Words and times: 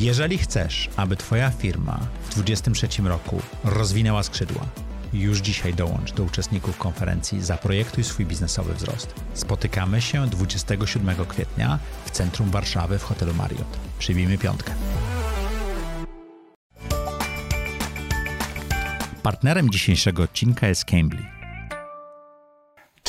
Jeżeli 0.00 0.38
chcesz, 0.38 0.90
aby 0.96 1.16
Twoja 1.16 1.50
firma 1.50 2.00
w 2.30 2.34
2023 2.34 3.02
roku 3.02 3.42
rozwinęła 3.64 4.22
skrzydła, 4.22 4.66
już 5.12 5.38
dzisiaj 5.38 5.74
dołącz 5.74 6.12
do 6.12 6.24
uczestników 6.24 6.78
konferencji 6.78 7.42
Zaprojektuj 7.42 8.04
swój 8.04 8.26
biznesowy 8.26 8.74
wzrost. 8.74 9.14
Spotykamy 9.34 10.00
się 10.00 10.26
27 10.26 11.16
kwietnia 11.28 11.78
w 12.04 12.10
centrum 12.10 12.50
Warszawy 12.50 12.98
w 12.98 13.02
hotelu 13.02 13.34
Marriott. 13.34 13.78
Przybijmy 13.98 14.38
piątkę. 14.38 14.72
Partnerem 19.22 19.70
dzisiejszego 19.70 20.22
odcinka 20.22 20.68
jest 20.68 20.84
Cambly. 20.84 21.39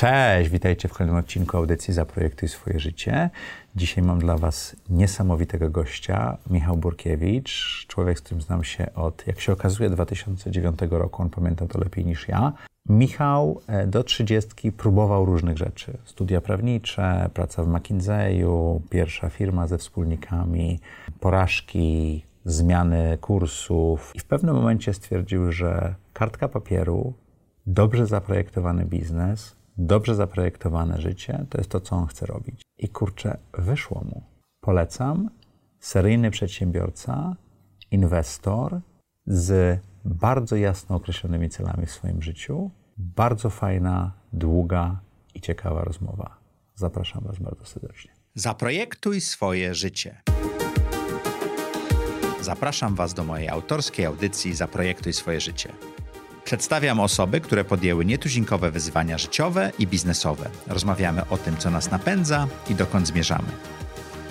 Cześć, 0.01 0.49
witajcie 0.49 0.87
w 0.87 0.93
kolejnym 0.93 1.17
odcinku 1.17 1.57
audycji 1.57 1.93
Zaprojektuj 1.93 2.49
swoje 2.49 2.79
życie. 2.79 3.29
Dzisiaj 3.75 4.03
mam 4.03 4.19
dla 4.19 4.37
Was 4.37 4.75
niesamowitego 4.89 5.69
gościa, 5.69 6.37
Michał 6.49 6.77
Burkiewicz, 6.77 7.85
człowiek, 7.87 8.19
z 8.19 8.21
którym 8.21 8.41
znam 8.41 8.63
się 8.63 8.93
od, 8.93 9.27
jak 9.27 9.39
się 9.39 9.53
okazuje, 9.53 9.89
2009 9.89 10.79
roku. 10.89 11.21
On 11.21 11.29
pamięta 11.29 11.67
to 11.67 11.79
lepiej 11.79 12.05
niż 12.05 12.27
ja. 12.27 12.53
Michał 12.89 13.61
e, 13.67 13.87
do 13.87 14.03
trzydziestki 14.03 14.71
próbował 14.71 15.25
różnych 15.25 15.57
rzeczy. 15.57 15.97
Studia 16.05 16.41
prawnicze, 16.41 17.29
praca 17.33 17.63
w 17.63 17.67
McKinsey'u, 17.67 18.79
pierwsza 18.89 19.29
firma 19.29 19.67
ze 19.67 19.77
wspólnikami, 19.77 20.79
porażki, 21.19 22.23
zmiany 22.45 23.17
kursów. 23.17 24.11
I 24.15 24.19
w 24.19 24.25
pewnym 24.25 24.55
momencie 24.55 24.93
stwierdził, 24.93 25.51
że 25.51 25.95
kartka 26.13 26.47
papieru, 26.47 27.13
dobrze 27.65 28.07
zaprojektowany 28.07 28.85
biznes, 28.85 29.60
dobrze 29.85 30.15
zaprojektowane 30.15 31.01
życie 31.01 31.45
to 31.49 31.57
jest 31.57 31.69
to, 31.69 31.79
co 31.79 31.95
on 31.95 32.07
chce 32.07 32.25
robić. 32.25 32.61
I 32.77 32.89
kurczę, 32.89 33.37
wyszło 33.53 34.03
mu. 34.03 34.23
Polecam. 34.61 35.29
Seryjny 35.79 36.31
przedsiębiorca, 36.31 37.35
inwestor 37.91 38.79
z 39.25 39.79
bardzo 40.05 40.55
jasno 40.55 40.95
określonymi 40.95 41.49
celami 41.49 41.85
w 41.85 41.91
swoim 41.91 42.21
życiu. 42.21 42.71
Bardzo 42.97 43.49
fajna, 43.49 44.11
długa 44.33 44.99
i 45.33 45.41
ciekawa 45.41 45.83
rozmowa. 45.83 46.37
Zapraszam 46.75 47.23
Was 47.23 47.39
bardzo 47.39 47.65
serdecznie. 47.65 48.11
Zaprojektuj 48.35 49.21
swoje 49.21 49.75
życie. 49.75 50.21
Zapraszam 52.41 52.95
Was 52.95 53.13
do 53.13 53.23
mojej 53.23 53.49
autorskiej 53.49 54.05
audycji 54.05 54.53
Zaprojektuj 54.53 55.13
swoje 55.13 55.41
życie. 55.41 55.73
Przedstawiam 56.51 56.99
osoby, 56.99 57.41
które 57.41 57.63
podjęły 57.63 58.05
nietuzinkowe 58.05 58.71
wyzwania 58.71 59.17
życiowe 59.17 59.71
i 59.79 59.87
biznesowe. 59.87 60.49
Rozmawiamy 60.67 61.21
o 61.29 61.37
tym, 61.37 61.57
co 61.57 61.69
nas 61.69 61.91
napędza 61.91 62.47
i 62.69 62.75
dokąd 62.75 63.07
zmierzamy. 63.07 63.47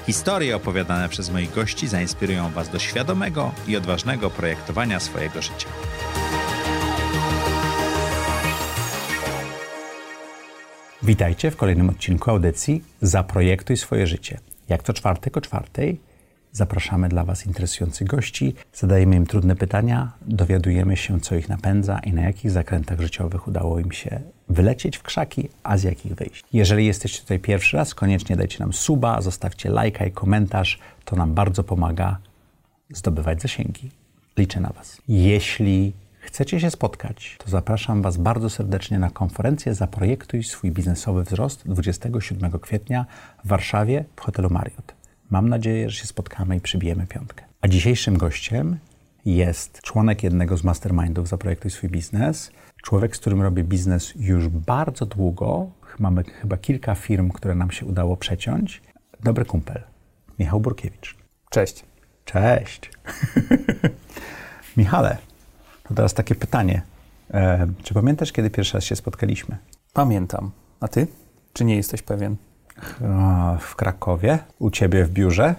Historie 0.07 0.57
opowiadane 0.57 1.09
przez 1.09 1.31
moich 1.31 1.55
gości 1.55 1.89
zainspirują 1.89 2.51
Was 2.51 2.69
do 2.69 2.79
świadomego 2.79 3.53
i 3.69 3.77
odważnego 3.77 4.31
projektowania 4.31 5.01
swojego 5.01 5.43
życia. 5.43 5.69
Witajcie 11.03 11.51
w 11.51 11.57
kolejnym 11.57 11.91
odcinku 11.91 12.31
audycji 12.31 12.85
Zaprojektuj 13.03 13.77
swoje 13.77 14.07
życie. 14.07 14.39
Jak 14.69 14.83
co 14.83 14.93
czwartek 14.93 15.37
o 15.37 15.41
czwartej 15.41 16.01
Zapraszamy 16.53 17.09
dla 17.09 17.25
Was 17.25 17.47
interesujących 17.47 18.07
gości, 18.07 18.55
zadajemy 18.75 19.17
im 19.17 19.27
trudne 19.27 19.57
pytania, 19.57 20.13
dowiadujemy 20.27 20.97
się, 20.97 21.21
co 21.21 21.35
ich 21.35 21.49
napędza 21.49 21.99
i 21.99 22.13
na 22.13 22.23
jakich 22.23 22.51
zakrętach 22.51 23.01
życiowych 23.01 23.49
udało 23.49 23.79
im 23.79 23.93
się 23.93 24.21
wylecieć 24.49 24.97
w 24.97 25.03
krzaki, 25.03 25.49
a 25.63 25.77
z 25.77 25.83
jakich 25.83 26.15
wyjść. 26.15 26.45
Jeżeli 26.53 26.87
jesteście 26.87 27.21
tutaj 27.21 27.39
pierwszy 27.39 27.77
raz, 27.77 27.95
koniecznie 27.95 28.37
dajcie 28.37 28.59
nam 28.59 28.73
suba, 28.73 29.21
zostawcie 29.21 29.71
lajka 29.71 30.07
i 30.07 30.13
komentarz. 30.13 30.79
To 31.05 31.17
nam 31.17 31.35
bardzo 31.35 31.65
pomaga 31.65 32.19
zdobywać 32.95 33.43
zasięgi. 33.43 33.91
Liczę 34.39 34.61
na 34.61 34.69
Was. 34.69 35.03
Jeśli 35.09 35.93
chcecie 36.21 36.61
się 36.61 36.71
spotkać, 36.71 37.37
to 37.45 37.51
zapraszam 37.51 38.03
Was 38.03 38.17
bardzo 38.17 38.51
serdecznie 38.51 38.99
na 38.99 39.11
konferencję 39.11 39.75
Zaprojektuj 39.75 40.45
swój 40.45 40.71
biznesowy 40.71 41.23
wzrost 41.25 41.69
27 41.69 42.51
kwietnia 42.51 43.07
w 43.45 43.49
Warszawie 43.49 44.05
w 44.17 44.21
hotelu 44.21 44.51
Marriott. 44.51 45.00
Mam 45.31 45.49
nadzieję, 45.49 45.91
że 45.91 45.97
się 45.97 46.07
spotkamy 46.07 46.57
i 46.57 46.61
przybijemy 46.61 47.07
piątkę. 47.07 47.45
A 47.61 47.69
dzisiejszym 47.69 48.19
gościem 48.19 48.79
jest 49.25 49.81
członek 49.83 50.23
jednego 50.23 50.57
z 50.57 50.65
mastermindów 50.65 51.29
Zaprojektuj 51.29 51.71
swój 51.71 51.91
biznes. 51.91 52.51
Człowiek, 52.83 53.17
z 53.17 53.21
którym 53.21 53.43
robię 53.43 53.65
biznes 53.65 54.13
już 54.17 54.49
bardzo 54.49 55.07
długo. 55.07 55.71
Mamy 55.99 56.25
chyba 56.25 56.57
kilka 56.57 56.95
firm, 56.95 57.31
które 57.31 57.55
nam 57.55 57.71
się 57.71 57.87
udało 57.87 58.17
przeciąć. 58.17 58.83
Dobry 59.23 59.45
kumpel, 59.45 59.83
Michał 60.39 60.61
Burkiewicz. 60.61 61.17
Cześć. 61.51 61.85
Cześć. 62.25 62.91
Michale, 64.77 65.17
to 65.89 65.95
teraz 65.95 66.15
takie 66.15 66.35
pytanie. 66.35 66.83
E, 67.35 67.67
czy 67.83 67.95
pamiętasz, 67.95 68.33
kiedy 68.33 68.51
pierwszy 68.51 68.75
raz 68.75 68.85
się 68.85 68.97
spotkaliśmy? 68.97 69.57
Pamiętam. 69.93 70.51
A 70.81 70.89
ty? 70.89 71.07
Czy 71.53 71.65
nie 71.65 71.77
jesteś 71.77 72.03
pewien? 72.03 72.37
W 73.61 73.77
Krakowie, 73.77 74.39
u 74.59 74.71
ciebie 74.71 75.05
w 75.05 75.11
biurze? 75.11 75.55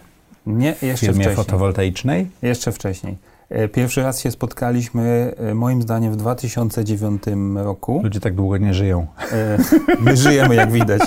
Nie, 0.46 0.68
jeszcze 0.68 0.96
w 0.96 1.00
firmie 1.00 1.14
wcześniej. 1.14 1.36
fotowoltaicznej? 1.36 2.28
Jeszcze 2.42 2.72
wcześniej. 2.72 3.18
E, 3.50 3.68
pierwszy 3.68 4.04
raz 4.04 4.20
się 4.20 4.32
spotkaliśmy, 4.32 5.34
e, 5.38 5.54
moim 5.54 5.82
zdaniem, 5.82 6.14
w 6.14 6.16
2009 6.16 7.24
roku. 7.56 8.02
Ludzie 8.04 8.20
tak 8.20 8.36
długo 8.36 8.58
nie 8.58 8.74
żyją. 8.74 9.08
E, 9.32 9.58
my 10.06 10.18
żyjemy, 10.18 10.56
jak 10.56 10.72
widać. 10.72 11.02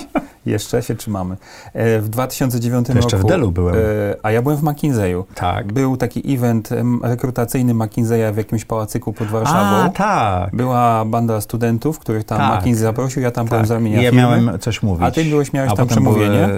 Jeszcze 0.47 0.83
się 0.83 0.95
trzymamy. 0.95 1.37
W 1.75 2.07
2009 2.09 2.87
to 2.87 2.93
jeszcze 2.93 3.03
roku. 3.03 3.17
Jeszcze 3.17 3.29
w 3.29 3.31
Delu 3.31 3.53
byłem. 3.53 3.77
A 4.23 4.31
ja 4.31 4.43
byłem 4.43 4.59
w 4.59 4.63
McKinsey'u. 4.63 5.25
Tak. 5.35 5.73
Był 5.73 5.97
taki 5.97 6.35
event 6.35 6.71
rekrutacyjny 7.03 7.75
McKinsey'a 7.75 8.33
w 8.33 8.37
jakimś 8.37 8.65
pałacyku 8.65 9.13
pod 9.13 9.29
Warszawą. 9.29 9.77
A, 9.77 9.89
tak. 9.89 10.57
Była 10.57 11.05
banda 11.05 11.41
studentów, 11.41 11.99
których 11.99 12.25
tam 12.25 12.39
tak. 12.39 12.61
McKinsey 12.61 12.83
zaprosił. 12.83 13.23
Ja 13.23 13.31
tam 13.31 13.45
tak. 13.45 13.51
byłem 13.51 13.67
z 13.67 13.71
ramienia 13.71 14.03
Ja 14.03 14.11
firmy. 14.11 14.23
miałem 14.23 14.59
coś 14.59 14.83
mówić. 14.83 15.07
A 15.07 15.11
ty 15.11 15.25
byłeś, 15.25 15.53
miałeś 15.53 15.73
A 15.73 15.77
tam 15.77 15.87
przemówienie. 15.87 16.49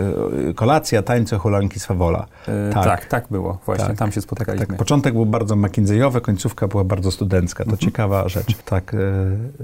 Kolacja, 0.55 1.03
tańce, 1.03 1.39
hulanki, 1.39 1.81
swawola. 1.81 2.27
Tak. 2.75 2.85
tak, 2.85 3.07
tak 3.07 3.27
było. 3.31 3.59
Właśnie, 3.67 3.87
tak. 3.87 3.99
tam 3.99 4.13
się 4.13 4.21
spotkaliśmy. 4.21 4.67
Tak, 4.67 4.69
tak. 4.69 4.79
Początek 4.79 5.15
był 5.15 5.27
bardzo 5.27 5.57
McKinsey'owy, 5.57 6.21
końcówka 6.21 6.69
była 6.69 6.85
bardzo 6.85 7.11
studencka. 7.11 7.65
To 7.65 7.71
mhm. 7.71 7.79
ciekawa 7.79 8.29
rzecz. 8.29 8.57
Tak, 8.65 8.95
e, 8.95 8.99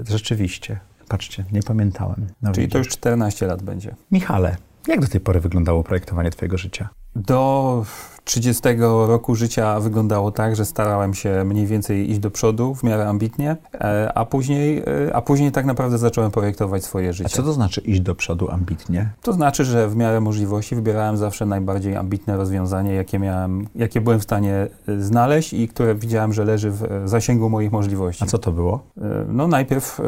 rzeczywiście. 0.09 0.79
Patrzcie, 1.07 1.45
nie 1.51 1.63
pamiętałem. 1.63 2.27
No, 2.41 2.51
Czyli 2.51 2.61
widzisz. 2.67 2.73
to 2.73 2.77
już 2.77 2.87
14 2.87 3.47
lat 3.47 3.61
będzie. 3.63 3.95
Michale, 4.11 4.57
jak 4.87 5.01
do 5.01 5.07
tej 5.07 5.21
pory 5.21 5.39
wyglądało 5.39 5.83
projektowanie 5.83 6.29
Twojego 6.29 6.57
życia? 6.57 6.89
Do 7.15 7.85
30 8.23 8.61
roku 9.07 9.35
życia 9.35 9.79
wyglądało 9.79 10.31
tak, 10.31 10.55
że 10.55 10.65
starałem 10.65 11.13
się 11.13 11.43
mniej 11.43 11.67
więcej 11.67 12.11
iść 12.11 12.19
do 12.19 12.31
przodu 12.31 12.75
w 12.75 12.83
miarę 12.83 13.07
ambitnie, 13.07 13.57
e, 13.73 14.11
a 14.15 14.25
później, 14.25 14.83
e, 15.07 15.15
a 15.15 15.21
później 15.21 15.51
tak 15.51 15.65
naprawdę 15.65 15.97
zacząłem 15.97 16.31
projektować 16.31 16.83
swoje 16.83 17.13
życie. 17.13 17.29
A 17.33 17.37
co 17.37 17.43
to 17.43 17.53
znaczy 17.53 17.81
iść 17.81 18.01
do 18.01 18.15
przodu 18.15 18.51
ambitnie? 18.51 19.09
To 19.21 19.33
znaczy, 19.33 19.65
że 19.65 19.87
w 19.89 19.95
miarę 19.95 20.21
możliwości 20.21 20.75
wybierałem 20.75 21.17
zawsze 21.17 21.45
najbardziej 21.45 21.95
ambitne 21.95 22.37
rozwiązanie, 22.37 22.93
jakie, 22.93 23.19
miałem, 23.19 23.67
jakie 23.75 24.01
byłem 24.01 24.19
w 24.19 24.23
stanie 24.23 24.67
e, 24.87 25.01
znaleźć 25.01 25.53
i 25.53 25.67
które 25.67 25.95
widziałem, 25.95 26.33
że 26.33 26.45
leży 26.45 26.71
w 26.71 27.03
zasięgu 27.05 27.49
moich 27.49 27.71
możliwości. 27.71 28.23
A 28.23 28.27
co 28.27 28.37
to 28.37 28.51
było? 28.51 28.83
No 29.27 29.47
najpierw, 29.47 30.01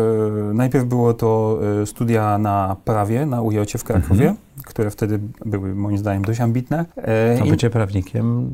najpierw 0.53 0.85
było 0.85 1.13
to 1.13 1.59
studia 1.85 2.37
na 2.37 2.75
prawie 2.85 3.25
na 3.25 3.41
UJ 3.41 3.57
w 3.77 3.83
Krakowie, 3.83 4.29
mhm. 4.29 4.37
które 4.63 4.91
wtedy 4.91 5.19
były 5.45 5.75
moim 5.75 5.97
zdaniem 5.97 6.25
dość 6.25 6.41
ambitne. 6.41 6.85
A 7.41 7.45
bycie 7.45 7.69
prawnikiem 7.69 8.49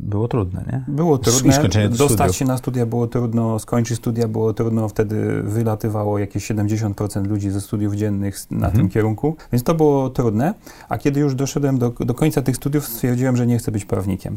było 0.00 0.28
trudne, 0.28 0.64
nie? 0.72 0.94
Było 0.94 1.18
trudne. 1.18 1.88
Dostać 1.88 2.08
studiów. 2.08 2.36
się 2.36 2.44
na 2.44 2.56
studia 2.56 2.86
było 2.86 3.06
trudno, 3.06 3.58
skończyć 3.58 3.98
studia 3.98 4.28
było 4.28 4.52
trudno, 4.52 4.88
wtedy 4.88 5.42
wylatywało 5.42 6.18
jakieś 6.18 6.50
70% 6.50 7.26
ludzi 7.26 7.50
ze 7.50 7.60
studiów 7.60 7.94
dziennych 7.94 8.50
na 8.50 8.56
mhm. 8.56 8.76
tym 8.76 8.88
kierunku, 8.88 9.36
więc 9.52 9.62
to 9.62 9.74
było 9.74 10.10
trudne. 10.10 10.54
A 10.88 10.98
kiedy 10.98 11.20
już 11.20 11.34
doszedłem 11.34 11.78
do, 11.78 11.90
do 11.90 12.14
końca 12.14 12.42
tych 12.42 12.56
studiów, 12.56 12.88
stwierdziłem, 12.88 13.36
że 13.36 13.46
nie 13.46 13.58
chcę 13.58 13.72
być 13.72 13.84
prawnikiem. 13.84 14.34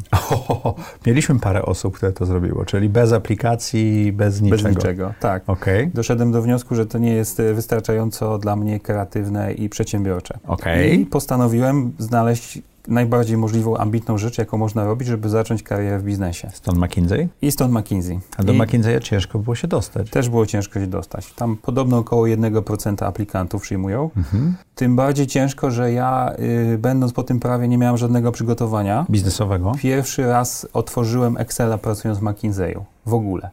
Mieliśmy 1.06 1.40
parę 1.40 1.62
osób, 1.62 1.96
które 1.96 2.12
to 2.12 2.26
zrobiło, 2.26 2.64
czyli 2.64 2.88
bez 2.88 3.12
aplikacji, 3.12 4.12
bez 4.12 4.42
niczego. 4.42 4.62
Bez 4.62 4.76
niczego, 4.76 5.14
tak. 5.20 5.42
Okay. 5.46 5.90
Doszedłem 5.94 6.32
do 6.32 6.42
wniosku, 6.42 6.74
że 6.74 6.86
to 6.86 6.98
nie 6.98 7.12
jest 7.12 7.42
wystarczająco 7.54 8.38
dla 8.38 8.56
mnie 8.56 8.80
kreatywne 8.80 9.52
i 9.52 9.68
przedsiębiorcze. 9.68 10.38
Okay. 10.46 10.88
I 10.88 11.06
postanowiłem 11.06 11.92
znaleźć 11.98 12.62
najbardziej 12.88 13.36
możliwą, 13.36 13.76
ambitną 13.76 14.18
rzecz, 14.18 14.38
jaką 14.38 14.58
można 14.58 14.84
robić, 14.84 15.08
żeby 15.08 15.28
zacząć 15.28 15.62
karierę 15.62 15.98
w 15.98 16.02
biznesie. 16.02 16.50
Stąd 16.54 16.78
McKinsey? 16.78 17.28
I 17.42 17.52
stąd 17.52 17.74
McKinsey. 17.74 18.20
A 18.36 18.42
do 18.42 18.52
I 18.52 18.58
McKinsey'a 18.58 19.00
ciężko 19.00 19.38
było 19.38 19.54
się 19.54 19.68
dostać? 19.68 20.10
Też 20.10 20.28
było 20.28 20.46
ciężko 20.46 20.80
się 20.80 20.86
dostać. 20.86 21.32
Tam 21.32 21.56
podobno 21.56 21.98
około 21.98 22.24
1% 22.24 23.04
aplikantów 23.06 23.62
przyjmują. 23.62 24.10
Mhm. 24.16 24.54
Tym 24.74 24.96
bardziej 24.96 25.26
ciężko, 25.26 25.70
że 25.70 25.92
ja, 25.92 26.32
y, 26.74 26.78
będąc 26.78 27.12
po 27.12 27.22
tym 27.22 27.40
prawie, 27.40 27.68
nie 27.68 27.78
miałem 27.78 27.96
żadnego 27.96 28.32
przygotowania. 28.32 29.06
Biznesowego? 29.10 29.72
Pierwszy 29.78 30.26
raz 30.26 30.66
otworzyłem 30.72 31.36
Excela 31.36 31.78
pracując 31.78 32.18
w 32.18 32.22
McKinsey'u. 32.22 32.80
W 33.06 33.14
ogóle. 33.14 33.50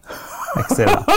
Excela. 0.55 1.05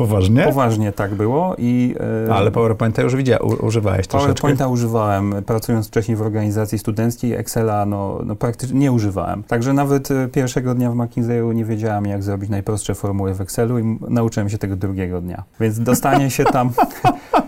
Poważnie? 0.00 0.44
Poważnie 0.44 0.92
tak 0.92 1.14
było. 1.14 1.54
I, 1.58 1.94
e... 2.28 2.34
Ale 2.34 2.50
PowerPointa 2.50 3.02
już 3.02 3.16
widziałem, 3.16 3.42
używałeś 3.60 4.06
troszeczkę? 4.06 4.34
PowerPointa 4.34 4.68
używałem, 4.68 5.34
pracując 5.46 5.88
wcześniej 5.88 6.16
w 6.16 6.22
organizacji 6.22 6.78
studenckiej, 6.78 7.34
Excela 7.34 7.86
no, 7.86 8.20
no 8.24 8.36
praktycznie 8.36 8.80
nie 8.80 8.92
używałem. 8.92 9.42
Także 9.42 9.72
nawet 9.72 10.10
e, 10.10 10.28
pierwszego 10.28 10.74
dnia 10.74 10.90
w 10.90 10.94
McKinsey'u 10.94 11.54
nie 11.54 11.64
wiedziałem, 11.64 12.06
jak 12.06 12.22
zrobić 12.22 12.50
najprostsze 12.50 12.94
formuły 12.94 13.34
w 13.34 13.40
Excelu 13.40 13.78
i 13.78 13.98
nauczyłem 14.08 14.48
się 14.48 14.58
tego 14.58 14.76
drugiego 14.76 15.20
dnia. 15.20 15.44
Więc 15.60 15.80
dostanie 15.80 16.30
się 16.30 16.44
tam 16.44 16.70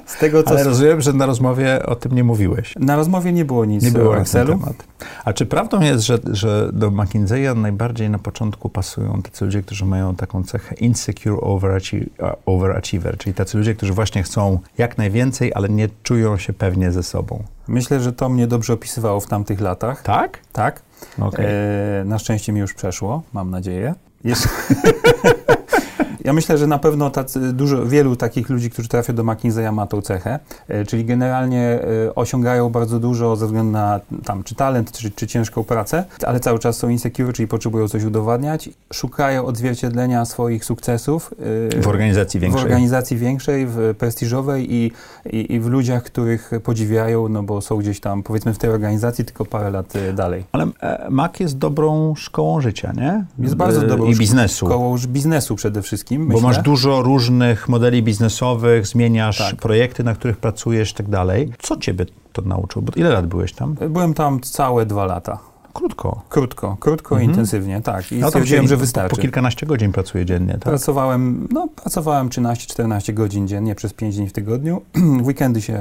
z 0.06 0.18
tego, 0.18 0.42
co... 0.42 0.50
Ale 0.50 0.64
rozumiem, 0.64 1.00
że 1.00 1.12
na 1.12 1.26
rozmowie 1.26 1.86
o 1.86 1.96
tym 1.96 2.12
nie 2.12 2.24
mówiłeś. 2.24 2.74
Na 2.80 2.96
rozmowie 2.96 3.32
nie 3.32 3.44
było 3.44 3.64
nic 3.64 3.84
nie 3.84 3.90
było 3.90 4.10
o 4.10 4.18
Excelu. 4.18 4.52
Temat. 4.52 4.84
A 5.24 5.32
czy 5.32 5.46
prawdą 5.46 5.80
jest, 5.80 6.04
że, 6.04 6.18
że 6.32 6.70
do 6.72 6.90
McKinsey'a 6.90 7.56
najbardziej 7.56 8.10
na 8.10 8.18
początku 8.18 8.68
pasują 8.68 9.22
tacy 9.22 9.44
ludzie, 9.44 9.62
którzy 9.62 9.84
mają 9.84 10.16
taką 10.16 10.44
cechę 10.44 10.74
insecure 10.74 11.40
overachiever, 11.40 12.36
czyli 13.18 13.34
tacy 13.34 13.58
ludzie, 13.58 13.74
którzy 13.74 13.92
właśnie 13.92 14.22
chcą 14.22 14.58
jak 14.78 14.98
najwięcej, 14.98 15.52
ale 15.54 15.68
nie 15.68 15.88
czują 16.02 16.38
się 16.38 16.52
pewnie 16.52 16.92
ze 16.92 17.02
sobą? 17.02 17.42
Myślę, 17.68 18.00
że 18.00 18.12
to 18.12 18.28
mnie 18.28 18.46
dobrze 18.46 18.72
opisywało 18.72 19.20
w 19.20 19.26
tamtych 19.26 19.60
latach. 19.60 20.02
Tak? 20.02 20.38
Tak. 20.52 20.82
Okay. 21.20 21.46
E, 21.46 22.04
na 22.04 22.18
szczęście 22.18 22.52
mi 22.52 22.60
już 22.60 22.74
przeszło, 22.74 23.22
mam 23.32 23.50
nadzieję. 23.50 23.94
Jeszcze... 24.24 24.48
Ja 26.24 26.32
myślę, 26.32 26.58
że 26.58 26.66
na 26.66 26.78
pewno 26.78 27.10
tacy, 27.10 27.52
dużo, 27.52 27.86
wielu 27.86 28.16
takich 28.16 28.48
ludzi, 28.50 28.70
którzy 28.70 28.88
trafią 28.88 29.14
do 29.14 29.24
McKinsey'a 29.24 29.72
ma 29.72 29.86
tą 29.86 30.02
cechę, 30.02 30.38
e, 30.68 30.84
czyli 30.84 31.04
generalnie 31.04 31.60
e, 32.06 32.14
osiągają 32.14 32.70
bardzo 32.70 33.00
dużo 33.00 33.36
ze 33.36 33.46
względu 33.46 33.72
na 33.72 34.00
tam, 34.24 34.44
czy 34.44 34.54
talent, 34.54 34.92
czy, 34.92 35.10
czy 35.10 35.26
ciężką 35.26 35.64
pracę, 35.64 36.04
ale 36.26 36.40
cały 36.40 36.58
czas 36.58 36.76
są 36.76 36.88
insecure, 36.88 37.32
czyli 37.32 37.48
potrzebują 37.48 37.88
coś 37.88 38.04
udowadniać, 38.04 38.70
szukają 38.92 39.46
odzwierciedlenia 39.46 40.24
swoich 40.24 40.64
sukcesów 40.64 41.34
w 41.82 41.86
organizacji 41.86 42.40
większej, 42.40 42.62
w, 42.62 42.64
organizacji 42.64 43.16
większej, 43.16 43.66
w 43.66 43.94
prestiżowej 43.98 44.74
i, 44.74 44.92
i, 45.32 45.52
i 45.54 45.60
w 45.60 45.66
ludziach, 45.66 46.02
których 46.02 46.50
podziwiają, 46.64 47.28
no 47.28 47.42
bo 47.42 47.60
są 47.60 47.76
gdzieś 47.76 48.00
tam 48.00 48.22
powiedzmy 48.22 48.54
w 48.54 48.58
tej 48.58 48.70
organizacji 48.70 49.24
tylko 49.24 49.44
parę 49.44 49.70
lat 49.70 49.96
e, 49.96 50.12
dalej. 50.12 50.44
Ale 50.52 50.66
Mac 51.10 51.40
jest 51.40 51.58
dobrą 51.58 52.14
szkołą 52.14 52.60
życia, 52.60 52.92
nie? 52.96 53.24
Jest 53.38 53.54
bardzo 53.54 53.82
dobrą 53.82 54.06
I 54.06 54.16
biznesu. 54.16 54.66
szkołą 54.66 54.96
biznesu 55.08 55.56
przede 55.56 55.82
wszystkim 55.82 56.11
wszystkim. 56.12 56.26
Myślę. 56.26 56.42
Bo 56.42 56.48
masz 56.48 56.62
dużo 56.62 57.02
różnych 57.02 57.68
modeli 57.68 58.02
biznesowych, 58.02 58.86
zmieniasz 58.86 59.38
tak. 59.38 59.56
projekty, 59.56 60.04
na 60.04 60.14
których 60.14 60.36
pracujesz 60.36 60.90
i 60.90 60.94
tak 60.94 61.08
dalej. 61.08 61.52
Co 61.58 61.76
ciebie 61.76 62.06
to 62.32 62.42
nauczyło? 62.42 62.84
Bo 62.84 62.92
ile 62.96 63.10
lat 63.10 63.26
byłeś 63.26 63.52
tam? 63.52 63.74
Byłem 63.74 64.14
tam 64.14 64.40
całe 64.40 64.86
dwa 64.86 65.04
lata. 65.04 65.38
Krótko. 65.72 66.22
Krótko, 66.28 66.76
krótko 66.80 67.14
mhm. 67.14 67.30
intensywnie, 67.30 67.80
tak. 67.80 68.12
I 68.12 68.18
no 68.18 68.28
stwierdziłem, 68.28 68.68
że 68.68 68.76
wystarczy. 68.76 69.16
Po 69.16 69.22
kilkanaście 69.22 69.66
godzin 69.66 69.92
pracuję 69.92 70.26
dziennie, 70.26 70.52
tak? 70.52 70.62
Pracowałem, 70.62 71.48
no, 71.50 71.68
pracowałem 71.76 72.28
13-14 72.28 73.14
godzin 73.14 73.48
dziennie 73.48 73.74
przez 73.74 73.92
5 73.92 74.16
dni 74.16 74.28
w 74.28 74.32
tygodniu. 74.32 74.82
w 74.94 75.26
weekendy 75.26 75.62
się 75.62 75.74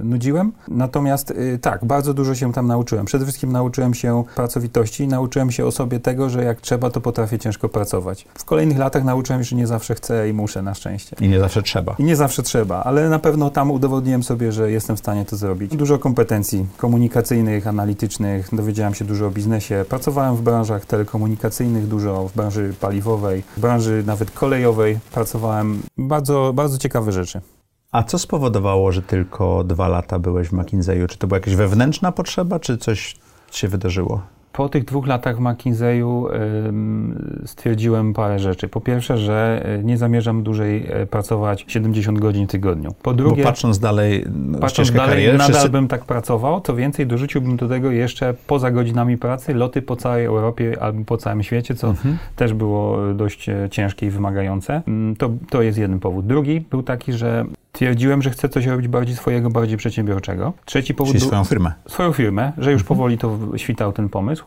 y, 0.00 0.04
nudziłem. 0.04 0.52
Natomiast 0.68 1.30
y, 1.30 1.58
tak, 1.58 1.84
bardzo 1.84 2.14
dużo 2.14 2.34
się 2.34 2.52
tam 2.52 2.66
nauczyłem. 2.66 3.06
Przede 3.06 3.24
wszystkim 3.24 3.52
nauczyłem 3.52 3.94
się 3.94 4.24
pracowitości, 4.34 5.08
nauczyłem 5.08 5.50
się 5.50 5.66
o 5.66 5.72
sobie 5.72 6.00
tego, 6.00 6.30
że 6.30 6.44
jak 6.44 6.60
trzeba, 6.60 6.90
to 6.90 7.00
potrafię 7.00 7.38
ciężko 7.38 7.68
pracować. 7.68 8.26
W 8.34 8.44
kolejnych 8.44 8.78
latach 8.78 9.04
nauczyłem 9.04 9.44
się, 9.44 9.50
że 9.50 9.56
nie 9.56 9.66
zawsze 9.66 9.94
chcę 9.94 10.28
i 10.28 10.32
muszę, 10.32 10.62
na 10.62 10.74
szczęście. 10.74 11.16
I 11.20 11.28
nie 11.28 11.40
zawsze 11.40 11.62
trzeba. 11.62 11.94
I 11.98 12.04
nie 12.04 12.16
zawsze 12.16 12.42
trzeba, 12.42 12.84
ale 12.84 13.08
na 13.08 13.18
pewno 13.18 13.50
tam 13.50 13.70
udowodniłem 13.70 14.22
sobie, 14.22 14.52
że 14.52 14.70
jestem 14.70 14.96
w 14.96 14.98
stanie 14.98 15.24
to 15.24 15.36
zrobić. 15.36 15.76
Dużo 15.76 15.98
kompetencji 15.98 16.66
komunikacyjnych, 16.76 17.66
analitycznych, 17.66 18.48
dowiedziałem 18.52 18.94
się 18.94 19.04
dużo 19.04 19.26
o 19.26 19.30
biznesie. 19.34 19.84
Pracowałem 19.88 20.36
w 20.36 20.42
branżach 20.42 20.86
telekomunikacyjnych 20.86 21.86
dużo, 21.86 22.28
w 22.28 22.34
branży 22.34 22.74
paliwowej, 22.80 23.42
w 23.56 23.60
branży 23.60 24.02
nawet 24.06 24.30
kolejowej. 24.30 24.98
Pracowałem 25.12 25.82
bardzo, 25.98 26.52
bardzo 26.54 26.78
ciekawe 26.78 27.12
rzeczy. 27.12 27.40
A 27.92 28.02
co 28.02 28.18
spowodowało, 28.18 28.92
że 28.92 29.02
tylko 29.02 29.64
dwa 29.64 29.88
lata 29.88 30.18
byłeś 30.18 30.48
w 30.48 30.52
McKinsey'u? 30.52 31.06
Czy 31.06 31.18
to 31.18 31.26
była 31.26 31.38
jakaś 31.38 31.56
wewnętrzna 31.56 32.12
potrzeba, 32.12 32.60
czy 32.60 32.78
coś 32.78 33.16
się 33.50 33.68
wydarzyło? 33.68 34.22
Po 34.54 34.68
tych 34.68 34.84
dwóch 34.84 35.06
latach 35.06 35.36
w 35.36 35.40
McKinsey'u 35.40 36.26
stwierdziłem 37.46 38.12
parę 38.12 38.38
rzeczy. 38.38 38.68
Po 38.68 38.80
pierwsze, 38.80 39.18
że 39.18 39.62
e, 39.64 39.84
nie 39.84 39.98
zamierzam 39.98 40.42
dłużej 40.42 40.86
e, 40.88 41.06
pracować 41.06 41.64
70 41.68 42.18
godzin 42.18 42.46
w 42.46 42.50
tygodniu. 42.50 42.94
Po 43.02 43.14
drugie, 43.14 43.42
Bo 43.42 43.48
patrząc 43.48 43.78
dalej, 43.78 44.24
no, 44.34 44.58
patrząc 44.58 44.92
dalej 44.92 45.10
kariery, 45.10 45.38
nadal 45.38 45.52
wszyscy... 45.52 45.68
bym 45.68 45.88
tak 45.88 46.04
pracował. 46.04 46.60
Co 46.60 46.76
więcej, 46.76 47.06
dorzuciłbym 47.06 47.56
do 47.56 47.68
tego 47.68 47.90
jeszcze 47.90 48.34
poza 48.46 48.70
godzinami 48.70 49.18
pracy 49.18 49.54
loty 49.54 49.82
po 49.82 49.96
całej 49.96 50.24
Europie 50.24 50.82
albo 50.82 51.04
po 51.04 51.16
całym 51.16 51.42
świecie, 51.42 51.74
co 51.74 51.88
mhm. 51.88 52.18
też 52.36 52.54
było 52.54 53.14
dość 53.14 53.46
ciężkie 53.70 54.06
i 54.06 54.10
wymagające. 54.10 54.82
Mm, 54.88 55.16
to, 55.16 55.30
to 55.50 55.62
jest 55.62 55.78
jeden 55.78 56.00
powód. 56.00 56.26
Drugi 56.26 56.60
był 56.60 56.82
taki, 56.82 57.12
że 57.12 57.44
Twierdziłem, 57.74 58.22
że 58.22 58.30
chcę 58.30 58.48
coś 58.48 58.66
robić 58.66 58.88
bardziej 58.88 59.16
swojego, 59.16 59.50
bardziej 59.50 59.76
przedsiębiorczego. 59.76 60.52
Trzeci 60.64 60.94
powód... 60.94 61.12
Czyli 61.12 61.26
swoją 61.26 61.44
firmę. 61.44 61.72
Swoją 61.88 62.12
firmę, 62.12 62.52
że 62.58 62.72
już 62.72 62.82
mhm. 62.82 62.98
powoli 62.98 63.18
to 63.18 63.38
świtał 63.56 63.92
ten 63.92 64.08
pomysł. 64.08 64.43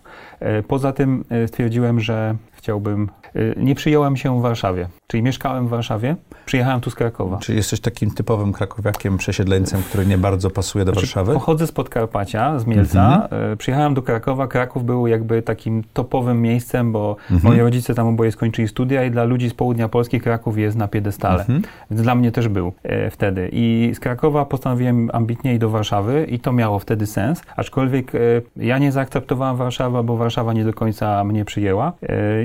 Poza 0.67 0.93
tym 0.93 1.23
e, 1.29 1.47
stwierdziłem, 1.47 1.99
że 1.99 2.35
chciałbym 2.51 3.09
nie 3.57 3.75
przyjąłem 3.75 4.17
się 4.17 4.39
w 4.39 4.41
Warszawie, 4.41 4.87
czyli 5.07 5.23
mieszkałem 5.23 5.67
w 5.67 5.69
Warszawie, 5.69 6.15
przyjechałem 6.45 6.81
tu 6.81 6.89
z 6.89 6.95
Krakowa. 6.95 7.37
Czyli 7.37 7.57
jesteś 7.57 7.79
takim 7.79 8.11
typowym 8.11 8.53
krakowiakiem, 8.53 9.17
przesiedleńcem, 9.17 9.81
który 9.83 10.05
nie 10.05 10.17
bardzo 10.17 10.49
pasuje 10.49 10.85
do 10.85 10.91
znaczy, 10.91 11.05
Warszawy? 11.05 11.33
Pochodzę 11.33 11.67
z 11.67 11.71
Podkarpacia, 11.71 12.59
z 12.59 12.65
Mielca. 12.65 13.21
Mhm. 13.23 13.51
Y, 13.51 13.57
przyjechałem 13.57 13.93
do 13.93 14.01
Krakowa. 14.01 14.47
Kraków 14.47 14.85
był 14.85 15.07
jakby 15.07 15.41
takim 15.41 15.83
topowym 15.93 16.41
miejscem, 16.41 16.91
bo 16.91 17.15
mhm. 17.31 17.53
moi 17.53 17.63
rodzice 17.63 17.95
tam 17.95 18.07
oboje 18.07 18.31
skończyli 18.31 18.67
studia 18.67 19.03
i 19.03 19.11
dla 19.11 19.23
ludzi 19.23 19.49
z 19.49 19.53
południa 19.53 19.89
Polski 19.89 20.21
Kraków 20.21 20.57
jest 20.57 20.77
na 20.77 20.87
piedestale. 20.87 21.39
Mhm. 21.39 21.61
Więc 21.91 22.01
dla 22.01 22.15
mnie 22.15 22.31
też 22.31 22.47
był 22.47 22.73
e, 22.83 23.09
wtedy. 23.09 23.49
I 23.51 23.91
z 23.95 23.99
Krakowa 23.99 24.45
postanowiłem 24.45 25.09
ambitnie 25.13 25.51
iść 25.51 25.61
do 25.61 25.69
Warszawy 25.69 26.25
i 26.29 26.39
to 26.39 26.51
miało 26.53 26.79
wtedy 26.79 27.05
sens. 27.05 27.41
Aczkolwiek 27.55 28.11
ja 28.55 28.77
nie 28.77 28.91
zaakceptowałem 28.91 29.55
Warszawy, 29.55 30.03
bo 30.03 30.17
Warszawa 30.17 30.53
nie 30.53 30.63
do 30.63 30.73
końca 30.73 31.23
mnie 31.23 31.45
przyjęła. 31.45 31.93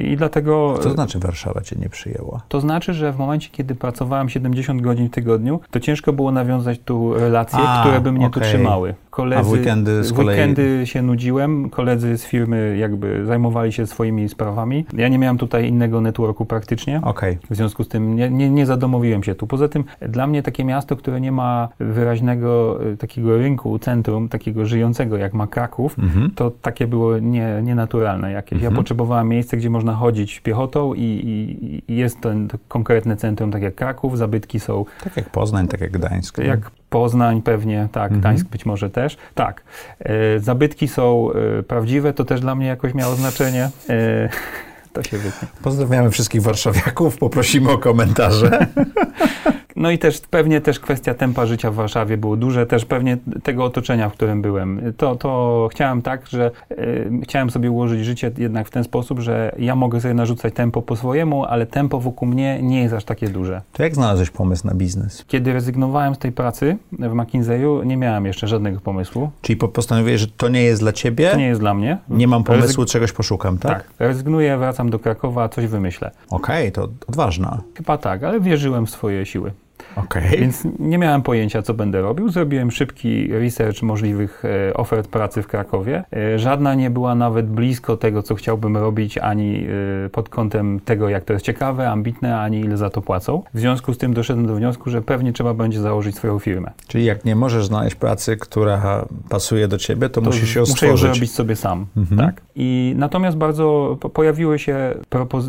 I 0.05 0.17
dlatego 0.17 0.82
co 0.83 0.91
znaczy 0.91 1.19
Warszawa 1.19 1.61
cię 1.61 1.77
nie 1.77 1.89
przyjęła? 1.89 2.41
To 2.49 2.61
znaczy, 2.61 2.95
że 2.95 3.13
w 3.13 3.19
momencie, 3.19 3.49
kiedy 3.53 3.75
pracowałem 3.75 4.29
70 4.29 4.83
godzin 4.83 5.09
w 5.09 5.11
tygodniu, 5.11 5.61
to 5.71 5.81
ciężko 5.81 6.13
było 6.13 6.33
nawiązać 6.33 6.81
tu 6.85 7.15
relacje, 7.15 7.59
A, 7.59 7.81
które 7.81 8.01
by 8.01 8.13
mnie 8.13 8.27
okay. 8.27 8.43
tu 8.43 8.49
trzymały. 8.49 8.95
Koledzy, 9.13 9.41
A 9.41 9.43
w 9.43 9.51
weekendy 9.51 10.05
z 10.05 10.13
kolei... 10.13 10.37
Weekendy 10.37 10.87
się 10.87 11.03
nudziłem, 11.03 11.71
koledzy 11.71 12.19
z 12.19 12.25
firmy 12.25 12.77
jakby 12.77 13.27
zajmowali 13.27 13.73
się 13.73 13.87
swoimi 13.87 14.29
sprawami. 14.29 14.87
Ja 14.97 15.09
nie 15.09 15.19
miałem 15.19 15.39
tutaj 15.39 15.69
innego 15.69 16.01
networku 16.01 16.45
praktycznie. 16.45 17.01
Okay. 17.05 17.39
W 17.51 17.57
związku 17.57 17.85
z 17.85 17.89
tym 17.89 18.17
nie, 18.17 18.31
nie, 18.31 18.51
nie 18.51 18.67
zadomowiłem 18.67 19.23
się 19.23 19.35
tu. 19.35 19.47
Poza 19.47 19.69
tym 19.69 19.85
dla 20.01 20.27
mnie 20.27 20.43
takie 20.43 20.65
miasto, 20.65 20.97
które 20.97 21.21
nie 21.21 21.33
ma 21.33 21.69
wyraźnego 21.79 22.79
e, 22.93 22.97
takiego 22.97 23.39
rynku, 23.39 23.79
centrum, 23.79 24.29
takiego 24.29 24.67
żyjącego 24.67 25.17
jak 25.17 25.35
ma 25.35 25.47
Kraków, 25.47 25.99
mhm. 25.99 26.31
to 26.31 26.51
takie 26.51 26.87
było 26.87 27.19
nie, 27.19 27.61
nienaturalne 27.63 28.33
jakieś. 28.33 28.53
Mhm. 28.53 28.73
Ja 28.73 28.77
potrzebowałem 28.77 29.29
miejsca, 29.29 29.57
gdzie 29.57 29.71
można 29.71 29.95
chodzić 29.95 30.41
piechotą 30.41 30.95
i, 30.95 31.03
i, 31.03 31.93
i 31.93 31.97
jest 31.97 32.21
ten 32.21 32.49
to 32.49 32.59
konkretne 32.69 33.17
centrum, 33.17 33.51
tak 33.51 33.63
jak 33.63 33.75
Kraków, 33.75 34.19
zabytki 34.19 34.61
są... 34.61 34.85
Tak 35.05 35.17
jak 35.17 35.31
Poznań, 35.31 35.69
tak 35.69 35.81
jak 35.81 35.91
Gdańsk. 35.91 36.39
Jak 36.39 36.71
Poznań 36.93 37.43
pewnie, 37.43 37.89
tak, 37.93 38.05
mhm. 38.05 38.21
Gdańsk 38.21 38.47
być 38.47 38.67
może 38.67 38.91
też. 38.91 39.17
Tak, 39.35 39.63
e, 40.01 40.39
zabytki 40.39 40.89
są 40.89 41.31
e, 41.33 41.63
prawdziwe, 41.63 42.13
to 42.13 42.25
też 42.25 42.41
dla 42.41 42.55
mnie 42.55 42.67
jakoś 42.67 42.95
miało 42.95 43.15
znaczenie. 43.15 43.71
To 44.93 45.03
się 45.03 45.19
wytnie. 45.19 45.49
Pozdrawiamy 45.63 46.11
wszystkich 46.11 46.43
warszawiaków, 46.43 47.19
poprosimy 47.19 47.71
o 47.71 47.79
komentarze. 47.79 48.67
No 49.77 49.91
i 49.91 49.99
też 49.99 50.21
pewnie 50.21 50.61
też 50.61 50.81
kwestia 50.81 51.15
tempa 51.15 51.47
życia 51.47 51.71
w 51.71 51.75
Warszawie 51.75 52.17
było 52.17 52.37
duże, 52.37 52.67
też 52.67 52.85
pewnie 52.85 53.17
tego 53.43 53.65
otoczenia, 53.65 54.09
w 54.09 54.13
którym 54.13 54.43
byłem. 54.43 54.93
To, 54.97 55.17
to 55.17 55.69
chciałem 55.71 56.03
tak, 56.03 56.27
że 56.27 56.51
y, 56.71 57.11
chciałem 57.23 57.51
sobie 57.51 57.71
ułożyć 57.71 58.05
życie 58.05 58.31
jednak 58.39 58.69
w 58.69 58.71
ten 58.71 58.85
sposób, 58.85 59.21
że 59.21 59.55
ja 59.59 59.77
mogę 59.77 60.01
sobie 60.01 60.15
narzucać 60.15 60.55
tempo 60.55 60.83
po 60.83 60.97
swojemu, 60.97 61.45
ale 61.45 61.67
tempo 61.67 62.01
wokół 62.01 62.29
mnie 62.29 62.63
nie 62.63 62.83
jest 62.83 62.95
aż 62.95 63.05
takie 63.05 63.29
duże. 63.29 63.63
To 63.73 63.83
jak 63.83 63.95
znalazłeś 63.95 64.31
pomysł 64.31 64.67
na 64.67 64.75
biznes? 64.75 65.25
Kiedy 65.29 65.53
rezygnowałem 65.53 66.15
z 66.15 66.19
tej 66.19 66.33
pracy 66.33 66.77
w 66.93 67.13
McKinsey'u, 67.13 67.87
nie 67.87 67.97
miałem 67.97 68.27
jeszcze 68.27 68.49
żadnego 68.49 68.81
pomysłu. 68.81 69.31
Czyli 69.43 69.57
postanowiłeś, 69.57 70.21
że 70.21 70.27
to 70.27 70.49
nie 70.49 70.63
jest 70.63 70.83
dla 70.83 70.93
ciebie? 70.93 71.31
To 71.31 71.37
nie 71.37 71.47
jest 71.47 71.61
dla 71.61 71.75
mnie. 71.75 71.99
Nie 72.09 72.29
mam 72.29 72.45
pomysłu, 72.45 72.83
Rezyg... 72.83 72.93
czegoś 72.93 73.13
poszukam, 73.13 73.59
tak? 73.59 73.73
Tak. 73.73 73.91
Rezygnuję, 73.99 74.59
wracam 74.59 74.82
do 74.91 74.99
Krakowa, 74.99 75.49
coś 75.49 75.67
wymyślę. 75.67 76.11
Okej, 76.31 76.69
okay, 76.69 76.73
to 76.73 76.89
odważna. 77.09 77.63
Chyba 77.77 77.99
tak, 77.99 78.23
ale 78.25 78.41
wierzyłem 78.41 78.87
w 78.87 78.91
swoje 78.91 79.27
siły. 79.27 79.53
Okay. 79.97 80.29
Więc 80.41 80.63
nie 80.79 80.99
miałem 80.99 81.23
pojęcia, 81.23 81.63
co 81.63 81.75
będę 81.75 82.03
robił. 82.03 82.29
Zrobiłem 82.29 82.71
szybki 82.71 83.29
research 83.33 83.83
możliwych 83.83 84.43
e, 84.45 84.75
ofert 84.75 85.09
pracy 85.09 85.43
w 85.43 85.47
Krakowie. 85.47 86.05
E, 86.17 86.39
żadna 86.39 86.75
nie 86.75 86.91
była 86.91 87.15
nawet 87.15 87.47
blisko 87.47 87.97
tego, 87.97 88.23
co 88.23 88.35
chciałbym 88.35 88.77
robić, 88.77 89.19
ani 89.19 89.67
e, 90.07 90.09
pod 90.09 90.29
kątem 90.29 90.81
tego, 90.81 91.09
jak 91.09 91.25
to 91.25 91.33
jest 91.33 91.45
ciekawe, 91.45 91.91
ambitne, 91.91 92.41
ani 92.41 92.61
ile 92.61 92.77
za 92.77 92.91
to 92.91 93.03
płacą. 93.03 93.43
W 93.55 93.61
związku 93.61 93.95
z 93.95 93.99
tym 93.99 94.15
doszedłem 94.15 94.47
do 94.47 94.55
wniosku, 94.55 94.91
że 94.91 95.03
pewnie 95.03 95.33
trzeba 95.33 95.55
będzie 95.55 95.81
założyć 95.81 96.17
swoją 96.17 96.39
firmę. 96.39 96.71
Czyli 96.87 97.05
jak 97.05 97.25
nie 97.25 97.37
możesz 97.37 97.67
znaleźć 97.67 97.97
pracy, 97.97 98.37
która 98.37 99.05
pasuje 99.29 99.69
do 99.69 99.79
ciebie, 99.79 100.09
to, 100.09 100.21
to 100.21 100.21
musisz 100.21 100.55
ją 100.55 100.67
stworzyć. 100.67 100.91
Muszę 100.91 101.07
ją 101.07 101.15
zrobić 101.15 101.33
sobie 101.33 101.57
sam. 101.57 101.87
Mhm. 101.97 102.21
Tak? 102.21 102.43
I 102.55 102.95
natomiast 102.97 103.37
bardzo 103.37 103.99
pojawiły 104.13 104.59
się, 104.59 104.95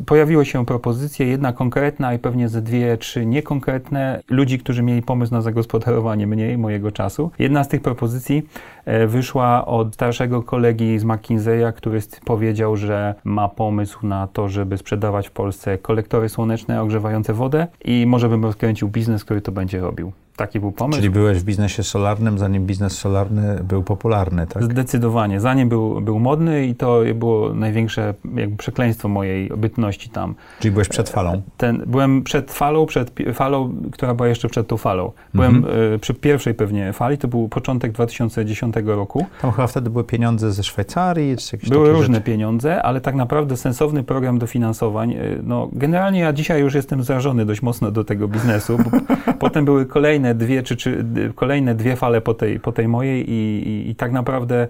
pojawiły 0.06 0.46
się 0.46 0.66
propozycje, 0.66 1.28
jedna 1.28 1.54
konkretna 1.54 2.14
i 2.14 2.20
pewnie 2.20 2.50
ze 2.50 2.62
dwie, 2.62 2.98
trzy 2.98 3.26
niekonkretne 3.26 4.22
ludzi, 4.34 4.60
którzy 4.60 4.84
mieli 4.84 5.02
pomysł 5.02 5.34
na 5.34 5.42
zagospodarowanie 5.42 6.28
mnie 6.28 6.54
i 6.54 6.58
mojego 6.58 6.92
czasu. 6.92 7.32
Jedna 7.40 7.64
z 7.64 7.68
tych 7.68 7.82
propozycji 7.82 8.44
e, 8.86 9.08
wyszła 9.08 9.66
od 9.66 9.94
starszego 9.94 10.44
kolegi 10.44 11.00
z 11.00 11.06
McKinsey'a, 11.06 11.74
który 11.74 12.00
powiedział, 12.26 12.78
że 12.78 13.16
ma 13.24 13.50
pomysł 13.50 14.08
na 14.08 14.28
to, 14.28 14.50
żeby 14.50 14.78
sprzedawać 14.78 15.28
w 15.28 15.32
Polsce 15.32 15.78
kolektory 15.78 16.30
słoneczne 16.30 16.82
ogrzewające 16.82 17.34
wodę 17.34 17.68
i 17.86 18.06
może 18.08 18.30
bym 18.30 18.44
rozkręcił 18.44 18.88
biznes, 18.88 19.24
który 19.24 19.42
to 19.42 19.52
będzie 19.52 19.80
robił. 19.80 20.12
Taki 20.36 20.60
był 20.60 20.72
pomysł. 20.72 21.00
Czyli 21.00 21.10
byłeś 21.10 21.38
w 21.38 21.44
biznesie 21.44 21.84
solarnym, 21.84 22.40
zanim 22.40 22.66
biznes 22.66 22.98
solarny 22.98 23.60
był 23.64 23.84
popularny, 23.84 24.48
tak? 24.48 24.64
Zdecydowanie. 24.64 25.40
Zanim 25.40 25.70
był, 25.70 26.02
był 26.02 26.20
modny 26.20 26.66
i 26.66 26.76
to 26.76 27.02
było 27.16 27.54
największe 27.54 28.14
jakby 28.36 28.58
przekleństwo 28.58 29.08
mojej 29.08 29.50
bytności 29.58 30.10
tam. 30.10 30.36
Czyli 30.60 30.72
byłeś 30.72 30.88
przed 30.88 31.10
falą? 31.10 31.42
Ten, 31.58 31.84
byłem 31.88 32.24
przed 32.24 32.52
falą, 32.52 32.86
przed 32.86 33.12
falą, 33.34 33.76
która 33.92 34.14
była 34.14 34.28
jeszcze 34.28 34.50
przed 34.50 34.68
tą 34.68 34.78
falą. 34.78 35.12
Byłem 35.34 35.56
mhm. 35.56 35.94
y, 35.94 36.00
przy 36.00 36.14
pierwszej 36.14 36.54
pewnie 36.54 36.94
fali, 36.94 37.18
to 37.18 37.28
był 37.28 37.50
początek 37.50 37.92
2010 37.92 38.76
roku. 38.86 39.26
Tam 39.42 39.52
chyba 39.52 39.68
wtedy 39.68 39.90
były 39.90 40.04
pieniądze 40.04 40.52
ze 40.52 40.64
Szwajcarii, 40.64 41.38
czy 41.38 41.56
jakieś 41.56 41.70
Były 41.70 41.90
różne 41.90 42.16
rzeczy. 42.16 42.26
pieniądze, 42.26 42.84
ale 42.84 43.02
tak 43.02 43.16
naprawdę 43.16 43.58
sensowny 43.58 44.04
program 44.04 44.40
dofinansowań. 44.40 45.12
Y, 45.12 45.40
no, 45.44 45.70
generalnie 45.74 46.20
ja 46.20 46.34
dzisiaj 46.34 46.62
już 46.62 46.74
jestem 46.74 47.04
zarażony 47.04 47.46
dość 47.46 47.62
mocno 47.62 47.92
do 47.92 48.04
tego 48.04 48.28
biznesu, 48.28 48.78
bo 48.78 49.16
potem 49.40 49.66
były 49.66 49.86
kolejne 49.86 50.23
kolejne 50.24 50.46
dwie, 50.46 50.64
czy, 50.64 50.76
czy 50.76 51.06
kolejne 51.36 51.76
dwie 51.76 51.96
fale 51.96 52.22
po 52.22 52.34
tej, 52.34 52.60
po 52.60 52.72
tej 52.72 52.88
mojej 52.88 53.30
i, 53.30 53.68
i, 53.68 53.90
i 53.90 53.96
tak 53.96 54.12
naprawdę 54.12 54.68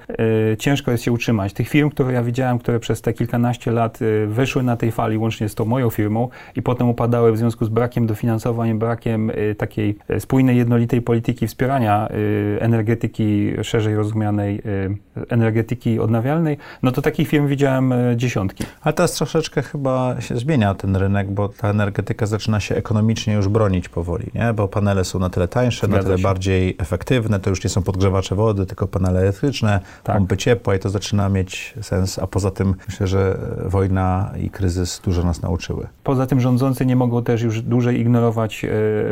y, 0.53 0.57
ciężko 0.57 0.91
jest 0.91 1.03
się 1.03 1.11
utrzymać. 1.11 1.53
Tych 1.53 1.69
firm, 1.69 1.89
które 1.89 2.13
ja 2.13 2.23
widziałem, 2.23 2.59
które 2.59 2.79
przez 2.79 3.01
te 3.01 3.13
kilkanaście 3.13 3.71
lat 3.71 4.01
y, 4.01 4.27
wyszły 4.27 4.63
na 4.63 4.77
tej 4.77 4.91
fali, 4.91 5.17
łącznie 5.17 5.49
z 5.49 5.55
tą 5.55 5.65
moją 5.65 5.89
firmą 5.89 6.29
i 6.55 6.61
potem 6.61 6.89
upadały 6.89 7.31
w 7.31 7.37
związku 7.37 7.65
z 7.65 7.69
brakiem 7.69 8.07
dofinansowań, 8.07 8.79
brakiem 8.79 9.29
y, 9.29 9.55
takiej 9.55 9.97
spójnej, 10.19 10.57
jednolitej 10.57 11.01
polityki 11.01 11.47
wspierania 11.47 12.07
energetyki 12.59 13.53
szerzej 13.63 13.95
rozumianej, 13.95 14.61
energetyki 15.29 15.99
odnawialnej, 15.99 16.57
no 16.83 16.91
to 16.91 17.01
takich 17.01 17.27
firm 17.27 17.47
widziałem 17.47 17.93
dziesiątki. 18.15 18.63
Ale 18.81 18.93
teraz 18.93 19.11
troszeczkę 19.11 19.61
chyba 19.61 20.21
się 20.21 20.35
zmienia 20.35 20.75
ten 20.75 20.95
rynek, 20.95 21.31
bo 21.31 21.49
ta 21.49 21.69
energetyka 21.69 22.25
zaczyna 22.25 22.59
się 22.59 22.75
ekonomicznie 22.75 23.33
już 23.33 23.47
bronić 23.47 23.89
powoli, 23.89 24.25
nie? 24.35 24.53
bo 24.53 24.67
panele 24.67 25.03
są 25.05 25.19
na 25.19 25.29
tyle 25.29 25.42
tyle 25.47 25.63
tańsze, 25.63 25.87
Zgadza 25.87 25.97
na 25.97 26.03
tyle 26.03 26.17
się. 26.17 26.23
bardziej 26.23 26.75
efektywne. 26.79 27.39
To 27.39 27.49
już 27.49 27.63
nie 27.63 27.69
są 27.69 27.81
podgrzewacze 27.81 28.35
wody, 28.35 28.65
tylko 28.65 28.87
panele 28.87 29.19
elektryczne, 29.19 29.79
tak. 30.03 30.15
pompy 30.17 30.37
ciepła 30.37 30.75
i 30.75 30.79
to 30.79 30.89
zaczyna 30.89 31.29
mieć 31.29 31.73
sens. 31.81 32.19
A 32.19 32.27
poza 32.27 32.51
tym 32.51 32.75
myślę, 32.87 33.07
że 33.07 33.37
wojna 33.65 34.31
i 34.41 34.49
kryzys 34.49 35.01
dużo 35.03 35.23
nas 35.23 35.41
nauczyły. 35.41 35.87
Poza 36.03 36.25
tym 36.25 36.39
rządzący 36.39 36.85
nie 36.85 36.95
mogą 36.95 37.23
też 37.23 37.41
już 37.41 37.61
dłużej 37.61 37.99
ignorować 37.99 38.65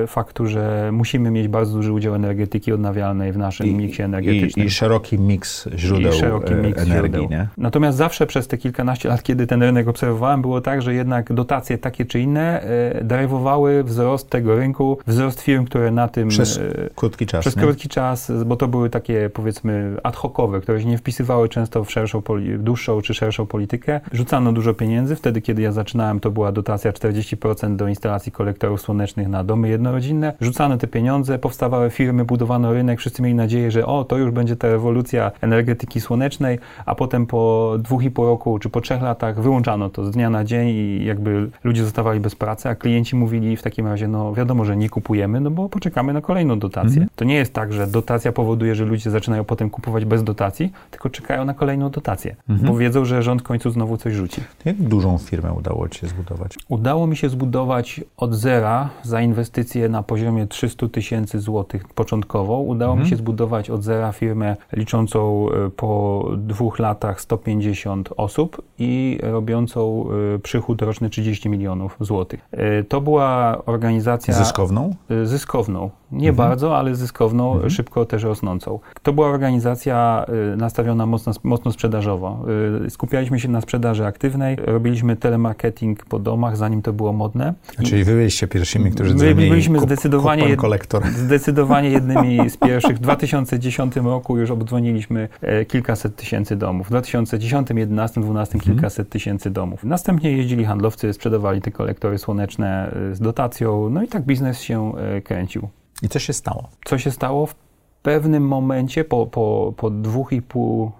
e, 0.03 0.07
faktu, 0.07 0.47
że 0.47 0.89
musimy 0.93 1.31
mieć 1.31 1.47
bardzo 1.47 1.73
duży 1.73 1.93
udział 1.93 2.15
energetyki 2.15 2.73
odnawialnej 2.73 3.31
w 3.31 3.37
naszym 3.37 3.67
I, 3.67 3.73
miksie 3.73 4.01
energetycznym. 4.01 4.65
I, 4.65 4.67
I, 4.67 4.71
szeroki 4.71 5.19
miks 5.19 5.69
źródeł 5.75 6.11
I 6.11 6.15
szeroki 6.15 6.53
e, 6.53 6.55
miks 6.55 6.81
energii. 6.81 6.97
Źródeł. 6.97 7.29
Nie? 7.29 7.47
Natomiast 7.57 7.97
zawsze 7.97 8.27
przez 8.27 8.47
te 8.47 8.57
kilkanaście 8.57 9.09
lat, 9.09 9.23
kiedy 9.23 9.47
ten 9.47 9.63
rynek 9.63 9.87
obserwowałem, 9.87 10.41
było 10.41 10.61
tak, 10.61 10.81
że 10.81 10.93
jednak 10.93 11.33
dotacje 11.33 11.77
takie 11.77 12.05
czy 12.05 12.19
inne 12.19 12.61
e, 12.61 13.03
driveowały 13.03 13.83
wzrost 13.83 14.29
tego 14.29 14.55
rynku, 14.55 14.97
wzrost 15.07 15.41
firm, 15.41 15.65
które 15.65 15.91
na 15.91 16.07
tym 16.07 16.20
tym... 16.21 16.29
Przez 16.29 16.59
krótki 16.95 17.25
czas, 17.25 17.41
Przez 17.41 17.55
nie? 17.55 17.61
krótki 17.61 17.89
czas, 17.89 18.31
bo 18.45 18.55
to 18.55 18.67
były 18.67 18.89
takie, 18.89 19.29
powiedzmy, 19.33 19.97
ad 20.03 20.15
hocowe, 20.15 20.61
które 20.61 20.81
się 20.81 20.87
nie 20.87 20.97
wpisywały 20.97 21.49
często 21.49 21.83
w 21.83 21.91
szerszą, 21.91 22.21
dłuższą 22.59 23.01
czy 23.01 23.13
szerszą 23.13 23.45
politykę. 23.45 24.01
Rzucano 24.11 24.53
dużo 24.53 24.73
pieniędzy. 24.73 25.15
Wtedy, 25.15 25.41
kiedy 25.41 25.61
ja 25.61 25.71
zaczynałem, 25.71 26.19
to 26.19 26.31
była 26.31 26.51
dotacja 26.51 26.91
40% 26.91 27.75
do 27.75 27.87
instalacji 27.87 28.31
kolektorów 28.31 28.81
słonecznych 28.81 29.27
na 29.27 29.43
domy 29.43 29.69
jednorodzinne. 29.69 30.33
Rzucano 30.41 30.77
te 30.77 30.87
pieniądze, 30.87 31.39
powstawały 31.39 31.89
firmy, 31.89 32.25
budowano 32.25 32.73
rynek. 32.73 32.99
Wszyscy 32.99 33.21
mieli 33.21 33.35
nadzieję, 33.35 33.71
że 33.71 33.85
o, 33.85 34.03
to 34.03 34.17
już 34.17 34.31
będzie 34.31 34.55
ta 34.55 34.67
rewolucja 34.67 35.31
energetyki 35.41 36.01
słonecznej, 36.01 36.59
a 36.85 36.95
potem 36.95 37.25
po 37.25 37.75
dwóch 37.79 38.03
i 38.03 38.11
pół 38.11 38.25
roku 38.25 38.59
czy 38.59 38.69
po 38.69 38.81
trzech 38.81 39.01
latach 39.01 39.41
wyłączano 39.41 39.89
to 39.89 40.05
z 40.05 40.11
dnia 40.11 40.29
na 40.29 40.43
dzień 40.43 40.67
i 40.67 41.05
jakby 41.05 41.49
ludzie 41.63 41.83
zostawali 41.83 42.19
bez 42.19 42.35
pracy, 42.35 42.69
a 42.69 42.75
klienci 42.75 43.15
mówili 43.15 43.57
w 43.57 43.61
takim 43.61 43.87
razie, 43.87 44.07
no 44.07 44.33
wiadomo, 44.33 44.65
że 44.65 44.77
nie 44.77 44.89
kupujemy, 44.89 45.41
no 45.41 45.51
bo 45.51 45.69
poczekamy 45.69 46.10
czekamy 46.11 46.13
na 46.13 46.21
kolejną 46.21 46.59
dotację. 46.59 47.01
Mhm. 47.01 47.09
To 47.15 47.25
nie 47.25 47.35
jest 47.35 47.53
tak, 47.53 47.73
że 47.73 47.87
dotacja 47.87 48.31
powoduje, 48.31 48.75
że 48.75 48.85
ludzie 48.85 49.09
zaczynają 49.09 49.43
potem 49.43 49.69
kupować 49.69 50.05
bez 50.05 50.23
dotacji, 50.23 50.71
tylko 50.91 51.09
czekają 51.09 51.45
na 51.45 51.53
kolejną 51.53 51.89
dotację, 51.89 52.35
mhm. 52.49 52.71
bo 52.71 52.77
wiedzą, 52.77 53.05
że 53.05 53.23
rząd 53.23 53.41
w 53.41 53.43
końcu 53.43 53.69
znowu 53.69 53.97
coś 53.97 54.13
rzuci. 54.13 54.41
Jak 54.65 54.75
dużą 54.75 55.17
firmę 55.17 55.53
udało 55.53 55.89
Ci 55.89 55.99
się 55.99 56.07
zbudować? 56.07 56.57
Udało 56.69 57.07
mi 57.07 57.15
się 57.15 57.29
zbudować 57.29 58.01
od 58.17 58.35
zera 58.35 58.89
za 59.03 59.21
inwestycje 59.21 59.89
na 59.89 60.03
poziomie 60.03 60.47
300 60.47 60.87
tysięcy 60.87 61.39
złotych 61.39 61.87
początkowo. 61.87 62.59
Udało 62.59 62.93
mhm. 62.93 63.03
mi 63.03 63.09
się 63.09 63.15
zbudować 63.15 63.69
od 63.69 63.83
zera 63.83 64.11
firmę 64.11 64.55
liczącą 64.73 65.47
e, 65.49 65.69
po 65.69 66.31
dwóch 66.37 66.79
latach 66.79 67.21
150 67.21 68.09
osób 68.17 68.61
i 68.79 69.19
robiącą 69.23 70.05
e, 70.35 70.39
przychód 70.39 70.81
roczny 70.81 71.09
30 71.09 71.49
milionów 71.49 71.97
złotych. 71.99 72.39
E, 72.51 72.83
to 72.83 73.01
była 73.01 73.57
organizacja... 73.65 74.33
Zyskowną? 74.33 74.95
Zyskowną. 75.23 75.89
Nie 76.11 76.29
mhm. 76.29 76.49
bardzo, 76.49 76.77
ale 76.77 76.95
zyskowną, 76.95 77.53
mhm. 77.53 77.69
szybko 77.69 78.05
też 78.05 78.23
rosnącą. 78.23 78.79
To 79.03 79.13
była 79.13 79.27
organizacja 79.27 80.25
y, 80.53 80.57
nastawiona 80.57 81.05
mocno, 81.05 81.33
mocno 81.43 81.71
sprzedażowo. 81.71 82.45
Y, 82.85 82.89
skupialiśmy 82.89 83.39
się 83.39 83.49
na 83.49 83.61
sprzedaży 83.61 84.05
aktywnej, 84.05 84.55
robiliśmy 84.55 85.15
telemarketing 85.15 86.05
po 86.05 86.19
domach, 86.19 86.57
zanim 86.57 86.81
to 86.81 86.93
było 86.93 87.13
modne. 87.13 87.53
Czyli 87.83 88.03
wy 88.03 88.13
byliście 88.13 88.47
pierwszymi, 88.47 88.91
którzy 88.91 89.15
My 89.15 89.35
byliśmy 89.35 89.79
kup, 89.79 89.87
zdecydowanie, 89.87 90.55
kolektor. 90.55 91.07
zdecydowanie 91.25 91.89
jednymi 91.89 92.49
z 92.49 92.57
pierwszych. 92.57 92.97
W 92.97 92.99
2010 92.99 93.95
roku 93.95 94.37
już 94.37 94.51
obdzwoniliśmy 94.51 95.29
e, 95.41 95.65
kilkaset 95.65 96.15
tysięcy 96.15 96.55
domów. 96.55 96.87
W 96.87 96.89
2010, 96.89 97.67
2011, 97.67 98.21
2012 98.21 98.55
mhm. 98.55 98.75
kilkaset 98.75 99.09
tysięcy 99.09 99.49
domów. 99.49 99.83
Następnie 99.83 100.31
jeździli 100.31 100.65
handlowcy, 100.65 101.13
sprzedawali 101.13 101.61
te 101.61 101.71
kolektory 101.71 102.17
słoneczne 102.17 102.91
e, 103.11 103.15
z 103.15 103.19
dotacją, 103.19 103.89
no 103.89 104.03
i 104.03 104.07
tak 104.07 104.23
biznes 104.23 104.61
się 104.61 104.93
e, 104.97 105.21
kręcił. 105.21 105.69
I 106.01 106.09
co 106.09 106.19
się 106.19 106.33
stało? 106.33 106.69
Co 106.85 106.97
się 106.97 107.11
stało? 107.11 107.45
W 107.45 107.55
pewnym 108.01 108.47
momencie, 108.47 109.03
po, 109.03 109.25
po, 109.25 109.73
po 109.77 109.89
dwóch 109.89 110.31
i 110.31 110.41
pół 110.41 110.91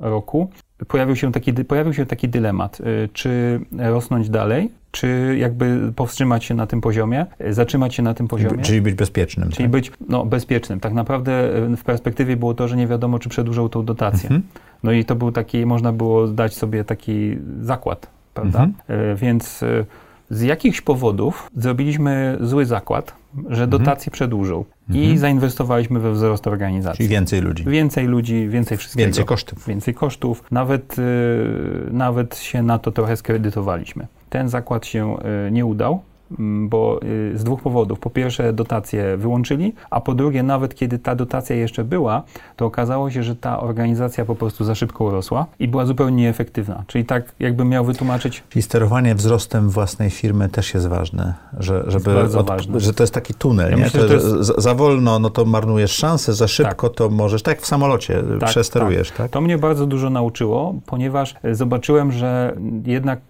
roku, 0.00 0.50
pojawił 0.88 1.16
się, 1.16 1.32
taki, 1.32 1.52
pojawił 1.52 1.94
się 1.94 2.06
taki 2.06 2.28
dylemat, 2.28 2.80
y, 2.80 3.08
czy 3.12 3.60
rosnąć 3.78 4.30
dalej, 4.30 4.70
czy 4.90 5.36
jakby 5.38 5.92
powstrzymać 5.96 6.44
się 6.44 6.54
na 6.54 6.66
tym 6.66 6.80
poziomie, 6.80 7.26
y, 7.40 7.54
zatrzymać 7.54 7.94
się 7.94 8.02
na 8.02 8.14
tym 8.14 8.28
poziomie. 8.28 8.62
Czyli 8.62 8.80
być 8.82 8.94
bezpiecznym. 8.94 9.50
Czyli 9.50 9.64
tak? 9.64 9.70
być 9.70 9.92
no, 10.08 10.26
bezpiecznym. 10.26 10.80
Tak 10.80 10.92
naprawdę 10.92 11.56
y, 11.72 11.76
w 11.76 11.84
perspektywie 11.84 12.36
było 12.36 12.54
to, 12.54 12.68
że 12.68 12.76
nie 12.76 12.86
wiadomo, 12.86 13.18
czy 13.18 13.28
przedłużą 13.28 13.68
tą 13.68 13.84
dotację. 13.84 14.30
Mhm. 14.30 14.42
No 14.82 14.92
i 14.92 15.04
to 15.04 15.14
był 15.14 15.32
taki, 15.32 15.66
można 15.66 15.92
było 15.92 16.26
dać 16.26 16.54
sobie 16.54 16.84
taki 16.84 17.36
zakład, 17.60 18.06
prawda? 18.34 18.64
Mhm. 18.64 19.16
Więc 19.16 19.64
z 20.30 20.42
jakichś 20.42 20.80
powodów 20.80 21.50
zrobiliśmy 21.56 22.38
zły 22.40 22.66
zakład, 22.66 23.19
że 23.34 23.64
mhm. 23.64 23.70
dotacje 23.70 24.10
mhm. 24.10 24.12
przedłużą. 24.12 24.64
I 24.90 24.98
mhm. 24.98 25.18
zainwestowaliśmy 25.18 26.00
we 26.00 26.12
wzrost 26.12 26.46
organizacji. 26.46 26.96
Czyli 26.96 27.08
więcej 27.08 27.40
ludzi. 27.40 27.64
Więcej 27.64 28.06
ludzi, 28.06 28.48
więcej 28.48 28.78
wszystkiego. 28.78 29.06
Więcej 29.06 29.24
kosztów. 29.24 29.66
Więcej 29.68 29.94
kosztów. 29.94 30.44
Nawet, 30.50 30.98
yy, 30.98 31.88
nawet 31.90 32.38
się 32.38 32.62
na 32.62 32.78
to 32.78 32.92
trochę 32.92 33.16
skredytowaliśmy. 33.16 34.06
Ten 34.30 34.48
zakład 34.48 34.86
się 34.86 35.16
yy, 35.44 35.50
nie 35.50 35.66
udał. 35.66 36.02
Mm, 36.38 36.68
bo 36.68 37.00
y, 37.02 37.38
z 37.38 37.44
dwóch 37.44 37.62
powodów. 37.62 38.00
Po 38.00 38.10
pierwsze, 38.10 38.52
dotacje 38.52 39.16
wyłączyli, 39.16 39.74
a 39.90 40.00
po 40.00 40.14
drugie, 40.14 40.42
nawet 40.42 40.74
kiedy 40.74 40.98
ta 40.98 41.14
dotacja 41.14 41.56
jeszcze 41.56 41.84
była, 41.84 42.22
to 42.56 42.66
okazało 42.66 43.10
się, 43.10 43.22
że 43.22 43.36
ta 43.36 43.60
organizacja 43.60 44.24
po 44.24 44.34
prostu 44.34 44.64
za 44.64 44.74
szybko 44.74 45.04
urosła 45.04 45.46
i 45.58 45.68
była 45.68 45.86
zupełnie 45.86 46.16
nieefektywna. 46.16 46.84
Czyli 46.86 47.04
tak, 47.04 47.32
jakbym 47.40 47.68
miał 47.68 47.84
wytłumaczyć. 47.84 48.42
Czyli 48.48 48.62
sterowanie 48.62 49.14
wzrostem 49.14 49.70
własnej 49.70 50.10
firmy 50.10 50.48
też 50.48 50.74
jest 50.74 50.88
ważne, 50.88 51.34
że, 51.58 51.84
żeby 51.86 52.10
jest 52.10 52.34
od, 52.34 52.46
ważne. 52.46 52.80
że 52.80 52.92
to 52.92 53.02
jest 53.02 53.14
taki 53.14 53.34
tunel. 53.34 53.70
Ja 53.70 53.76
nie? 53.76 53.82
Myślę, 53.82 54.04
to 54.04 54.14
jest... 54.14 54.26
za, 54.58 54.74
wolno, 54.74 55.18
no 55.18 55.30
to 55.30 55.44
marnujesz 55.44 55.92
szansę, 55.92 56.34
za 56.34 56.48
szybko 56.48 56.88
tak. 56.88 56.96
to 56.96 57.08
możesz, 57.08 57.42
tak 57.42 57.56
jak 57.56 57.64
w 57.64 57.66
samolocie, 57.66 58.22
tak, 58.40 58.48
przesterujesz. 58.48 59.08
Tak. 59.08 59.16
tak. 59.16 59.30
To 59.30 59.40
mnie 59.40 59.58
bardzo 59.58 59.86
dużo 59.86 60.10
nauczyło, 60.10 60.74
ponieważ 60.86 61.34
zobaczyłem, 61.52 62.12
że 62.12 62.56
jednak 62.84 63.20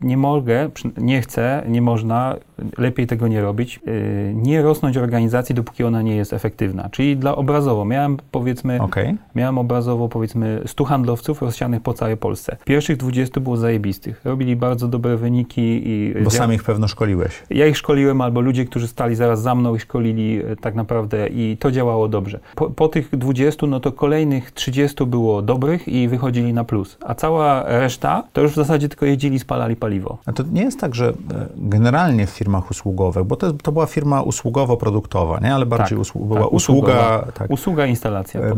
nie 0.00 0.16
mogę, 0.16 0.70
nie 0.96 1.22
chcę, 1.22 1.62
nie 1.68 1.82
można, 1.82 2.36
lepiej 2.78 3.06
tego 3.06 3.28
nie 3.28 3.42
robić, 3.42 3.80
y, 3.88 4.32
nie 4.34 4.62
rosnąć 4.62 4.96
organizacji, 4.96 5.54
dopóki 5.54 5.84
ona 5.84 6.02
nie 6.02 6.16
jest 6.16 6.32
efektywna. 6.32 6.88
Czyli 6.90 7.16
dla 7.16 7.36
obrazowo, 7.36 7.84
miałem 7.84 8.16
powiedzmy, 8.30 8.82
okay. 8.82 9.16
miałem 9.34 9.58
obrazowo 9.58 10.08
powiedzmy 10.08 10.62
100 10.66 10.84
handlowców 10.84 11.42
rozsianych 11.42 11.82
po 11.82 11.94
całej 11.94 12.16
Polsce. 12.16 12.56
Pierwszych 12.64 12.96
20 12.96 13.40
było 13.40 13.56
zajebistych. 13.56 14.20
Robili 14.24 14.56
bardzo 14.56 14.88
dobre 14.88 15.16
wyniki. 15.16 15.82
i 15.88 16.14
Bo 16.24 16.30
sam 16.30 16.52
ich 16.52 16.64
pewno 16.64 16.88
szkoliłeś. 16.88 17.42
Ja 17.50 17.66
ich 17.66 17.76
szkoliłem, 17.76 18.20
albo 18.20 18.40
ludzie, 18.40 18.64
którzy 18.64 18.88
stali 18.88 19.14
zaraz 19.14 19.42
za 19.42 19.54
mną 19.54 19.74
i 19.74 19.80
szkolili 19.80 20.40
y, 20.52 20.56
tak 20.56 20.74
naprawdę 20.74 21.28
i 21.28 21.56
to 21.60 21.70
działało 21.70 22.08
dobrze. 22.08 22.40
Po, 22.54 22.70
po 22.70 22.88
tych 22.88 23.10
20, 23.16 23.66
no 23.66 23.80
to 23.80 23.92
kolejnych 23.92 24.50
30 24.50 25.06
było 25.06 25.42
dobrych 25.42 25.88
i 25.88 26.08
wychodzili 26.08 26.52
na 26.52 26.64
plus. 26.64 26.98
A 27.04 27.14
cała 27.14 27.64
reszta 27.78 28.22
to 28.32 28.40
już 28.40 28.52
w 28.52 28.54
zasadzie 28.54 28.88
tylko 28.88 29.06
jeździli, 29.06 29.38
spalali 29.38 29.76
paliwo. 29.86 30.18
A 30.26 30.32
to 30.32 30.42
nie 30.52 30.62
jest 30.62 30.80
tak, 30.80 30.94
że 30.94 31.08
e, 31.08 31.14
generalnie 31.56 32.26
w 32.26 32.30
firmach 32.30 32.70
usługowych, 32.70 33.24
bo 33.24 33.36
to, 33.36 33.52
to 33.52 33.72
była 33.72 33.86
firma 33.86 34.22
usługowo-produktowa, 34.22 35.40
nie? 35.40 35.54
ale 35.54 35.66
bardziej 35.66 35.98
tak, 35.98 36.06
usłu- 36.06 36.26
była 36.26 36.40
tak, 36.40 36.52
usługa. 36.52 37.26
Tak. 37.34 37.50
Usługa, 37.50 37.86
instalacja. 37.86 38.40
E, 38.40 38.54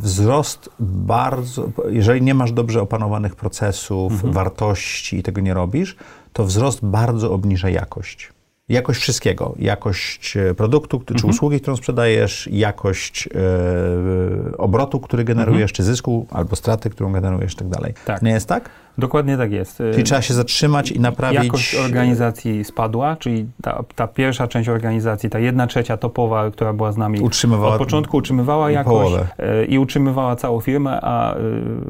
wzrost 0.00 0.70
bardzo, 0.80 1.68
jeżeli 1.88 2.22
nie 2.22 2.34
masz 2.34 2.52
dobrze 2.52 2.82
opanowanych 2.82 3.36
procesów, 3.36 4.12
mhm. 4.12 4.32
wartości 4.32 5.16
i 5.18 5.22
tego 5.22 5.40
nie 5.40 5.54
robisz, 5.54 5.96
to 6.32 6.44
wzrost 6.44 6.84
bardzo 6.84 7.32
obniża 7.32 7.68
jakość. 7.68 8.32
Jakość 8.68 9.00
wszystkiego. 9.00 9.54
Jakość 9.58 10.36
e, 10.36 10.54
produktu 10.54 11.00
czy 11.06 11.14
mhm. 11.14 11.30
usługi, 11.30 11.60
którą 11.60 11.76
sprzedajesz, 11.76 12.48
jakość 12.52 13.28
e, 13.34 14.56
obrotu, 14.58 15.00
który 15.00 15.24
generujesz, 15.24 15.70
mhm. 15.70 15.74
czy 15.74 15.82
zysku 15.82 16.26
albo 16.30 16.56
straty, 16.56 16.90
którą 16.90 17.12
generujesz, 17.12 17.54
tak 17.54 17.68
dalej. 17.68 17.94
Tak. 18.04 18.22
Nie 18.22 18.30
jest 18.30 18.48
tak? 18.48 18.70
Dokładnie 18.98 19.36
tak 19.36 19.52
jest. 19.52 19.76
Czyli 19.92 20.04
trzeba 20.04 20.22
się 20.22 20.34
zatrzymać 20.34 20.90
i 20.90 21.00
naprawić. 21.00 21.44
Jakość 21.44 21.74
organizacji 21.74 22.64
spadła, 22.64 23.16
czyli 23.16 23.46
ta, 23.62 23.84
ta 23.94 24.08
pierwsza 24.08 24.48
część 24.48 24.68
organizacji, 24.68 25.30
ta 25.30 25.38
jedna 25.38 25.66
trzecia 25.66 25.96
topowa, 25.96 26.50
która 26.50 26.72
była 26.72 26.92
z 26.92 26.96
nami 26.96 27.20
utrzymywała 27.20 27.72
od 27.72 27.78
początku, 27.78 28.16
utrzymywała 28.16 28.70
jakość 28.70 28.96
połowę. 28.96 29.26
E, 29.38 29.64
i 29.64 29.78
utrzymywała 29.78 30.36
całą 30.36 30.60
firmę, 30.60 31.00
a 31.02 31.34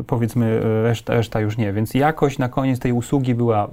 powiedzmy 0.06 0.61
reszta, 0.82 1.14
reszta 1.14 1.40
już 1.40 1.56
nie. 1.56 1.73
Więc 1.73 1.94
jakość 1.94 2.38
na 2.38 2.49
koniec 2.49 2.78
tej 2.78 2.92
usługi 2.92 3.35
była 3.35 3.68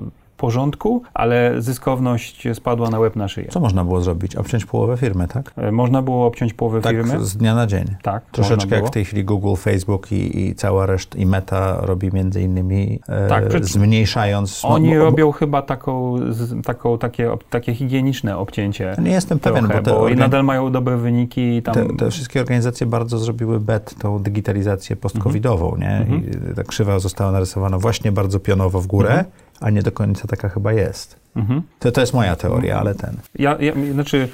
porządku, 0.45 1.01
ale 1.13 1.61
zyskowność 1.61 2.47
spadła 2.53 2.89
na 2.89 2.99
łeb 2.99 3.15
na 3.15 3.27
szyję. 3.27 3.47
Co 3.51 3.59
można 3.59 3.83
było 3.83 4.01
zrobić? 4.01 4.35
Obciąć 4.35 4.65
połowę 4.65 4.97
firmy, 4.97 5.27
tak? 5.27 5.53
E, 5.57 5.71
można 5.71 6.01
było 6.01 6.25
obciąć 6.25 6.53
połowę 6.53 6.81
tak, 6.81 6.95
firmy. 6.95 7.25
z 7.25 7.37
dnia 7.37 7.55
na 7.55 7.67
dzień. 7.67 7.85
Tak. 8.01 8.23
Troszeczkę 8.31 8.75
jak 8.75 8.87
w 8.87 8.89
tej 8.89 9.05
chwili 9.05 9.23
Google, 9.23 9.55
Facebook 9.55 10.11
i, 10.11 10.39
i 10.39 10.55
cała 10.55 10.85
reszta, 10.85 11.17
i 11.17 11.25
Meta 11.25 11.77
robi 11.81 12.09
między 12.13 12.41
innymi, 12.41 12.99
e, 13.09 13.27
tak, 13.27 13.65
zmniejszając... 13.65 14.65
Oni 14.65 14.93
no, 14.93 14.99
robią 14.99 15.31
chyba 15.31 15.61
taką, 15.61 16.17
z, 16.29 16.65
taką, 16.65 16.97
takie, 16.97 17.31
takie 17.49 17.73
higieniczne 17.73 18.37
obcięcie. 18.37 18.95
Nie 19.01 19.11
jestem 19.11 19.39
pewien, 19.39 19.65
trochę, 19.65 19.81
bo, 19.81 19.91
te 19.91 19.97
bo 19.97 20.09
i 20.09 20.15
nadal 20.15 20.43
mają 20.43 20.71
dobre 20.71 20.97
wyniki. 20.97 21.61
Tam... 21.61 21.73
Te, 21.73 21.95
te, 21.95 22.11
wszystkie 22.11 22.39
organizacje 22.39 22.87
bardzo 22.87 23.17
zrobiły 23.17 23.59
bet, 23.59 23.95
tą 23.99 24.19
digitalizację 24.19 24.95
post-covidową, 24.95 25.73
mhm. 25.73 25.81
nie? 25.81 26.17
I 26.17 26.27
mhm. 26.27 26.55
ta 26.55 26.63
krzywa 26.63 26.99
została 26.99 27.31
narysowana 27.31 27.77
właśnie 27.77 28.11
bardzo 28.11 28.39
pionowo 28.39 28.81
w 28.81 28.87
górę. 28.87 29.09
Mhm 29.09 29.44
a 29.59 29.69
nie 29.69 29.81
do 29.81 29.91
końca 29.91 30.27
taka 30.27 30.49
chyba 30.49 30.73
jest. 30.73 31.15
Mhm. 31.35 31.61
To, 31.79 31.91
to 31.91 32.01
jest 32.01 32.13
moja 32.13 32.35
teoria, 32.35 32.79
ale 32.79 32.95
ten. 32.95 33.17
Ja, 33.35 33.57
ja 33.59 33.73
znaczy, 33.93 34.29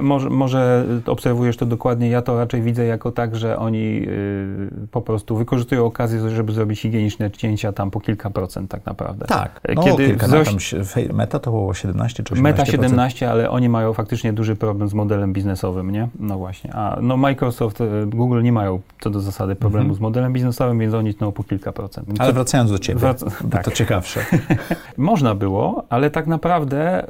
może, 0.00 0.30
może, 0.30 0.86
obserwujesz 1.06 1.56
to 1.56 1.66
dokładnie, 1.66 2.08
ja 2.08 2.22
to 2.22 2.38
raczej 2.38 2.62
widzę 2.62 2.84
jako 2.84 3.12
tak, 3.12 3.36
że 3.36 3.58
oni 3.58 4.02
y, 4.08 4.88
po 4.90 5.02
prostu 5.02 5.36
wykorzystują 5.36 5.86
okazję, 5.86 6.30
żeby 6.30 6.52
zrobić 6.52 6.80
higieniczne 6.80 7.30
cięcia 7.30 7.72
tam 7.72 7.90
po 7.90 8.00
kilka 8.00 8.30
procent 8.30 8.70
tak 8.70 8.86
naprawdę. 8.86 9.26
Tak, 9.26 9.60
no, 9.74 9.82
Kiedy 9.82 10.06
kilka, 10.06 10.26
wzroś... 10.26 10.70
tam 10.94 11.16
meta 11.16 11.38
to 11.38 11.50
było 11.50 11.74
17 11.74 12.22
czy 12.22 12.34
18%. 12.34 12.40
Meta 12.40 12.64
17, 12.66 13.30
ale 13.30 13.50
oni 13.50 13.68
mają 13.68 13.92
faktycznie 13.92 14.32
duży 14.32 14.56
problem 14.56 14.88
z 14.88 14.94
modelem 14.94 15.32
biznesowym, 15.32 15.90
nie? 15.90 16.08
No 16.18 16.38
właśnie. 16.38 16.74
A 16.74 16.98
no 17.02 17.16
Microsoft, 17.16 17.80
y, 17.80 18.06
Google 18.06 18.42
nie 18.42 18.52
mają 18.52 18.80
co 19.00 19.10
do 19.10 19.20
zasady 19.20 19.54
problemu 19.54 19.84
mhm. 19.84 19.96
z 19.96 20.00
modelem 20.00 20.32
biznesowym, 20.32 20.78
więc 20.78 20.94
oni 20.94 21.14
tną 21.14 21.32
po 21.32 21.44
kilka 21.44 21.72
procent. 21.72 22.08
Ale 22.18 22.32
wracając 22.32 22.70
do 22.70 22.78
ciebie, 22.78 23.00
wrac... 23.00 23.24
tak. 23.50 23.64
to 23.64 23.70
ciekawsze. 23.70 24.20
Można 24.96 25.34
było, 25.34 25.84
ale 25.88 26.10
tak 26.10 26.26
naprawdę 26.26 27.04
y, 27.04 27.06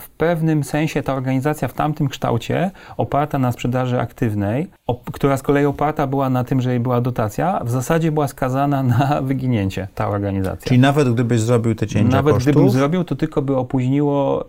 w 0.00 0.08
pewnym 0.18 0.64
sensie 0.64 1.02
ta 1.02 1.14
organizacja 1.14 1.68
w 1.68 1.72
tamtym 1.72 1.97
kształcie, 2.08 2.70
oparta 2.96 3.38
na 3.38 3.52
sprzedaży 3.52 4.00
aktywnej, 4.00 4.70
która 5.12 5.36
z 5.36 5.42
kolei 5.42 5.64
oparta 5.64 6.06
była 6.06 6.30
na 6.30 6.44
tym, 6.44 6.60
że 6.60 6.70
jej 6.70 6.80
była 6.80 7.00
dotacja, 7.00 7.60
w 7.64 7.70
zasadzie 7.70 8.12
była 8.12 8.28
skazana 8.28 8.82
na 8.82 9.22
wyginięcie 9.22 9.88
ta 9.94 10.08
organizacja. 10.08 10.68
Czyli 10.68 10.80
nawet 10.80 11.12
gdybyś 11.14 11.40
zrobił 11.40 11.74
te 11.74 11.86
cięcia 11.86 12.16
Nawet 12.16 12.34
kosztów, 12.34 12.52
gdybym 12.52 12.70
zrobił, 12.70 13.04
to 13.04 13.16
tylko 13.16 13.42
by 13.42 13.56
opóźniło 13.56 14.44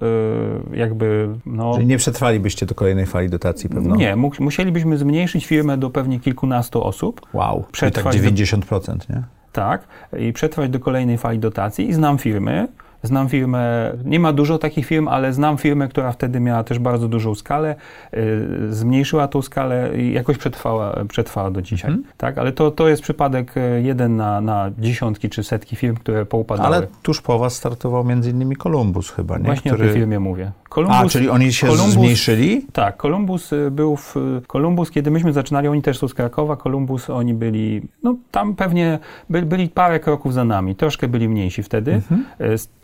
y, 0.73 0.77
jakby... 0.77 1.29
No, 1.45 1.73
Czyli 1.73 1.85
nie 1.87 1.97
przetrwalibyście 1.97 2.65
do 2.65 2.75
kolejnej 2.75 3.05
fali 3.05 3.29
dotacji 3.29 3.69
pewno? 3.69 3.95
Nie, 3.95 4.15
musielibyśmy 4.39 4.97
zmniejszyć 4.97 5.45
firmę 5.45 5.77
do 5.77 5.89
pewnie 5.89 6.19
kilkunastu 6.19 6.83
osób. 6.83 7.21
Wow, 7.33 7.65
przetrwać 7.71 8.15
czyli 8.15 8.37
tak 8.37 8.61
90%, 8.61 8.97
do, 8.97 9.13
nie? 9.15 9.23
Tak, 9.51 9.87
i 10.19 10.33
przetrwać 10.33 10.69
do 10.69 10.79
kolejnej 10.79 11.17
fali 11.17 11.39
dotacji 11.39 11.89
i 11.89 11.93
znam 11.93 12.17
firmy, 12.17 12.67
Znam 13.03 13.29
firmę, 13.29 13.93
nie 14.05 14.19
ma 14.19 14.33
dużo 14.33 14.57
takich 14.57 14.85
firm, 14.85 15.07
ale 15.07 15.33
znam 15.33 15.57
firmę, 15.57 15.87
która 15.87 16.11
wtedy 16.11 16.39
miała 16.39 16.63
też 16.63 16.79
bardzo 16.79 17.07
dużą 17.07 17.35
skalę, 17.35 17.75
y, 18.13 18.73
zmniejszyła 18.73 19.27
tą 19.27 19.41
skalę 19.41 19.97
i 19.97 20.13
jakoś 20.13 20.37
przetrwała, 20.37 20.95
przetrwała 21.09 21.51
do 21.51 21.61
dzisiaj. 21.61 21.91
Mhm. 21.91 22.07
Tak? 22.17 22.37
Ale 22.37 22.51
to, 22.51 22.71
to 22.71 22.89
jest 22.89 23.01
przypadek 23.01 23.57
y, 23.57 23.81
jeden 23.81 24.15
na, 24.15 24.41
na 24.41 24.71
dziesiątki 24.77 25.29
czy 25.29 25.43
setki 25.43 25.75
firm, 25.75 25.95
które 25.95 26.25
poupadały. 26.25 26.67
Ale 26.75 26.87
tuż 27.03 27.21
po 27.21 27.39
was 27.39 27.53
startował 27.55 28.03
między 28.03 28.29
innymi 28.29 28.55
Columbus 28.55 29.11
chyba, 29.11 29.37
nie? 29.37 29.43
Właśnie 29.43 29.71
Który... 29.71 29.85
o 29.85 29.91
tej 29.91 29.99
firmie 29.99 30.19
mówię. 30.19 30.51
Columbus, 30.69 30.97
A, 30.97 31.09
czyli 31.09 31.29
oni 31.29 31.53
się 31.53 31.67
Columbus, 31.67 31.93
zmniejszyli? 31.93 32.65
Tak, 32.73 32.97
Columbus 32.97 33.53
y, 33.53 33.71
był 33.71 33.95
w... 33.95 34.15
Columbus, 34.47 34.91
kiedy 34.91 35.11
myśmy 35.11 35.33
zaczynali, 35.33 35.67
oni 35.67 35.81
też 35.81 35.97
są 35.97 36.07
z 36.07 36.13
Krakowa, 36.13 36.55
Columbus, 36.55 37.09
oni 37.09 37.33
byli, 37.33 37.81
no 38.03 38.15
tam 38.31 38.55
pewnie 38.55 38.99
by, 39.29 39.41
byli 39.41 39.69
parę 39.69 39.99
kroków 39.99 40.33
za 40.33 40.43
nami, 40.43 40.75
troszkę 40.75 41.07
byli 41.07 41.29
mniejsi 41.29 41.63
wtedy. 41.63 41.93
Mhm 41.93 42.25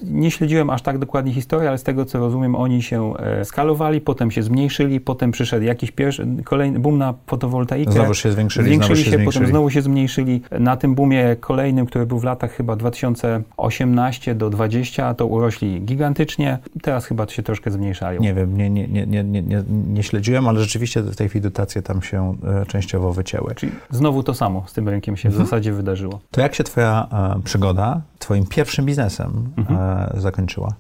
nie 0.04 0.32
śledziłem 0.32 0.70
aż 0.70 0.82
tak 0.82 0.98
dokładnie 0.98 1.34
historii, 1.34 1.68
ale 1.68 1.78
z 1.78 1.84
tego 1.84 2.06
co 2.06 2.20
rozumiem, 2.20 2.56
oni 2.56 2.84
się 2.84 3.18
e, 3.18 3.46
skalowali, 3.46 4.02
potem 4.02 4.32
się 4.32 4.44
zmniejszyli, 4.44 5.00
potem 5.00 5.32
przyszedł 5.32 5.66
jakiś 5.66 5.92
pierwszy, 5.92 6.28
kolejny 6.44 6.80
boom 6.80 6.98
na 6.98 7.14
fotowoltaikę. 7.28 7.92
Znowu 7.92 8.14
się 8.14 8.32
zwiększyli, 8.32 8.68
zwiększyli 8.68 8.98
się, 8.98 9.10
zwiększyli. 9.10 9.26
potem 9.26 9.48
znowu 9.48 9.70
się 9.70 9.82
zmniejszyli. 9.82 10.42
Na 10.60 10.78
tym 10.78 10.96
boomie 10.96 11.36
kolejnym, 11.40 11.86
który 11.86 12.06
był 12.06 12.20
w 12.20 12.24
latach 12.24 12.52
chyba 12.52 12.76
2018 12.76 14.36
do 14.36 14.50
20, 14.50 15.14
to 15.14 15.26
urośli 15.26 15.82
gigantycznie. 15.82 16.58
Teraz 16.82 17.06
chyba 17.06 17.26
to 17.26 17.34
się 17.34 17.44
troszkę 17.44 17.72
zmniejszają. 17.76 18.22
Nie 18.22 18.34
wiem, 18.34 18.58
nie, 18.58 18.70
nie, 18.70 18.88
nie, 18.88 19.06
nie, 19.06 19.24
nie, 19.24 19.64
nie 19.68 20.04
śledziłem, 20.04 20.48
ale 20.48 20.62
rzeczywiście 20.62 21.02
w 21.02 21.16
tej 21.16 21.30
chwili 21.30 21.44
dotacje 21.44 21.82
tam 21.82 22.02
się 22.02 22.38
e, 22.62 22.66
częściowo 22.66 23.14
wycięły. 23.14 23.56
Czyli 23.56 23.72
znowu 23.90 24.24
to 24.24 24.34
samo 24.34 24.64
z 24.68 24.74
tym 24.74 24.90
rynkiem 24.90 25.18
się 25.18 25.30
mhm. 25.30 25.44
w 25.44 25.48
zasadzie 25.48 25.74
wydarzyło. 25.74 26.20
To 26.32 26.42
jak 26.42 26.56
się 26.56 26.64
twoja 26.64 27.08
e, 27.38 27.42
przygoda, 27.44 28.02
twoim 28.20 28.46
pierwszym 28.46 28.86
biznesem 28.86 29.54
mhm. 29.58 29.80
e, 29.80 30.22
zakończyła? 30.22 30.74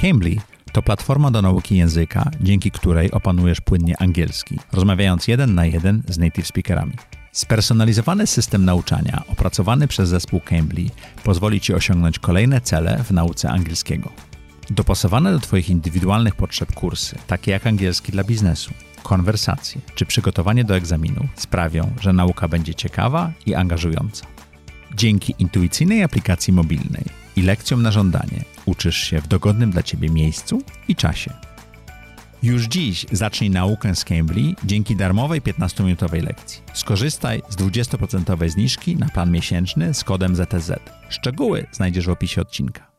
Cambly 0.00 0.36
to 0.72 0.82
platforma 0.82 1.30
do 1.30 1.42
nauki 1.42 1.76
języka, 1.76 2.30
dzięki 2.40 2.70
której 2.70 3.10
opanujesz 3.10 3.60
płynnie 3.60 3.94
angielski, 4.02 4.58
rozmawiając 4.72 5.28
jeden 5.28 5.54
na 5.54 5.66
jeden 5.66 6.02
z 6.08 6.18
native 6.18 6.46
speakerami. 6.46 6.92
Spersonalizowany 7.32 8.26
system 8.26 8.64
nauczania 8.64 9.22
opracowany 9.32 9.88
przez 9.88 10.08
zespół 10.08 10.40
Cambly 10.40 10.84
pozwoli 11.24 11.60
Ci 11.60 11.74
osiągnąć 11.74 12.18
kolejne 12.18 12.60
cele 12.60 13.04
w 13.04 13.10
nauce 13.10 13.50
angielskiego. 13.50 14.10
Dopasowane 14.70 15.32
do 15.32 15.40
Twoich 15.40 15.70
indywidualnych 15.70 16.34
potrzeb 16.34 16.74
kursy, 16.74 17.16
takie 17.26 17.50
jak 17.50 17.66
angielski 17.66 18.12
dla 18.12 18.24
biznesu, 18.24 18.70
konwersacje 19.02 19.80
czy 19.94 20.06
przygotowanie 20.06 20.64
do 20.64 20.76
egzaminu, 20.76 21.28
sprawią, 21.36 21.92
że 22.00 22.12
nauka 22.12 22.48
będzie 22.48 22.74
ciekawa 22.74 23.32
i 23.46 23.54
angażująca. 23.54 24.26
Dzięki 24.94 25.34
intuicyjnej 25.38 26.02
aplikacji 26.02 26.52
mobilnej 26.52 27.04
i 27.36 27.42
lekcjom 27.42 27.82
na 27.82 27.90
żądanie 27.90 28.44
uczysz 28.64 28.96
się 28.96 29.20
w 29.20 29.28
dogodnym 29.28 29.70
dla 29.70 29.82
Ciebie 29.82 30.10
miejscu 30.10 30.62
i 30.88 30.96
czasie. 30.96 31.32
Już 32.42 32.64
dziś 32.64 33.06
zacznij 33.12 33.50
naukę 33.50 33.94
z 33.94 34.04
Cambly 34.04 34.54
dzięki 34.64 34.96
darmowej 34.96 35.42
15-minutowej 35.42 36.22
lekcji. 36.22 36.62
Skorzystaj 36.74 37.42
z 37.48 37.56
20% 37.56 38.48
zniżki 38.48 38.96
na 38.96 39.08
plan 39.08 39.30
miesięczny 39.30 39.94
z 39.94 40.04
kodem 40.04 40.36
ZTZ. 40.36 40.70
Szczegóły 41.08 41.66
znajdziesz 41.72 42.06
w 42.06 42.10
opisie 42.10 42.40
odcinka. 42.40 42.93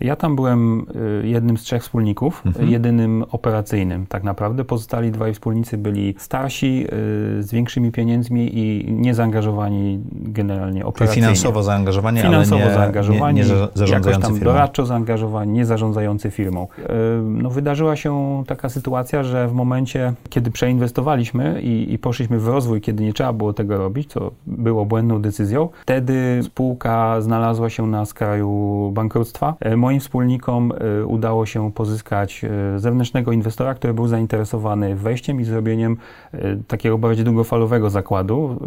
Ja 0.00 0.16
tam 0.16 0.36
byłem 0.36 0.86
y, 1.22 1.26
jednym 1.26 1.56
z 1.56 1.62
trzech 1.62 1.82
wspólników, 1.82 2.42
mhm. 2.46 2.68
jedynym 2.68 3.24
operacyjnym 3.30 4.06
tak 4.06 4.24
naprawdę. 4.24 4.64
Pozostali 4.64 5.10
dwaj 5.10 5.34
wspólnicy 5.34 5.78
byli 5.78 6.14
starsi, 6.18 6.86
y, 7.38 7.42
z 7.42 7.52
większymi 7.52 7.92
pieniędzmi 7.92 8.58
i 8.58 8.92
niezaangażowani 8.92 10.00
generalnie 10.12 10.86
operacyjnie. 10.86 11.26
Czyli 11.26 11.36
finansowo 11.36 11.62
zaangażowani, 11.62 12.20
finansowo 12.20 12.62
ale 12.62 12.70
nie, 12.70 12.74
zaangażowani, 12.74 13.40
nie, 13.40 13.46
nie 13.46 13.68
zarządzający 13.74 14.22
tam 14.22 14.34
firmą. 14.34 14.52
doradczo 14.52 14.86
zaangażowani, 14.86 15.52
nie 15.52 15.66
zarządzający 15.66 16.30
firmą. 16.30 16.68
Y, 16.78 16.82
no, 17.22 17.50
wydarzyła 17.50 17.96
się 17.96 18.42
taka 18.46 18.68
sytuacja, 18.68 19.22
że 19.22 19.48
w 19.48 19.52
momencie, 19.52 20.12
kiedy 20.28 20.50
przeinwestowaliśmy 20.50 21.62
i, 21.62 21.92
i 21.92 21.98
poszliśmy 21.98 22.38
w 22.38 22.48
rozwój, 22.48 22.80
kiedy 22.80 23.04
nie 23.04 23.12
trzeba 23.12 23.32
było 23.32 23.52
tego 23.52 23.78
robić, 23.78 24.12
co 24.12 24.30
było 24.46 24.86
błędną 24.86 25.22
decyzją, 25.22 25.68
wtedy 25.82 26.40
spółka 26.42 27.20
znalazła 27.20 27.70
się 27.70 27.86
na 27.86 28.06
skraju 28.06 28.90
bankructwa. 28.94 29.54
Moim 29.86 30.00
wspólnikom 30.00 30.72
udało 31.06 31.46
się 31.46 31.72
pozyskać 31.72 32.42
zewnętrznego 32.76 33.32
inwestora, 33.32 33.74
który 33.74 33.94
był 33.94 34.08
zainteresowany 34.08 34.96
wejściem 34.96 35.40
i 35.40 35.44
zrobieniem 35.44 35.96
takiego 36.68 36.98
bardziej 36.98 37.24
długofalowego 37.24 37.90
zakładu, 37.90 38.60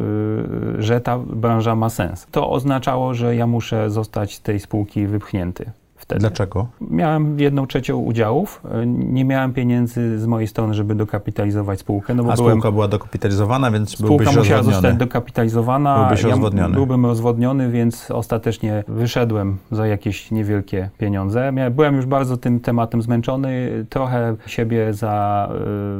że 0.77 1.01
ta 1.01 1.17
branża 1.17 1.75
ma 1.75 1.89
sens. 1.89 2.27
To 2.31 2.49
oznaczało, 2.49 3.13
że 3.13 3.35
ja 3.35 3.47
muszę 3.47 3.89
zostać 3.89 4.35
z 4.35 4.41
tej 4.41 4.59
spółki 4.59 5.07
wypchnięty 5.07 5.71
wtedy. 6.09 6.19
Dlaczego? 6.19 6.67
Miałem 6.81 7.39
jedną 7.39 7.67
trzecią 7.67 7.97
udziałów. 7.97 8.61
Nie 8.85 9.25
miałem 9.25 9.53
pieniędzy 9.53 10.19
z 10.19 10.25
mojej 10.25 10.47
strony, 10.47 10.73
żeby 10.73 10.95
dokapitalizować 10.95 11.79
spółkę. 11.79 12.15
No 12.15 12.23
bo 12.23 12.33
A 12.33 12.35
byłem, 12.35 12.51
spółka 12.51 12.71
była 12.71 12.87
dokapitalizowana, 12.87 13.71
więc 13.71 13.89
spółka 13.89 14.07
byłbyś 14.09 14.27
musiała 14.27 14.57
rozwodniony. 14.57 14.73
zostać 14.81 14.97
dokapitalizowana. 14.99 15.99
Byłbyś 15.99 16.23
ja 16.23 16.29
rozwodniony. 16.29 16.73
Byłbym 16.75 17.05
rozwodniony, 17.05 17.69
więc 17.71 18.11
ostatecznie 18.11 18.83
wyszedłem 18.87 19.57
za 19.71 19.87
jakieś 19.87 20.31
niewielkie 20.31 20.89
pieniądze. 20.97 21.53
Byłem 21.71 21.95
już 21.95 22.05
bardzo 22.05 22.37
tym 22.37 22.59
tematem 22.59 23.01
zmęczony. 23.01 23.85
Trochę 23.89 24.35
siebie 24.45 24.93
za... 24.93 25.49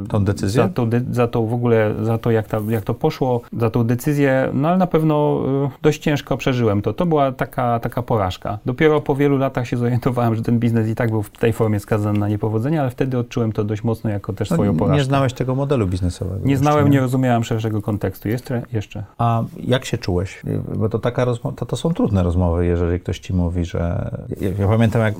y, 0.04 0.08
Tą 0.08 0.24
decyzję? 0.24 0.62
Za 0.62 0.68
to, 0.68 0.86
za 1.10 1.28
to 1.28 1.42
w 1.42 1.54
ogóle, 1.54 1.94
za 2.02 2.18
to 2.18 2.30
jak, 2.30 2.48
ta, 2.48 2.58
jak 2.68 2.84
to 2.84 2.94
poszło, 2.94 3.40
za 3.58 3.70
tą 3.70 3.84
decyzję, 3.84 4.48
no 4.52 4.68
ale 4.68 4.76
na 4.78 4.86
pewno 4.86 5.42
y, 5.66 5.82
dość 5.82 6.02
ciężko 6.02 6.36
przeżyłem 6.36 6.82
to. 6.82 6.92
To 6.92 7.06
była 7.06 7.32
taka, 7.32 7.78
taka 7.80 8.02
porażka. 8.02 8.58
Dopiero 8.66 9.00
po 9.00 9.14
wielu 9.14 9.38
latach 9.38 9.66
się 9.68 9.76
zorientowałem, 9.76 9.99
że 10.32 10.42
ten 10.42 10.58
biznes 10.58 10.88
i 10.88 10.94
tak 10.94 11.10
był 11.10 11.22
w 11.22 11.30
tej 11.30 11.52
formie 11.52 11.80
skazany 11.80 12.18
na 12.18 12.28
niepowodzenie, 12.28 12.80
ale 12.80 12.90
wtedy 12.90 13.18
odczułem 13.18 13.52
to 13.52 13.64
dość 13.64 13.84
mocno 13.84 14.10
jako 14.10 14.32
też 14.32 14.48
swoją 14.50 14.72
No, 14.72 14.78
porażkę. 14.78 14.96
nie 14.98 15.04
znałeś 15.04 15.32
tego 15.32 15.54
modelu 15.54 15.86
biznesowego. 15.86 16.46
Nie 16.46 16.56
znałem, 16.56 16.88
nie 16.88 17.00
rozumiałem 17.00 17.44
szerszego 17.44 17.82
kontekstu. 17.82 18.28
Jeszcze? 18.28 18.62
Jeszcze. 18.72 19.04
A 19.18 19.42
jak 19.60 19.84
się 19.84 19.98
czułeś? 19.98 20.42
Bo 20.76 20.88
to 20.88 20.98
taka 20.98 21.24
rozmowa, 21.24 21.56
to, 21.56 21.66
to 21.66 21.76
są 21.76 21.94
trudne 21.94 22.22
rozmowy, 22.22 22.66
jeżeli 22.66 23.00
ktoś 23.00 23.18
ci 23.18 23.32
mówi, 23.32 23.64
że... 23.64 24.10
Ja, 24.40 24.48
ja 24.58 24.68
pamiętam, 24.68 25.02
jak 25.02 25.14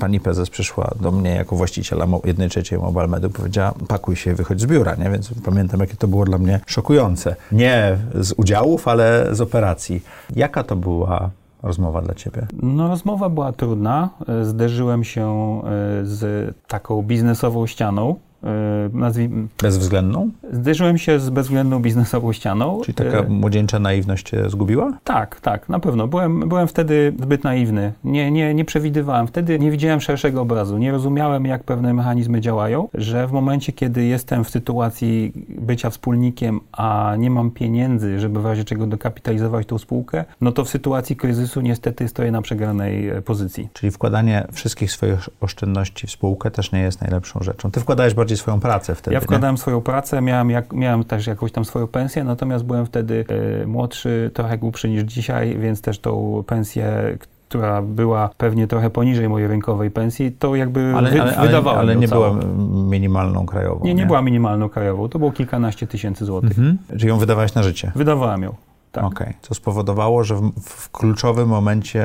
pani 0.00 0.20
prezes 0.20 0.50
przyszła 0.50 0.90
do 1.00 1.12
mnie 1.12 1.30
jako 1.30 1.56
właściciela 1.56 2.06
jednej 2.24 2.48
trzeciej 2.48 2.78
Mobalmedu, 2.78 3.30
powiedziała, 3.30 3.74
pakuj 3.88 4.16
się, 4.16 4.34
wychodź 4.34 4.60
z 4.60 4.66
biura, 4.66 4.94
nie? 4.94 5.10
Więc 5.10 5.30
pamiętam, 5.44 5.80
jakie 5.80 5.96
to 5.96 6.08
było 6.08 6.24
dla 6.24 6.38
mnie 6.38 6.60
szokujące. 6.66 7.36
Nie 7.52 7.98
z 8.14 8.32
udziałów, 8.32 8.88
ale 8.88 9.28
z 9.32 9.40
operacji. 9.40 10.02
Jaka 10.36 10.62
to 10.64 10.76
była 10.76 11.30
rozmowa 11.62 12.02
dla 12.02 12.14
ciebie? 12.14 12.46
No, 12.62 12.88
rozmowa 12.88 13.28
była 13.28 13.52
trudna. 13.52 14.10
E, 14.28 14.44
Zderzyłem 14.44 15.04
się 15.04 15.26
e, 15.64 15.64
z 16.06 16.54
taką 16.66 17.02
biznesową 17.02 17.66
ścianą. 17.66 18.16
E, 18.44 18.48
Nazwijmy, 18.92 19.46
Bezwzględną? 19.62 20.30
zderzyłem 20.52 20.98
się 20.98 21.20
z 21.20 21.30
bezwzględną 21.30 21.82
biznesową 21.82 22.32
ścianą. 22.32 22.80
Czyli 22.84 22.94
taka 22.94 23.18
E, 23.18 23.28
młodzieńcza 23.28 23.78
naiwność 23.78 24.30
cię 24.30 24.50
zgubiła? 24.50 24.98
Tak, 25.04 25.40
tak, 25.40 25.68
na 25.68 25.80
pewno. 25.80 26.08
Byłem, 26.08 26.48
byłem 26.48 26.68
wtedy 26.68 27.12
zbyt 27.22 27.44
naiwny. 27.44 27.92
Nie, 28.04 28.30
nie, 28.30 28.54
nie 28.54 28.64
przewidywałem. 28.64 29.26
Wtedy 29.26 29.58
nie 29.58 29.70
widziałem 29.70 30.00
szerszego 30.00 30.40
obrazu. 30.40 30.78
Nie 30.78 30.92
rozumiałem, 30.92 31.44
jak 31.44 31.64
pewne 31.64 31.94
mechanizmy 31.94 32.40
działają, 32.40 32.88
że 32.94 33.26
w 33.26 33.32
momencie, 33.32 33.72
kiedy 33.72 34.04
jestem 34.04 34.44
w 34.44 34.50
sytuacji 34.50 35.32
bycia 35.48 35.90
wspólnikiem, 35.90 36.60
a 36.72 37.14
nie 37.18 37.30
mam 37.30 37.50
pieniędzy, 37.50 38.20
żeby 38.20 38.42
w 38.42 38.46
razie 38.46 38.64
czego 38.64 38.86
dokapitalizować 38.86 39.66
tą 39.66 39.78
spółkę, 39.78 40.24
no 40.40 40.52
to 40.52 40.64
w 40.64 40.68
sytuacji 40.68 41.16
kryzysu 41.16 41.60
niestety 41.60 42.08
stoję 42.08 42.30
na 42.30 42.42
przegranej 42.42 43.08
e, 43.08 43.22
pozycji. 43.22 43.68
Czyli 43.72 43.90
wkładanie 43.90 44.46
wszystkich 44.52 44.92
swoich 44.92 45.28
oszczędności 45.40 46.06
w 46.06 46.10
spółkę 46.10 46.50
też 46.50 46.72
nie 46.72 46.80
jest 46.80 47.00
najlepszą 47.00 47.40
rzeczą. 47.42 47.70
Ty 47.70 47.80
wkładałeś 47.80 48.14
bardziej 48.28 48.38
swoją 48.38 48.60
pracę 48.60 48.94
wtedy, 48.94 49.14
Ja 49.14 49.20
nie? 49.20 49.24
wkładałem 49.24 49.58
swoją 49.58 49.80
pracę, 49.80 50.20
miałem, 50.20 50.50
jak, 50.50 50.72
miałem 50.72 51.04
też 51.04 51.26
jakąś 51.26 51.52
tam 51.52 51.64
swoją 51.64 51.86
pensję, 51.86 52.24
natomiast 52.24 52.64
byłem 52.64 52.86
wtedy 52.86 53.24
e, 53.62 53.66
młodszy, 53.66 54.30
trochę 54.34 54.58
głupszy 54.58 54.88
niż 54.88 55.02
dzisiaj, 55.02 55.58
więc 55.58 55.80
też 55.80 55.98
tą 55.98 56.44
pensję, 56.46 57.16
która 57.48 57.82
była 57.82 58.30
pewnie 58.36 58.66
trochę 58.66 58.90
poniżej 58.90 59.28
mojej 59.28 59.48
rynkowej 59.48 59.90
pensji, 59.90 60.32
to 60.32 60.56
jakby 60.56 60.92
Ale, 60.96 61.10
wy, 61.10 61.22
ale, 61.22 61.36
ale, 61.36 61.46
wydawałem 61.46 61.80
ale 61.80 61.96
nie 61.96 62.08
całą. 62.08 62.38
była 62.38 62.52
minimalną 62.90 63.46
krajową. 63.46 63.84
Nie, 63.84 63.94
nie 63.94 64.06
była 64.06 64.22
minimalną 64.22 64.68
krajową, 64.68 65.08
to 65.08 65.18
było 65.18 65.32
kilkanaście 65.32 65.86
tysięcy 65.86 66.24
złotych. 66.24 66.58
Mhm. 66.58 66.78
Czyli 66.88 67.08
ją 67.08 67.18
wydawałeś 67.18 67.54
na 67.54 67.62
życie. 67.62 67.92
Wydawałem 67.96 68.42
ją. 68.42 68.54
Tak. 68.92 69.04
Okej. 69.04 69.34
Co 69.42 69.54
spowodowało, 69.54 70.24
że 70.24 70.34
w, 70.34 70.52
w 70.60 70.90
kluczowym 70.90 71.48
momencie 71.48 72.04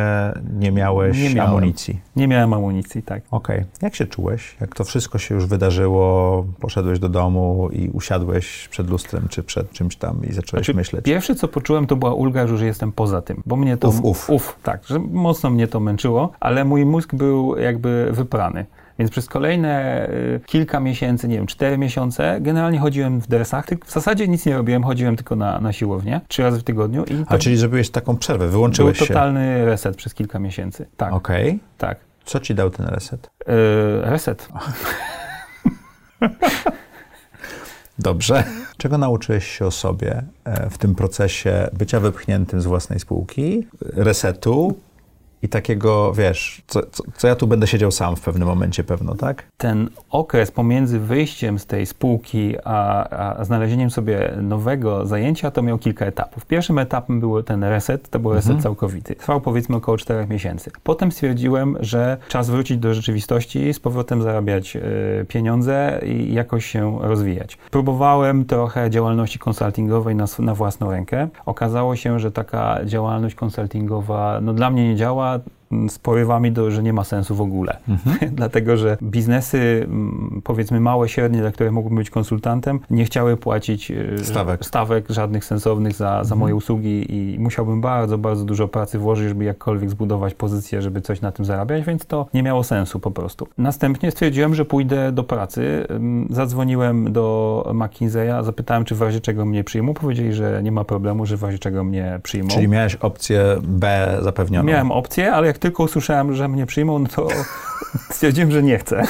nie 0.59 0.71
miałeś 0.71 1.17
Nie 1.21 1.35
miałem. 1.35 1.51
amunicji. 1.51 1.99
Nie 2.15 2.27
miałem 2.27 2.53
amunicji, 2.53 3.03
tak. 3.03 3.21
Okej. 3.31 3.63
Jak 3.81 3.95
się 3.95 4.07
czułeś? 4.07 4.57
Jak 4.61 4.75
to 4.75 4.83
wszystko 4.83 5.17
się 5.17 5.35
już 5.35 5.45
wydarzyło, 5.45 6.45
poszedłeś 6.59 6.99
do 6.99 7.09
domu 7.09 7.69
i 7.71 7.89
usiadłeś 7.89 8.67
przed 8.67 8.89
lustrem 8.89 9.27
czy 9.29 9.43
przed 9.43 9.71
czymś 9.71 9.95
tam 9.95 10.21
i 10.29 10.33
zacząłeś 10.33 10.65
Znaczy, 10.65 10.77
myśleć? 10.77 11.05
Pierwsze, 11.05 11.35
co 11.35 11.47
poczułem, 11.47 11.87
to 11.87 11.95
była 11.95 12.13
ulga, 12.13 12.47
że 12.47 12.53
już 12.53 12.61
jestem 12.61 12.91
poza 12.91 13.21
tym, 13.21 13.43
bo 13.45 13.55
mnie 13.55 13.77
to... 13.77 13.89
Uf, 13.89 13.99
uf. 14.03 14.29
Uf, 14.29 14.57
tak, 14.63 14.83
że 14.87 14.99
mocno 14.99 15.49
mnie 15.49 15.67
to 15.67 15.79
męczyło, 15.79 16.31
ale 16.39 16.65
mój 16.65 16.85
mózg 16.85 17.15
był 17.15 17.57
jakby 17.57 18.09
wyprany. 18.11 18.65
Więc 18.99 19.11
przez 19.11 19.27
kolejne 19.27 20.05
y, 20.09 20.39
kilka 20.45 20.79
miesięcy, 20.79 21.27
nie 21.27 21.35
wiem, 21.35 21.47
cztery 21.47 21.77
miesiące, 21.77 22.37
generalnie 22.41 22.79
chodziłem 22.79 23.21
w 23.21 23.27
dresach. 23.27 23.65
Tyk- 23.67 23.85
W 23.85 23.91
zasadzie 23.91 24.27
nic 24.27 24.45
nie 24.45 24.57
robiłem, 24.57 24.83
chodziłem 24.83 25.15
tylko 25.15 25.35
na, 25.35 25.59
na 25.59 25.73
siłownię, 25.73 26.21
trzy 26.27 26.43
razy 26.43 26.59
w 26.59 26.63
tygodniu 26.63 27.03
i 27.03 27.23
A 27.27 27.37
czyli 27.37 27.57
zrobiłeś 27.57 27.89
taką 27.89 28.17
przerwę, 28.17 28.45
był 28.45 28.51
wyłączyłeś 28.51 28.99
się. 28.99 29.07
totalny 29.07 29.65
reset 29.65 29.95
przez 29.95 30.13
kilka 30.13 30.39
miesięcy. 30.39 30.85
Tak, 30.97 31.13
Okej. 31.13 31.59
tak. 31.77 31.97
Co 32.25 32.39
ci 32.39 32.55
dał 32.55 32.69
ten 32.69 32.85
reset? 32.87 33.25
Y, 33.27 33.51
reset. 34.01 34.47
Dobrze. 37.99 38.43
Czego 38.77 38.97
nauczyłeś 38.97 39.47
się 39.57 39.65
o 39.65 39.71
sobie 39.71 40.23
e, 40.45 40.69
w 40.69 40.77
tym 40.77 40.95
procesie 40.95 41.69
bycia 41.73 41.99
wypchniętym 41.99 42.61
z 42.61 42.65
własnej 42.65 42.99
spółki, 42.99 43.67
resetu 43.81 44.79
i 45.43 45.49
takiego, 45.49 46.13
wiesz, 46.13 46.61
co, 46.67 46.81
co, 46.91 47.03
co 47.17 47.27
ja 47.27 47.35
tu 47.35 47.47
będę 47.47 47.67
siedział 47.67 47.91
sam 47.91 48.15
w 48.15 48.21
pewnym 48.21 48.47
momencie 48.47 48.83
pewno, 48.83 49.15
tak? 49.15 49.43
ten 49.57 49.89
okres 50.09 50.51
pomiędzy 50.51 50.99
wyjściem 50.99 51.59
z 51.59 51.65
tej 51.65 51.85
spółki 51.85 52.55
a, 52.63 53.09
a 53.37 53.43
znalezieniem 53.45 53.89
sobie 53.89 54.33
nowego 54.41 55.05
zajęcia 55.05 55.51
to 55.51 55.61
miał 55.61 55.77
kilka 55.77 56.05
etapów. 56.05 56.45
Pierwszym 56.45 56.79
etapem 56.79 57.19
był 57.19 57.43
ten 57.43 57.63
reset, 57.63 58.09
to 58.09 58.19
był 58.19 58.33
reset 58.33 58.61
całkowity. 58.61 59.15
Trwał 59.15 59.41
powiedzmy 59.41 59.75
około 59.75 59.97
4 59.97 60.27
miesięcy. 60.27 60.71
Potem 60.83 61.11
stwierdziłem, 61.11 61.77
że 61.79 62.17
czas 62.27 62.49
wrócić 62.49 62.77
do 62.77 62.93
rzeczywistości, 62.93 63.73
z 63.73 63.79
powrotem 63.79 64.21
zarabiać 64.21 64.75
e, 64.75 64.81
pieniądze 65.27 66.01
i 66.05 66.33
jakoś 66.33 66.65
się 66.65 66.99
rozwijać. 67.01 67.57
Próbowałem 67.71 68.45
trochę 68.45 68.89
działalności 68.89 69.39
konsultingowej 69.39 70.15
na, 70.15 70.25
na 70.39 70.55
własną 70.55 70.91
rękę. 70.91 71.27
Okazało 71.45 71.95
się, 71.95 72.19
że 72.19 72.31
taka 72.31 72.79
działalność 72.85 73.35
konsultingowa 73.35 74.39
no, 74.41 74.53
dla 74.53 74.69
mnie 74.69 74.89
nie 74.89 74.95
działa 74.95 75.32
z 75.89 75.99
porywami, 75.99 76.51
do, 76.51 76.71
że 76.71 76.83
nie 76.83 76.93
ma 76.93 77.03
sensu 77.03 77.35
w 77.35 77.41
ogóle. 77.41 77.77
Dlatego, 78.31 78.77
że 78.77 78.97
biznesy, 79.03 79.87
powiedzmy 80.43 80.79
małe, 80.79 81.09
średnie, 81.09 81.39
dla 81.39 81.51
których 81.51 81.73
mógłbym 81.73 81.97
być 81.97 82.09
konsultantem, 82.09 82.79
nie 82.89 83.05
chciały 83.05 83.37
płacić 83.37 83.91
e, 83.91 84.17
Stawek. 84.23 84.65
stawek 84.65 85.05
żadnych 85.09 85.45
sensownych 85.45 85.93
za, 85.93 86.23
za 86.23 86.35
moje 86.35 86.55
usługi 86.55 87.15
i 87.15 87.39
musiałbym 87.39 87.81
bardzo, 87.81 88.17
bardzo 88.17 88.45
dużo 88.45 88.67
pracy 88.67 88.99
włożyć, 88.99 89.27
żeby 89.27 89.43
jakkolwiek 89.43 89.89
zbudować 89.89 90.33
pozycję, 90.33 90.81
żeby 90.81 91.01
coś 91.01 91.21
na 91.21 91.31
tym 91.31 91.45
zarabiać, 91.45 91.85
więc 91.85 92.05
to 92.05 92.27
nie 92.33 92.43
miało 92.43 92.63
sensu 92.63 92.99
po 92.99 93.11
prostu. 93.11 93.47
Następnie 93.57 94.11
stwierdziłem, 94.11 94.55
że 94.55 94.65
pójdę 94.65 95.11
do 95.11 95.23
pracy. 95.23 95.87
Zadzwoniłem 96.29 97.13
do 97.13 97.65
McKinsey'a, 97.73 98.43
zapytałem, 98.43 98.85
czy 98.85 98.95
w 98.95 99.01
razie 99.01 99.21
czego 99.21 99.45
mnie 99.45 99.63
przyjmą. 99.63 99.93
Powiedzieli, 99.93 100.33
że 100.33 100.63
nie 100.63 100.71
ma 100.71 100.83
problemu, 100.83 101.25
że 101.25 101.37
w 101.37 101.43
razie 101.43 101.59
czego 101.59 101.83
mnie 101.83 102.19
przyjmą. 102.23 102.49
Czyli 102.49 102.67
miałeś 102.67 102.95
opcję 102.95 103.55
B 103.61 104.17
zapewnioną. 104.21 104.67
Miałem 104.67 104.91
opcję, 104.91 105.33
ale 105.33 105.47
jak 105.47 105.57
tylko 105.63 105.83
usłyszałem, 105.83 106.35
że 106.35 106.47
mnie 106.47 106.65
przyjmą, 106.65 106.99
no 106.99 107.07
to 107.15 107.27
stwierdziłem, 108.13 108.51
że 108.51 108.63
nie 108.63 108.77
chcę. 108.77 109.03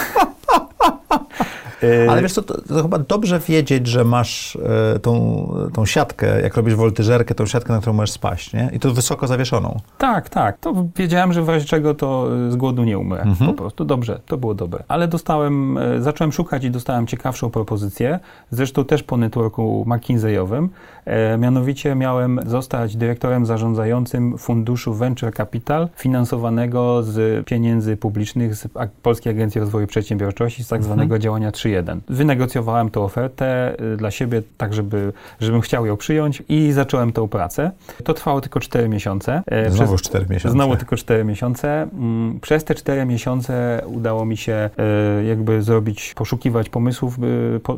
E, 1.83 2.11
Ale 2.11 2.21
wiesz 2.21 2.33
co, 2.33 2.43
to, 2.43 2.61
to, 2.61 2.81
chyba 2.81 2.99
dobrze 2.99 3.39
wiedzieć, 3.39 3.87
że 3.87 4.03
masz 4.03 4.55
e, 4.95 4.99
tą, 4.99 5.47
tą 5.73 5.85
siatkę, 5.85 6.41
jak 6.41 6.55
robisz 6.55 6.75
woltyżerkę, 6.75 7.35
tą 7.35 7.45
siatkę, 7.45 7.73
na 7.73 7.79
którą 7.79 7.93
możesz 7.93 8.11
spaść, 8.11 8.53
nie? 8.53 8.69
I 8.73 8.79
to 8.79 8.93
wysoko 8.93 9.27
zawieszoną. 9.27 9.79
Tak, 9.97 10.29
tak. 10.29 10.57
To 10.57 10.87
wiedziałem, 10.95 11.33
że 11.33 11.43
w 11.43 11.49
razie 11.49 11.65
czego 11.65 11.93
to 11.93 12.29
e, 12.47 12.51
z 12.51 12.55
głodu 12.55 12.83
nie 12.83 12.99
umrę. 12.99 13.21
Mhm. 13.21 13.51
Po 13.51 13.57
prostu 13.57 13.85
dobrze, 13.85 14.19
to 14.25 14.37
było 14.37 14.53
dobre. 14.53 14.83
Ale 14.87 15.07
dostałem, 15.07 15.79
zacząłem 15.99 16.31
szukać 16.31 16.63
i 16.63 16.71
dostałem 16.71 17.07
ciekawszą 17.07 17.49
propozycję, 17.49 18.19
zresztą 18.51 18.85
też 18.85 19.03
po 19.03 19.17
networku 19.17 19.85
McKinseyowym. 19.87 20.69
Mianowicie 21.37 21.95
miałem 21.95 22.39
zostać 22.45 22.95
dyrektorem 22.95 23.45
zarządzającym 23.45 24.37
funduszu 24.37 24.93
Venture 24.93 25.33
Capital 25.33 25.89
finansowanego 25.95 27.03
z 27.03 27.45
pieniędzy 27.45 27.97
publicznych 27.97 28.55
z 28.55 28.67
Polskiej 29.01 29.33
Agencji 29.33 29.61
Rozwoju 29.61 29.87
Przedsiębiorczości, 29.87 30.63
z 30.63 30.67
tak 30.67 30.77
mhm. 30.77 30.83
zwanego 30.85 31.15
mhm. 31.15 31.21
działania 31.21 31.51
3 31.51 31.69
jeden. 31.73 32.01
Wynegocjowałem 32.09 32.89
tę 32.89 32.99
ofertę 32.99 33.75
y, 33.93 33.97
dla 33.97 34.11
siebie, 34.11 34.41
tak 34.57 34.73
żeby, 34.73 35.13
żebym 35.39 35.61
chciał 35.61 35.85
ją 35.85 35.97
przyjąć 35.97 36.43
i 36.49 36.71
zacząłem 36.71 37.11
tę 37.13 37.27
pracę. 37.27 37.71
To 38.03 38.13
trwało 38.13 38.41
tylko 38.41 38.59
4 38.59 38.89
miesiące. 38.89 39.43
E, 39.45 39.71
Znowu 39.71 39.97
4 39.97 40.25
miesiące. 40.29 40.53
Znowu 40.53 40.75
tylko 40.75 40.95
4 40.95 41.23
miesiące. 41.23 41.81
Mm, 41.81 42.39
przez 42.39 42.63
te 42.63 42.75
4 42.75 43.05
miesiące 43.05 43.81
udało 43.85 44.25
mi 44.25 44.37
się 44.37 44.69
e, 45.19 45.23
jakby 45.23 45.61
zrobić, 45.61 46.13
poszukiwać 46.13 46.69
pomysłów 46.69 47.17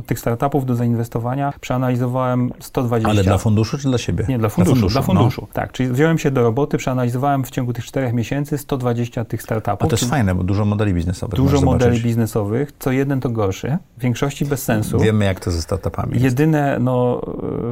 tych 0.06 0.20
startupów 0.20 0.66
do 0.66 0.76
zainwestowania. 0.76 1.54
Przeanalizowałem 1.62 2.52
120. 2.60 3.10
Ale 3.10 3.24
dla 3.24 3.38
funduszu 3.38 3.78
czy 3.78 3.88
dla 3.88 3.98
siebie? 3.98 4.26
Nie, 4.30 4.38
dla 4.38 4.50
funduszu. 4.50 4.76
Dla 4.76 4.82
funduszu. 4.82 4.94
Dla 4.94 5.02
funduszu. 5.02 5.42
No. 5.42 5.48
Tak, 5.54 5.72
czyli 5.72 5.90
wziąłem 5.90 6.18
się 6.18 6.32
do 6.32 6.42
roboty, 6.44 6.78
przeanalizowałem 6.78 7.44
w 7.44 7.52
ciągu 7.52 7.74
tych 7.74 7.86
4 7.86 8.14
miesięcy 8.14 8.58
120 8.58 9.26
tych 9.26 9.42
startupów. 9.42 9.84
A 9.84 9.88
to 9.88 9.96
jest 9.96 10.10
fajne, 10.10 10.36
bo 10.36 10.44
dużo 10.44 10.66
modeli 10.66 10.94
biznesowych. 10.94 11.36
Dużo 11.36 11.62
modeli 11.62 12.02
biznesowych, 12.02 12.72
co 12.80 12.92
jeden 12.92 13.20
to 13.20 13.30
gorszy. 13.30 13.78
W 13.98 14.02
większości 14.02 14.46
bez 14.46 14.64
sensu. 14.64 15.00
Wiemy, 15.00 15.26
jak 15.26 15.40
to 15.40 15.52
ze 15.52 15.62
startupami. 15.62 16.22
Jedyne, 16.22 16.78
no 16.80 17.22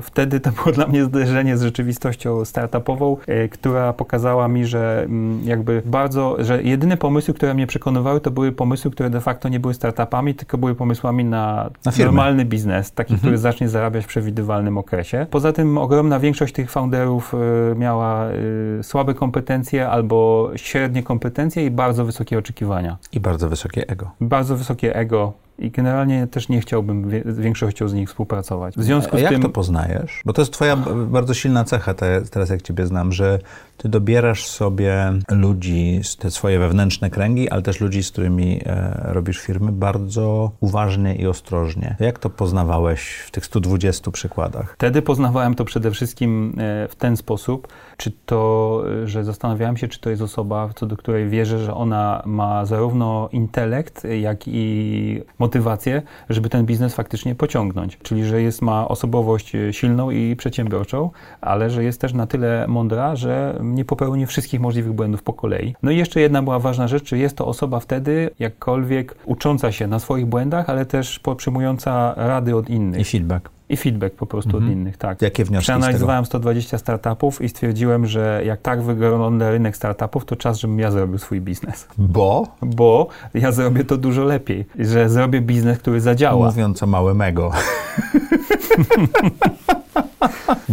wtedy 0.01 0.39
to 0.39 0.51
było 0.51 0.71
dla 0.71 0.87
mnie 0.87 1.03
zderzenie 1.03 1.57
z 1.57 1.61
rzeczywistością 1.61 2.45
startupową, 2.45 3.17
e, 3.27 3.49
która 3.49 3.93
pokazała 3.93 4.47
mi, 4.47 4.65
że 4.65 5.03
mm, 5.03 5.43
jakby 5.43 5.81
bardzo, 5.85 6.35
że 6.39 6.63
jedyne 6.63 6.97
pomysły, 6.97 7.33
które 7.33 7.53
mnie 7.53 7.67
przekonywały, 7.67 8.21
to 8.21 8.31
były 8.31 8.51
pomysły, 8.51 8.91
które 8.91 9.09
de 9.09 9.21
facto 9.21 9.49
nie 9.49 9.59
były 9.59 9.73
startupami, 9.73 10.35
tylko 10.35 10.57
były 10.57 10.75
pomysłami 10.75 11.25
na, 11.25 11.69
na 11.85 11.91
normalny 12.05 12.45
biznes, 12.45 12.91
taki, 12.91 13.13
mhm. 13.13 13.19
który 13.19 13.37
zacznie 13.37 13.69
zarabiać 13.69 14.03
w 14.03 14.07
przewidywalnym 14.07 14.77
okresie. 14.77 15.27
Poza 15.29 15.53
tym 15.53 15.77
ogromna 15.77 16.19
większość 16.19 16.53
tych 16.53 16.71
founderów 16.71 17.33
e, 17.33 17.75
miała 17.75 18.25
e, 18.25 18.83
słabe 18.83 19.13
kompetencje 19.13 19.89
albo 19.89 20.49
średnie 20.55 21.03
kompetencje 21.03 21.65
i 21.65 21.71
bardzo 21.71 22.05
wysokie 22.05 22.37
oczekiwania. 22.37 22.97
I 23.11 23.19
bardzo 23.19 23.49
wysokie 23.49 23.87
ego. 23.87 24.11
Bardzo 24.21 24.57
wysokie 24.57 24.95
ego 24.95 25.42
i 25.59 25.71
generalnie 25.71 26.27
też 26.27 26.49
nie 26.49 26.61
chciałbym 26.61 27.09
z 27.25 27.39
większością 27.39 27.87
z 27.87 27.93
nich 27.93 28.09
współpracować. 28.09 28.75
W 28.75 28.83
związku 28.83 29.15
A 29.15 29.19
z 29.19 29.21
jak 29.21 29.31
tym... 29.31 29.41
to 29.41 29.49
poznajesz? 29.49 30.21
Bo 30.25 30.33
to 30.33 30.41
jest 30.41 30.53
twoja 30.53 30.75
bardzo 31.07 31.33
silna 31.33 31.63
cecha, 31.63 31.93
te, 31.93 32.21
teraz 32.21 32.49
jak 32.49 32.61
ciebie 32.61 32.87
znam, 32.87 33.11
że 33.11 33.39
ty 33.77 33.89
dobierasz 33.89 34.45
sobie 34.45 35.13
ludzi, 35.31 36.01
te 36.19 36.31
swoje 36.31 36.59
wewnętrzne 36.59 37.09
kręgi, 37.09 37.49
ale 37.49 37.61
też 37.61 37.81
ludzi, 37.81 38.03
z 38.03 38.11
którymi 38.11 38.61
e, 38.65 38.99
robisz 39.03 39.39
firmy 39.39 39.71
bardzo 39.71 40.51
uważnie 40.59 41.15
i 41.15 41.27
ostrożnie. 41.27 41.95
Jak 41.99 42.19
to 42.19 42.29
poznawałeś 42.29 43.15
w 43.25 43.31
tych 43.31 43.45
120 43.45 44.11
przykładach? 44.11 44.73
Wtedy 44.77 45.01
poznawałem 45.01 45.55
to 45.55 45.65
przede 45.65 45.91
wszystkim 45.91 46.55
e, 46.57 46.87
w 46.87 46.95
ten 46.95 47.17
sposób, 47.17 47.67
czy 47.97 48.11
to, 48.25 48.83
e, 49.03 49.07
że 49.07 49.23
zastanawiałem 49.23 49.77
się, 49.77 49.87
czy 49.87 49.99
to 49.99 50.09
jest 50.09 50.21
osoba, 50.21 50.69
co 50.75 50.85
do 50.85 50.97
której 50.97 51.29
wierzę, 51.29 51.59
że 51.59 51.73
ona 51.73 52.23
ma 52.25 52.65
zarówno 52.65 53.29
intelekt, 53.31 54.03
jak 54.21 54.47
i 54.47 55.21
motywację, 55.39 56.01
żeby 56.29 56.49
ten 56.49 56.65
biznes 56.65 56.95
faktycznie 56.95 57.35
pociągnąć. 57.35 57.97
Czyli, 57.97 58.25
że 58.25 58.41
jest, 58.41 58.61
ma 58.61 58.87
osobowość 58.87 59.55
e, 59.55 59.73
silną 59.73 60.11
i 60.11 60.35
przedsiębiorczą, 60.35 61.09
ale 61.41 61.69
że 61.69 61.83
jest 61.83 62.01
też 62.01 62.13
na 62.13 62.27
tyle 62.27 62.65
mądra, 62.67 63.15
że 63.15 63.59
nie 63.63 63.85
popełni 63.85 64.25
wszystkich 64.25 64.59
możliwych 64.59 64.93
błędów 64.93 65.23
po 65.23 65.33
kolei. 65.33 65.75
No 65.83 65.91
i 65.91 65.97
jeszcze 65.97 66.21
jedna 66.21 66.41
była 66.41 66.59
ważna 66.59 66.87
rzecz, 66.87 67.03
czy 67.03 67.17
jest 67.17 67.37
to 67.37 67.47
osoba 67.47 67.79
wtedy 67.79 68.29
jakkolwiek 68.39 69.15
ucząca 69.25 69.71
się 69.71 69.87
na 69.87 69.99
swoich 69.99 70.25
błędach, 70.25 70.69
ale 70.69 70.85
też 70.85 71.19
przyjmująca 71.37 72.13
rady 72.17 72.55
od 72.55 72.69
innych. 72.69 73.01
I 73.01 73.03
feedback. 73.03 73.52
I 73.69 73.77
feedback 73.77 74.15
po 74.15 74.25
prostu 74.25 74.49
mhm. 74.49 74.65
od 74.65 74.71
innych, 74.71 74.97
tak. 74.97 75.21
Jakie 75.21 75.45
wnioski 75.45 75.63
Przeanalizowałem 75.63 76.25
120 76.25 76.77
startupów 76.77 77.41
i 77.41 77.49
stwierdziłem, 77.49 78.05
że 78.05 78.41
jak 78.45 78.61
tak 78.61 78.81
wygląda 78.81 79.51
rynek 79.51 79.77
startupów, 79.77 80.25
to 80.25 80.35
czas, 80.35 80.59
żebym 80.59 80.79
ja 80.79 80.91
zrobił 80.91 81.17
swój 81.17 81.41
biznes. 81.41 81.87
Bo? 81.97 82.47
Bo 82.61 83.07
ja 83.33 83.51
zrobię 83.51 83.83
to 83.83 83.97
dużo 83.97 84.23
lepiej, 84.23 84.65
że 84.79 85.09
zrobię 85.09 85.41
biznes, 85.41 85.79
który 85.79 86.01
zadziała. 86.01 86.45
Mówiąc 86.45 86.83
o 86.83 86.87
małym 86.87 87.21
ego. 87.21 87.51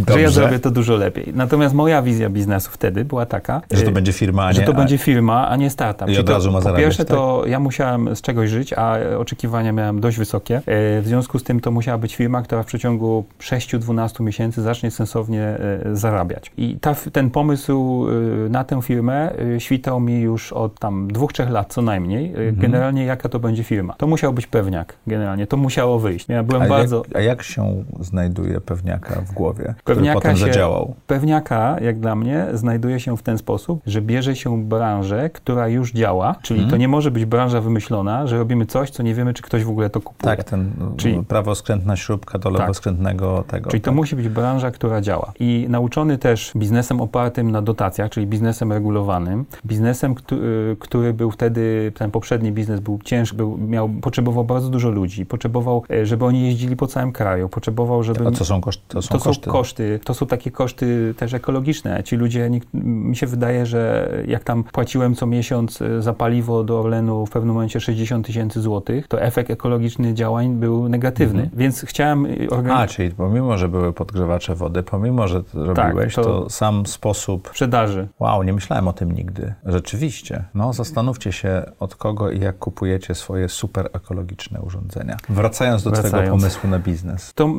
że 0.07 0.21
ja 0.21 0.29
zrobię 0.29 0.59
to 0.59 0.71
dużo 0.71 0.95
lepiej. 0.95 1.33
Natomiast 1.35 1.75
moja 1.75 2.01
wizja 2.01 2.29
biznesu 2.29 2.71
wtedy 2.71 3.05
była 3.05 3.25
taka, 3.25 3.61
że 3.71 3.81
to 3.81 3.89
y, 3.89 3.93
będzie 3.93 4.13
firma, 4.13 4.45
a 4.45 4.47
nie, 4.47 4.53
że 4.53 4.61
to 4.61 4.71
a... 4.71 4.75
będzie 4.75 4.97
firma, 4.97 5.49
a 5.49 5.55
nie 5.55 5.69
startup. 5.69 6.09
I 6.09 6.17
od 6.17 6.29
razu 6.29 6.51
ma 6.51 6.61
zarabiać, 6.61 6.83
Po 6.83 6.85
pierwsze, 6.85 7.05
tak? 7.05 7.17
to 7.17 7.43
ja 7.47 7.59
musiałem 7.59 8.15
z 8.15 8.21
czegoś 8.21 8.49
żyć, 8.49 8.73
a 8.73 8.97
oczekiwania 9.17 9.71
miałem 9.71 9.99
dość 9.99 10.17
wysokie. 10.17 10.57
Y, 10.57 10.61
w 11.01 11.03
związku 11.05 11.39
z 11.39 11.43
tym 11.43 11.59
to 11.59 11.71
musiała 11.71 11.97
być 11.97 12.15
firma, 12.15 12.41
która 12.41 12.63
w 12.63 12.65
przeciągu 12.65 13.25
6-12 13.39 14.23
miesięcy 14.23 14.61
zacznie 14.61 14.91
sensownie 14.91 15.57
y, 15.85 15.95
zarabiać. 15.95 16.51
I 16.57 16.77
ta, 16.81 16.95
ten 17.11 17.29
pomysł 17.29 18.07
na 18.49 18.63
tę 18.63 18.81
firmę 18.81 19.33
świtał 19.59 19.99
mi 19.99 20.21
już 20.21 20.53
od 20.53 20.79
tam 20.79 21.07
dwóch, 21.07 21.33
trzech 21.33 21.49
lat 21.49 21.73
co 21.73 21.81
najmniej. 21.81 22.29
Mhm. 22.29 22.55
Generalnie 22.55 23.05
jaka 23.05 23.29
to 23.29 23.39
będzie 23.39 23.63
firma. 23.63 23.93
To 23.93 24.07
musiał 24.07 24.33
być 24.33 24.47
pewniak, 24.47 24.95
generalnie. 25.07 25.47
To 25.47 25.57
musiało 25.57 25.99
wyjść. 25.99 26.25
Ja 26.29 26.43
byłem 26.43 26.61
a 26.61 26.67
bardzo... 26.67 26.97
Jak, 27.07 27.15
a 27.15 27.21
jak 27.21 27.43
się 27.43 27.83
znajduje 27.99 28.61
pewniaka 28.61 29.21
w 29.21 29.31
głowie? 29.31 29.40
Pewniaka 29.83 30.19
potem 30.19 30.37
się, 30.37 30.45
zadziałał. 30.45 30.93
Pewniaka, 31.07 31.77
jak 31.81 31.99
dla 31.99 32.15
mnie, 32.15 32.47
znajduje 32.53 32.99
się 32.99 33.17
w 33.17 33.21
ten 33.21 33.37
sposób, 33.37 33.81
że 33.85 34.01
bierze 34.01 34.35
się 34.35 34.63
branżę, 34.63 35.29
która 35.29 35.67
już 35.67 35.91
działa, 35.91 36.35
czyli 36.41 36.59
hmm. 36.59 36.71
to 36.71 36.77
nie 36.77 36.87
może 36.87 37.11
być 37.11 37.25
branża 37.25 37.61
wymyślona, 37.61 38.27
że 38.27 38.37
robimy 38.37 38.65
coś, 38.65 38.89
co 38.89 39.03
nie 39.03 39.13
wiemy, 39.13 39.33
czy 39.33 39.43
ktoś 39.43 39.63
w 39.63 39.69
ogóle 39.69 39.89
to 39.89 40.01
kupuje. 40.01 40.35
Tak, 40.35 40.43
ten 40.43 40.71
czyli, 40.97 41.23
prawoskrętna 41.23 41.95
śrubka 41.95 42.39
do 42.39 42.51
tak. 42.51 42.59
lewoskrętnego 42.59 43.43
tego. 43.47 43.69
Czyli 43.69 43.81
to 43.81 43.85
tak. 43.85 43.95
musi 43.95 44.15
być 44.15 44.29
branża, 44.29 44.71
która 44.71 45.01
działa. 45.01 45.33
I 45.39 45.65
nauczony 45.69 46.17
też 46.17 46.51
biznesem 46.55 47.01
opartym 47.01 47.51
na 47.51 47.61
dotacjach, 47.61 48.09
czyli 48.09 48.27
biznesem 48.27 48.71
regulowanym, 48.71 49.45
biznesem, 49.65 50.15
który, 50.15 50.77
który 50.79 51.13
był 51.13 51.31
wtedy, 51.31 51.91
ten 51.95 52.11
poprzedni 52.11 52.51
biznes 52.51 52.79
był 52.79 52.99
ciężki, 53.03 53.37
był, 53.37 53.57
miał, 53.57 53.89
potrzebował 53.89 54.43
bardzo 54.43 54.69
dużo 54.69 54.89
ludzi, 54.89 55.25
potrzebował, 55.25 55.83
e, 55.91 56.05
żeby 56.05 56.25
oni 56.25 56.45
jeździli 56.45 56.75
po 56.75 56.87
całym 56.87 57.11
kraju, 57.11 57.49
potrzebował, 57.49 58.03
żeby... 58.03 58.27
A 58.27 58.31
co 58.31 58.45
są 58.45 58.61
koszty? 58.61 58.83
To 58.87 59.01
są, 59.01 59.09
to 59.09 59.19
są 59.19 59.30
koszty 59.39 59.71
koszty, 59.71 59.99
to 60.03 60.13
są 60.13 60.25
takie 60.25 60.51
koszty 60.51 61.13
też 61.17 61.33
ekologiczne. 61.33 62.03
Ci 62.03 62.15
ludzie, 62.15 62.49
mi 62.73 63.15
się 63.15 63.27
wydaje, 63.27 63.65
że 63.65 64.09
jak 64.27 64.43
tam 64.43 64.63
płaciłem 64.63 65.15
co 65.15 65.25
miesiąc 65.25 65.81
e, 65.81 66.01
za 66.01 66.13
paliwo 66.13 66.63
do 66.63 66.79
Orlenu 66.79 67.25
w 67.25 67.29
pewnym 67.29 67.53
momencie 67.53 67.79
60 67.79 68.25
tysięcy 68.27 68.61
złotych, 68.61 69.07
to 69.07 69.21
efekt 69.21 69.51
ekologiczny 69.51 70.13
działań 70.13 70.55
był 70.55 70.89
negatywny. 70.89 71.41
Mhm. 71.41 71.59
Więc 71.59 71.81
chciałem... 71.81 72.27
Organiz... 72.49 72.79
A, 72.79 72.87
czyli 72.87 73.11
pomimo, 73.11 73.57
że 73.57 73.67
były 73.67 73.93
podgrzewacze 73.93 74.55
wody, 74.55 74.83
pomimo, 74.83 75.27
że 75.27 75.43
to 75.43 75.73
tak, 75.73 75.85
robiłeś, 75.85 76.15
to, 76.15 76.23
to 76.23 76.49
sam 76.49 76.85
sposób... 76.85 77.47
Sprzedaży. 77.49 78.07
Wow, 78.19 78.43
nie 78.43 78.53
myślałem 78.53 78.87
o 78.87 78.93
tym 78.93 79.11
nigdy. 79.11 79.53
Rzeczywiście. 79.65 80.43
No, 80.53 80.73
zastanówcie 80.73 81.31
się, 81.31 81.63
od 81.79 81.95
kogo 81.95 82.31
i 82.31 82.39
jak 82.39 82.57
kupujecie 82.57 83.15
swoje 83.15 83.49
super 83.49 83.89
ekologiczne 83.93 84.61
urządzenia. 84.61 85.17
Wracając 85.29 85.83
do 85.83 85.89
Wracając. 85.89 86.13
twojego 86.13 86.35
pomysłu 86.35 86.69
na 86.69 86.79
biznes. 86.79 87.33
To, 87.33 87.49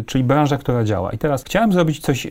y, 0.00 0.04
czyli 0.06 0.24
branża, 0.24 0.56
która 0.56 0.84
działa. 0.84 1.12
I 1.18 1.20
teraz 1.20 1.44
chciałem 1.44 1.72
zrobić 1.72 2.00
coś, 2.00 2.26
y, 2.26 2.30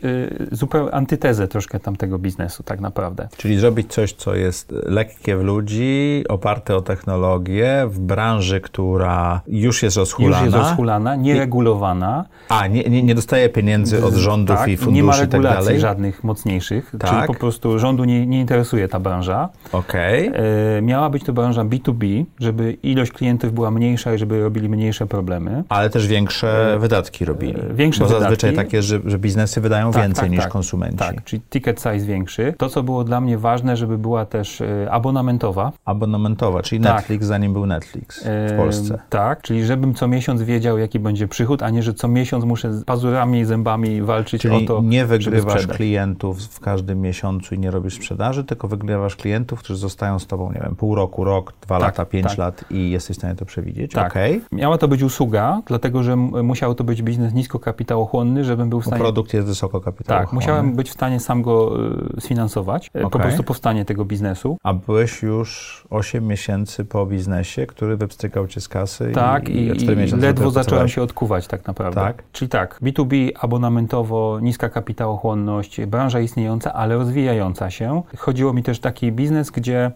zupełnie 0.52 0.94
antytezę 0.94 1.48
troszkę 1.48 1.80
tamtego 1.80 2.18
biznesu, 2.18 2.62
tak 2.62 2.80
naprawdę. 2.80 3.28
Czyli 3.36 3.58
zrobić 3.58 3.92
coś, 3.92 4.12
co 4.12 4.34
jest 4.34 4.72
lekkie 4.86 5.36
w 5.36 5.42
ludzi, 5.42 6.24
oparte 6.28 6.76
o 6.76 6.80
technologię, 6.80 7.86
w 7.88 7.98
branży, 7.98 8.60
która 8.60 9.40
już 9.46 9.82
jest 9.82 9.96
rozhulana. 9.96 10.44
Już 10.44 10.54
jest 10.54 10.68
rozhulana, 10.68 11.16
nieregulowana. 11.16 12.24
A, 12.48 12.66
nie, 12.66 12.82
nie, 12.82 13.02
nie 13.02 13.14
dostaje 13.14 13.48
pieniędzy 13.48 14.04
od 14.04 14.14
rządów 14.14 14.56
tak, 14.56 14.68
i 14.68 14.76
funduszy 14.76 14.94
nie 14.94 15.02
ma 15.02 15.12
tak 15.12 15.32
regulacji 15.32 15.68
tak 15.68 15.80
żadnych 15.80 16.24
mocniejszych, 16.24 16.92
tak. 16.98 17.10
czyli 17.10 17.22
po 17.26 17.34
prostu 17.34 17.78
rządu 17.78 18.04
nie, 18.04 18.26
nie 18.26 18.40
interesuje 18.40 18.88
ta 18.88 19.00
branża. 19.00 19.48
Okej. 19.72 20.28
Okay. 20.28 20.42
E, 20.78 20.82
miała 20.82 21.10
być 21.10 21.24
to 21.24 21.32
branża 21.32 21.64
B2B, 21.64 22.24
żeby 22.40 22.72
ilość 22.82 23.12
klientów 23.12 23.52
była 23.52 23.70
mniejsza 23.70 24.14
i 24.14 24.18
żeby 24.18 24.42
robili 24.42 24.68
mniejsze 24.68 25.06
problemy. 25.06 25.64
Ale 25.68 25.90
też 25.90 26.06
większe 26.06 26.74
e, 26.74 26.78
wydatki 26.78 27.24
robili. 27.24 27.54
Większe 27.74 28.00
Bo 28.00 28.06
wydatki. 28.06 28.22
zazwyczaj 28.22 28.54
tak 28.54 28.72
jest, 28.78 28.88
że, 28.88 29.00
że 29.04 29.18
biznesy 29.18 29.60
wydają 29.60 29.92
tak, 29.92 30.02
więcej 30.02 30.22
tak, 30.22 30.30
niż 30.30 30.40
tak. 30.40 30.52
konsumenci. 30.52 30.98
Tak, 30.98 31.24
czyli 31.24 31.42
ticket 31.50 31.80
size 31.80 32.06
większy. 32.06 32.54
To, 32.58 32.68
co 32.68 32.82
było 32.82 33.04
dla 33.04 33.20
mnie 33.20 33.38
ważne, 33.38 33.76
żeby 33.76 33.98
była 33.98 34.26
też 34.26 34.60
y, 34.60 34.86
abonamentowa. 34.90 35.72
Abonamentowa, 35.84 36.62
czyli 36.62 36.80
tak. 36.80 36.96
Netflix, 36.96 37.26
zanim 37.26 37.52
był 37.52 37.66
Netflix 37.66 38.24
w 38.24 38.56
Polsce. 38.56 38.98
tak, 39.10 39.42
czyli 39.42 39.64
żebym 39.64 39.94
co 39.94 40.08
miesiąc 40.08 40.42
wiedział, 40.42 40.78
jaki 40.78 40.98
będzie 40.98 41.28
przychód, 41.28 41.62
a 41.62 41.70
nie, 41.70 41.82
że 41.82 41.94
co 41.94 42.08
miesiąc 42.08 42.44
muszę 42.44 42.82
pazurami 42.86 43.40
i 43.40 43.44
zębami 43.44 44.02
walczyć 44.02 44.42
czyli 44.42 44.54
o 44.54 44.60
to, 44.60 44.82
nie 44.82 45.06
wygrywasz 45.06 45.66
klientów 45.66 46.42
w 46.42 46.60
każdym 46.60 47.00
miesiącu 47.00 47.54
i 47.54 47.58
nie 47.58 47.70
robisz 47.70 47.94
sprzedaży, 47.94 48.44
tylko 48.44 48.68
wygrywasz 48.68 49.16
klientów, 49.16 49.58
którzy 49.58 49.78
zostają 49.78 50.18
z 50.18 50.26
tobą, 50.26 50.52
nie 50.52 50.60
wiem, 50.60 50.76
pół 50.76 50.94
roku, 50.94 51.24
rok, 51.24 51.52
dwa 51.60 51.78
tak, 51.78 51.82
lata, 51.82 52.04
pięć 52.04 52.26
tak. 52.26 52.38
lat 52.38 52.64
i 52.70 52.90
jesteś 52.90 53.16
w 53.16 53.18
stanie 53.18 53.34
to 53.34 53.44
przewidzieć. 53.44 53.92
Tak. 53.92 54.12
Okay. 54.12 54.40
Miała 54.52 54.78
to 54.78 54.88
być 54.88 55.02
usługa, 55.02 55.62
dlatego 55.66 56.02
że 56.02 56.16
musiał 56.16 56.74
to 56.74 56.84
być 56.84 57.02
biznes 57.02 57.34
niskokapitałochłonny, 57.34 58.44
żebym 58.58 58.70
był 58.70 58.80
w 58.80 58.86
stanie... 58.86 58.98
Bo 58.98 59.04
produkt 59.04 59.34
jest 59.34 59.46
wysoko 59.46 59.80
kapitałochłonny. 59.80 60.26
Tak, 60.26 60.32
musiałem 60.32 60.76
być 60.76 60.90
w 60.90 60.92
stanie 60.92 61.20
sam 61.20 61.42
go 61.42 61.86
y, 62.16 62.20
sfinansować, 62.20 62.88
okay. 62.88 63.10
po 63.10 63.18
prostu 63.18 63.42
powstanie 63.42 63.84
tego 63.84 64.04
biznesu. 64.04 64.56
A 64.62 64.74
byłeś 64.74 65.22
już 65.22 65.84
8 65.90 66.26
miesięcy 66.26 66.84
po 66.84 67.06
biznesie, 67.06 67.66
który 67.66 67.96
wypstrykał 67.96 68.46
cię 68.46 68.60
z 68.60 68.68
kasy 68.68 69.12
tak, 69.14 69.48
i, 69.48 69.52
i, 69.52 69.84
i 69.84 70.16
ledwo 70.16 70.50
zacząłem 70.50 70.88
się 70.88 71.02
odkuwać 71.02 71.46
tak 71.46 71.66
naprawdę. 71.66 72.00
Tak? 72.00 72.22
Czyli 72.32 72.48
tak, 72.48 72.80
B2B 72.82 73.30
abonamentowo, 73.40 74.38
niska 74.42 74.68
kapitałochłonność, 74.68 75.86
branża 75.86 76.20
istniejąca, 76.20 76.72
ale 76.72 76.94
rozwijająca 76.94 77.70
się. 77.70 78.02
Chodziło 78.16 78.52
mi 78.52 78.62
też 78.62 78.80
taki 78.80 79.12
biznes, 79.12 79.50
gdzie 79.50 79.90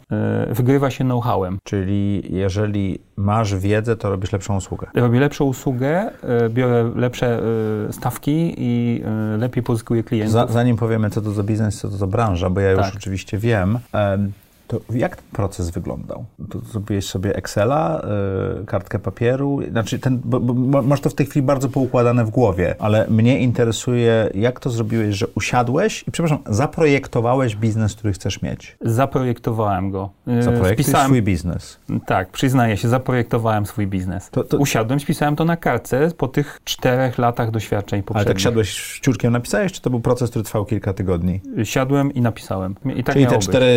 y, 0.51 0.55
wygrywa 0.55 0.90
się 0.90 1.05
know-howem. 1.05 1.59
Czyli 1.64 2.22
jeżeli 2.31 2.98
masz 3.16 3.55
wiedzę, 3.55 3.96
to 3.96 4.11
robisz 4.11 4.33
lepszą 4.33 4.57
usługę. 4.57 4.87
Robię 4.94 5.20
lepszą 5.20 5.44
usługę, 5.44 6.11
y, 6.46 6.51
biorę 6.51 6.90
lepsze 6.96 7.40
y, 7.88 7.92
stawki 7.92 8.55
i 8.59 9.03
lepiej 9.38 9.62
pozyskuję 9.62 10.05
klientów. 10.05 10.53
zanim 10.53 10.77
powiemy, 10.77 11.11
co 11.11 11.20
to 11.20 11.31
za 11.31 11.42
biznes, 11.42 11.79
co 11.79 11.88
to 11.88 11.96
za 11.96 12.07
branża, 12.07 12.51
bo 12.51 12.61
ja 12.61 12.70
już 12.70 12.81
tak. 12.81 12.94
oczywiście 12.96 13.38
wiem, 13.38 13.79
to 14.72 14.94
jak 14.94 15.16
ten 15.16 15.24
proces 15.32 15.70
wyglądał? 15.70 16.24
To 16.50 16.58
zrobiłeś 16.61 17.06
sobie 17.06 17.37
Excela, 17.37 18.02
yy, 18.58 18.66
kartkę 18.66 18.98
papieru, 18.98 19.61
znaczy 19.70 19.98
ten, 19.98 20.20
bo, 20.24 20.40
bo 20.40 20.82
masz 20.82 21.00
to 21.00 21.11
w 21.11 21.14
tej 21.14 21.26
chwili 21.26 21.46
bardzo 21.46 21.68
poukładane 21.68 22.24
w 22.24 22.30
głowie, 22.30 22.74
ale 22.78 23.06
mnie 23.08 23.38
interesuje, 23.38 24.30
jak 24.35 24.61
to 24.61 24.70
zrobiłeś, 24.70 25.16
że 25.16 25.26
usiadłeś 25.35 26.04
i, 26.08 26.11
przepraszam, 26.11 26.38
zaprojektowałeś 26.46 27.56
biznes, 27.56 27.94
który 27.94 28.12
chcesz 28.12 28.42
mieć? 28.42 28.76
Zaprojektowałem 28.80 29.90
go. 29.90 30.11
Yy, 30.26 30.42
Spisałem... 30.72 31.06
swój 31.06 31.22
biznes. 31.22 31.78
Tak, 32.06 32.30
przyznaję 32.30 32.76
się, 32.76 32.88
zaprojektowałem 32.88 33.66
swój 33.66 33.87
biznes. 33.87 34.30
To, 34.30 34.44
to... 34.44 34.56
Usiadłem, 34.56 35.00
spisałem 35.00 35.37
to 35.37 35.44
na 35.44 35.56
kartce 35.56 36.11
po 36.16 36.28
tych 36.28 36.61
czterech 36.64 37.18
latach 37.18 37.50
doświadczeń 37.50 38.02
poprzednich. 38.02 38.26
Ale 38.26 38.35
tak 38.35 38.40
siadłeś 38.40 38.68
szczurkiem, 38.70 39.32
napisałeś, 39.32 39.72
czy 39.72 39.80
to 39.80 39.90
był 39.90 40.00
proces, 40.00 40.30
który 40.30 40.44
trwał 40.44 40.64
kilka 40.64 40.92
tygodni? 40.92 41.40
Siadłem 41.64 42.12
i 42.14 42.20
napisałem. 42.20 42.74
I 42.96 43.04
tak 43.04 43.14
Czyli 43.14 43.26
te 43.26 43.38
cztery 43.38 43.72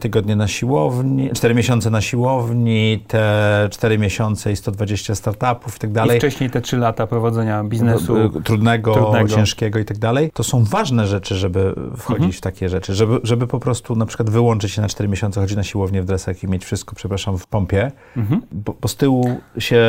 tygodnie 0.00 0.36
na 0.40 0.48
siłowni, 0.48 1.30
4 1.34 1.54
miesiące 1.54 1.90
na 1.90 2.00
siłowni, 2.00 3.04
te 3.08 3.68
4 3.70 3.98
miesiące 3.98 4.52
i 4.52 4.56
120 4.56 5.14
startupów 5.14 5.76
i 5.76 5.78
tak 5.78 5.92
dalej. 5.92 6.16
I 6.16 6.20
wcześniej 6.20 6.50
te 6.50 6.60
3 6.60 6.76
lata 6.76 7.06
prowadzenia 7.06 7.64
biznesu. 7.64 8.14
Trudnego, 8.44 8.94
trudnego. 8.94 9.28
ciężkiego 9.28 9.78
i 9.78 9.84
tak 9.84 9.98
dalej. 9.98 10.30
To 10.34 10.42
są 10.42 10.64
ważne 10.64 11.06
rzeczy, 11.06 11.34
żeby 11.34 11.74
wchodzić 11.96 12.24
mhm. 12.24 12.32
w 12.32 12.40
takie 12.40 12.68
rzeczy, 12.68 12.94
żeby, 12.94 13.20
żeby 13.22 13.46
po 13.46 13.60
prostu 13.60 13.96
na 13.96 14.06
przykład 14.06 14.30
wyłączyć 14.30 14.72
się 14.72 14.82
na 14.82 14.88
4 14.88 15.08
miesiące, 15.08 15.40
chodzić 15.40 15.56
na 15.56 15.62
siłownię 15.62 16.02
w 16.02 16.04
dresach 16.04 16.42
i 16.42 16.48
mieć 16.48 16.64
wszystko, 16.64 16.96
przepraszam, 16.96 17.38
w 17.38 17.46
pompie, 17.46 17.92
mhm. 18.16 18.42
bo, 18.52 18.74
bo, 18.80 18.88
z 18.88 18.96
tyłu 18.96 19.40
się 19.58 19.80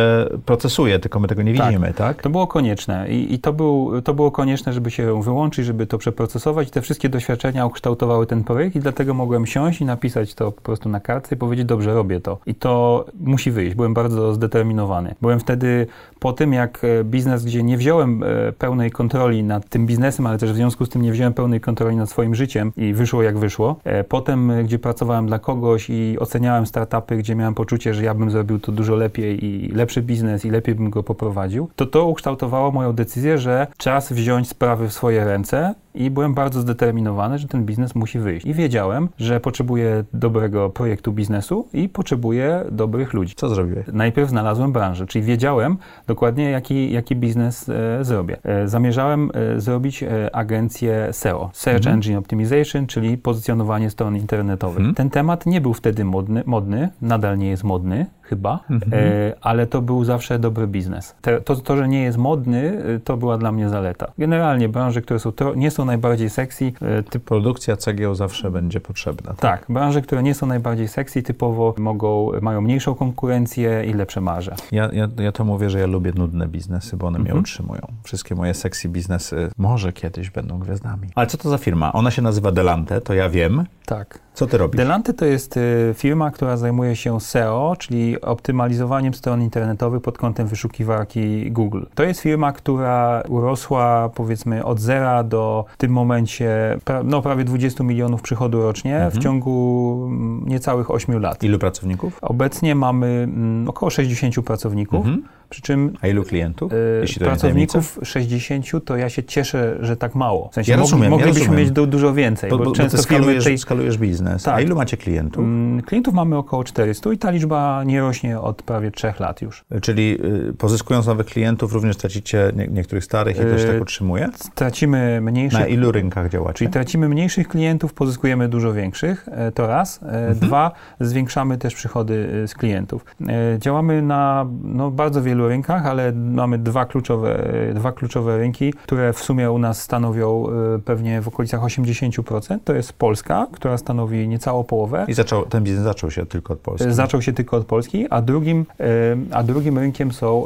procesuje, 0.46 1.00
tylko 1.00 1.20
my 1.20 1.28
tego 1.28 1.42
nie 1.42 1.56
tak. 1.56 1.68
widzimy, 1.68 1.94
tak? 1.94 2.22
To 2.22 2.30
było 2.30 2.48
konieczne 2.48 3.10
i, 3.10 3.34
i 3.34 3.40
to, 3.40 3.54
był, 3.54 4.02
to 4.02 4.14
było 4.14 4.32
konieczne, 4.32 4.74
żeby 4.74 4.92
się 4.92 5.24
wyłączyć, 5.24 5.66
żeby 5.66 5.88
to 5.88 5.98
przeprocesować. 5.98 6.70
Te 6.70 6.82
wszystkie 6.82 7.10
doświadczenia 7.10 7.66
ukształtowały 7.66 8.26
ten 8.26 8.44
projekt 8.44 8.76
i 8.76 8.80
dlatego 8.80 9.14
mogłem 9.14 9.46
siąść 9.46 9.82
i 9.82 9.86
napisać 9.86 10.31
to 10.36 10.52
po 10.52 10.62
prostu 10.62 10.89
na 10.89 11.00
kartce 11.00 11.36
i 11.36 11.38
powiedzieć, 11.38 11.65
dobrze, 11.65 11.94
robię 11.94 12.20
to. 12.20 12.38
I 12.46 12.56
to 12.56 13.06
musi 13.20 13.52
wyjść. 13.52 13.76
Byłem 13.76 13.94
bardzo 13.94 14.34
zdeterminowany. 14.34 15.15
Byłem 15.22 15.39
wtedy 15.39 15.88
po 16.20 16.34
tym, 16.34 16.54
jak 16.54 16.84
e, 16.84 17.04
biznes, 17.04 17.46
gdzie 17.46 17.63
nie 17.63 17.78
wziąłem 17.78 18.24
e, 18.24 18.52
pełnej 18.52 18.91
kontroli 18.91 19.44
nad 19.44 19.70
tym 19.70 19.86
biznesem, 19.86 20.28
ale 20.28 20.38
też 20.38 20.52
w 20.52 20.56
związku 20.56 20.86
z 20.86 20.89
tym 20.89 21.02
nie 21.02 21.12
wziąłem 21.12 21.34
pełnej 21.34 21.62
kontroli 21.62 21.96
nad 21.96 22.10
swoim 22.10 22.36
życiem 22.36 22.72
i 22.78 22.94
wyszło 22.94 23.24
jak 23.24 23.38
wyszło. 23.38 23.76
E, 23.84 24.04
potem, 24.04 24.52
gdzie 24.63 24.80
pracowałem 24.80 25.28
dla 25.28 25.39
kogoś 25.39 25.89
i 25.89 26.20
oceniałem 26.20 26.65
startupy, 26.65 27.17
gdzie 27.17 27.36
miałem 27.36 27.54
poczucie, 27.54 27.94
że 27.94 28.04
ja 28.04 28.13
bym 28.13 28.32
zrobił 28.32 28.60
to 28.60 28.72
dużo 28.72 28.96
lepiej 28.96 29.46
i 29.46 29.67
lepszy 29.67 30.02
biznes 30.02 30.46
i 30.46 30.50
lepiej 30.50 30.76
bym 30.76 30.89
go 30.89 31.04
poprowadził, 31.04 31.70
to 31.76 31.86
to 31.86 32.06
ukształtowało 32.06 32.72
moją 32.72 32.94
decyzję, 32.94 33.38
że 33.38 33.67
czas 33.78 34.13
wziąć 34.13 34.50
sprawy 34.50 34.88
w 34.88 34.94
swoje 34.94 35.26
ręce 35.26 35.76
i 35.95 36.12
byłem 36.12 36.34
bardzo 36.34 36.62
zdeterminowany, 36.62 37.38
że 37.38 37.47
ten 37.47 37.65
biznes 37.65 37.95
musi 37.95 38.19
wyjść. 38.19 38.45
I 38.45 38.54
wiedziałem, 38.54 39.10
że 39.17 39.39
potrzebuję 39.39 40.04
dobrego 40.13 40.69
projektu 40.69 41.13
biznesu 41.13 41.67
i 41.73 41.89
potrzebuję 41.89 42.65
dobrych 42.71 43.13
ludzi. 43.13 43.34
Co 43.36 43.49
zrobiłeś? 43.49 43.86
Najpierw 43.93 44.30
znalazłem 44.30 44.71
branżę, 44.71 45.06
czyli 45.08 45.25
wiedziałem 45.25 45.77
dokładnie, 46.08 46.49
jaki, 46.49 46.91
jaki 46.91 47.15
biznes 47.15 47.69
e, 47.69 48.06
zrobię. 48.06 48.38
E, 48.43 48.67
zamierzałem 48.67 49.32
e, 49.34 49.60
zrobić 49.60 50.04
e, 50.04 50.36
agencję 50.36 51.08
SEO, 51.12 51.49
Search 51.54 51.77
mhm. 51.77 51.95
Engine 51.95 52.17
Optimization, 52.17 52.88
czyli 52.88 53.17
pozycjonowanie 53.17 53.89
stron 53.89 54.17
internetowych. 54.17 54.77
Mhm. 54.77 54.95
Ten 54.95 55.10
temat 55.10 55.45
nie 55.45 55.62
był 55.62 55.73
wtedy 55.73 56.06
modny, 56.06 56.43
modny, 56.45 56.89
nadal 57.01 57.38
nie 57.38 57.49
jest 57.49 57.63
modny, 57.63 58.06
chyba, 58.32 58.60
mhm. 58.70 58.94
e, 58.94 59.34
ale 59.41 59.67
to 59.67 59.82
był 59.82 60.04
zawsze 60.04 60.39
dobry 60.39 60.67
biznes. 60.67 61.15
Te, 61.22 61.41
to, 61.41 61.56
to, 61.56 61.78
że 61.78 61.88
nie 61.88 62.04
jest 62.04 62.17
modny, 62.17 62.84
e, 62.96 63.00
to 63.00 63.17
była 63.17 63.38
dla 63.38 63.52
mnie 63.52 63.70
zaleta. 63.70 64.12
Generalnie 64.17 64.70
branże, 64.70 65.02
które 65.02 65.20
są 65.20 65.32
to, 65.32 65.56
nie 65.56 65.72
są 65.72 65.86
najbardziej 65.86 66.30
sexy. 66.30 66.74
E, 66.82 67.04
typ... 67.04 67.24
Produkcja 67.24 67.78
cegieł 67.78 68.15
zawsze 68.15 68.52
będzie 68.52 68.80
potrzebna. 68.80 69.34
Tak? 69.34 69.39
tak, 69.39 69.65
branże, 69.70 70.02
które 70.02 70.24
nie 70.24 70.34
są 70.34 70.46
najbardziej 70.48 70.88
sexy, 70.88 71.24
typowo 71.24 71.76
mogą, 71.78 72.32
mają 72.41 72.62
mniejszą 72.62 72.96
konkurencję 72.96 73.86
i 73.86 73.94
lepsze 73.94 74.22
marże. 74.22 74.56
Ja, 74.72 74.89
ja, 74.94 75.08
ja 75.17 75.32
to 75.32 75.46
mówię, 75.46 75.70
że 75.70 75.80
ja 75.80 75.88
lubię 75.88 76.12
nudne 76.15 76.48
biznesy, 76.48 76.98
bo 76.98 77.08
one 77.08 77.17
mhm. 77.17 77.36
mnie 77.36 77.41
utrzymują. 77.41 77.82
Wszystkie 78.04 78.36
moje 78.36 78.54
sexy 78.54 78.89
biznesy 78.89 79.50
może 79.58 79.94
kiedyś 79.94 80.30
będą 80.30 80.60
gwiazdami. 80.60 81.08
Ale 81.15 81.28
co 81.28 81.38
to 81.38 81.50
za 81.50 81.58
firma? 81.58 81.94
Ona 81.94 82.12
się 82.12 82.22
nazywa 82.22 82.52
Delante, 82.52 83.02
to 83.02 83.13
ja 83.13 83.30
wiem. 83.30 83.65
Tak. 83.86 84.20
Co 84.34 84.48
ty 84.48 84.58
robisz? 84.58 84.78
Delante 84.78 85.13
to 85.13 85.26
jest 85.26 85.58
y, 85.58 85.94
firma, 85.98 86.32
która 86.32 86.58
zajmuje 86.58 86.96
się 86.96 87.22
SEO, 87.22 87.76
czyli 87.80 88.22
optymalizowaniem 88.22 89.13
stron 89.13 89.41
internetowych 89.41 90.02
pod 90.02 90.17
kątem 90.17 90.48
wyszukiwarki 90.48 91.52
Google. 91.52 91.84
To 91.96 92.04
jest 92.04 92.22
firma, 92.22 92.52
która 92.52 93.24
urosła 93.28 94.10
powiedzmy 94.15 94.65
od 94.65 94.80
zera 94.80 95.24
do 95.24 95.65
w 95.74 95.78
tym 95.78 95.91
momencie 95.91 96.78
no, 97.04 97.22
prawie 97.22 97.44
20 97.44 97.84
milionów 97.84 98.22
przychodu 98.22 98.62
rocznie 98.62 98.96
mhm. 98.96 99.12
w 99.12 99.24
ciągu 99.24 100.06
mm, 100.08 100.44
niecałych 100.48 100.91
8 100.91 101.22
lat. 101.22 101.44
Ilu 101.44 101.60
pracowników? 101.60 102.20
Obecnie 102.22 102.76
mamy 102.76 103.08
mm, 103.08 103.70
około 103.70 103.89
60 103.89 104.46
pracowników. 104.46 105.06
Mhm. 105.06 105.24
Przy 105.52 105.62
czym. 105.62 105.94
A 106.02 106.08
ilu 106.08 106.24
klientów? 106.24 106.72
Yy, 106.72 107.20
pracowników 107.20 108.00
60, 108.04 108.65
to 108.86 108.98
ja 108.98 109.10
się 109.10 109.24
cieszę, 109.24 109.78
że 109.82 109.98
tak 109.98 110.15
mało. 110.15 110.50
W 110.52 110.54
sensie 110.54 110.72
ja 110.72 110.78
rozumiem, 110.78 111.10
moglibyśmy 111.10 111.39
ja 111.39 111.46
rozumiem. 111.46 111.65
mieć 111.65 111.72
du 111.72 111.88
dużo 111.88 112.13
więcej. 112.13 112.50
Bo, 112.50 112.58
bo, 112.58 112.63
bo 112.63 112.72
często 112.72 112.98
skalujesz, 112.98 113.44
tej... 113.44 113.58
skalujesz 113.58 113.98
biznes. 113.98 114.22
Tak. 114.44 114.56
A 114.56 114.62
ilu 114.62 114.76
macie 114.76 114.98
klientów? 114.98 115.44
Mm, 115.44 115.82
klientów 115.82 116.13
mamy 116.13 116.38
około 116.38 116.63
400 116.63 117.13
i 117.13 117.17
ta 117.17 117.32
liczba 117.32 117.84
nie 117.84 118.02
rośnie 118.02 118.39
od 118.39 118.63
prawie 118.63 118.91
3 118.91 119.13
lat 119.20 119.41
już. 119.41 119.65
Czyli 119.82 120.17
y, 120.50 120.54
pozyskując 120.54 121.08
nowych 121.08 121.26
klientów, 121.26 121.74
również 121.74 121.98
tracicie 121.98 122.52
nie, 122.56 122.67
niektórych 122.67 123.04
starych 123.04 123.38
i 123.38 123.39
to 123.39 123.58
się 123.58 123.65
tak 123.65 123.76
y, 123.76 123.82
utrzymuje? 123.82 124.30
Tracimy 124.56 125.22
mniejszych. 125.22 125.60
Na 125.60 125.67
ilu 125.67 125.91
rynkach 125.91 126.30
działacie? 126.30 126.58
Czyli 126.58 126.70
tracimy 126.70 127.10
mniejszych 127.10 127.48
klientów, 127.48 127.94
pozyskujemy 127.94 128.50
dużo 128.50 128.74
większych. 128.74 129.28
E, 129.32 129.52
to 129.52 129.67
raz. 129.67 130.04
E, 130.04 130.06
mhm. 130.06 130.36
Dwa, 130.39 130.72
zwiększamy 131.00 131.58
też 131.58 131.76
przychody 131.76 132.30
y, 132.44 132.48
z 132.48 132.54
klientów. 132.54 133.06
E, 133.28 133.60
działamy 133.60 134.02
na 134.02 134.46
no, 134.63 134.91
bardzo 134.91 135.22
wielu 135.22 135.48
rynkach, 135.48 135.86
ale 135.86 136.12
mamy 136.12 136.58
dwa 136.58 136.86
kluczowe, 136.86 137.48
dwa 137.76 137.91
kluczowe 137.91 138.38
rynki, 138.38 138.74
które 138.74 139.13
w 139.13 139.20
sumie 139.20 139.52
u 139.52 139.60
nas 139.60 139.82
stanowią 139.82 140.46
pewnie 140.86 141.22
w 141.22 141.28
okolicach 141.28 141.62
80%. 141.62 142.60
To 142.63 142.74
jest 142.74 142.94
Polska, 142.94 143.48
która 143.52 143.78
stanowi 143.78 144.11
niecałą 144.12 144.63
połowę. 144.63 145.06
I 145.08 145.13
zaczął, 145.13 145.45
ten 145.45 145.63
biznes 145.63 145.84
zaczął 145.84 146.12
się 146.12 146.26
tylko 146.26 146.54
od 146.54 146.60
Polski. 146.60 146.88
E, 146.88 146.93
zaczął 146.93 147.21
się 147.21 147.34
tylko 147.34 147.58
od 147.58 147.65
Polski, 147.65 148.08
a 148.10 148.21
drugim, 148.21 148.65
e, 148.80 148.86
a 149.32 149.43
drugim 149.43 149.78
rynkiem 149.78 150.12
są 150.12 150.45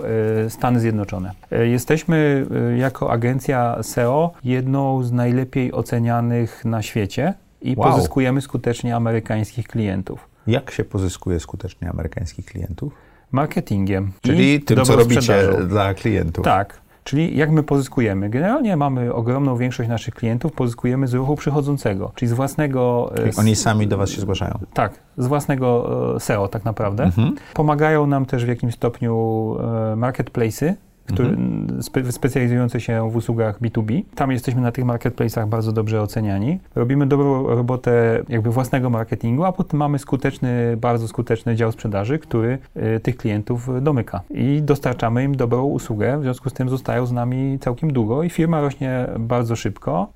Stany 0.49 0.79
Zjednoczone. 0.79 1.31
Jesteśmy 1.51 2.45
jako 2.77 3.11
agencja 3.11 3.83
SEO 3.83 4.33
jedną 4.43 5.03
z 5.03 5.11
najlepiej 5.11 5.71
ocenianych 5.73 6.65
na 6.65 6.81
świecie 6.81 7.33
i 7.61 7.75
wow. 7.77 7.91
pozyskujemy 7.91 8.41
skutecznie 8.41 8.95
amerykańskich 8.95 9.67
klientów. 9.67 10.27
Jak 10.47 10.71
się 10.71 10.83
pozyskuje 10.83 11.39
skutecznie 11.39 11.89
amerykańskich 11.89 12.45
klientów? 12.45 12.93
Marketingiem. 13.31 14.11
Czyli 14.21 14.61
tym, 14.61 14.85
co 14.85 14.95
robicie 14.95 15.21
sprzedażą. 15.21 15.67
dla 15.67 15.93
klientów. 15.93 16.45
Tak. 16.45 16.84
Czyli 17.05 17.37
jak 17.37 17.51
my 17.51 17.63
pozyskujemy? 17.63 18.29
Generalnie 18.29 18.77
mamy 18.77 19.13
ogromną 19.13 19.57
większość 19.57 19.89
naszych 19.89 20.13
klientów, 20.13 20.51
pozyskujemy 20.51 21.07
z 21.07 21.13
ruchu 21.13 21.35
przychodzącego, 21.35 22.11
czyli 22.15 22.29
z 22.29 22.33
własnego... 22.33 23.11
Czyli 23.15 23.29
e, 23.29 23.39
oni 23.39 23.55
sami 23.55 23.87
do 23.87 23.97
Was 23.97 24.09
się 24.09 24.21
zgłaszają? 24.21 24.59
Tak, 24.73 24.99
z 25.17 25.27
własnego 25.27 25.89
e, 26.15 26.19
SEO 26.19 26.47
tak 26.47 26.65
naprawdę. 26.65 27.03
Mhm. 27.03 27.35
Pomagają 27.53 28.07
nam 28.07 28.25
też 28.25 28.45
w 28.45 28.47
jakimś 28.47 28.73
stopniu 28.73 29.55
e, 29.59 29.95
marketplace'y, 29.95 30.73
który, 31.05 31.29
mhm. 31.29 31.83
spe, 31.83 32.11
specjalizujące 32.11 32.81
się 32.81 33.09
w 33.11 33.15
usługach 33.15 33.61
B2B. 33.61 34.03
Tam 34.15 34.31
jesteśmy 34.31 34.61
na 34.61 34.71
tych 34.71 34.85
marketplace'ach 34.85 35.47
bardzo 35.47 35.71
dobrze 35.71 36.01
oceniani. 36.01 36.59
Robimy 36.75 37.07
dobrą 37.07 37.47
robotę 37.47 38.23
jakby 38.29 38.51
własnego 38.51 38.89
marketingu, 38.89 39.43
a 39.43 39.51
potem 39.51 39.79
mamy 39.79 39.99
skuteczny, 39.99 40.77
bardzo 40.77 41.07
skuteczny 41.07 41.55
dział 41.55 41.71
sprzedaży, 41.71 42.19
który 42.19 42.57
y, 42.77 42.99
tych 42.99 43.17
klientów 43.17 43.83
domyka. 43.83 44.21
I 44.29 44.61
dostarczamy 44.61 45.23
im 45.23 45.35
dobrą 45.35 45.63
usługę, 45.63 46.19
w 46.19 46.21
związku 46.21 46.49
z 46.49 46.53
tym 46.53 46.69
zostają 46.69 47.05
z 47.05 47.11
nami 47.11 47.59
całkiem 47.59 47.93
długo 47.93 48.23
i 48.23 48.29
firma 48.29 48.61
rośnie 48.61 49.07
bardzo 49.19 49.55
szybko. 49.55 50.07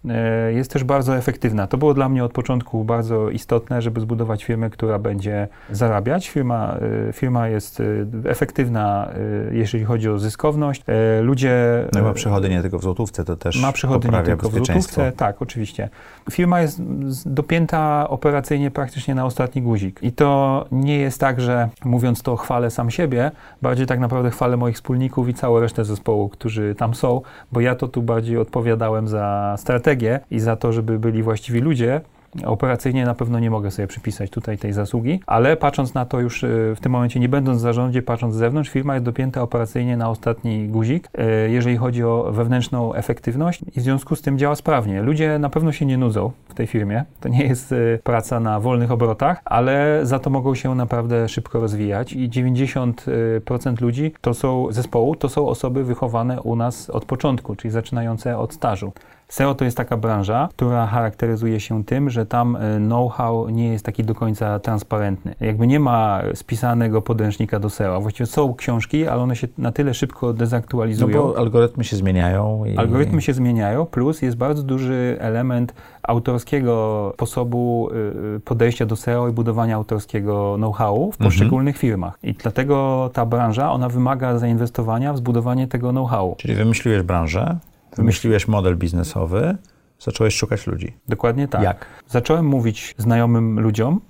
Y, 0.49 0.53
jest 0.53 0.71
też 0.71 0.83
bardzo 0.83 1.17
efektywna. 1.17 1.67
To 1.67 1.77
było 1.77 1.93
dla 1.93 2.09
mnie 2.09 2.23
od 2.23 2.31
początku 2.31 2.83
bardzo 2.83 3.29
istotne, 3.29 3.81
żeby 3.81 4.01
zbudować 4.01 4.43
firmę, 4.43 4.69
która 4.69 4.99
będzie 4.99 5.47
zarabiać. 5.71 6.29
Firma, 6.29 6.77
y, 7.09 7.13
firma 7.13 7.47
jest 7.47 7.79
y, 7.79 8.07
efektywna, 8.25 9.09
y, 9.51 9.55
jeżeli 9.55 9.85
chodzi 9.85 10.09
o 10.09 10.19
zyskowność. 10.19 10.78
Ludzie... 11.21 11.85
No 11.93 12.01
ma 12.01 12.13
przychody 12.13 12.49
nie 12.49 12.61
tylko 12.61 12.79
w 12.79 12.83
złotówce, 12.83 13.25
to 13.25 13.35
też 13.35 13.61
Ma 13.61 13.71
przychody 13.71 14.09
nie 14.09 14.21
tylko 14.21 14.49
w 14.49 14.53
złotówce, 14.53 15.11
tak, 15.11 15.41
oczywiście. 15.41 15.89
Firma 16.31 16.61
jest 16.61 16.81
dopięta 17.25 18.09
operacyjnie 18.09 18.71
praktycznie 18.71 19.15
na 19.15 19.25
ostatni 19.25 19.61
guzik. 19.61 19.99
I 20.03 20.11
to 20.11 20.65
nie 20.71 20.97
jest 20.97 21.19
tak, 21.19 21.41
że 21.41 21.69
mówiąc 21.85 22.21
to 22.21 22.35
chwalę 22.35 22.71
sam 22.71 22.91
siebie, 22.91 23.31
bardziej 23.61 23.85
tak 23.85 23.99
naprawdę 23.99 24.31
chwalę 24.31 24.57
moich 24.57 24.75
wspólników 24.75 25.29
i 25.29 25.33
całą 25.33 25.59
resztę 25.59 25.85
zespołu, 25.85 26.29
którzy 26.29 26.75
tam 26.75 26.93
są, 26.93 27.21
bo 27.51 27.61
ja 27.61 27.75
to 27.75 27.87
tu 27.87 28.01
bardziej 28.01 28.37
odpowiadałem 28.37 29.07
za 29.07 29.55
strategię 29.57 30.19
i 30.31 30.39
za 30.39 30.55
to, 30.55 30.73
żeby 30.73 30.99
byli 30.99 31.23
właściwi 31.23 31.59
ludzie, 31.59 32.01
Operacyjnie 32.45 33.05
na 33.05 33.15
pewno 33.15 33.39
nie 33.39 33.51
mogę 33.51 33.71
sobie 33.71 33.87
przypisać 33.87 34.29
tutaj 34.29 34.57
tej 34.57 34.73
zasługi, 34.73 35.19
ale 35.27 35.57
patrząc 35.57 35.93
na 35.93 36.05
to 36.05 36.19
już 36.19 36.43
y, 36.43 36.73
w 36.75 36.79
tym 36.79 36.91
momencie, 36.91 37.19
nie 37.19 37.29
będąc 37.29 37.57
w 37.57 37.61
zarządzie, 37.61 38.01
patrząc 38.01 38.35
z 38.35 38.37
zewnątrz, 38.37 38.69
firma 38.69 38.93
jest 38.93 39.05
dopięta 39.05 39.41
operacyjnie 39.41 39.97
na 39.97 40.09
ostatni 40.09 40.67
guzik, 40.67 41.07
y, 41.07 41.49
jeżeli 41.49 41.77
chodzi 41.77 42.03
o 42.03 42.31
wewnętrzną 42.31 42.93
efektywność 42.93 43.61
i 43.75 43.79
w 43.79 43.83
związku 43.83 44.15
z 44.15 44.21
tym 44.21 44.37
działa 44.37 44.55
sprawnie. 44.55 45.01
Ludzie 45.01 45.39
na 45.39 45.49
pewno 45.49 45.71
się 45.71 45.85
nie 45.85 45.97
nudzą 45.97 46.31
w 46.49 46.53
tej 46.53 46.67
firmie. 46.67 47.03
To 47.19 47.29
nie 47.29 47.43
jest 47.43 47.71
y, 47.71 47.99
praca 48.03 48.39
na 48.39 48.59
wolnych 48.59 48.91
obrotach, 48.91 49.41
ale 49.45 49.99
za 50.03 50.19
to 50.19 50.29
mogą 50.29 50.55
się 50.55 50.75
naprawdę 50.75 51.29
szybko 51.29 51.59
rozwijać 51.59 52.13
i 52.13 52.29
90% 52.29 53.81
ludzi 53.81 54.13
to 54.21 54.33
są 54.33 54.67
zespołu, 54.71 55.15
to 55.15 55.29
są 55.29 55.47
osoby 55.47 55.83
wychowane 55.83 56.41
u 56.41 56.55
nas 56.55 56.89
od 56.89 57.05
początku, 57.05 57.55
czyli 57.55 57.71
zaczynające 57.71 58.37
od 58.37 58.53
stażu. 58.53 58.91
SEO 59.29 59.55
to 59.55 59.65
jest 59.65 59.77
taka 59.77 59.97
branża, 59.97 60.49
która 60.51 60.87
charakteryzuje 60.87 61.59
się 61.59 61.83
tym, 61.83 62.09
że 62.09 62.25
tam 62.25 62.55
e, 62.55 62.77
know-how 62.77 63.49
nie 63.49 63.67
jest 63.67 63.85
taki 63.85 64.03
do 64.03 64.15
końca 64.15 64.59
transparentny. 64.59 65.35
Jakby 65.41 65.67
nie 65.67 65.79
ma 65.79 66.21
spisanego 66.33 67.01
podręcznika 67.01 67.59
do 67.59 67.69
SEO. 67.69 68.01
Właściwie 68.01 68.27
są 68.27 68.53
książki, 68.53 69.07
ale 69.07 69.21
one 69.21 69.35
się 69.35 69.47
na 69.57 69.71
tyle 69.71 69.93
szybko 69.93 70.33
dezaktualizują. 70.33 71.17
No 71.17 71.23
bo 71.23 71.37
algorytmy 71.37 71.83
się 71.83 71.95
zmieniają. 71.95 72.65
I... 72.65 72.77
Algorytmy 72.77 73.21
się 73.21 73.33
zmieniają, 73.33 73.85
plus 73.85 74.21
jest 74.21 74.37
bardzo 74.37 74.63
duży 74.63 75.17
element 75.19 75.73
autorskiego 76.03 77.11
sposobu 77.15 77.89
y, 77.91 78.35
y, 78.35 78.39
podejścia 78.39 78.85
do 78.85 78.95
SEO 78.95 79.27
i 79.27 79.31
budowania 79.31 79.75
autorskiego 79.75 80.55
know-howu 80.57 81.11
w 81.11 81.15
mhm. 81.15 81.29
poszczególnych 81.29 81.75
mhm. 81.75 81.81
firmach. 81.81 82.19
I 82.23 82.33
dlatego 82.33 83.09
ta 83.13 83.25
branża, 83.25 83.71
ona 83.71 83.89
wymaga 83.89 84.37
zainwestowania 84.37 85.13
w 85.13 85.17
zbudowanie 85.17 85.67
tego 85.67 85.89
know-howu. 85.91 86.35
Czyli 86.37 86.55
wymyśliłeś 86.55 87.01
branżę, 87.01 87.57
Wymyśliłeś 87.97 88.47
model 88.47 88.77
biznesowy, 88.77 89.57
zacząłeś 89.99 90.35
szukać 90.35 90.67
ludzi. 90.67 90.93
Dokładnie 91.07 91.47
tak. 91.47 91.63
Jak? 91.63 91.85
Zacząłem 92.07 92.45
mówić 92.45 92.95
znajomym 92.97 93.59
ludziom, 93.59 94.01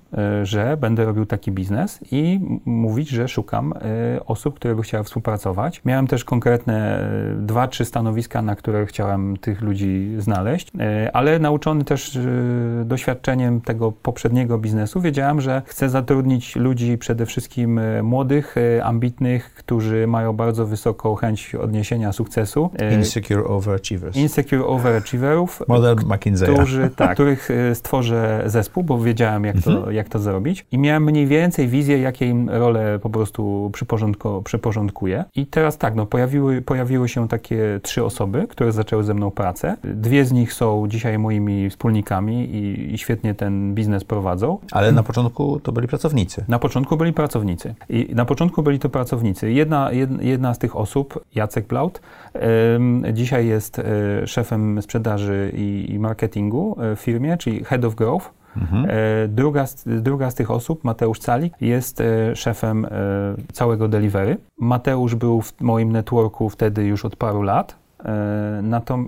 że 0.44 0.78
będę 0.78 1.06
robił 1.06 1.26
taki 1.26 1.52
biznes 1.52 2.00
i 2.12 2.40
mówić, 2.66 3.10
że 3.10 3.28
szukam 3.28 3.74
e, 3.74 4.26
osób, 4.26 4.56
które 4.56 4.76
by 4.76 4.82
chciały 4.82 5.04
współpracować. 5.04 5.82
Miałem 5.86 6.08
też 6.08 6.24
konkretne 6.24 7.00
e, 7.00 7.36
dwa, 7.36 7.68
trzy 7.68 7.86
stanowiska, 7.86 8.42
na 8.42 8.56
które 8.56 8.86
chciałem 8.86 9.38
tych 9.38 9.62
ludzi 9.62 10.16
znaleźć, 10.18 10.72
ale 11.14 11.40
nauczony 11.40 11.84
też 11.84 12.20
doświadczeniem 12.86 13.62
tego 13.62 13.92
poprzedniego 13.92 14.58
biznesu, 14.58 15.02
wiedziałem, 15.02 15.42
że 15.42 15.62
chcę 15.66 15.90
zatrudnić 15.90 16.56
ludzi 16.56 16.98
przede 16.98 17.26
wszystkim 17.26 17.80
młodych, 18.04 18.56
ambitnych, 18.84 19.54
którzy 19.54 20.08
mają 20.08 20.34
bardzo 20.34 20.66
wysoką 20.66 21.16
chęć 21.16 21.56
odniesienia 21.56 22.12
sukcesu. 22.12 22.70
Insecure 22.98 23.44
overachievers. 23.44 24.16
Insecure 24.16 24.66
overachieverów. 24.66 25.64
Model 25.68 25.96
McKinsey'a. 25.96 26.54
Którzy, 26.54 26.90
tak, 26.96 27.14
których 27.14 27.50
stworzę 27.74 28.44
zespół, 28.46 28.84
bo 28.84 29.00
wiedziałem, 29.00 29.46
jak 29.46 29.62
to, 29.62 29.72
mhm 29.72 29.99
jak 30.00 30.10
to 30.10 30.20
zrobić. 30.20 30.66
I 30.72 30.78
miałem 30.78 31.04
mniej 31.04 31.28
więcej 31.28 31.68
wizję, 31.68 32.00
jakie 32.00 32.26
im 32.26 32.50
rolę 32.50 33.00
po 33.02 33.10
prostu 33.10 33.72
przyporządkuję. 34.44 35.24
I 35.36 35.46
teraz 35.46 35.78
tak, 35.78 35.96
no, 35.96 36.06
pojawiły, 36.06 36.62
pojawiły 36.62 37.10
się 37.10 37.28
takie 37.28 37.80
trzy 37.84 38.04
osoby, 38.04 38.48
które 38.50 38.72
zaczęły 38.72 39.04
ze 39.04 39.14
mną 39.14 39.32
pracę. 39.32 39.78
Dwie 39.84 40.26
z 40.26 40.32
nich 40.32 40.54
są 40.54 40.88
dzisiaj 40.88 41.20
moimi 41.20 41.70
wspólnikami 41.70 42.56
i, 42.56 42.94
i 42.94 42.98
świetnie 42.98 43.34
ten 43.34 43.76
biznes 43.76 44.04
prowadzą. 44.04 44.58
Ale 44.72 44.92
na 44.92 45.04
początku 45.04 45.60
to 45.60 45.72
byli 45.72 45.88
pracownicy. 45.88 46.46
Na 46.48 46.60
początku 46.60 46.98
byli 46.98 47.14
pracownicy. 47.14 47.76
I 47.90 48.10
na 48.16 48.26
początku 48.26 48.64
byli 48.64 48.80
to 48.80 48.90
pracownicy. 48.90 49.52
Jedna, 49.52 49.90
jedna 50.22 50.54
z 50.54 50.60
tych 50.60 50.76
osób, 50.76 51.26
Jacek 51.36 51.68
Blaut, 51.68 52.02
dzisiaj 53.14 53.48
jest 53.48 53.80
e, 53.80 53.84
szefem 54.28 54.82
sprzedaży 54.82 55.52
i, 55.56 55.86
i 55.90 56.00
marketingu 56.00 56.76
e, 56.80 56.96
w 56.96 57.00
firmie, 57.00 57.38
czyli 57.38 57.64
Head 57.64 57.86
of 57.86 57.96
Growth. 57.96 58.39
Mhm. 58.58 58.86
E, 58.90 59.28
druga, 59.28 59.68
z, 59.68 59.84
druga 60.02 60.32
z 60.32 60.36
tych 60.36 60.52
osób, 60.52 60.84
Mateusz 60.84 61.20
Calik, 61.20 61.54
jest 61.62 62.02
e, 62.02 62.36
szefem 62.36 62.86
e, 62.86 62.90
całego 63.54 63.88
delivery. 63.88 64.38
Mateusz 64.58 65.16
był 65.16 65.42
w 65.42 65.62
moim 65.62 65.92
networku 65.92 66.50
wtedy 66.50 66.86
już 66.86 67.06
od 67.06 67.16
paru 67.16 67.42
lat 67.42 67.80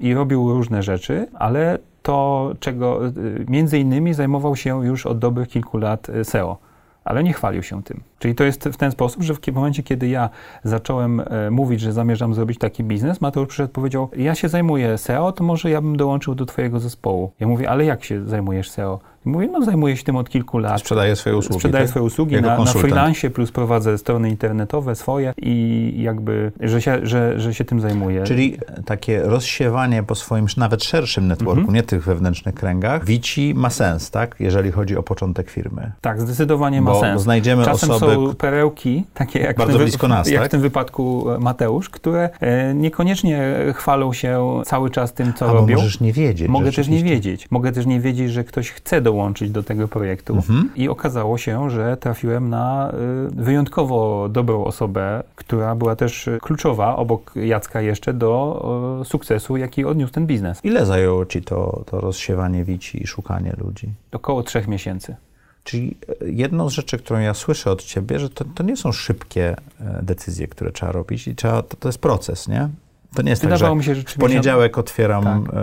i 0.02 0.14
robił 0.14 0.54
różne 0.54 0.84
rzeczy, 0.84 1.28
ale 1.34 1.78
to, 2.02 2.52
czego 2.60 3.00
między 3.48 3.80
innymi 3.80 4.14
zajmował 4.14 4.56
się 4.56 4.86
już 4.86 5.06
od 5.06 5.20
dobrych 5.20 5.48
kilku 5.48 5.78
lat 5.78 6.08
SEO 6.24 6.58
ale 7.04 7.24
nie 7.24 7.34
chwalił 7.34 7.64
się 7.64 7.84
tym. 7.84 8.02
Czyli 8.20 8.36
to 8.36 8.44
jest 8.44 8.64
w 8.64 8.78
ten 8.78 8.92
sposób, 8.92 9.24
że 9.24 9.34
w 9.34 9.54
momencie, 9.54 9.84
kiedy 9.84 10.08
ja 10.08 10.30
zacząłem 10.64 11.22
mówić, 11.52 11.82
że 11.82 11.94
zamierzam 11.94 12.34
zrobić 12.34 12.60
taki 12.60 12.84
biznes, 12.84 13.22
Mateusz 13.22 13.48
przyszedł 13.48 13.74
powiedział, 13.74 14.10
ja 14.18 14.36
się 14.36 14.50
zajmuję 14.50 14.98
SEO, 14.98 15.32
to 15.32 15.44
może 15.44 15.70
ja 15.70 15.82
bym 15.82 15.98
dołączył 15.98 16.36
do 16.36 16.46
twojego 16.46 16.80
zespołu. 16.80 17.32
Ja 17.40 17.48
mówię, 17.48 17.70
ale 17.70 17.86
jak 17.86 18.04
się 18.04 18.26
zajmujesz 18.26 18.70
SEO? 18.70 19.00
Mówię, 19.26 19.48
no 19.48 19.66
zajmuję 19.66 19.98
się 19.98 20.04
tym 20.04 20.16
od 20.16 20.30
kilku 20.30 20.58
lat. 20.58 20.80
Sprzedaję 20.80 21.16
swoje 21.16 21.38
usługi. 21.38 21.60
Sprzedaję 21.60 21.84
tak? 21.84 21.90
swoje 21.90 22.06
usługi 22.06 22.42
na, 22.42 22.58
na 22.58 22.66
freelancie, 22.66 23.30
plus 23.30 23.52
prowadzę 23.52 23.98
strony 23.98 24.30
internetowe 24.30 24.96
swoje 24.96 25.34
i 25.38 25.94
jakby, 25.98 26.52
że 26.60 26.82
się, 26.82 27.00
że, 27.04 27.40
że 27.40 27.54
się 27.54 27.66
tym 27.66 27.80
zajmuję. 27.80 28.24
Czyli 28.24 28.58
takie 28.86 29.22
rozsiewanie 29.22 30.04
po 30.04 30.16
swoim 30.16 30.46
nawet 30.58 30.84
szerszym 30.84 31.28
networku, 31.28 31.60
mhm. 31.60 31.76
nie 31.76 31.84
tych 31.84 32.04
wewnętrznych 32.04 32.56
kręgach, 32.56 33.06
wici 33.06 33.54
ma 33.56 33.70
sens, 33.70 34.12
tak? 34.12 34.36
Jeżeli 34.40 34.72
chodzi 34.72 34.98
o 34.98 35.04
początek 35.04 35.50
firmy. 35.50 35.92
Tak, 36.02 36.22
zdecydowanie 36.22 36.82
ma 36.82 36.92
Bo 36.92 37.00
sens. 37.00 37.22
znajdziemy 37.22 37.66
Czasem 37.66 37.92
osoby... 37.92 38.14
są 38.14 38.36
perełki, 38.36 39.04
takie 39.14 39.40
jak, 39.40 39.58
bardzo 39.58 39.80
w, 39.80 39.82
blisko 39.82 40.08
nas, 40.08 40.30
jak 40.30 40.42
tak? 40.42 40.50
w 40.50 40.52
tym 40.52 40.62
wypadku 40.62 41.32
e, 41.32 41.40
Mateusz, 41.40 41.90
które 41.90 42.30
e, 42.40 42.74
niekoniecznie 42.74 43.56
chwalą 43.74 44.14
się 44.14 44.62
cały 44.66 44.90
czas 44.90 45.14
tym, 45.14 45.34
co 45.34 45.46
Albo 45.46 45.60
robią. 45.60 45.76
możesz 45.76 46.00
nie 46.00 46.14
wiedzieć. 46.14 46.48
Mogę 46.48 46.72
też 46.72 46.88
nie 46.88 47.04
wiedzieć. 47.04 47.52
Mogę 47.52 47.72
też 47.72 47.86
nie 47.86 48.00
wiedzieć, 48.00 48.32
że 48.32 48.44
ktoś 48.44 48.72
chce 48.72 49.02
dołączyć 49.12 49.52
do 49.52 49.64
tego 49.64 49.88
projektu 49.88 50.36
mhm. 50.36 50.70
i 50.76 50.90
okazało 50.90 51.38
się, 51.38 51.70
że 51.70 51.98
trafiłem 51.98 52.50
na 52.50 52.92
y, 53.40 53.44
wyjątkowo 53.44 54.30
dobrą 54.30 54.64
osobę, 54.64 55.24
która 55.36 55.76
była 55.76 55.96
też 55.96 56.30
kluczowa 56.42 56.96
obok 56.96 57.34
Jacka 57.36 57.82
jeszcze 57.82 58.14
do 58.14 59.02
sukcesu, 59.06 59.58
jaki 59.58 59.86
odniósł 59.86 60.14
ten 60.14 60.28
biznes. 60.28 60.60
Ile 60.64 60.86
zajęło 60.86 61.26
ci 61.26 61.42
to, 61.42 61.84
to 61.86 62.02
rozsiewanie 62.02 62.64
wici 62.64 63.04
i 63.04 63.08
szukanie 63.08 63.56
ludzi? 63.58 63.90
Około 64.12 64.44
trzech 64.44 64.68
miesięcy. 64.68 65.16
Czyli 65.64 65.98
e, 66.22 66.30
jedną 66.30 66.70
z 66.70 66.74
rzeczy, 66.74 66.98
którą 66.98 67.20
ja 67.20 67.34
słyszę 67.34 67.72
od 67.72 67.84
ciebie, 67.84 68.20
że 68.20 68.30
to, 68.30 68.46
to 68.56 68.64
nie 68.64 68.78
są 68.78 68.92
szybkie 68.92 69.56
decyzje, 70.02 70.48
które 70.48 70.72
trzeba 70.72 70.92
robić 70.92 71.28
i 71.28 71.36
trzeba, 71.36 71.62
to, 71.62 71.78
to 71.78 71.88
jest 71.88 72.00
proces, 72.00 72.48
nie? 72.48 72.70
To 73.16 73.22
nie 73.22 73.30
jest 73.30 73.42
Wydawało 73.42 73.72
tak, 73.72 73.78
mi 73.78 73.84
się, 73.84 73.96
że 73.96 74.02
w 74.02 74.16
poniedziałek 74.16 74.78
otwieram, 74.78 75.24
tak. 75.24 75.54
e, 75.54 75.58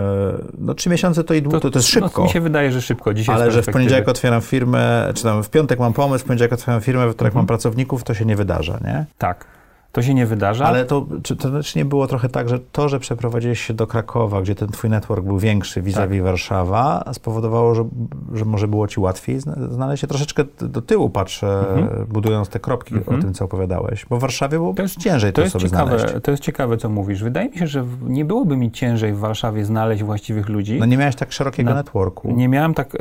no 0.57 0.73
trzy 0.73 0.89
miesiące 0.89 1.23
to 1.23 1.33
i 1.33 1.41
długo, 1.41 1.59
to, 1.59 1.71
to, 1.71 1.79
jest 1.79 1.89
szybko. 1.89 2.21
No, 2.21 2.23
mi 2.23 2.29
się 2.29 2.41
wydaje, 2.41 2.71
że 2.71 2.81
szybko 2.81 3.13
dzisiaj 3.13 3.35
Ale 3.35 3.51
że 3.51 3.61
w 3.61 3.65
poniedziałek 3.65 4.07
otwieram 4.07 4.41
firmę, 4.41 5.11
czy 5.15 5.23
tam 5.23 5.43
w 5.43 5.49
piątek 5.49 5.79
mam 5.79 5.93
pomysł, 5.93 6.25
w 6.25 6.27
poniedziałek 6.27 6.53
otwieram 6.53 6.81
firmę, 6.81 7.07
w 7.07 7.15
której 7.15 7.29
mhm. 7.29 7.39
mam 7.39 7.47
pracowników, 7.47 8.03
to 8.03 8.13
się 8.13 8.25
nie 8.25 8.35
wydarza, 8.35 8.79
nie? 8.83 9.05
Tak. 9.17 9.45
To 9.91 10.01
się 10.01 10.13
nie 10.13 10.25
wydarza. 10.25 10.65
Ale 10.65 10.85
to, 10.85 11.05
czy 11.23 11.35
to 11.35 11.49
znaczy 11.49 11.77
nie 11.77 11.85
było 11.85 12.07
trochę 12.07 12.29
tak, 12.29 12.49
że 12.49 12.59
to, 12.59 12.89
że 12.89 12.99
przeprowadziłeś 12.99 13.61
się 13.61 13.73
do 13.73 13.87
Krakowa, 13.87 14.41
gdzie 14.41 14.55
ten 14.55 14.69
twój 14.69 14.89
network 14.89 15.25
był 15.25 15.39
większy 15.39 15.81
vis-a-vis 15.81 16.19
tak. 16.19 16.25
Warszawa, 16.25 17.03
spowodowało, 17.13 17.75
że, 17.75 17.85
że 18.33 18.45
może 18.45 18.67
było 18.67 18.87
ci 18.87 18.99
łatwiej 18.99 19.39
znaleźć 19.69 20.01
się 20.01 20.07
troszeczkę 20.07 20.43
do 20.61 20.81
tyłu, 20.81 21.09
patrzę, 21.09 21.59
mhm. 21.59 22.05
budując 22.05 22.49
te 22.49 22.59
kropki 22.59 22.95
mhm. 22.95 23.19
o 23.19 23.21
tym, 23.21 23.33
co 23.33 23.45
opowiadałeś. 23.45 24.05
Bo 24.09 24.17
w 24.17 24.21
Warszawie 24.21 24.57
było 24.57 24.73
to 24.73 24.81
jest, 24.81 24.97
ciężej 24.97 25.33
to, 25.33 25.41
to 25.41 25.49
sobie 25.49 25.65
ciekawe, 25.65 25.99
znaleźć. 25.99 26.23
To 26.23 26.31
jest 26.31 26.43
ciekawe, 26.43 26.77
co 26.77 26.89
mówisz. 26.89 27.23
Wydaje 27.23 27.49
mi 27.49 27.57
się, 27.57 27.67
że 27.67 27.85
nie 28.01 28.25
byłoby 28.25 28.57
mi 28.57 28.71
ciężej 28.71 29.13
w 29.13 29.19
Warszawie 29.19 29.65
znaleźć 29.65 30.03
właściwych 30.03 30.49
ludzi. 30.49 30.79
No 30.79 30.85
nie 30.85 30.97
miałeś 30.97 31.15
tak 31.15 31.31
szerokiego 31.31 31.69
Na, 31.69 31.75
networku. 31.75 32.31
Nie 32.31 32.47
miałem 32.47 32.73
tak, 32.73 32.95
e, 32.95 32.99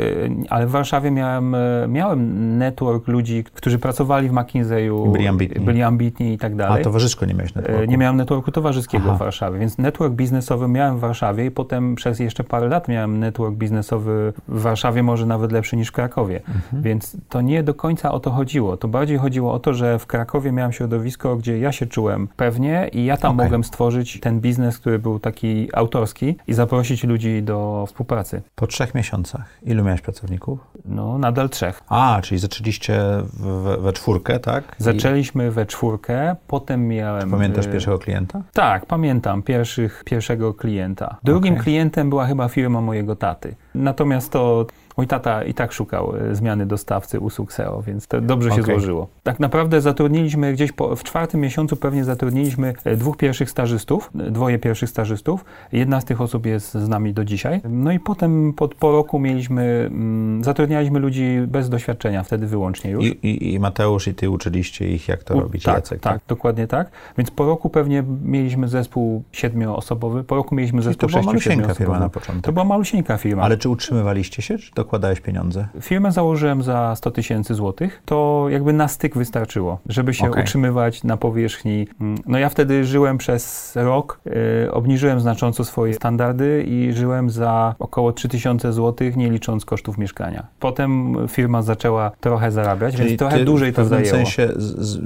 ale 0.51 0.67
w 0.67 0.71
Warszawie 0.71 1.11
miałem, 1.11 1.55
e, 1.55 1.59
miałem 1.89 2.59
network 2.59 3.09
ludzi, 3.09 3.45
którzy 3.55 3.79
pracowali 3.79 4.29
w 4.29 4.33
McKinsey'u. 4.33 5.13
Byli 5.13 5.27
ambitni. 5.27 5.65
Byli 5.65 5.83
ambitni 5.83 6.33
i 6.33 6.39
tak 6.39 6.57
dalej. 6.57 6.69
dalej. 6.69 6.78
A 6.81 6.85
towarzysko 6.85 7.27
nie 7.27 7.35
miałeś 7.35 7.55
networku? 7.55 7.85
Nie 7.85 7.99
miałem 7.99 8.17
networku 8.17 8.53
towarzyskiego 8.53 9.05
Aha. 9.07 9.17
w 9.17 9.19
Warszawie, 9.19 9.59
więc 9.59 9.79
network 9.79 10.15
biznesowy 10.15 10.69
miałem 10.69 10.97
w 10.97 11.01
Warszawie 11.01 11.47
i 11.47 11.51
potem 11.51 11.95
przez 11.95 12.19
jeszcze 12.19 12.45
parę 12.45 12.69
lat 12.69 12.89
miałem 12.89 13.19
network 13.19 13.55
biznesowy 13.55 14.33
w 14.49 14.61
Warszawie, 14.61 15.03
może 15.03 15.27
nawet 15.27 15.53
lepszy 15.53 15.77
niż 15.77 15.89
w 15.89 15.93
Krakowie. 15.93 16.37
Mhm. 16.37 16.83
Więc 16.83 17.17
to 17.29 17.41
nie 17.41 17.63
do 17.63 17.75
końca 17.75 18.13
o 18.13 18.21
to 18.21 18.31
chodziło. 18.31 18.77
To 18.77 18.89
bardziej 18.89 19.19
chodziło 19.19 19.53
o 19.53 19.59
to, 19.59 19.75
że 19.75 19.99
w 19.99 20.07
Krakowie 20.07 20.53
miałem 20.53 20.73
środowisko, 20.73 21.37
gdzie 21.37 21.59
ja 21.59 21.73
się 21.73 21.87
czułem 21.87 22.29
pewnie 22.37 22.91
i 22.93 23.05
ja 23.05 23.17
tam 23.17 23.33
okay. 23.35 23.45
mogłem 23.45 23.65
stworzyć 23.65 24.21
ten 24.21 24.41
biznes, 24.41 24.79
który 24.79 24.99
był 24.99 25.19
taki 25.19 25.69
autorski 25.73 26.37
i 26.47 26.55
zaprosić 26.55 27.05
ludzi 27.05 27.43
do 27.43 27.85
współpracy. 27.87 28.43
Po 28.55 28.67
trzech 28.67 28.95
miesiącach 28.95 29.59
ilu 29.63 29.85
miałeś 29.85 30.01
pracowników? 30.01 30.59
No, 30.89 31.19
nadal 31.19 31.49
trzech. 31.49 31.83
A, 31.89 32.21
czyli 32.23 32.39
zaczęliście 32.39 33.01
we, 33.33 33.77
we 33.77 33.93
czwórkę, 33.93 34.39
tak? 34.41 34.77
Zaczęliśmy 34.79 35.51
we 35.51 35.67
czwórkę, 35.67 36.37
potem 36.47 36.89
miałem... 36.89 37.31
Pamiętasz 37.31 37.67
y, 37.67 37.69
pierwszego 37.69 37.99
klienta? 37.99 38.43
Tak, 38.53 38.87
pamiętam 38.87 39.43
pierwszych, 39.43 40.03
pierwszego 40.05 40.55
klienta. 40.55 41.17
Drugim 41.25 41.53
okay. 41.55 41.65
klientem 41.65 42.11
była 42.11 42.27
chyba 42.27 42.49
firma 42.49 42.81
mojego 42.81 43.17
taty. 43.17 43.55
Natomiast 43.75 44.33
to 44.33 44.67
Mój 44.99 45.07
tata 45.07 45.45
i 45.45 45.55
tak 45.55 45.73
szukał 45.73 46.15
e, 46.17 46.35
zmiany 46.35 46.67
dostawcy 46.67 47.21
usług 47.21 47.53
SEO, 47.53 47.83
więc 47.83 48.07
to 48.07 48.21
dobrze 48.21 48.49
się 48.49 48.61
okay. 48.61 48.65
złożyło. 48.65 49.09
Tak 49.23 49.41
naprawdę 49.41 49.81
zatrudniliśmy 49.81 50.53
gdzieś 50.53 50.73
po, 50.73 50.97
w 50.97 51.05
czwartym 51.05 51.41
miesiącu 51.41 51.77
pewnie 51.77 52.05
zatrudniliśmy 52.05 52.75
e, 52.85 52.97
dwóch 52.97 53.17
pierwszych 53.17 53.51
stażystów, 53.51 54.11
e, 54.21 54.31
dwoje 54.31 54.59
pierwszych 54.59 54.91
stażystów. 54.91 55.45
Jedna 55.73 56.01
z 56.01 56.05
tych 56.05 56.21
osób 56.21 56.47
jest 56.47 56.75
z 56.75 56.89
nami 56.89 57.13
do 57.13 57.25
dzisiaj. 57.25 57.61
No 57.69 57.93
i 57.93 58.01
potem 58.01 58.53
po, 58.53 58.69
po 58.69 58.93
roku 58.93 59.19
mieliśmy, 59.19 59.89
mm, 59.91 60.45
zatrudnialiśmy 60.45 60.99
ludzi 60.99 61.39
bez 61.47 61.69
doświadczenia, 61.69 62.23
wtedy 62.23 62.47
wyłącznie 62.47 62.91
już. 62.91 63.05
I, 63.05 63.09
i, 63.09 63.55
I, 63.55 63.61
Mateusz 63.61 64.09
i 64.09 64.15
ty 64.15 64.31
uczyliście 64.31 64.89
ich, 64.89 65.09
jak 65.09 65.25
to 65.25 65.35
U, 65.35 65.41
robić, 65.41 65.63
tak, 65.63 65.75
Jacek, 65.75 66.01
tak, 66.01 66.13
tak, 66.13 66.23
dokładnie 66.29 66.67
tak. 66.67 66.91
Więc 67.19 67.31
po 67.31 67.47
roku 67.47 67.71
pewnie 67.71 68.05
mieliśmy 68.25 68.69
zespół 68.69 69.23
siedmioosobowy, 69.33 70.25
po 70.25 70.37
roku 70.37 70.55
mieliśmy 70.55 70.83
zespół 70.83 71.09
sześciu, 71.09 71.19
To 71.19 71.23
była 71.23 71.33
malusieńka 71.33 71.75
firma 71.75 71.99
na 71.99 72.09
początku. 72.09 72.43
To 72.43 72.53
była 72.53 72.65
malusieńka 72.65 73.17
firma. 73.17 73.43
Ale 73.43 73.57
czy 73.57 73.69
utrzymywaliście 73.69 74.43
się, 74.43 74.59
czy 74.59 74.73
dokładałeś 74.89 75.21
pieniądze? 75.21 75.69
Firmę 75.81 76.13
założyłem 76.13 76.63
za 76.63 76.97
100 76.97 77.11
tysięcy 77.11 77.55
złotych. 77.55 78.03
To 78.05 78.47
jakby 78.51 78.73
na 78.73 78.89
styk 78.89 79.17
wystarczyło, 79.17 79.79
żeby 79.87 80.15
się 80.15 80.31
okay. 80.31 80.43
utrzymywać 80.43 81.05
na 81.05 81.17
powierzchni. 81.17 81.87
Mm, 82.01 82.19
no 82.27 82.39
ja 82.39 82.49
wtedy 82.49 82.85
żyłem 82.85 83.19
przez 83.19 83.73
rok, 83.77 84.21
yy, 84.25 84.33
obniżyłem 84.73 85.21
znacząco 85.21 85.65
swoje 85.65 85.95
standardy 85.95 86.65
i 86.69 86.93
żyłem 86.93 87.31
za 87.31 87.75
około 87.79 88.13
3000 88.13 88.73
złotych, 88.73 89.17
nie 89.17 89.31
licząc 89.31 89.65
kosztów 89.65 89.99
mieszkania. 89.99 90.47
Potem 90.61 91.17
firma 91.29 91.63
zaczęła 91.63 92.11
trochę 92.21 92.51
zarabiać, 92.51 92.97
Czyli 92.97 93.09
więc 93.09 93.19
trochę 93.19 93.45
dłużej 93.45 93.73
to 93.73 93.85
zajęło. 93.85 94.09
W 94.09 94.11
pewnym 94.11 94.27
sensie 94.27 94.53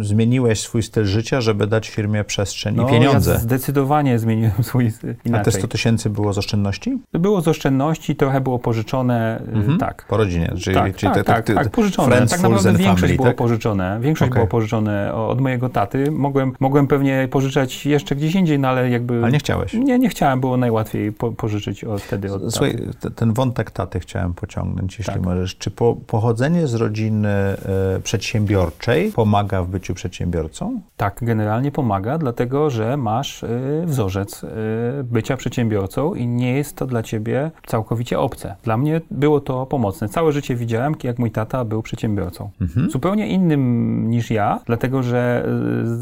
zmieniłeś 0.04 0.60
swój 0.60 0.82
styl 0.82 1.04
życia, 1.04 1.40
żeby 1.40 1.66
dać 1.66 1.90
firmie 1.90 2.24
przestrzeń 2.24 2.76
no, 2.76 2.88
i 2.88 2.90
pieniądze. 2.90 3.32
Ja 3.32 3.38
zdecydowanie 3.38 4.18
zmieniłem 4.18 4.62
swój 4.68 4.92
inaczej. 5.24 5.40
A 5.40 5.44
te 5.44 5.52
100 5.52 5.68
tysięcy 5.68 6.10
było 6.10 6.32
z 6.32 6.38
oszczędności? 6.38 6.98
Było 7.12 7.40
z 7.40 7.48
oszczędności, 7.48 8.16
trochę 8.16 8.40
było 8.40 8.58
pożyczone, 8.58 9.38
mhm. 9.38 9.71
Tak. 9.78 10.04
Po 10.08 10.16
rodzinie. 10.16 10.52
Czyli, 10.60 10.76
tak, 10.76 10.96
czyli 10.96 11.12
tak, 11.12 11.24
te, 11.24 11.24
tak, 11.24 11.44
te, 11.44 11.54
tak, 11.54 11.70
pożyczone. 11.70 12.26
Tak 12.26 12.42
naprawdę 12.42 12.72
większość 12.72 13.00
family, 13.00 13.16
było 13.16 13.28
tak? 13.28 13.36
pożyczone. 13.36 13.98
Większość 14.00 14.30
okay. 14.30 14.40
było 14.40 14.46
pożyczone 14.46 15.14
od 15.14 15.40
mojego 15.40 15.68
taty. 15.68 16.10
Mogłem, 16.10 16.52
mogłem 16.60 16.86
pewnie 16.86 17.28
pożyczać 17.30 17.86
jeszcze 17.86 18.16
gdzieś 18.16 18.34
indziej, 18.34 18.58
no 18.58 18.68
ale 18.68 18.90
jakby... 18.90 19.22
Ale 19.22 19.32
nie 19.32 19.38
chciałeś? 19.38 19.74
Nie, 19.74 19.98
nie 19.98 20.08
chciałem. 20.08 20.40
Było 20.40 20.56
najłatwiej 20.56 21.12
po, 21.12 21.32
pożyczyć 21.32 21.84
od, 21.84 22.02
wtedy 22.02 22.32
od 22.32 22.54
Słuchaj, 22.54 22.78
ten 23.16 23.32
wątek 23.32 23.70
taty 23.70 24.00
chciałem 24.00 24.34
pociągnąć, 24.34 24.98
jeśli 24.98 25.14
tak. 25.14 25.22
możesz. 25.22 25.56
Czy 25.56 25.70
po, 25.70 25.96
pochodzenie 26.06 26.66
z 26.66 26.74
rodziny 26.74 27.28
e, 27.28 27.56
przedsiębiorczej 28.02 29.12
pomaga 29.12 29.62
w 29.62 29.68
byciu 29.68 29.94
przedsiębiorcą? 29.94 30.80
Tak, 30.96 31.18
generalnie 31.22 31.72
pomaga, 31.72 32.18
dlatego 32.18 32.70
że 32.70 32.96
masz 32.96 33.44
e, 33.44 33.48
wzorzec 33.84 34.44
e, 34.44 34.48
bycia 35.04 35.36
przedsiębiorcą 35.36 36.14
i 36.14 36.26
nie 36.26 36.52
jest 36.56 36.76
to 36.76 36.86
dla 36.86 37.02
ciebie 37.02 37.50
całkowicie 37.66 38.18
obce. 38.18 38.56
Dla 38.62 38.76
mnie 38.76 39.00
było 39.10 39.40
to 39.40 39.61
pomocne. 39.66 40.08
Całe 40.08 40.32
życie 40.32 40.56
widziałem, 40.56 40.94
jak 41.04 41.18
mój 41.18 41.30
tata 41.30 41.64
był 41.64 41.82
przedsiębiorcą. 41.82 42.50
Mhm. 42.60 42.90
Zupełnie 42.90 43.28
innym 43.28 44.10
niż 44.10 44.30
ja, 44.30 44.60
dlatego 44.66 45.02
że 45.02 45.48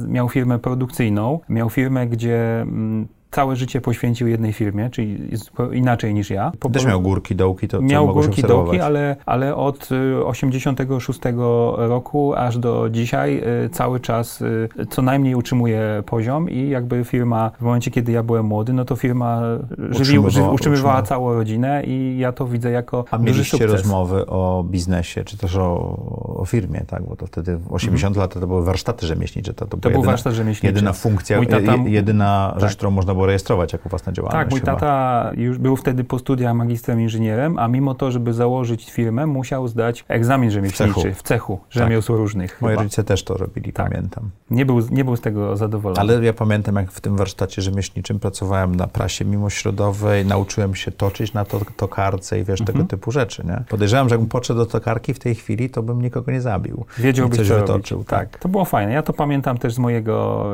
y, 0.05 0.09
miał 0.09 0.29
firmę 0.29 0.59
produkcyjną, 0.59 1.41
miał 1.49 1.71
firmę, 1.71 2.07
gdzie 2.07 2.61
mm, 2.61 3.09
całe 3.31 3.57
życie 3.57 3.81
poświęcił 3.81 4.29
jednej 4.29 4.53
firmie, 4.53 4.91
czyli 4.91 5.19
inaczej 5.73 6.15
niż 6.15 6.31
ja. 6.31 6.53
Po, 6.59 6.71
Też 6.71 6.85
miał 6.85 7.01
górki, 7.01 7.37
dołki, 7.37 7.69
to 7.69 7.83
Miał 7.83 8.07
to 8.07 8.13
górki, 8.13 8.43
dołki, 8.43 8.81
ale, 8.81 9.17
ale 9.27 9.57
od 9.57 9.89
86 10.25 11.21
y, 11.27 11.33
roku 11.77 12.35
aż 12.35 12.59
do 12.59 12.91
dzisiaj 12.91 13.43
y, 13.65 13.71
cały 13.71 14.01
czas 14.01 14.41
y, 14.43 14.69
co 14.91 15.03
najmniej 15.03 15.35
utrzymuje 15.35 16.03
poziom 16.07 16.51
i 16.51 16.69
jakby 16.69 17.05
firma, 17.05 17.51
w 17.61 17.63
momencie 17.63 17.91
kiedy 17.91 18.13
ja 18.13 18.23
byłem 18.23 18.47
młody, 18.47 18.73
no 18.73 18.85
to 18.85 18.97
firma 18.97 19.43
żywi, 19.91 20.19
utrzymywała, 20.19 20.53
utrzymywała 20.53 21.03
całą 21.03 21.35
rodzinę 21.35 21.83
i 21.85 22.19
ja 22.19 22.33
to 22.33 22.47
widzę 22.47 22.71
jako 22.71 23.05
A 23.11 23.19
mieliście 23.19 23.59
sukces. 23.59 23.73
rozmowy 23.73 24.27
o 24.27 24.65
biznesie, 24.71 25.25
czy 25.25 25.39
też 25.39 25.57
o, 25.57 25.97
o 26.37 26.45
firmie, 26.45 26.85
tak? 26.87 27.03
Bo 27.03 27.17
to 27.17 27.27
wtedy 27.27 27.59
80 27.71 28.17
mm. 28.17 28.23
lat 28.23 28.35
to 28.35 28.47
były 28.47 28.65
warsztaty 28.65 29.07
rzemieślnicze. 29.07 29.55
To, 29.55 29.67
to, 29.67 29.77
to 29.77 29.91
był 29.91 30.03
warsztat 30.03 30.35
rzemieślniczy. 30.35 30.75
Jedyna 30.75 30.93
funkcja, 30.93 31.47
tata, 31.47 31.75
jedyna 31.87 32.51
tak. 32.53 32.61
rzecz, 32.61 32.77
którą 32.77 32.91
można 32.91 33.15
było 33.15 33.20
było 33.21 33.27
rejestrować 33.27 33.73
jako 33.73 33.89
własne 33.89 34.13
działalność. 34.13 34.45
Tak, 34.45 34.51
mój 34.51 34.61
chyba. 34.61 34.73
tata 34.73 35.31
już 35.37 35.59
był 35.59 35.77
wtedy 35.77 36.05
po 36.05 36.19
studiach 36.19 36.55
magistrem 36.55 37.01
inżynierem, 37.01 37.59
a 37.59 37.69
mimo 37.69 37.95
to, 37.95 38.11
żeby 38.11 38.33
założyć 38.33 38.91
firmę, 38.91 39.27
musiał 39.27 39.69
zdać 39.69 40.05
egzamin 40.09 40.51
rzemieślniczy 40.51 41.01
w 41.01 41.03
cechu, 41.03 41.15
w 41.15 41.23
cechu 41.23 41.61
rzemiosł 41.71 42.13
tak. 42.13 42.17
różnych. 42.17 42.63
Moi 42.63 42.75
rodzice 42.75 43.05
też 43.05 43.25
to 43.25 43.35
robili, 43.35 43.73
tak. 43.73 43.91
pamiętam. 43.91 44.31
Nie 44.51 44.67
był, 44.67 44.81
nie 44.91 45.05
był 45.05 45.17
z 45.17 45.21
tego 45.21 45.57
zadowolony. 45.57 46.01
Ale 46.01 46.25
ja 46.25 46.33
pamiętam, 46.33 46.77
jak 46.77 46.91
w 46.91 47.01
tym 47.01 47.17
warsztacie 47.17 47.63
rzemieślniczym 47.63 48.21
pracowałem 48.21 48.75
na 48.75 48.87
prasie 48.87 49.25
mimośrodowej, 49.25 50.27
nauczyłem 50.27 50.75
się 50.75 50.91
toczyć 50.91 51.33
na 51.33 51.45
to, 51.45 51.61
tokarce 51.77 52.41
i 52.41 52.45
wiesz, 52.45 52.61
mhm. 52.61 52.79
tego 52.79 52.89
typu 52.89 53.13
rzeczy. 53.13 53.43
Nie? 53.47 53.63
Podejrzewam, 53.69 54.09
że 54.09 54.15
jakbym 54.15 54.29
podszedł 54.29 54.61
do 54.61 54.67
tokarki 54.67 55.15
w 55.15 55.19
tej 55.19 55.35
chwili, 55.35 55.71
to 55.71 55.83
bym 55.83 56.03
nikogo 56.03 56.33
nie 56.33 56.41
zabił. 56.41 56.85
Wiedziałbyś, 56.99 57.39
coś 57.39 57.49
wytoczył. 57.49 58.05
Tak. 58.05 58.31
tak. 58.31 58.41
To 58.41 58.49
było 58.49 58.65
fajne. 58.65 58.93
Ja 58.93 59.03
to 59.03 59.13
pamiętam 59.13 59.59
też 59.59 59.75
z 59.75 59.79
mojego 59.79 60.47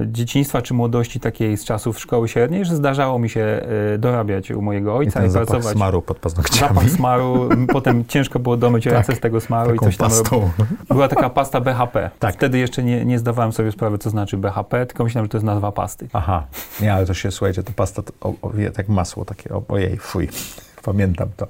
y, 0.00 0.06
dzieciństwa 0.06 0.62
czy 0.62 0.74
młodości 0.74 1.20
takiej 1.20 1.56
z 1.56 1.64
czasów 1.64 2.00
szkoły 2.00 2.07
średniej, 2.26 2.64
że 2.64 2.76
zdarzało 2.76 3.18
mi 3.18 3.30
się 3.30 3.60
y, 3.94 3.98
dorabiać 3.98 4.50
u 4.50 4.62
mojego 4.62 4.96
ojca 4.96 5.22
i, 5.22 5.26
i 5.26 5.30
zapach 5.30 5.48
pracować. 5.48 5.76
smaru 5.76 6.02
pod 6.02 6.18
paznokciami. 6.18 6.74
Zapach 6.74 6.90
smaru, 6.90 7.48
potem 7.68 8.04
ciężko 8.04 8.38
było 8.38 8.56
domyć 8.56 8.84
tak, 8.84 8.92
ręce 8.92 9.14
z 9.14 9.20
tego 9.20 9.40
smaru 9.40 9.74
i 9.74 9.78
coś 9.78 9.96
tam 9.96 10.08
pastą. 10.08 10.50
Była 10.88 11.08
taka 11.08 11.30
pasta 11.30 11.60
BHP. 11.60 12.10
Tak. 12.18 12.34
Wtedy 12.34 12.58
jeszcze 12.58 12.82
nie, 12.82 13.04
nie 13.04 13.18
zdawałem 13.18 13.52
sobie 13.52 13.72
sprawy, 13.72 13.98
co 13.98 14.10
znaczy 14.10 14.36
BHP, 14.36 14.86
tylko 14.86 15.04
myślałem, 15.04 15.24
że 15.24 15.28
to 15.28 15.36
jest 15.36 15.46
nazwa 15.46 15.72
pasty. 15.72 16.08
Aha. 16.12 16.46
Nie, 16.80 16.94
ale 16.94 17.06
to 17.06 17.14
się, 17.14 17.30
słuchajcie, 17.30 17.62
to 17.62 17.72
pasta, 17.72 18.02
to, 18.02 18.12
o, 18.20 18.28
o, 18.42 18.52
tak 18.74 18.88
masło 18.88 19.24
takie, 19.24 19.54
o, 19.54 19.62
ojej, 19.68 19.96
fuj. 19.96 20.28
Pamiętam 20.84 21.28
to. 21.36 21.46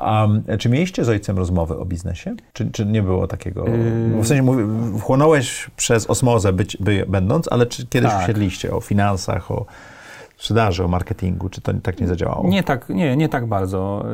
Um, 0.00 0.44
czy 0.58 0.68
mieliście 0.68 1.04
z 1.04 1.08
ojcem 1.08 1.38
rozmowy 1.38 1.78
o 1.78 1.84
biznesie? 1.84 2.36
Czy, 2.52 2.70
czy 2.70 2.86
nie 2.86 3.02
było 3.02 3.26
takiego? 3.26 3.64
Yy... 3.68 4.22
W 4.22 4.26
sensie 4.26 4.42
mówię, 4.42 4.66
wchłonąłeś 4.98 5.70
przez 5.76 6.06
osmozę 6.06 6.52
być, 6.52 6.76
by, 6.76 7.04
będąc, 7.08 7.48
ale 7.52 7.66
czy 7.66 7.86
kiedyś 7.86 8.10
tak. 8.10 8.22
usiedliście 8.22 8.74
o 8.74 8.80
finansach, 8.80 9.50
o 9.50 9.66
sprzedaży, 10.36 10.84
o 10.84 10.88
marketingu? 10.88 11.48
Czy 11.48 11.60
to 11.60 11.72
tak 11.82 12.00
nie 12.00 12.06
zadziałało? 12.06 12.48
Nie 12.48 12.62
tak, 12.62 12.88
nie, 12.88 13.16
nie 13.16 13.28
tak 13.28 13.46
bardzo. 13.46 14.04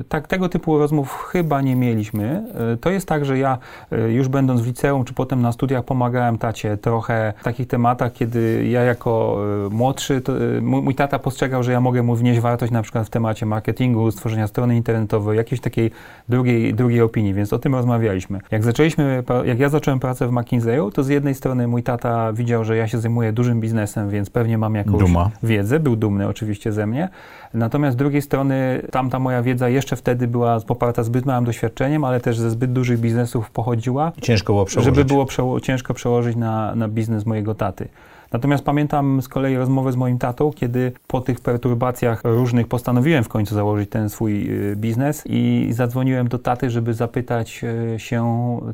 Y, 0.00 0.04
tak, 0.04 0.28
tego 0.28 0.48
typu 0.48 0.78
rozmów 0.78 1.28
chyba 1.32 1.60
nie 1.60 1.76
mieliśmy. 1.76 2.44
Y, 2.74 2.76
to 2.76 2.90
jest 2.90 3.08
tak, 3.08 3.24
że 3.24 3.38
ja 3.38 3.58
y, 3.92 4.12
już 4.12 4.28
będąc 4.28 4.60
w 4.60 4.66
liceum, 4.66 5.04
czy 5.04 5.14
potem 5.14 5.42
na 5.42 5.52
studiach 5.52 5.84
pomagałem 5.84 6.38
tacie 6.38 6.76
trochę 6.76 7.32
w 7.40 7.44
takich 7.44 7.66
tematach, 7.66 8.12
kiedy 8.12 8.66
ja 8.68 8.82
jako 8.82 9.38
młodszy, 9.70 10.22
mój 10.60 10.94
tata 10.94 11.18
postrzegał, 11.18 11.62
że 11.62 11.72
ja 11.72 11.80
mogę 11.80 12.02
mu 12.02 12.16
wnieść 12.16 12.40
wartość 12.40 12.72
na 12.72 12.82
przykład 12.82 13.06
w 13.06 13.10
temacie 13.10 13.46
marketingu, 13.46 14.10
stworzenia 14.10 14.46
strony 14.46 14.76
internetowej, 14.76 15.36
jakiejś 15.36 15.60
takiej 15.60 15.90
drugiej, 16.28 16.74
drugiej 16.74 17.00
opinii, 17.00 17.34
więc 17.34 17.52
o 17.52 17.58
tym 17.58 17.74
rozmawialiśmy. 17.74 18.38
Jak 18.50 18.64
zaczęliśmy, 18.64 19.22
jak 19.44 19.58
ja 19.58 19.68
zacząłem 19.68 20.00
pracę 20.00 20.28
w 20.28 20.30
McKinsey'u, 20.30 20.92
to 20.92 21.02
z 21.02 21.08
jednej 21.08 21.34
strony 21.34 21.68
mój 21.68 21.82
tata 21.82 22.32
widział, 22.32 22.64
że 22.64 22.76
ja 22.76 22.88
się 22.88 22.98
zajmuję 22.98 23.32
dużym 23.32 23.60
biznesem, 23.60 24.10
więc 24.10 24.30
pewnie 24.30 24.58
mam 24.58 24.74
jakąś 24.74 25.00
Duma. 25.00 25.30
Wiedzę, 25.52 25.72
wiedzę, 25.72 25.80
był 25.80 25.96
dumny 25.96 26.28
oczywiście 26.28 26.72
ze 26.72 26.86
mnie. 26.86 27.08
Natomiast 27.54 27.94
z 27.94 27.96
drugiej 27.96 28.22
strony 28.22 28.82
tamta 28.90 29.18
moja 29.18 29.42
wiedza 29.42 29.68
jeszcze 29.68 29.96
wtedy 29.96 30.28
była 30.28 30.60
poparta 30.60 31.02
zbyt 31.02 31.26
małym 31.26 31.44
doświadczeniem, 31.44 32.04
ale 32.04 32.20
też 32.20 32.38
ze 32.38 32.50
zbyt 32.50 32.72
dużych 32.72 33.00
biznesów 33.00 33.50
pochodziła. 33.50 34.12
Ciężko 34.22 34.52
było 34.52 34.64
przełożyć. 34.64 34.94
Żeby 34.94 35.04
było 35.04 35.26
przeło 35.26 35.60
ciężko 35.60 35.94
przełożyć 35.94 36.36
na, 36.36 36.74
na 36.74 36.88
biznes 36.88 37.26
mojego 37.26 37.54
taty. 37.54 37.88
Natomiast 38.32 38.64
pamiętam 38.64 39.22
z 39.22 39.28
kolei 39.28 39.56
rozmowę 39.56 39.92
z 39.92 39.96
moim 39.96 40.18
tatą, 40.18 40.50
kiedy 40.52 40.92
po 41.06 41.20
tych 41.20 41.40
perturbacjach 41.40 42.20
różnych 42.24 42.68
postanowiłem 42.68 43.24
w 43.24 43.28
końcu 43.28 43.54
założyć 43.54 43.90
ten 43.90 44.08
swój 44.08 44.50
y, 44.50 44.76
biznes 44.76 45.22
i 45.26 45.68
zadzwoniłem 45.70 46.28
do 46.28 46.38
taty, 46.38 46.70
żeby 46.70 46.94
zapytać 46.94 47.64
y, 47.94 47.98
się, 47.98 48.22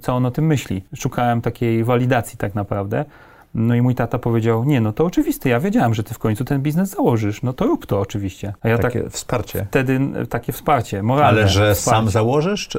co 0.03 0.17
on 0.17 0.27
o 0.27 0.31
tym 0.31 0.47
myśli. 0.47 0.85
Szukałem 0.95 1.41
takiej 1.41 1.85
walidacji 1.85 2.39
tak 2.39 2.55
naprawdę. 2.55 3.05
No 3.55 3.75
i 3.75 3.83
mój 3.83 3.95
tata 3.95 4.19
powiedział, 4.19 4.65
nie, 4.65 4.81
no 4.81 4.93
to 4.93 5.05
oczywiste, 5.05 5.49
ja 5.49 5.61
wiedziałem, 5.61 5.95
że 5.95 6.03
ty 6.03 6.15
w 6.15 6.19
końcu 6.19 6.45
ten 6.45 6.63
biznes 6.63 6.91
założysz, 6.91 7.43
no 7.43 7.53
to 7.53 7.67
rób 7.67 7.87
to 7.87 8.01
oczywiście. 8.01 8.55
A 8.63 8.69
ja 8.69 8.79
takie 8.79 9.03
tak, 9.03 9.13
wsparcie. 9.13 9.67
Wtedy 9.71 10.01
takie 10.29 10.53
wsparcie, 10.53 11.03
moralne 11.03 11.41
Ale 11.41 11.49
że 11.49 11.75
wsparcie. 11.75 11.99
sam 11.99 12.11
założysz? 12.11 12.69
Czy, 12.69 12.79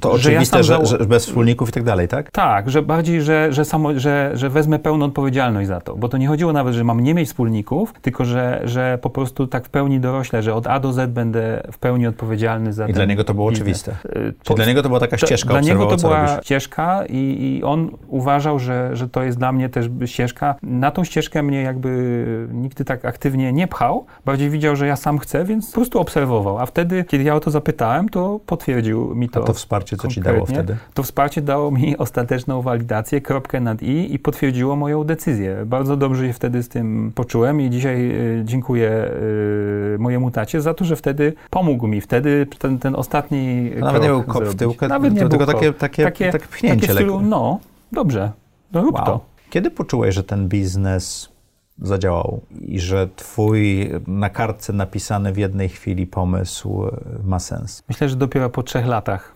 to 0.00 0.18
że 0.18 0.28
oczywiste, 0.30 0.56
ja 0.56 0.62
że, 0.62 0.86
że, 0.86 0.98
bez 0.98 1.26
wspólników 1.26 1.68
i 1.68 1.72
tak 1.72 1.82
dalej, 1.82 2.08
tak? 2.08 2.30
Tak, 2.30 2.70
że 2.70 2.82
bardziej, 2.82 3.22
że, 3.22 3.52
że, 3.52 3.64
samo, 3.64 3.98
że, 3.98 4.30
że 4.34 4.50
wezmę 4.50 4.78
pełną 4.78 5.06
odpowiedzialność 5.06 5.68
za 5.68 5.80
to, 5.80 5.96
bo 5.96 6.08
to 6.08 6.18
nie 6.18 6.28
chodziło 6.28 6.52
nawet, 6.52 6.74
że 6.74 6.84
mam 6.84 7.00
nie 7.00 7.14
mieć 7.14 7.28
wspólników, 7.28 7.92
tylko 8.02 8.24
że, 8.24 8.60
że 8.64 8.98
po 9.02 9.10
prostu 9.10 9.46
tak 9.46 9.66
w 9.66 9.68
pełni 9.70 10.00
dorośle, 10.00 10.42
że 10.42 10.54
od 10.54 10.66
A 10.66 10.80
do 10.80 10.92
Z 10.92 11.10
będę 11.10 11.62
w 11.72 11.78
pełni 11.78 12.06
odpowiedzialny 12.06 12.72
za 12.72 12.88
I 12.88 12.92
dla 12.92 13.04
niego 13.04 13.24
to 13.24 13.34
było 13.34 13.50
biznes. 13.50 13.62
oczywiste. 13.62 13.92
Y, 14.16 14.34
po, 14.44 14.54
dla 14.54 14.64
niego 14.64 14.82
to 14.82 14.88
była 14.88 15.00
taka 15.00 15.18
ścieżka. 15.18 15.48
Dla 15.48 15.60
niego 15.60 15.86
to 15.86 15.96
była 15.96 16.40
ścieżka 16.42 17.04
i, 17.08 17.16
i 17.16 17.64
on 17.64 17.90
uważał, 18.08 18.58
że, 18.58 18.96
że 18.96 19.08
to 19.08 19.22
jest 19.22 19.38
dla 19.38 19.52
mnie 19.52 19.68
też 19.68 19.88
ścieżka. 20.18 20.54
Na 20.62 20.90
tą 20.90 21.04
ścieżkę 21.04 21.42
mnie 21.42 21.62
jakby 21.62 22.48
nigdy 22.52 22.84
tak 22.84 23.04
aktywnie 23.04 23.52
nie 23.52 23.66
pchał, 23.68 24.06
bardziej 24.24 24.50
widział, 24.50 24.76
że 24.76 24.86
ja 24.86 24.96
sam 24.96 25.18
chcę, 25.18 25.44
więc 25.44 25.66
po 25.66 25.74
prostu 25.74 26.00
obserwował. 26.00 26.58
A 26.58 26.66
wtedy, 26.66 27.04
kiedy 27.04 27.24
ja 27.24 27.34
o 27.34 27.40
to 27.40 27.50
zapytałem, 27.50 28.08
to 28.08 28.40
potwierdził 28.46 29.14
mi 29.14 29.28
to. 29.28 29.42
A 29.42 29.46
to 29.46 29.52
wsparcie, 29.52 29.96
co 29.96 30.08
ci 30.08 30.20
dało 30.20 30.46
wtedy? 30.46 30.76
To 30.94 31.02
wsparcie 31.02 31.42
dało 31.42 31.70
mi 31.70 31.96
ostateczną 32.06 32.62
walidację, 32.62 33.20
kropkę 33.20 33.60
nad 33.60 33.82
i 33.82 34.14
i 34.14 34.18
potwierdziło 34.18 34.76
moją 34.76 35.04
decyzję. 35.04 35.56
Bardzo 35.66 35.96
dobrze 35.96 36.26
się 36.26 36.32
wtedy 36.32 36.62
z 36.62 36.68
tym 36.68 37.12
poczułem 37.14 37.60
i 37.60 37.70
dzisiaj 37.70 38.10
y, 38.10 38.42
dziękuję 38.44 39.10
y, 39.94 39.98
mojemu 39.98 40.30
tacie 40.30 40.60
za 40.60 40.74
to, 40.74 40.84
że 40.84 40.96
wtedy 40.96 41.32
pomógł 41.50 41.86
mi. 41.86 42.00
Wtedy 42.00 42.46
ten, 42.58 42.78
ten 42.78 42.96
ostatni 42.96 43.70
Nawet 43.80 44.02
nie 44.02 44.08
był 44.08 44.22
kop 44.22 44.44
w 44.44 44.56
tyłkę, 44.56 44.88
Nawet 44.88 45.14
nie 45.14 45.28
tylko 45.28 45.46
takie, 45.46 45.72
takie, 45.72 46.04
takie, 46.04 46.32
takie 46.32 46.46
pchnięcie. 46.46 46.80
Takie 46.80 46.92
stylu, 46.92 47.20
no, 47.20 47.60
dobrze, 47.92 48.32
no 48.72 48.82
rób 48.82 48.94
wow. 48.94 49.06
to. 49.06 49.37
Kiedy 49.50 49.70
poczułeś, 49.70 50.14
że 50.14 50.24
ten 50.24 50.48
biznes 50.48 51.28
zadziałał 51.82 52.40
i 52.60 52.80
że 52.80 53.08
twój 53.16 53.90
na 54.06 54.30
kartce 54.30 54.72
napisany 54.72 55.32
w 55.32 55.36
jednej 55.36 55.68
chwili 55.68 56.06
pomysł 56.06 56.82
ma 57.24 57.38
sens? 57.38 57.82
Myślę, 57.88 58.08
że 58.08 58.16
dopiero 58.16 58.50
po 58.50 58.62
trzech 58.62 58.86
latach 58.86 59.34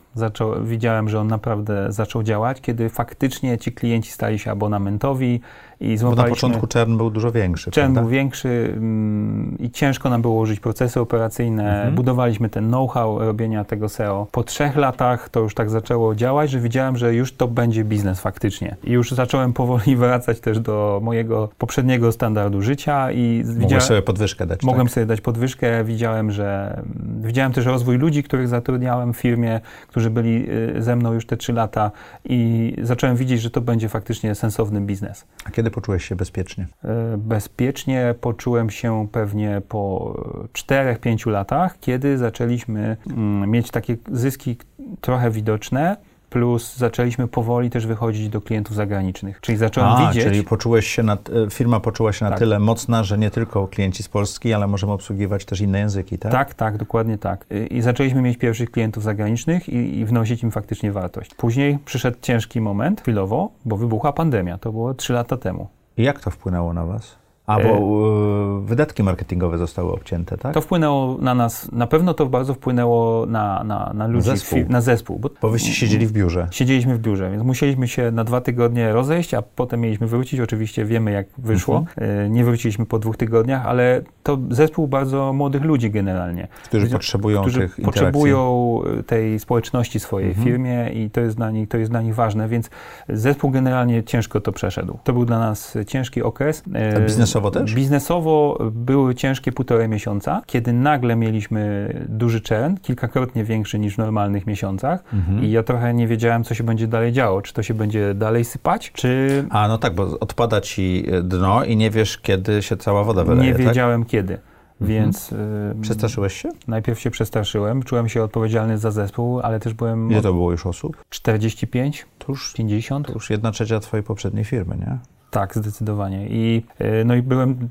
widziałem, 0.63 1.09
że 1.09 1.21
on 1.21 1.27
naprawdę 1.27 1.93
zaczął 1.93 2.23
działać, 2.23 2.61
kiedy 2.61 2.89
faktycznie 2.89 3.59
ci 3.59 3.73
klienci 3.73 4.11
stali 4.11 4.39
się 4.39 4.51
abonamentowi 4.51 5.41
i 5.83 5.99
Bo 5.99 6.15
na 6.15 6.25
początku 6.25 6.67
czern 6.67 6.97
był 6.97 7.11
dużo 7.11 7.33
większy. 7.33 7.71
Czern 7.71 7.87
prawda? 7.87 8.01
był 8.01 8.11
większy 8.11 8.73
mm, 8.77 9.57
i 9.59 9.71
ciężko 9.71 10.11
nam 10.11 10.23
było 10.23 10.41
użyć 10.41 10.61
procesy 10.61 11.01
operacyjne. 11.01 11.75
Mhm. 11.75 11.95
Budowaliśmy 11.95 12.49
ten 12.49 12.69
know-how 12.69 13.19
robienia 13.19 13.65
tego 13.65 13.89
SEO. 13.89 14.27
Po 14.33 14.45
trzech 14.45 14.77
latach 14.77 15.29
to 15.29 15.41
już 15.41 15.55
tak 15.55 15.71
zaczęło 15.71 16.15
działać, 16.15 16.51
że 16.51 16.61
widziałem, 16.61 16.97
że 16.97 17.15
już 17.15 17.33
to 17.33 17.49
będzie 17.49 17.85
biznes 17.85 18.21
faktycznie. 18.21 18.77
I 18.85 18.91
już 18.91 19.11
zacząłem 19.11 19.53
powoli 19.53 19.97
wracać 20.03 20.41
też 20.41 20.61
do 20.61 21.01
mojego 21.03 21.49
poprzedniego 21.59 22.13
standardu 22.13 22.63
życia 22.63 23.13
i 23.13 23.43
widziałem... 23.47 23.85
sobie 23.85 24.03
podwyżkę 24.03 24.47
dać, 24.47 24.63
Mogłem 24.63 24.87
tak? 24.87 24.95
sobie 24.95 25.07
dać 25.07 25.21
podwyżkę. 25.21 25.85
Widziałem, 25.85 26.31
że... 26.31 26.75
Mm, 26.77 27.23
widziałem 27.23 27.53
też 27.53 27.67
rozwój 27.67 27.99
ludzi, 27.99 28.23
których 28.23 28.49
zatrudniałem 28.49 29.13
w 29.13 29.17
firmie, 29.17 29.61
którzy 29.89 30.11
byli 30.11 30.51
y, 30.77 30.83
ze 30.83 30.97
mną 30.97 31.13
już 31.13 31.27
te 31.27 31.37
trzy 31.37 31.53
lata 31.53 31.91
i 32.25 32.73
zacząłem 32.83 33.17
widzieć, 33.17 33.41
że 33.41 33.51
to 33.51 33.61
będzie 33.61 33.89
faktycznie 33.89 34.35
sensowny 34.35 34.81
biznes. 34.81 35.25
A 35.45 35.51
kiedy 35.51 35.71
poczułeś 35.73 36.05
się 36.05 36.17
bezpiecznie? 36.17 36.67
E, 36.85 37.17
bezpiecznie 37.19 38.15
poczułem 38.21 38.71
się 38.71 39.09
pewnie 39.13 39.63
po 39.69 40.15
4-5 40.53 41.31
latach, 41.31 41.79
kiedy 41.81 42.19
zaczęliśmy 42.19 42.97
mm, 43.07 43.51
mieć 43.51 43.71
takie 43.71 43.97
zyski 44.13 44.57
trochę 45.01 45.31
widoczne 45.31 45.97
plus 46.33 46.77
zaczęliśmy 46.77 47.29
powoli 47.29 47.71
też 47.71 47.87
wychodzić 47.87 48.29
do 48.29 48.41
klientów 48.41 48.75
zagranicznych. 48.75 49.41
Czyli 49.41 49.59
zacząłem 49.59 49.91
A, 49.91 50.09
widzieć... 50.09 50.25
czyli 50.25 50.43
poczułeś 50.43 50.87
się 50.87 51.03
na, 51.03 51.13
e, 51.13 51.51
firma 51.51 51.81
poczuła 51.81 52.13
się 52.13 52.25
na 52.25 52.31
tak. 52.31 52.39
tyle 52.39 52.59
mocna, 52.59 53.05
że 53.05 53.19
nie 53.19 53.31
tylko 53.31 53.69
klienci 53.69 54.03
z 54.03 54.09
Polski, 54.09 54.53
ale 54.53 54.67
możemy 54.67 54.93
obsługiwać 54.93 55.45
też 55.45 55.61
inne 55.61 55.79
języki, 55.79 56.19
tak? 56.19 56.33
Tak, 56.33 56.55
tak, 56.55 56.77
dokładnie 56.77 57.19
tak. 57.19 57.47
I 57.71 57.83
zaczęliśmy 57.83 58.23
mieć 58.23 58.39
pierwszych 58.39 58.71
klientów 58.71 59.03
zagranicznych 59.03 59.69
i, 59.69 59.99
i 59.99 60.05
wnosić 60.05 60.43
im 60.43 60.51
faktycznie 60.51 60.93
wartość. 60.93 61.35
Później 61.35 61.79
przyszedł 61.85 62.17
ciężki 62.23 62.61
moment, 62.61 63.01
chwilowo, 63.01 63.51
bo 63.65 63.77
wybuchła 63.77 64.13
pandemia. 64.13 64.59
To 64.59 64.73
było 64.73 64.95
3 64.95 65.13
lata 65.13 65.37
temu. 65.37 65.69
I 65.97 66.03
jak 66.03 66.21
to 66.21 66.31
wpłynęło 66.31 66.73
na 66.73 66.87
was? 66.87 67.22
A 67.53 67.61
bo 67.61 68.59
y, 68.59 68.67
wydatki 68.67 69.03
marketingowe 69.03 69.59
zostały 69.59 69.93
obcięte, 69.93 70.39
tak? 70.39 70.55
To 70.55 70.61
wpłynęło 70.61 71.19
na 71.21 71.35
nas, 71.35 71.73
na 71.73 71.87
pewno 71.87 72.15
to 72.15 72.27
bardzo 72.27 72.55
wpłynęło 72.55 73.27
na, 73.27 73.65
na, 73.65 73.93
na 73.95 74.07
ludzi, 74.07 74.29
na 74.29 74.37
zespół. 74.37 74.59
na 74.69 74.81
zespół 74.81 75.19
bo, 75.19 75.31
bo 75.43 75.51
wyście 75.51 75.73
siedzieli 75.73 76.07
w 76.07 76.13
biurze. 76.13 76.49
Siedzieliśmy 76.51 76.97
w 76.97 76.99
biurze, 76.99 77.31
więc 77.31 77.43
musieliśmy 77.43 77.89
się 77.89 78.11
na 78.11 78.25
dwa 78.25 78.41
tygodnie 78.41 78.93
rozejść, 78.93 79.35
a 79.35 79.43
potem 79.43 79.81
mieliśmy 79.81 80.07
wrócić. 80.07 80.41
Oczywiście 80.41 80.85
wiemy, 80.85 81.13
jak 81.13 81.27
wyszło. 81.39 81.79
Mhm. 81.79 82.33
Nie 82.33 82.45
wróciliśmy 82.45 82.87
po 82.87 82.99
dwóch 82.99 83.17
tygodniach, 83.17 83.67
ale 83.67 84.03
to 84.23 84.39
zespół 84.51 84.89
bardzo 84.89 85.33
młodych 85.33 85.63
ludzi 85.63 85.91
generalnie. 85.91 86.49
Którzy 86.65 86.87
potrzebują 86.87 87.41
którzy 87.41 87.69
potrzebują 87.85 88.81
tej 89.07 89.39
społeczności 89.39 90.01
swojej 90.01 90.29
mhm. 90.29 90.47
firmie 90.47 90.91
i 90.91 91.11
to 91.11 91.21
jest, 91.21 91.37
dla 91.37 91.51
nich, 91.51 91.69
to 91.69 91.79
jest 91.79 91.91
dla 91.91 92.03
nich 92.03 92.15
ważne, 92.15 92.49
więc 92.49 92.71
zespół 93.09 93.51
generalnie 93.51 94.05
ciężko 94.05 94.41
to 94.41 94.53
przeszedł. 94.53 94.99
To 95.05 95.13
był 95.13 95.25
dla 95.25 95.39
nas 95.39 95.79
ciężki 95.87 96.23
okres. 96.23 96.63
A 96.97 97.01
biznesowo 97.01 97.42
Biznesowo 97.43 97.65
też? 97.65 97.75
Biznesowo 97.75 98.59
były 98.73 99.15
ciężkie 99.15 99.53
półtorej 99.53 99.89
miesiąca, 99.89 100.43
kiedy 100.47 100.73
nagle 100.73 101.17
mieliśmy 101.17 101.93
duży 102.09 102.41
churn, 102.49 102.77
kilkakrotnie 102.83 103.45
większy 103.45 103.79
niż 103.79 103.95
w 103.95 103.99
normalnych 103.99 104.47
miesiącach 104.47 105.05
mhm. 105.15 105.45
i 105.45 105.51
ja 105.51 105.63
trochę 105.63 105.95
nie 105.95 106.07
wiedziałem, 106.07 106.45
co 106.45 106.55
się 106.55 106.65
będzie 106.65 106.87
dalej 106.87 107.13
działo. 107.13 107.43
Czy 107.43 107.53
to 107.53 107.63
się 107.63 107.75
będzie 107.75 108.15
dalej 108.15 108.45
sypać, 108.45 108.93
czy... 108.93 109.45
A, 109.51 109.69
no 109.69 109.79
tak, 109.79 109.95
bo 109.95 110.19
odpada 110.21 110.61
ci 110.61 111.05
dno 111.23 111.65
i 111.65 111.77
nie 111.77 111.91
wiesz, 111.91 112.19
kiedy 112.19 112.63
się 112.63 112.77
cała 112.77 113.05
woda 113.05 113.25
wyleje, 113.25 113.51
Nie 113.51 113.57
tak? 113.59 113.67
wiedziałem, 113.67 114.05
kiedy. 114.05 114.33
Mhm. 114.33 115.05
Więc. 115.05 115.33
Mhm. 115.33 115.81
Przestraszyłeś 115.81 116.35
się? 116.35 116.49
Najpierw 116.69 117.01
się 117.01 117.11
przestraszyłem, 117.11 117.83
czułem 117.83 118.09
się 118.09 118.23
odpowiedzialny 118.23 118.79
za 118.79 118.91
zespół, 118.91 119.41
ale 119.41 119.61
też 119.61 119.75
byłem. 119.75 120.11
Ile 120.11 120.23
to 120.23 120.33
było 120.33 120.51
już 120.51 120.67
osób? 120.67 120.97
45, 121.11 122.07
to 122.19 122.33
już 122.33 122.53
50. 122.53 123.07
To 123.07 123.13
już 123.13 123.31
jedna 123.31 123.53
trzecia 123.53 123.81
twojej 123.81 124.05
poprzedniej 124.05 124.45
firmy, 124.45 124.77
nie? 124.77 124.99
Tak, 125.33 125.55
zdecydowanie. 125.55 126.27
I, 126.29 126.63
e, 126.79 127.05
no 127.05 127.15
i 127.15 127.23
byłem, 127.23 127.69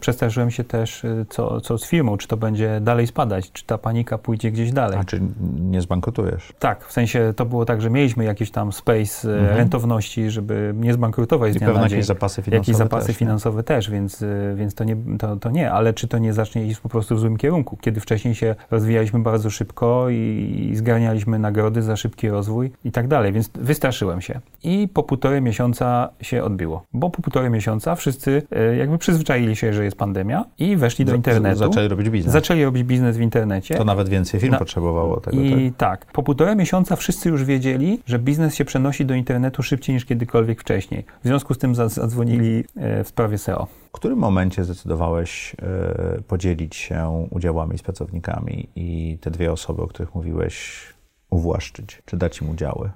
przestraszyłem 0.00 0.50
się 0.50 0.64
też, 0.64 1.04
e, 1.04 1.24
co, 1.28 1.60
co 1.60 1.78
z 1.78 1.86
firmą, 1.86 2.16
czy 2.16 2.28
to 2.28 2.36
będzie 2.36 2.80
dalej 2.80 3.06
spadać, 3.06 3.52
czy 3.52 3.64
ta 3.64 3.78
panika 3.78 4.18
pójdzie 4.18 4.50
gdzieś 4.50 4.72
dalej. 4.72 4.98
A 4.98 5.04
czy 5.04 5.20
nie 5.60 5.80
zbankrutujesz? 5.80 6.52
Tak, 6.58 6.86
w 6.86 6.92
sensie 6.92 7.32
to 7.36 7.46
było 7.46 7.64
tak, 7.64 7.82
że 7.82 7.90
mieliśmy 7.90 8.24
jakiś 8.24 8.50
tam 8.50 8.72
space 8.72 9.28
e, 9.28 9.38
mhm. 9.38 9.56
rentowności, 9.56 10.30
żeby 10.30 10.74
nie 10.76 10.92
zbankrutować 10.92 11.50
I 11.50 11.54
z 11.54 11.56
dnia 11.58 11.68
na 11.68 11.74
dzień. 11.74 11.82
jakieś 11.82 12.06
zapasy 12.06 12.42
finansowe 12.42 12.56
Jakieś 12.56 12.76
zapasy 12.76 13.06
też, 13.06 13.16
finansowe 13.16 13.62
też, 13.62 13.90
więc, 13.90 14.24
więc 14.54 14.74
to, 14.74 14.84
nie, 14.84 14.96
to, 15.18 15.36
to 15.36 15.50
nie, 15.50 15.72
ale 15.72 15.94
czy 15.94 16.08
to 16.08 16.18
nie 16.18 16.32
zacznie 16.32 16.66
iść 16.66 16.80
po 16.80 16.88
prostu 16.88 17.16
w 17.16 17.20
złym 17.20 17.36
kierunku, 17.36 17.76
kiedy 17.76 18.00
wcześniej 18.00 18.34
się 18.34 18.54
rozwijaliśmy 18.70 19.18
bardzo 19.18 19.50
szybko 19.50 20.08
i, 20.10 20.68
i 20.70 20.76
zgarnialiśmy 20.76 21.38
nagrody 21.38 21.82
za 21.82 21.96
szybki 21.96 22.28
rozwój 22.28 22.72
i 22.84 22.92
tak 22.92 23.08
dalej, 23.08 23.32
więc 23.32 23.50
wystraszyłem 23.54 24.20
się. 24.20 24.40
I 24.62 24.88
po 24.94 25.02
półtorej 25.02 25.42
miesiąca 25.42 26.08
się 26.22 26.44
odbiło 26.44 26.89
bo 26.92 27.10
po 27.10 27.22
półtorej 27.22 27.50
miesiąca 27.50 27.94
wszyscy 27.94 28.42
e, 28.50 28.76
jakby 28.76 28.98
przyzwyczaili 28.98 29.56
się, 29.56 29.72
że 29.72 29.84
jest 29.84 29.96
pandemia 29.96 30.44
i 30.58 30.76
weszli 30.76 31.04
do 31.04 31.14
internetu. 31.14 31.58
Zaczęli 31.58 31.88
robić 31.88 32.10
biznes. 32.10 32.32
Zaczęli 32.32 32.64
robić 32.64 32.84
biznes 32.84 33.16
w 33.16 33.20
internecie. 33.20 33.74
To 33.74 33.84
nawet 33.84 34.08
więcej 34.08 34.40
firm 34.40 34.52
Na, 34.52 34.58
potrzebowało 34.58 35.20
tego. 35.20 35.36
I 35.36 35.72
tak? 35.76 36.00
tak, 36.04 36.12
po 36.12 36.22
półtorej 36.22 36.56
miesiąca 36.56 36.96
wszyscy 36.96 37.28
już 37.28 37.44
wiedzieli, 37.44 38.00
że 38.06 38.18
biznes 38.18 38.54
się 38.54 38.64
przenosi 38.64 39.06
do 39.06 39.14
internetu 39.14 39.62
szybciej 39.62 39.94
niż 39.94 40.04
kiedykolwiek 40.04 40.60
wcześniej. 40.60 41.04
W 41.22 41.26
związku 41.26 41.54
z 41.54 41.58
tym 41.58 41.74
zadzwonili 41.74 42.64
e, 42.76 43.04
w 43.04 43.08
sprawie 43.08 43.38
SEO. 43.38 43.66
W 43.88 43.92
którym 43.92 44.18
momencie 44.18 44.64
zdecydowałeś 44.64 45.56
e, 45.62 46.22
podzielić 46.22 46.76
się 46.76 47.26
udziałami 47.30 47.78
z 47.78 47.82
pracownikami 47.82 48.68
i 48.76 49.18
te 49.20 49.30
dwie 49.30 49.52
osoby, 49.52 49.82
o 49.82 49.86
których 49.86 50.14
mówiłeś, 50.14 50.82
uwłaszczyć, 51.30 52.02
czy 52.06 52.16
dać 52.16 52.40
im 52.40 52.50
udziały? 52.50 52.90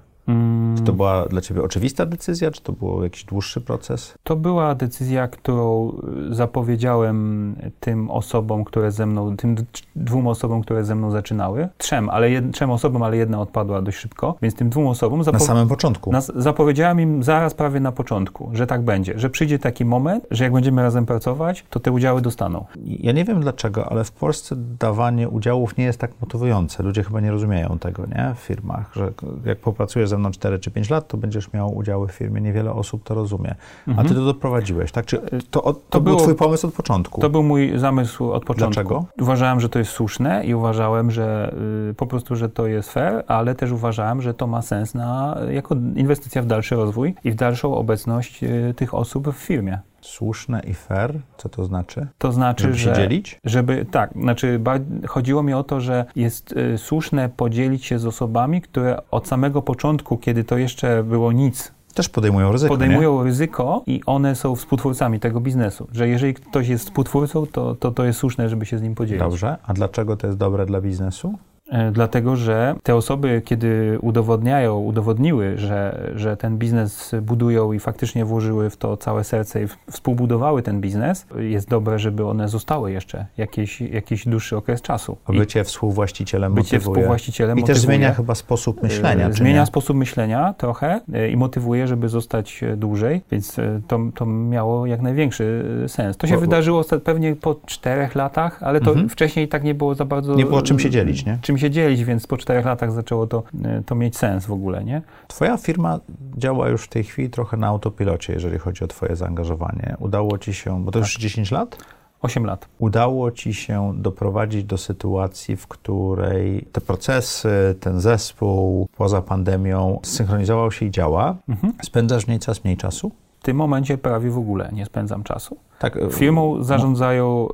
Czy 0.77 0.83
to 0.83 0.93
była 0.93 1.25
dla 1.25 1.41
Ciebie 1.41 1.63
oczywista 1.63 2.05
decyzja, 2.05 2.51
czy 2.51 2.61
to 2.61 2.73
był 2.73 3.03
jakiś 3.03 3.23
dłuższy 3.23 3.61
proces? 3.61 4.15
To 4.23 4.35
była 4.35 4.75
decyzja, 4.75 5.27
którą 5.27 5.93
zapowiedziałem 6.29 7.55
tym 7.79 8.11
osobom, 8.11 8.63
które 8.63 8.91
ze 8.91 9.05
mną, 9.05 9.37
tym 9.37 9.55
dwóm 9.95 10.27
osobom, 10.27 10.61
które 10.61 10.83
ze 10.83 10.95
mną 10.95 11.11
zaczynały. 11.11 11.67
Trzem, 11.77 12.09
ale 12.09 12.29
jed, 12.29 12.51
trzem 12.51 12.71
osobom, 12.71 13.03
ale 13.03 13.17
jedna 13.17 13.41
odpadła 13.41 13.81
dość 13.81 13.97
szybko, 13.97 14.35
więc 14.41 14.55
tym 14.55 14.69
dwóm 14.69 14.87
osobom... 14.87 15.21
na 15.33 15.39
samym 15.39 15.67
początku? 15.67 16.11
Na, 16.11 16.21
zapowiedziałem 16.21 17.01
im 17.01 17.23
zaraz 17.23 17.53
prawie 17.53 17.79
na 17.79 17.91
początku, 17.91 18.49
że 18.53 18.67
tak 18.67 18.81
będzie, 18.81 19.19
że 19.19 19.29
przyjdzie 19.29 19.59
taki 19.59 19.85
moment, 19.85 20.27
że 20.31 20.43
jak 20.43 20.53
będziemy 20.53 20.81
razem 20.81 21.05
pracować, 21.05 21.65
to 21.69 21.79
te 21.79 21.91
udziały 21.91 22.21
dostaną. 22.21 22.65
Ja 22.85 23.11
nie 23.11 23.25
wiem 23.25 23.41
dlaczego, 23.41 23.89
ale 23.89 24.03
w 24.03 24.11
Polsce 24.11 24.55
dawanie 24.79 25.29
udziałów 25.29 25.77
nie 25.77 25.83
jest 25.83 25.99
tak 25.99 26.11
motywujące. 26.21 26.83
Ludzie 26.83 27.03
chyba 27.03 27.19
nie 27.19 27.31
rozumieją 27.31 27.79
tego, 27.79 28.05
nie? 28.05 28.33
W 28.35 28.39
firmach, 28.39 28.91
że 28.95 29.11
jak 29.45 29.59
popracujesz 29.59 30.09
ze 30.15 30.19
mną 30.19 30.31
4 30.31 30.59
czy 30.59 30.71
5 30.71 30.89
lat, 30.89 31.07
to 31.07 31.17
będziesz 31.17 31.53
miał 31.53 31.77
udziały 31.77 32.07
w 32.07 32.11
firmie. 32.11 32.41
Niewiele 32.41 32.71
osób 32.73 33.03
to 33.03 33.13
rozumie. 33.13 33.55
Mhm. 33.87 34.05
A 34.05 34.09
ty 34.09 34.15
to 34.15 34.25
doprowadziłeś, 34.25 34.91
tak? 34.91 35.05
Czy 35.05 35.17
to, 35.51 35.61
to, 35.61 35.73
to 35.89 36.01
był 36.01 36.13
było, 36.13 36.23
twój 36.23 36.35
pomysł 36.35 36.67
od 36.67 36.73
początku? 36.73 37.21
To 37.21 37.29
był 37.29 37.43
mój 37.43 37.79
zamysł 37.79 38.31
od 38.31 38.45
początku. 38.45 38.73
Dlaczego? 38.73 39.05
Uważałem, 39.19 39.59
że 39.59 39.69
to 39.69 39.79
jest 39.79 39.91
słuszne 39.91 40.45
i 40.45 40.55
uważałem, 40.55 41.11
że 41.11 41.55
y, 41.89 41.93
po 41.93 42.07
prostu, 42.07 42.35
że 42.35 42.49
to 42.49 42.67
jest 42.67 42.91
fair, 42.91 43.23
ale 43.27 43.55
też 43.55 43.71
uważałem, 43.71 44.21
że 44.21 44.33
to 44.33 44.47
ma 44.47 44.61
sens 44.61 44.93
na, 44.93 45.37
jako 45.51 45.75
inwestycja 45.95 46.41
w 46.41 46.45
dalszy 46.45 46.75
rozwój 46.75 47.15
i 47.23 47.31
w 47.31 47.35
dalszą 47.35 47.75
obecność 47.75 48.43
y, 48.43 48.73
tych 48.77 48.93
osób 48.93 49.29
w 49.29 49.37
firmie. 49.37 49.79
Słuszne 50.05 50.61
i 50.67 50.73
fair? 50.73 51.19
Co 51.37 51.49
to 51.49 51.65
znaczy? 51.65 52.07
To 52.17 52.31
znaczy, 52.31 52.63
żeby 52.63 52.75
że. 52.75 52.95
Się 52.95 53.01
dzielić? 53.01 53.39
Żeby, 53.43 53.85
tak, 53.91 54.13
znaczy 54.21 54.61
chodziło 55.07 55.43
mi 55.43 55.53
o 55.53 55.63
to, 55.63 55.81
że 55.81 56.05
jest 56.15 56.51
y, 56.51 56.77
słuszne 56.77 57.29
podzielić 57.29 57.85
się 57.85 57.99
z 57.99 58.05
osobami, 58.05 58.61
które 58.61 58.97
od 59.11 59.27
samego 59.27 59.61
początku, 59.61 60.17
kiedy 60.17 60.43
to 60.43 60.57
jeszcze 60.57 61.03
było 61.03 61.31
nic, 61.31 61.75
też 61.95 62.09
podejmują 62.09 62.51
ryzyko. 62.51 62.73
Podejmują 62.73 63.17
nie? 63.17 63.23
ryzyko 63.23 63.83
i 63.87 64.01
one 64.05 64.35
są 64.35 64.55
współtwórcami 64.55 65.19
tego 65.19 65.39
biznesu. 65.39 65.87
Że 65.91 66.07
jeżeli 66.07 66.33
ktoś 66.33 66.67
jest 66.67 66.85
współtwórcą, 66.85 67.45
to, 67.45 67.75
to, 67.75 67.91
to 67.91 68.05
jest 68.05 68.19
słuszne, 68.19 68.49
żeby 68.49 68.65
się 68.65 68.77
z 68.77 68.81
nim 68.81 68.95
podzielić. 68.95 69.19
Dobrze. 69.19 69.57
A 69.63 69.73
dlaczego 69.73 70.17
to 70.17 70.27
jest 70.27 70.39
dobre 70.39 70.65
dla 70.65 70.81
biznesu? 70.81 71.37
E, 71.71 71.91
dlatego, 71.91 72.35
że 72.35 72.75
te 72.83 72.95
osoby, 72.95 73.41
kiedy 73.45 73.97
udowodniają, 74.01 74.79
udowodniły, 74.79 75.57
że, 75.57 76.11
że 76.15 76.37
ten 76.37 76.57
biznes 76.57 77.15
budują 77.21 77.73
i 77.73 77.79
faktycznie 77.79 78.25
włożyły 78.25 78.69
w 78.69 78.77
to 78.77 78.97
całe 78.97 79.23
serce 79.23 79.63
i 79.63 79.67
współbudowały 79.91 80.61
ten 80.61 80.81
biznes, 80.81 81.27
jest 81.37 81.69
dobre, 81.69 81.99
żeby 81.99 82.25
one 82.25 82.49
zostały 82.49 82.91
jeszcze 82.91 83.25
jakiś, 83.37 83.81
jakiś 83.81 84.27
dłuższy 84.27 84.57
okres 84.57 84.81
czasu. 84.81 85.17
A 85.25 85.31
bycie 85.31 85.61
I 85.61 85.63
współwłaścicielem 85.63 86.53
bycie 86.53 86.77
motywuje. 86.77 86.95
współwłaścicielem 86.95 87.59
I 87.59 87.63
też 87.63 87.77
zmienia 87.77 88.13
chyba 88.13 88.35
sposób 88.35 88.83
myślenia. 88.83 89.27
E, 89.27 89.33
zmienia 89.33 89.65
sposób 89.65 89.97
myślenia 89.97 90.53
trochę 90.57 91.01
e, 91.13 91.29
i 91.29 91.37
motywuje, 91.37 91.87
żeby 91.87 92.09
zostać 92.09 92.61
dłużej, 92.77 93.21
więc 93.31 93.55
to, 93.87 93.99
to 94.15 94.25
miało 94.25 94.85
jak 94.85 95.01
największy 95.01 95.65
sens. 95.87 96.17
To 96.17 96.27
się 96.27 96.35
Bo, 96.35 96.41
wydarzyło 96.41 96.83
pewnie 97.03 97.35
po 97.35 97.55
czterech 97.65 98.15
latach, 98.15 98.63
ale 98.63 98.81
to 98.81 98.89
mhm. 98.89 99.09
wcześniej 99.09 99.47
tak 99.47 99.63
nie 99.63 99.75
było 99.75 99.95
za 99.95 100.05
bardzo... 100.05 100.35
Nie 100.35 100.45
było 100.45 100.61
czym 100.61 100.79
się 100.79 100.89
dzielić, 100.89 101.25
nie? 101.25 101.39
Czym 101.41 101.54
czym 101.55 101.59
się 101.61 101.71
dzielić, 101.71 102.03
więc 102.03 102.27
po 102.27 102.37
czterech 102.37 102.65
latach 102.65 102.91
zaczęło 102.91 103.27
to, 103.27 103.43
e, 103.63 103.81
to 103.85 103.95
mieć 103.95 104.17
sens 104.17 104.45
w 104.45 104.51
ogóle, 104.51 104.83
nie? 104.83 105.01
Twoja 105.27 105.57
firma 105.57 105.99
działa 106.37 106.69
już 106.69 106.83
w 106.83 106.87
tej 106.87 107.03
chwili 107.03 107.29
trochę 107.29 107.57
na 107.57 107.67
autopilocie, 107.67 108.33
jeżeli 108.33 108.59
chodzi 108.59 108.83
o 108.83 108.87
twoje 108.87 109.15
zaangażowanie. 109.15 109.95
Udało 109.99 110.37
ci 110.37 110.53
się, 110.53 110.85
bo 110.85 110.91
to 110.91 110.99
tak. 110.99 111.07
już 111.07 111.17
10 111.17 111.51
lat? 111.51 111.77
8 112.21 112.45
lat. 112.45 112.67
Udało 112.79 113.31
ci 113.31 113.53
się 113.53 113.93
doprowadzić 113.97 114.63
do 114.63 114.77
sytuacji, 114.77 115.55
w 115.55 115.67
której 115.67 116.67
te 116.71 116.81
procesy, 116.81 117.75
ten 117.79 118.01
zespół 118.01 118.87
poza 118.97 119.21
pandemią 119.21 119.99
synchronizował 120.03 120.71
się 120.71 120.85
i 120.85 120.91
działa. 120.91 121.35
Mhm. 121.49 121.73
Spędzasz 121.83 122.25
w 122.25 122.27
niej 122.27 122.39
coraz 122.39 122.63
mniej 122.63 122.77
czasu? 122.77 123.11
W 123.39 123.43
tym 123.45 123.57
momencie 123.57 123.97
prawie 123.97 124.29
w 124.29 124.37
ogóle 124.37 124.69
nie 124.73 124.85
spędzam 124.85 125.23
czasu. 125.23 125.57
Tak, 125.79 125.99
Firmą 126.11 126.63
zarządzają 126.63 127.47
e, 127.49 127.53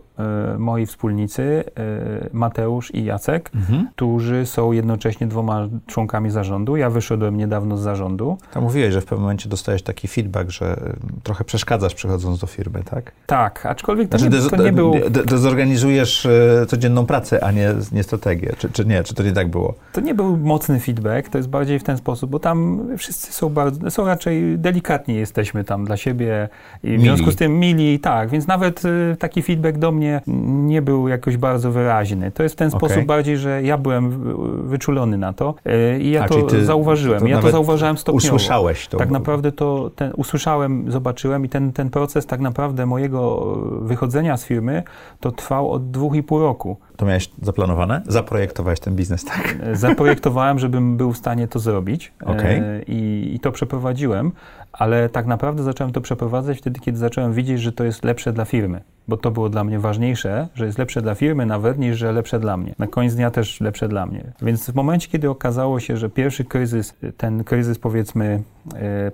moi 0.58 0.86
wspólnicy 0.86 1.64
e, 1.76 2.30
Mateusz 2.34 2.96
i 2.96 3.04
Jacek, 3.04 3.52
mhm. 3.56 3.88
którzy 3.96 4.46
są 4.46 4.72
jednocześnie 4.72 5.28
dwoma 5.28 5.68
członkami 5.88 6.30
zarządu. 6.30 6.76
Ja 6.76 6.90
wyszedłem 6.90 7.38
niedawno 7.38 7.78
z 7.78 7.82
zarządu. 7.82 8.38
Tam 8.54 8.64
mówiłeś, 8.64 8.94
że 8.94 9.02
w 9.02 9.06
pewnym 9.06 9.22
momencie 9.22 9.50
dostajesz 9.50 9.82
taki 9.82 10.08
feedback, 10.08 10.50
że 10.50 10.66
e, 10.66 10.94
trochę 11.24 11.44
przeszkadzasz 11.44 11.96
przychodząc 11.96 12.40
do 12.40 12.48
firmy, 12.48 12.84
tak? 12.84 13.12
Tak, 13.26 13.66
aczkolwiek 13.66 14.10
to, 14.10 14.18
znaczy, 14.18 14.44
nie, 14.44 14.50
to 14.50 14.64
nie 14.64 14.74
było... 14.74 14.96
Dezorganizujesz 15.10 16.28
codzienną 16.68 17.06
pracę, 17.06 17.44
a 17.44 17.52
nie, 17.52 17.74
nie 17.92 18.04
strategię, 18.04 18.54
czy, 18.58 18.70
czy 18.70 18.86
nie? 18.86 19.04
Czy 19.04 19.16
to 19.16 19.24
nie 19.24 19.32
tak 19.32 19.48
było? 19.48 19.74
To 19.94 20.02
nie 20.02 20.14
był 20.14 20.38
mocny 20.38 20.80
feedback, 20.80 21.30
to 21.30 21.38
jest 21.38 21.50
bardziej 21.50 21.80
w 21.80 21.84
ten 21.84 21.98
sposób, 21.98 22.32
bo 22.32 22.40
tam 22.40 22.88
wszyscy 22.98 23.34
są 23.34 23.50
bardzo, 23.50 23.92
są 23.92 24.06
raczej 24.06 24.60
delikatni 24.60 25.16
jesteśmy 25.16 25.64
tam 25.64 25.86
dla 25.86 25.98
siebie 25.98 26.50
i 26.84 26.98
w 26.98 27.02
związku 27.02 27.32
z 27.32 27.36
tym 27.36 27.60
mili, 27.60 28.00
tak, 28.00 28.30
więc 28.30 28.48
nawet 28.48 28.82
taki 29.20 29.42
feedback 29.42 29.78
do 29.78 29.92
mnie 29.92 30.11
nie 30.28 30.82
był 30.82 31.08
jakoś 31.08 31.38
bardzo 31.38 31.72
wyraźny. 31.72 32.32
To 32.32 32.44
jest 32.44 32.56
w 32.56 32.58
ten 32.58 32.68
okay. 32.68 32.80
sposób 32.80 33.06
bardziej, 33.06 33.38
że 33.38 33.64
ja 33.64 33.78
byłem 33.78 34.34
wyczulony 34.68 35.18
na 35.18 35.34
to 35.34 35.56
y, 35.96 36.00
i 36.00 36.12
ja 36.12 36.24
A, 36.24 36.28
to 36.28 36.48
zauważyłem. 36.62 37.20
To 37.20 37.28
ja 37.28 37.42
to 37.42 37.52
zauważyłem 37.52 37.98
stopniowo. 37.98 38.28
Usłyszałeś 38.28 38.88
to. 38.88 38.98
Tak 38.98 39.12
naprawdę 39.12 39.52
to 39.52 39.92
ten, 39.96 40.12
usłyszałem, 40.16 40.92
zobaczyłem 40.92 41.46
i 41.46 41.50
ten, 41.50 41.74
ten 41.74 41.90
proces 41.90 42.26
tak 42.26 42.40
naprawdę 42.40 42.86
mojego 42.86 43.56
wychodzenia 43.82 44.38
z 44.38 44.46
firmy 44.46 44.84
to 45.20 45.32
trwał 45.32 45.72
od 45.72 45.92
dwóch 45.92 46.16
i 46.16 46.24
pół 46.24 46.40
roku. 46.40 46.78
To 46.98 47.06
miałeś 47.06 47.30
zaplanowane? 47.42 48.02
Zaprojektowałeś 48.08 48.80
ten 48.80 48.96
biznes, 48.96 49.26
tak? 49.26 49.58
Zaprojektowałem, 49.74 50.60
żebym 50.60 50.98
był 50.98 51.14
w 51.14 51.18
stanie 51.18 51.48
to 51.48 51.60
zrobić 51.60 52.12
okay. 52.26 52.84
i, 52.88 53.32
i 53.36 53.40
to 53.40 53.52
przeprowadziłem 53.52 54.32
ale 54.74 55.10
tak 55.10 55.26
naprawdę 55.26 55.64
zacząłem 55.64 55.94
to 55.94 56.02
przeprowadzać 56.02 56.58
wtedy, 56.58 56.80
kiedy 56.80 56.98
zacząłem 56.98 57.34
widzieć, 57.34 57.62
że 57.62 57.72
to 57.72 57.84
jest 57.84 58.04
lepsze 58.04 58.34
dla 58.34 58.46
firmy 58.46 58.82
bo 59.08 59.18
to 59.18 59.32
było 59.32 59.50
dla 59.50 59.64
mnie 59.64 59.80
ważniejsze, 59.80 60.48
że 60.56 60.66
jest 60.66 60.78
lepsze 60.78 61.02
dla 61.02 61.16
firmy 61.16 61.46
nawet 61.46 61.78
niż, 61.78 61.98
że 61.98 62.12
lepsze 62.12 62.40
dla 62.40 62.58
mnie. 62.58 62.76
Na 62.80 62.88
koniec 62.88 63.16
dnia 63.16 63.32
też 63.32 63.62
lepsze 63.62 63.88
dla 63.88 64.06
mnie. 64.06 64.24
Więc 64.42 64.70
w 64.72 64.76
momencie, 64.76 65.08
kiedy 65.08 65.30
okazało 65.30 65.80
się, 65.80 65.98
że 65.98 66.10
pierwszy 66.10 66.46
kryzys, 66.46 66.94
ten 67.18 67.44
kryzys 67.44 67.80
powiedzmy 67.80 68.26
e, 68.26 68.61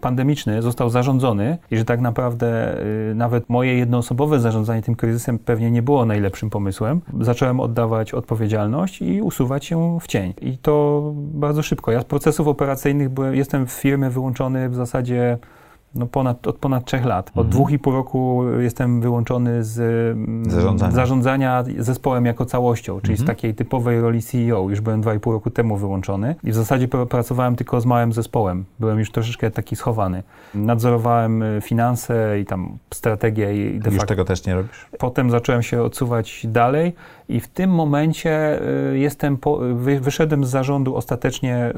pandemiczny 0.02 0.62
został 0.62 0.89
zarządzony 0.89 1.58
i 1.72 1.78
że 1.78 1.86
tak 1.86 2.02
naprawdę 2.02 2.78
e, 3.12 3.14
nawet 3.16 3.50
moje 3.50 3.78
jednoosobowe 3.78 4.39
zarządzanie 4.39 4.82
tym 4.82 4.95
kryzysem 4.95 5.39
pewnie 5.39 5.72
nie 5.72 5.82
było 5.82 6.06
najlepszym 6.06 6.50
pomysłem, 6.50 7.02
zacząłem 7.20 7.60
oddawać 7.60 8.14
odpowiedzialność 8.14 9.02
i 9.02 9.22
usuwać 9.22 9.66
się 9.66 10.00
w 10.02 10.08
cień. 10.08 10.34
I 10.41 10.58
to 10.58 11.04
bardzo 11.16 11.64
szybko. 11.64 11.91
Ja 11.91 12.02
z 12.02 12.06
procesów 12.06 12.48
operacyjnych 12.48 13.10
byłem, 13.10 13.36
jestem 13.36 13.68
w 13.68 13.72
firmie 13.72 14.10
wyłączony 14.10 14.70
w 14.70 14.76
zasadzie 14.76 15.38
no 15.98 16.06
ponad, 16.06 16.48
od 16.48 16.58
ponad 16.58 16.86
trzech 16.86 17.06
lat. 17.06 17.30
Od 17.30 17.38
mhm. 17.38 17.50
dwóch 17.50 17.72
i 17.72 17.80
pół 17.80 17.93
roku 17.93 18.43
jestem 18.60 19.02
wyłączony 19.02 19.64
z 19.64 19.80
mm, 20.18 20.52
zarządzania, 20.52 20.91
zarządzania 20.91 21.64
zespołem 21.80 22.26
jako 22.26 22.45
całością, 22.45 23.02
czyli 23.02 23.14
mhm. 23.14 23.26
z 23.26 23.28
takiej 23.28 23.56
typowej 23.56 24.02
roli 24.02 24.22
CEO. 24.22 24.70
Już 24.70 24.82
byłem 24.82 25.02
dwa 25.02 25.14
i 25.14 25.20
pół 25.20 25.34
roku 25.34 25.50
temu 25.50 25.78
wyłączony 25.78 26.36
i 26.43 26.52
w 26.52 26.56
zasadzie 26.56 26.88
pracowałem 26.88 27.56
tylko 27.56 27.82
z 27.82 27.86
małym 27.86 28.14
zespołem. 28.14 28.66
Byłem 28.80 29.00
już 29.00 29.12
troszeczkę 29.12 29.52
taki 29.52 29.76
schowany. 29.76 30.24
Nadzorowałem 30.56 31.43
y, 31.43 31.62
finanse 31.62 32.39
i 32.39 32.45
tam 32.45 32.78
strategię 32.93 33.76
i 33.76 33.80
de 33.80 33.91
Już 33.91 34.06
tego 34.06 34.26
też 34.26 34.45
nie 34.45 34.56
robisz? 34.56 34.88
Potem 35.00 35.32
zacząłem 35.32 35.64
się 35.64 35.82
odsuwać 35.82 36.48
dalej 36.50 36.93
i 37.30 37.39
w 37.39 37.48
tym 37.48 37.70
momencie 37.70 38.62
y, 38.91 38.98
jestem, 38.98 39.38
po, 39.38 39.60
wyszedłem 40.02 40.45
z 40.45 40.50
zarządu 40.50 40.95
ostatecznie 40.95 41.74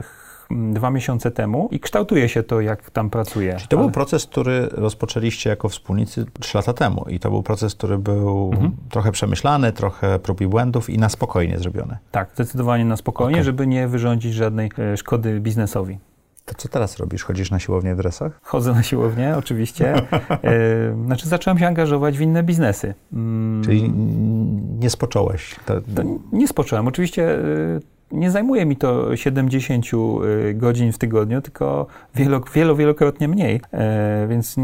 dwa 0.50 0.92
miesiące 0.92 1.32
temu 1.32 1.70
i 1.72 1.80
kształtuje 1.80 2.30
się 2.30 2.44
to, 2.44 2.62
jak 2.62 2.92
tam 2.92 3.10
pracuje. 3.10 3.56
Czyli 3.56 3.68
to 3.68 3.78
ale... 3.78 3.86
był 3.86 3.92
proces, 3.92 4.26
który 4.26 4.68
rozpoczęliście 4.72 5.50
jako 5.50 5.70
wspólnicy 5.70 6.26
trzy 6.40 6.58
lata 6.58 6.74
temu 6.74 7.06
i 7.10 7.20
to 7.20 7.30
był 7.30 7.44
proces, 7.44 7.76
który 7.76 7.98
był 7.98 8.50
mhm. 8.54 8.72
trochę 8.90 9.12
przemyślany, 9.12 9.72
trochę 9.72 10.20
prób 10.20 10.42
i 10.42 10.48
błędów 10.48 10.90
i 10.90 10.98
na 10.98 11.10
spokojnie 11.10 11.60
zrobiony. 11.60 11.98
Tak, 12.12 12.30
zdecydowanie 12.34 12.86
na 12.86 12.98
spokojnie, 12.98 13.36
okay. 13.36 13.44
żeby 13.44 13.68
nie 13.68 13.88
wyrządzić 13.88 14.34
żadnej 14.34 14.72
e, 14.80 14.98
szkody 14.98 15.40
biznesowi. 15.40 16.00
To 16.46 16.56
co 16.56 16.70
teraz 16.70 16.98
robisz? 16.98 17.24
Chodzisz 17.24 17.52
na 17.52 17.60
siłownię 17.60 17.96
w 17.96 17.98
dresach? 17.98 18.40
Chodzę 18.44 18.74
na 18.74 18.84
siłownię, 18.84 19.36
oczywiście. 19.44 19.94
E, 19.94 21.04
znaczy 21.06 21.28
zacząłem 21.28 21.60
się 21.60 21.68
angażować 21.68 22.18
w 22.18 22.22
inne 22.22 22.44
biznesy. 22.44 22.94
Mm. 23.14 23.64
Czyli 23.64 23.94
nie 24.80 24.90
spocząłeś? 24.90 25.56
To... 25.66 25.82
To 25.82 26.04
nie 26.32 26.48
spocząłem. 26.48 26.88
Oczywiście 26.88 27.36
e, 27.36 27.80
nie 28.12 28.32
zajmuje 28.32 28.66
mi 28.66 28.76
to 28.76 29.16
70 29.16 29.86
y, 29.86 30.54
godzin 30.54 30.92
w 30.92 30.98
tygodniu, 30.98 31.42
tylko 31.42 31.88
wielo, 32.16 32.42
wielo, 32.54 32.76
wielokrotnie 32.76 33.28
mniej, 33.28 33.62
e, 33.72 34.28
więc 34.30 34.56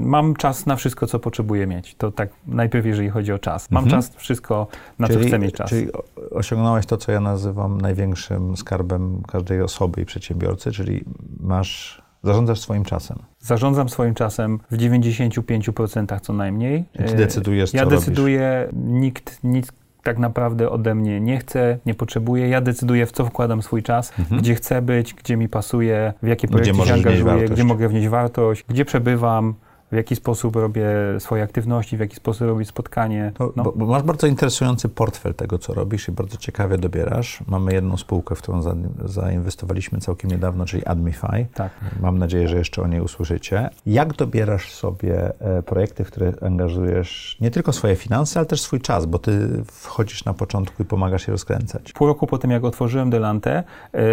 mam 0.00 0.34
czas 0.34 0.66
na 0.66 0.76
wszystko, 0.76 1.06
co 1.06 1.18
potrzebuję 1.18 1.66
mieć. 1.66 1.94
To 1.94 2.12
tak 2.12 2.28
najpierw, 2.46 2.86
jeżeli 2.86 3.08
chodzi 3.08 3.32
o 3.32 3.38
czas. 3.38 3.70
Mam 3.70 3.84
mhm. 3.84 4.02
czas 4.02 4.16
wszystko, 4.16 4.66
na 4.98 5.08
czyli, 5.08 5.20
co 5.20 5.26
chcę 5.26 5.38
mieć 5.38 5.54
czas. 5.54 5.70
Czyli 5.70 5.88
osiągnąłeś 6.30 6.86
to, 6.86 6.96
co 6.96 7.12
ja 7.12 7.20
nazywam 7.20 7.80
największym 7.80 8.56
skarbem 8.56 9.22
każdej 9.28 9.62
osoby 9.62 10.00
i 10.00 10.04
przedsiębiorcy, 10.04 10.72
czyli 10.72 11.04
masz 11.40 12.02
Zarządzasz 12.22 12.60
swoim 12.60 12.84
czasem. 12.84 13.18
Zarządzam 13.38 13.88
swoim 13.88 14.14
czasem 14.14 14.58
w 14.70 14.76
95% 14.76 16.20
co 16.20 16.32
najmniej. 16.32 16.84
Ty 16.92 17.14
decydujesz, 17.14 17.70
co 17.70 17.76
Ja 17.76 17.86
decyduję, 17.86 18.68
nikt 18.72 19.44
nic 19.44 19.72
tak 20.02 20.18
naprawdę 20.18 20.70
ode 20.70 20.94
mnie 20.94 21.20
nie 21.20 21.38
chce, 21.38 21.78
nie 21.86 21.94
potrzebuje. 21.94 22.48
Ja 22.48 22.60
decyduję, 22.60 23.06
w 23.06 23.12
co 23.12 23.24
wkładam 23.24 23.62
swój 23.62 23.82
czas, 23.82 24.12
mhm. 24.18 24.40
gdzie 24.40 24.54
chcę 24.54 24.82
być, 24.82 25.14
gdzie 25.14 25.36
mi 25.36 25.48
pasuje, 25.48 26.12
w 26.22 26.26
jakie 26.26 26.48
projekty 26.48 26.86
się 26.86 26.94
angażuję, 26.94 27.48
gdzie 27.48 27.64
mogę 27.64 27.88
wnieść 27.88 28.08
wartość, 28.08 28.64
gdzie 28.68 28.84
przebywam, 28.84 29.54
w 29.92 29.96
jaki 29.96 30.16
sposób 30.16 30.56
robię 30.56 30.86
swoje 31.18 31.42
aktywności, 31.42 31.96
w 31.96 32.00
jaki 32.00 32.16
sposób 32.16 32.46
robię 32.46 32.64
spotkanie. 32.64 33.32
No. 33.38 33.52
Bo, 33.56 33.72
bo, 33.76 33.86
masz 33.86 34.02
bardzo 34.02 34.26
interesujący 34.26 34.88
portfel 34.88 35.34
tego, 35.34 35.58
co 35.58 35.74
robisz 35.74 36.08
i 36.08 36.12
bardzo 36.12 36.36
ciekawie 36.36 36.78
dobierasz. 36.78 37.38
Mamy 37.46 37.72
jedną 37.72 37.96
spółkę, 37.96 38.34
w 38.34 38.38
którą 38.38 38.62
za, 38.62 38.74
zainwestowaliśmy 39.04 39.98
całkiem 39.98 40.30
niedawno, 40.30 40.64
czyli 40.64 40.84
Admify. 40.84 41.46
Tak. 41.54 41.72
Mam 42.00 42.18
nadzieję, 42.18 42.48
że 42.48 42.56
jeszcze 42.56 42.82
o 42.82 42.86
niej 42.86 43.00
usłyszycie. 43.00 43.70
Jak 43.86 44.12
dobierasz 44.12 44.72
sobie 44.72 45.40
e, 45.40 45.62
projekty, 45.62 46.04
w 46.04 46.10
które 46.10 46.32
angażujesz 46.42 47.36
nie 47.40 47.50
tylko 47.50 47.72
swoje 47.72 47.96
finanse, 47.96 48.40
ale 48.40 48.46
też 48.46 48.60
swój 48.60 48.80
czas, 48.80 49.06
bo 49.06 49.18
ty 49.18 49.62
wchodzisz 49.66 50.24
na 50.24 50.34
początku 50.34 50.82
i 50.82 50.86
pomagasz 50.86 51.28
je 51.28 51.32
rozkręcać. 51.32 51.92
Pół 51.92 52.06
roku 52.06 52.26
po 52.26 52.38
tym, 52.38 52.50
jak 52.50 52.64
otworzyłem 52.64 53.10
Delante, 53.10 53.64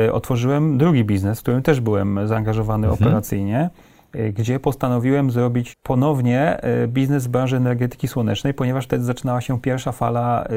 y, 0.08 0.14
otworzyłem 0.14 0.78
drugi 0.78 1.06
biznes, 1.06 1.40
w 1.40 1.42
którym 1.42 1.62
też 1.62 1.80
byłem 1.80 2.28
zaangażowany 2.28 2.88
mhm. 2.88 3.04
operacyjnie. 3.04 3.70
Y, 4.18 4.34
gdzie 4.34 4.60
postanowiłem 4.60 5.32
zrobić 5.32 5.74
ponownie 5.84 6.60
y, 6.84 6.88
biznes 6.88 7.28
w 7.28 7.30
branży 7.30 7.58
energetyki 7.58 8.08
słonecznej, 8.08 8.54
ponieważ 8.54 8.86
wtedy 8.86 9.04
zaczynała 9.04 9.42
się 9.42 9.62
pierwsza 9.62 9.92
fala 9.92 10.48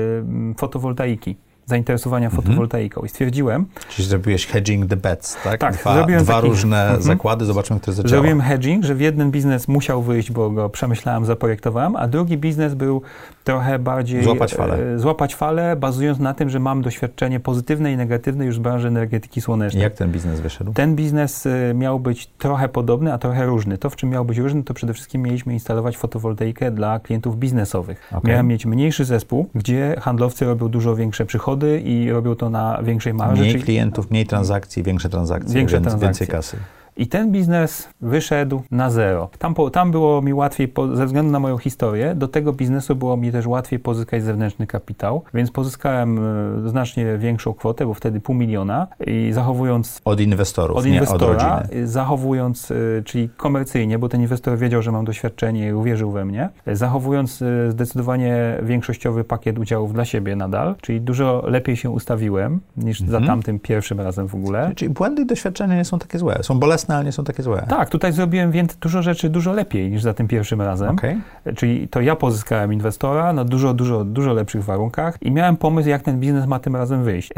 y, 0.52 0.54
fotowoltaiki 0.58 1.36
zainteresowania 1.70 2.26
mhm. 2.26 2.42
fotowoltaiką 2.42 3.02
i 3.02 3.08
stwierdziłem... 3.08 3.66
Czyli 3.88 4.08
zrobiłeś 4.08 4.46
hedging 4.46 4.90
the 4.90 4.96
bets, 4.96 5.36
tak? 5.44 5.60
Tak, 5.60 5.74
dwa, 5.74 5.94
zrobiłem 5.94 6.24
dwa 6.24 6.34
taki, 6.34 6.48
różne 6.48 6.82
mhm. 6.82 7.02
zakłady, 7.02 7.44
zobaczymy, 7.44 7.80
które 7.80 7.94
zaczęło. 7.94 8.10
Zrobiłem 8.10 8.40
hedging, 8.40 8.84
że 8.84 8.94
w 8.94 9.00
jeden 9.00 9.30
biznes 9.30 9.68
musiał 9.68 10.02
wyjść, 10.02 10.32
bo 10.32 10.50
go 10.50 10.68
przemyślałem, 10.68 11.24
zaprojektowałem, 11.24 11.96
a 11.96 12.08
drugi 12.08 12.38
biznes 12.38 12.74
był 12.74 13.02
trochę 13.44 13.78
bardziej... 13.78 14.24
Złapać 14.24 14.54
falę. 14.54 14.94
E, 14.94 14.98
złapać 14.98 15.34
falę, 15.34 15.76
bazując 15.76 16.18
na 16.18 16.34
tym, 16.34 16.50
że 16.50 16.60
mam 16.60 16.82
doświadczenie 16.82 17.40
pozytywne 17.40 17.92
i 17.92 17.96
negatywne 17.96 18.44
już 18.44 18.58
w 18.58 18.60
branży 18.60 18.88
energetyki 18.88 19.40
słonecznej. 19.40 19.82
Jak 19.82 19.94
ten 19.94 20.12
biznes 20.12 20.40
wyszedł? 20.40 20.72
Ten 20.72 20.96
biznes 20.96 21.46
e, 21.46 21.74
miał 21.74 22.00
być 22.00 22.26
trochę 22.26 22.68
podobny, 22.68 23.12
a 23.12 23.18
trochę 23.18 23.46
różny. 23.46 23.78
To, 23.78 23.90
w 23.90 23.96
czym 23.96 24.10
miał 24.10 24.24
być 24.24 24.38
różny, 24.38 24.64
to 24.64 24.74
przede 24.74 24.94
wszystkim 24.94 25.22
mieliśmy 25.22 25.52
instalować 25.52 25.96
fotowoltaikę 25.96 26.70
dla 26.70 27.00
klientów 27.00 27.38
biznesowych. 27.38 28.08
Okay. 28.12 28.30
Miałem 28.30 28.46
mieć 28.46 28.66
mniejszy 28.66 29.04
zespół, 29.04 29.48
gdzie 29.54 29.96
handlowcy 30.00 30.44
robią 30.44 30.68
dużo 30.68 30.96
większe 30.96 31.26
przychody 31.26 31.59
i 31.66 32.10
robią 32.10 32.34
to 32.34 32.50
na 32.50 32.82
większej 32.82 33.14
marży. 33.14 33.42
Mniej 33.42 33.62
klientów, 33.62 34.10
mniej 34.10 34.26
transakcji, 34.26 34.82
większe 34.82 35.08
transakcje, 35.08 35.54
większe 35.54 35.76
więc 35.76 35.86
transakcje. 35.86 36.08
więcej 36.08 36.26
kasy. 36.26 36.56
I 37.00 37.06
ten 37.06 37.32
biznes 37.32 37.88
wyszedł 38.00 38.62
na 38.70 38.90
zero. 38.90 39.30
Tam, 39.38 39.54
po, 39.54 39.70
tam 39.70 39.90
było 39.90 40.22
mi 40.22 40.34
łatwiej, 40.34 40.68
po, 40.68 40.96
ze 40.96 41.06
względu 41.06 41.32
na 41.32 41.40
moją 41.40 41.58
historię, 41.58 42.14
do 42.14 42.28
tego 42.28 42.52
biznesu 42.52 42.96
było 42.96 43.16
mi 43.16 43.32
też 43.32 43.46
łatwiej 43.46 43.78
pozyskać 43.78 44.22
zewnętrzny 44.22 44.66
kapitał, 44.66 45.22
więc 45.34 45.50
pozyskałem 45.50 46.18
e, 46.66 46.68
znacznie 46.68 47.18
większą 47.18 47.54
kwotę, 47.54 47.86
bo 47.86 47.94
wtedy 47.94 48.20
pół 48.20 48.34
miliona 48.34 48.86
i 49.06 49.30
zachowując... 49.32 50.00
Od 50.04 50.20
inwestorów, 50.20 50.76
od 50.76 50.86
inwestora, 50.86 51.26
od 51.26 51.62
rodziny. 51.62 51.88
Zachowując, 51.88 52.70
e, 52.70 52.74
czyli 53.04 53.28
komercyjnie, 53.36 53.98
bo 53.98 54.08
ten 54.08 54.20
inwestor 54.20 54.58
wiedział, 54.58 54.82
że 54.82 54.92
mam 54.92 55.04
doświadczenie 55.04 55.68
i 55.68 55.72
uwierzył 55.72 56.10
we 56.10 56.24
mnie, 56.24 56.48
zachowując 56.66 57.42
e, 57.42 57.70
zdecydowanie 57.70 58.58
większościowy 58.62 59.24
pakiet 59.24 59.58
udziałów 59.58 59.92
dla 59.92 60.04
siebie 60.04 60.36
nadal, 60.36 60.74
czyli 60.80 61.00
dużo 61.00 61.42
lepiej 61.46 61.76
się 61.76 61.90
ustawiłem 61.90 62.60
niż 62.76 63.00
mhm. 63.00 63.22
za 63.22 63.26
tamtym 63.26 63.58
pierwszym 63.58 64.00
razem 64.00 64.28
w 64.28 64.34
ogóle. 64.34 64.72
Czyli 64.74 64.90
błędy 64.90 65.22
i 65.22 65.26
doświadczenia 65.26 65.76
nie 65.76 65.84
są 65.84 65.98
takie 65.98 66.18
złe, 66.18 66.38
są 66.42 66.58
bolesne, 66.58 66.89
ale 66.94 67.04
nie 67.04 67.12
są 67.12 67.24
takie 67.24 67.42
złe. 67.42 67.66
Tak, 67.68 67.88
tutaj 67.88 68.12
zrobiłem 68.12 68.50
więc 68.50 68.76
dużo 68.76 69.02
rzeczy 69.02 69.30
dużo 69.30 69.52
lepiej 69.52 69.90
niż 69.90 70.02
za 70.02 70.14
tym 70.14 70.28
pierwszym 70.28 70.62
razem. 70.62 70.90
Okay. 70.90 71.20
Czyli 71.56 71.88
to 71.88 72.00
ja 72.00 72.16
pozyskałem 72.16 72.72
inwestora 72.72 73.32
na 73.32 73.44
dużo, 73.44 73.74
dużo, 73.74 74.04
dużo 74.04 74.32
lepszych 74.32 74.64
warunkach 74.64 75.22
i 75.22 75.30
miałem 75.30 75.56
pomysł, 75.56 75.88
jak 75.88 76.02
ten 76.02 76.20
biznes 76.20 76.46
ma 76.46 76.58
tym 76.58 76.76
razem 76.76 77.04
wyjść. 77.04 77.30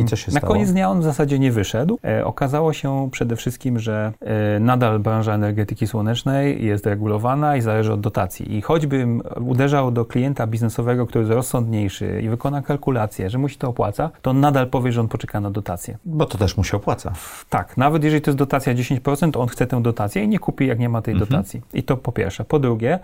I 0.00 0.04
co 0.04 0.16
się 0.16 0.32
na 0.32 0.38
stało? 0.38 0.52
koniec 0.52 0.72
dnia 0.72 0.90
on 0.90 1.00
w 1.00 1.04
zasadzie 1.04 1.38
nie 1.38 1.52
wyszedł. 1.52 1.98
E, 2.04 2.24
okazało 2.24 2.72
się 2.72 3.08
przede 3.10 3.36
wszystkim, 3.36 3.78
że 3.78 4.12
e, 4.20 4.60
nadal 4.60 4.98
branża 4.98 5.34
energetyki 5.34 5.86
słonecznej 5.86 6.64
jest 6.64 6.86
regulowana 6.86 7.56
i 7.56 7.60
zależy 7.60 7.92
od 7.92 8.00
dotacji. 8.00 8.56
I 8.56 8.62
choćbym 8.62 9.22
uderzał 9.40 9.90
do 9.90 10.04
klienta 10.04 10.46
biznesowego, 10.46 11.06
który 11.06 11.24
jest 11.24 11.34
rozsądniejszy 11.34 12.20
i 12.22 12.28
wykona 12.28 12.62
kalkulację, 12.62 13.30
że 13.30 13.38
mu 13.38 13.48
się 13.48 13.58
to 13.58 13.68
opłaca, 13.68 14.10
to 14.22 14.30
on 14.30 14.40
nadal 14.40 14.66
powie, 14.66 14.92
że 14.92 15.00
on 15.00 15.08
poczeka 15.08 15.40
na 15.40 15.50
dotację. 15.50 15.98
Bo 16.04 16.26
to 16.26 16.38
też 16.38 16.56
mu 16.56 16.64
się 16.64 16.76
opłaca. 16.76 17.12
Tak, 17.48 17.76
nawet 17.76 18.04
jeżeli 18.04 18.22
to 18.22 18.30
jest 18.30 18.38
dotacja 18.38 18.74
10%, 18.82 19.40
on 19.40 19.48
chce 19.48 19.66
tę 19.66 19.82
dotację 19.82 20.24
i 20.24 20.28
nie 20.28 20.38
kupi, 20.38 20.66
jak 20.66 20.78
nie 20.78 20.88
ma 20.88 21.02
tej 21.02 21.14
mhm. 21.14 21.30
dotacji. 21.30 21.60
I 21.74 21.82
to 21.82 21.96
po 21.96 22.12
pierwsze. 22.12 22.44
Po 22.44 22.58
drugie, 22.58 22.98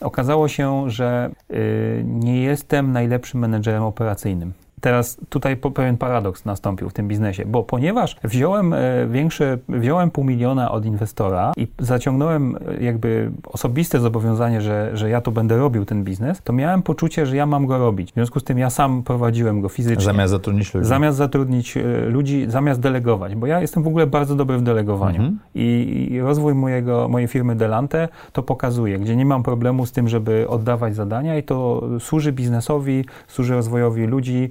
okazało 0.00 0.48
się, 0.48 0.90
że 0.90 1.30
y, 1.50 2.02
nie 2.06 2.42
jestem 2.42 2.92
najlepszym 2.92 3.40
menedżerem 3.40 3.82
operacyjnym. 3.82 4.52
Teraz 4.82 5.16
tutaj 5.28 5.56
pewien 5.56 5.96
paradoks 5.96 6.44
nastąpił 6.44 6.90
w 6.90 6.92
tym 6.92 7.08
biznesie, 7.08 7.44
bo 7.46 7.62
ponieważ 7.62 8.16
wziąłem 8.24 8.72
e, 8.72 9.06
większe, 9.10 9.58
wziąłem 9.68 10.10
pół 10.10 10.24
miliona 10.24 10.70
od 10.70 10.84
inwestora 10.84 11.52
i 11.56 11.66
zaciągnąłem 11.78 12.56
e, 12.56 12.84
jakby 12.84 13.30
osobiste 13.44 14.00
zobowiązanie, 14.00 14.60
że, 14.60 14.90
że 14.94 15.10
ja 15.10 15.20
to 15.20 15.30
będę 15.30 15.56
robił 15.56 15.84
ten 15.84 16.04
biznes, 16.04 16.42
to 16.44 16.52
miałem 16.52 16.82
poczucie, 16.82 17.26
że 17.26 17.36
ja 17.36 17.46
mam 17.46 17.66
go 17.66 17.78
robić. 17.78 18.10
W 18.10 18.14
związku 18.14 18.40
z 18.40 18.44
tym 18.44 18.58
ja 18.58 18.70
sam 18.70 19.02
prowadziłem 19.02 19.60
go 19.60 19.68
fizycznie. 19.68 20.04
Zamiast 20.04 20.30
zatrudnić 20.30 20.74
ludzi. 20.74 20.86
Zamiast 20.86 21.18
zatrudnić 21.18 21.76
e, 21.76 21.82
ludzi, 22.06 22.44
zamiast 22.48 22.80
delegować, 22.80 23.34
bo 23.34 23.46
ja 23.46 23.60
jestem 23.60 23.82
w 23.82 23.86
ogóle 23.86 24.06
bardzo 24.06 24.34
dobry 24.34 24.58
w 24.58 24.62
delegowaniu. 24.62 25.16
Mhm. 25.16 25.38
I, 25.54 26.08
I, 26.10 26.20
rozwój 26.20 26.54
mojego, 26.54 27.08
mojej 27.08 27.28
firmy 27.28 27.56
Delante 27.56 28.08
to 28.32 28.42
pokazuje, 28.42 28.98
gdzie 28.98 29.16
nie 29.16 29.26
mam 29.26 29.42
problemu 29.42 29.86
z 29.86 29.92
tym, 29.92 30.08
żeby 30.08 30.48
oddawać 30.48 30.94
zadania 30.94 31.36
i 31.36 31.42
to 31.42 31.82
służy 32.00 32.32
biznesowi, 32.32 33.04
służy 33.28 33.54
rozwojowi 33.54 34.06
ludzi, 34.06 34.50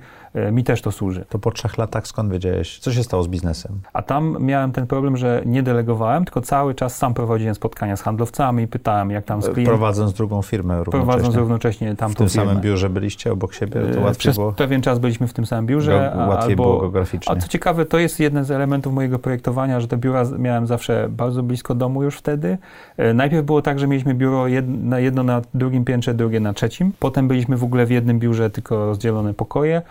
mi 0.52 0.64
też 0.64 0.82
to 0.82 0.92
służy. 0.92 1.26
To 1.30 1.40
po 1.40 1.52
trzech 1.52 1.78
latach 1.78 2.08
skąd 2.08 2.32
wiedziałeś, 2.32 2.80
co 2.80 2.92
się 2.92 3.04
stało 3.04 3.24
z 3.24 3.28
biznesem? 3.28 3.80
A 3.94 4.02
tam 4.02 4.38
miałem 4.40 4.72
ten 4.72 4.88
problem, 4.88 5.18
że 5.18 5.42
nie 5.46 5.64
delegowałem, 5.64 6.26
tylko 6.26 6.42
cały 6.42 6.76
czas 6.76 6.98
sam 6.98 7.14
prowadziłem 7.14 7.56
spotkania 7.56 7.98
z 7.98 8.02
handlowcami, 8.02 8.68
pytałem 8.68 9.12
jak 9.12 9.26
tam 9.26 9.42
z 9.42 9.46
klientem. 9.46 9.66
Prowadząc 9.66 10.14
drugą 10.14 10.42
firmę 10.42 10.84
równocześnie. 10.84 11.06
Prowadząc 11.06 11.36
równocześnie 11.36 11.96
tamtą 11.96 12.14
W 12.14 12.18
tym 12.18 12.30
firmę. 12.30 12.48
samym 12.48 12.62
biurze 12.62 12.90
byliście 12.90 13.32
obok 13.32 13.54
siebie? 13.54 13.82
To 13.82 14.00
e, 14.00 14.04
łatwiej 14.04 14.20
Przez 14.20 14.36
było? 14.36 14.52
pewien 14.52 14.82
czas 14.82 15.00
byliśmy 15.00 15.28
w 15.28 15.34
tym 15.34 15.46
samym 15.46 15.66
biurze. 15.66 16.12
Go, 16.16 16.20
łatwiej 16.20 16.52
albo, 16.52 16.64
było 16.64 16.80
geograficznie. 16.80 17.36
A 17.36 17.40
co 17.40 17.48
ciekawe, 17.48 17.86
to 17.86 18.00
jest 18.00 18.20
jeden 18.20 18.44
z 18.46 18.52
elementów 18.52 18.94
mojego 18.94 19.20
projektowania, 19.20 19.80
że 19.80 19.88
te 19.88 19.98
biura 19.98 20.24
miałem 20.40 20.68
zawsze 20.68 21.08
bardzo 21.10 21.44
blisko 21.44 21.76
domu 21.76 22.04
już 22.04 22.18
wtedy. 22.18 22.58
E, 22.98 23.14
najpierw 23.14 23.46
było 23.46 23.62
tak, 23.62 23.80
że 23.80 23.88
mieliśmy 23.88 24.14
biuro 24.14 24.48
jedno, 24.48 25.00
jedno 25.00 25.24
na 25.24 25.42
drugim 25.54 25.86
piętrze, 25.86 26.14
drugie 26.14 26.40
na 26.40 26.54
trzecim. 26.54 26.92
Potem 27.00 27.28
byliśmy 27.28 27.58
w 27.58 27.64
ogóle 27.64 27.86
w 27.86 27.92
jednym 27.92 28.20
biurze, 28.20 28.50
tylko 28.50 28.86
rozdzielone 28.86 29.34
pokoje 29.34 29.82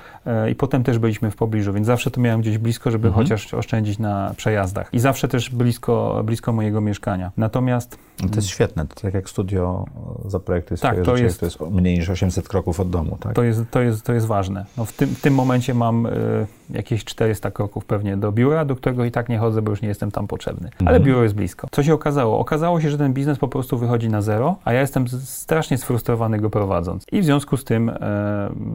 i 0.51 0.55
potem 0.55 0.83
też 0.83 0.99
byliśmy 0.99 1.21
byliśmy 1.21 1.31
w 1.31 1.37
pobliżu, 1.37 1.73
więc 1.73 1.87
zawsze 1.87 2.11
to 2.11 2.21
miałem 2.21 2.41
gdzieś 2.41 2.59
blisko, 2.59 2.91
żeby 2.91 3.09
mhm. 3.09 3.25
chociaż 3.25 3.55
oszczędzić 3.55 3.99
na 3.99 4.35
przejazdach. 4.37 4.89
I 4.93 4.99
zawsze 4.99 5.29
też 5.29 5.51
blisko, 5.51 6.23
blisko 6.25 6.53
mojego 6.53 6.81
mieszkania. 6.81 7.33
Natomiast... 7.37 7.99
To 8.29 8.37
jest 8.37 8.49
świetne, 8.49 8.87
to 8.87 9.01
tak 9.01 9.15
jak 9.15 9.31
studio 9.31 9.85
zaprojektuje 10.25 10.79
tak, 10.79 10.93
swoje 10.93 11.05
to 11.05 11.17
jest, 11.17 11.41
to 11.41 11.47
jest 11.47 11.61
mniej 11.61 11.99
niż 11.99 12.11
800 12.11 12.49
kroków 12.49 12.81
od 12.81 12.91
domu, 12.91 13.19
tak? 13.21 13.35
To 13.35 13.43
jest, 13.43 13.61
to 13.71 13.81
jest, 13.81 14.03
to 14.03 14.13
jest 14.13 14.27
ważne. 14.27 14.65
No 14.77 14.85
w, 14.85 14.93
tym, 14.93 15.09
w 15.09 15.21
tym 15.21 15.35
momencie 15.35 15.75
mam 15.75 16.07
y, 16.07 16.11
jakieś 16.71 17.05
400 17.05 17.51
kroków 17.51 17.85
pewnie 17.85 18.17
do 18.17 18.33
biura, 18.33 18.65
do 18.65 18.77
którego 18.77 19.05
i 19.05 19.11
tak 19.11 19.29
nie 19.29 19.39
chodzę, 19.39 19.63
bo 19.63 19.71
już 19.71 19.83
nie 19.83 19.89
jestem 19.89 20.11
tam 20.11 20.27
potrzebny. 20.27 20.71
Ale 20.81 20.97
mhm. 20.97 21.05
biuro 21.05 21.23
jest 21.23 21.35
blisko. 21.35 21.69
Co 21.71 21.83
się 21.83 21.95
okazało? 21.95 22.39
Okazało 22.39 22.81
się, 22.81 22.91
że 22.91 22.99
ten 22.99 23.13
biznes 23.13 23.39
po 23.39 23.49
prostu 23.49 23.79
wychodzi 23.79 24.09
na 24.09 24.23
zero, 24.23 24.57
a 24.65 24.73
ja 24.73 24.81
jestem 24.81 25.09
strasznie 25.09 25.79
sfrustrowany 25.79 26.39
go 26.39 26.51
prowadząc. 26.51 27.05
I 27.13 27.21
w 27.21 27.25
związku 27.25 27.57
z 27.57 27.65
tym... 27.65 27.89
Y, 27.89 27.95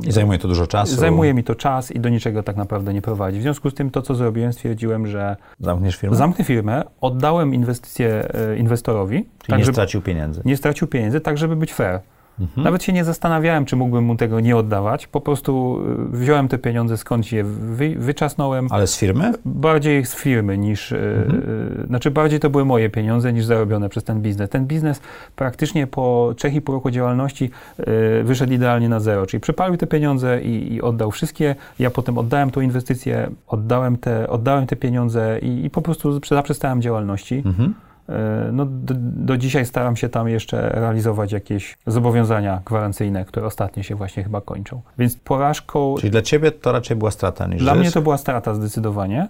I 0.07 0.11
zajmuje 0.11 0.39
to 0.39 0.47
dużo 0.47 0.67
czasu. 0.67 0.95
Zajmuje 0.95 1.33
mi 1.33 1.43
to 1.43 1.55
czas 1.55 1.91
i 1.91 1.99
do 1.99 2.09
niczego 2.09 2.43
tak 2.43 2.55
naprawdę 2.55 2.93
nie 2.93 3.01
prowadzi. 3.01 3.39
W 3.39 3.41
związku 3.41 3.69
z 3.69 3.73
tym 3.73 3.91
to, 3.91 4.01
co 4.01 4.15
zrobiłem, 4.15 4.53
stwierdziłem, 4.53 5.07
że 5.07 5.35
Zamkniesz 5.59 5.95
firmę? 5.95 6.15
zamknę 6.15 6.45
firmę, 6.45 6.83
oddałem 7.01 7.53
inwestycję 7.53 8.27
e, 8.33 8.57
inwestorowi. 8.57 9.25
Czyli 9.45 9.53
tak, 9.53 9.59
nie 9.59 9.65
żeby, 9.65 9.75
stracił 9.75 10.01
pieniędzy. 10.01 10.41
Nie 10.45 10.57
stracił 10.57 10.87
pieniędzy, 10.87 11.21
tak 11.21 11.37
żeby 11.37 11.55
być 11.55 11.73
fair. 11.73 11.99
Mhm. 12.39 12.63
Nawet 12.63 12.83
się 12.83 12.93
nie 12.93 13.03
zastanawiałem, 13.03 13.65
czy 13.65 13.75
mógłbym 13.75 14.03
mu 14.03 14.15
tego 14.15 14.39
nie 14.39 14.57
oddawać. 14.57 15.07
Po 15.07 15.21
prostu 15.21 15.81
y, 16.13 16.17
wziąłem 16.17 16.47
te 16.47 16.57
pieniądze, 16.57 16.97
skąd 16.97 17.31
je 17.31 17.43
wy, 17.43 17.95
wyczasnąłem. 17.97 18.67
Ale 18.71 18.87
z 18.87 18.97
firmy? 18.97 19.33
Bardziej 19.45 20.05
z 20.05 20.15
firmy 20.15 20.57
niż. 20.57 20.91
Y, 20.91 20.95
mhm. 20.97 21.43
Yy, 21.79 21.87
znaczy, 21.87 22.11
bardziej 22.11 22.39
to 22.39 22.49
były 22.49 22.65
moje 22.65 22.89
pieniądze 22.89 23.33
niż 23.33 23.45
zarobione 23.45 23.89
przez 23.89 24.03
ten 24.03 24.21
biznes. 24.21 24.49
Ten 24.49 24.65
biznes 24.65 25.01
praktycznie 25.35 25.87
po 25.87 26.33
3,5 26.35 26.73
roku 26.73 26.91
działalności 26.91 27.49
yy, 27.77 27.85
wyszedł 28.23 28.53
idealnie 28.53 28.89
na 28.89 28.99
zero. 28.99 29.25
Czyli 29.25 29.41
przypalił 29.41 29.77
te 29.77 29.87
pieniądze 29.87 30.41
i, 30.41 30.73
i, 30.73 30.81
oddał 30.81 31.11
wszystkie. 31.11 31.55
Ja 31.79 31.91
potem 31.91 32.17
oddałem 32.17 32.51
tą 32.51 32.61
inwestycję, 32.61 33.29
oddałem 33.47 33.97
te, 33.97 34.29
oddałem 34.29 34.67
te 34.67 34.75
pieniądze 34.75 35.39
i, 35.41 35.65
i 35.65 35.69
po 35.69 35.81
prostu 35.81 36.19
zaprzestałem 36.29 36.81
działalności. 36.81 37.43
Mhm. 37.45 37.73
E, 38.09 38.49
no, 38.51 38.65
do, 38.65 38.93
do, 38.97 39.37
dzisiaj 39.37 39.65
staram 39.65 39.95
się 39.95 40.09
tam 40.09 40.27
jeszcze 40.27 40.69
realizować 40.69 41.31
jakieś 41.31 41.77
zobowiązania 41.87 42.61
gwarancyjne, 42.65 43.25
które 43.25 43.45
ostatnio 43.45 43.83
się 43.83 43.95
właśnie 43.95 44.23
chyba 44.23 44.41
kończą. 44.41 44.81
Więc 44.97 45.15
porażką. 45.15 45.95
Czyli 45.99 46.11
dla 46.11 46.21
ciebie 46.21 46.51
to 46.51 46.71
raczej 46.71 46.97
była 46.97 47.11
strata 47.11 47.47
niż 47.47 47.61
Dla 47.61 47.73
zysk? 47.73 47.81
mnie 47.81 47.91
to 47.91 48.01
była 48.01 48.17
strata 48.17 48.53
zdecydowanie. 48.53 49.27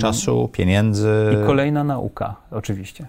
Czasu, 0.00 0.48
pieniędzy. 0.52 1.10
I 1.32 1.46
kolejna 1.46 1.84
nauka, 1.84 2.36
oczywiście. 2.50 3.06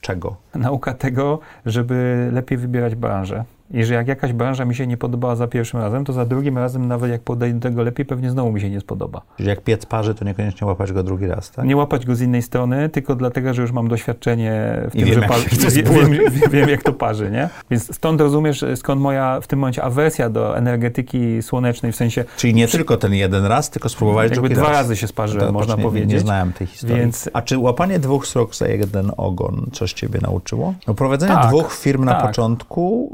Czego? 0.00 0.36
Nauka 0.54 0.94
tego, 0.94 1.38
żeby 1.66 2.28
lepiej 2.32 2.58
wybierać 2.58 2.94
branżę 2.94 3.44
I 3.72 3.84
że 3.84 3.94
jak 3.94 4.08
jakaś 4.08 4.32
branża 4.32 4.64
mi 4.64 4.74
się 4.74 4.86
nie 4.86 4.96
podobała 4.96 5.36
za 5.36 5.46
pierwszym 5.46 5.80
razem, 5.80 6.04
to 6.04 6.12
za 6.12 6.24
drugim 6.24 6.58
razem, 6.58 6.88
nawet 6.88 7.10
jak 7.10 7.22
podejdę 7.22 7.58
do 7.58 7.68
tego 7.68 7.82
lepiej, 7.82 8.06
pewnie 8.06 8.30
znowu 8.30 8.52
mi 8.52 8.60
się 8.60 8.70
nie 8.70 8.80
spodoba. 8.80 9.22
Czyli 9.36 9.48
jak 9.48 9.60
piec 9.60 9.86
parzy, 9.86 10.14
to 10.14 10.24
niekoniecznie 10.24 10.66
łapać 10.66 10.92
go 10.92 11.02
drugi 11.02 11.26
raz, 11.26 11.50
tak? 11.50 11.64
Nie 11.64 11.76
łapać 11.76 12.06
go 12.06 12.14
z 12.14 12.20
innej 12.20 12.42
strony, 12.42 12.88
tylko 12.88 13.14
dlatego, 13.14 13.54
że 13.54 13.62
już 13.62 13.72
mam 13.72 13.88
doświadczenie 13.88 14.82
w 14.90 14.94
I 14.94 14.98
tym, 14.98 15.08
wiem, 15.08 15.22
że 15.22 15.28
parzy, 15.28 15.48
wiem, 15.82 16.10
wiem, 16.10 16.50
wiem, 16.50 16.68
jak 16.68 16.82
to 16.82 16.92
parzy, 16.92 17.30
nie? 17.30 17.48
Więc 17.70 17.94
stąd 17.94 18.20
rozumiesz, 18.20 18.64
skąd 18.76 19.00
moja 19.00 19.40
w 19.40 19.46
tym 19.46 19.58
momencie 19.58 19.82
awersja 19.82 20.28
do 20.30 20.56
energetyki 20.56 21.42
słonecznej, 21.42 21.92
w 21.92 21.96
sensie... 21.96 22.24
Czyli 22.36 22.54
nie 22.54 22.68
tylko 22.68 22.96
ten 22.96 23.14
jeden 23.14 23.44
raz, 23.44 23.70
tylko 23.70 23.88
spróbowałeś 23.88 24.30
Jakby 24.30 24.48
drugi 24.48 24.54
dwa 24.54 24.68
raz. 24.68 24.76
razy 24.76 24.96
się 24.96 25.06
sparzyłem, 25.06 25.46
to, 25.46 25.52
można 25.52 25.74
nie, 25.76 25.82
powiedzieć. 25.82 26.10
Nie 26.10 26.20
znałem 26.20 26.52
tej 26.52 26.66
historii. 26.66 26.96
Więc... 26.96 27.30
A 27.32 27.42
czy 27.42 27.58
łapanie 27.58 27.98
dwóch 27.98 28.26
srok 28.26 28.54
za 28.54 28.68
jeden 28.68 29.12
ogon 29.16 29.66
coś 29.72 29.92
ciebie 29.92 30.18
nauczyło? 30.22 30.74
No, 30.86 30.94
prowadzenie 30.94 31.34
tak, 31.34 31.46
dwóch 31.46 31.74
firm 31.74 32.04
na 32.04 32.12
tak. 32.12 32.26
początku, 32.26 33.12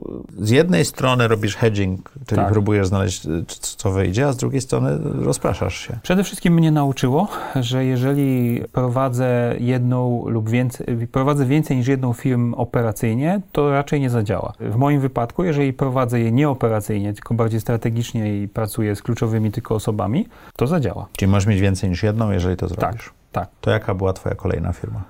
z 0.48 0.50
jednej 0.50 0.84
strony 0.84 1.28
robisz 1.28 1.56
hedging, 1.56 2.12
czyli 2.26 2.40
Tak. 2.42 2.52
próbujesz 2.52 2.86
znaleźć, 2.86 3.26
co 3.60 3.90
wyjdzie, 3.90 4.26
a 4.26 4.32
z 4.32 4.36
drugiej 4.36 4.60
strony 4.60 4.98
rozpraszasz 5.24 5.78
się. 5.78 5.98
Przede 6.02 6.24
wszystkim 6.24 6.54
mnie 6.54 6.70
nauczyło, 6.70 7.28
że 7.56 7.84
jeżeli 7.84 8.60
prowadzę 8.72 9.54
jedną 9.58 10.24
lub 10.28 10.50
więcej, 10.50 10.86
prowadzę 11.12 11.46
więcej 11.46 11.76
niż 11.76 11.86
jedną 11.88 12.12
firmę 12.12 12.56
operacyjnie, 12.56 13.40
to 13.52 13.70
raczej 13.70 14.00
nie 14.00 14.10
zadziała. 14.10 14.52
W 14.60 14.76
moim 14.76 15.00
wypadku, 15.00 15.44
jeżeli 15.44 15.72
prowadzę 15.72 16.20
je 16.20 16.32
nie 16.32 16.48
operacyjnie, 16.48 17.12
tylko 17.14 17.34
bardziej 17.34 17.60
strategicznie 17.60 18.42
i 18.42 18.48
pracuję 18.48 18.96
z 18.96 19.02
kluczowymi 19.02 19.52
tylko 19.52 19.74
osobami, 19.74 20.26
to 20.56 20.66
zadziała. 20.66 21.06
Czyli 21.16 21.30
możesz 21.30 21.46
mieć 21.46 21.60
więcej 21.60 21.90
niż 21.90 22.02
jedną, 22.02 22.30
jeżeli 22.30 22.56
to 22.56 22.68
zrobisz. 22.68 23.12
tak. 23.32 23.48
To 23.60 23.70
jaka 23.70 23.94
była 23.94 24.12
twoja 24.12 24.34
kolejna 24.34 24.72
firma? 24.72 25.02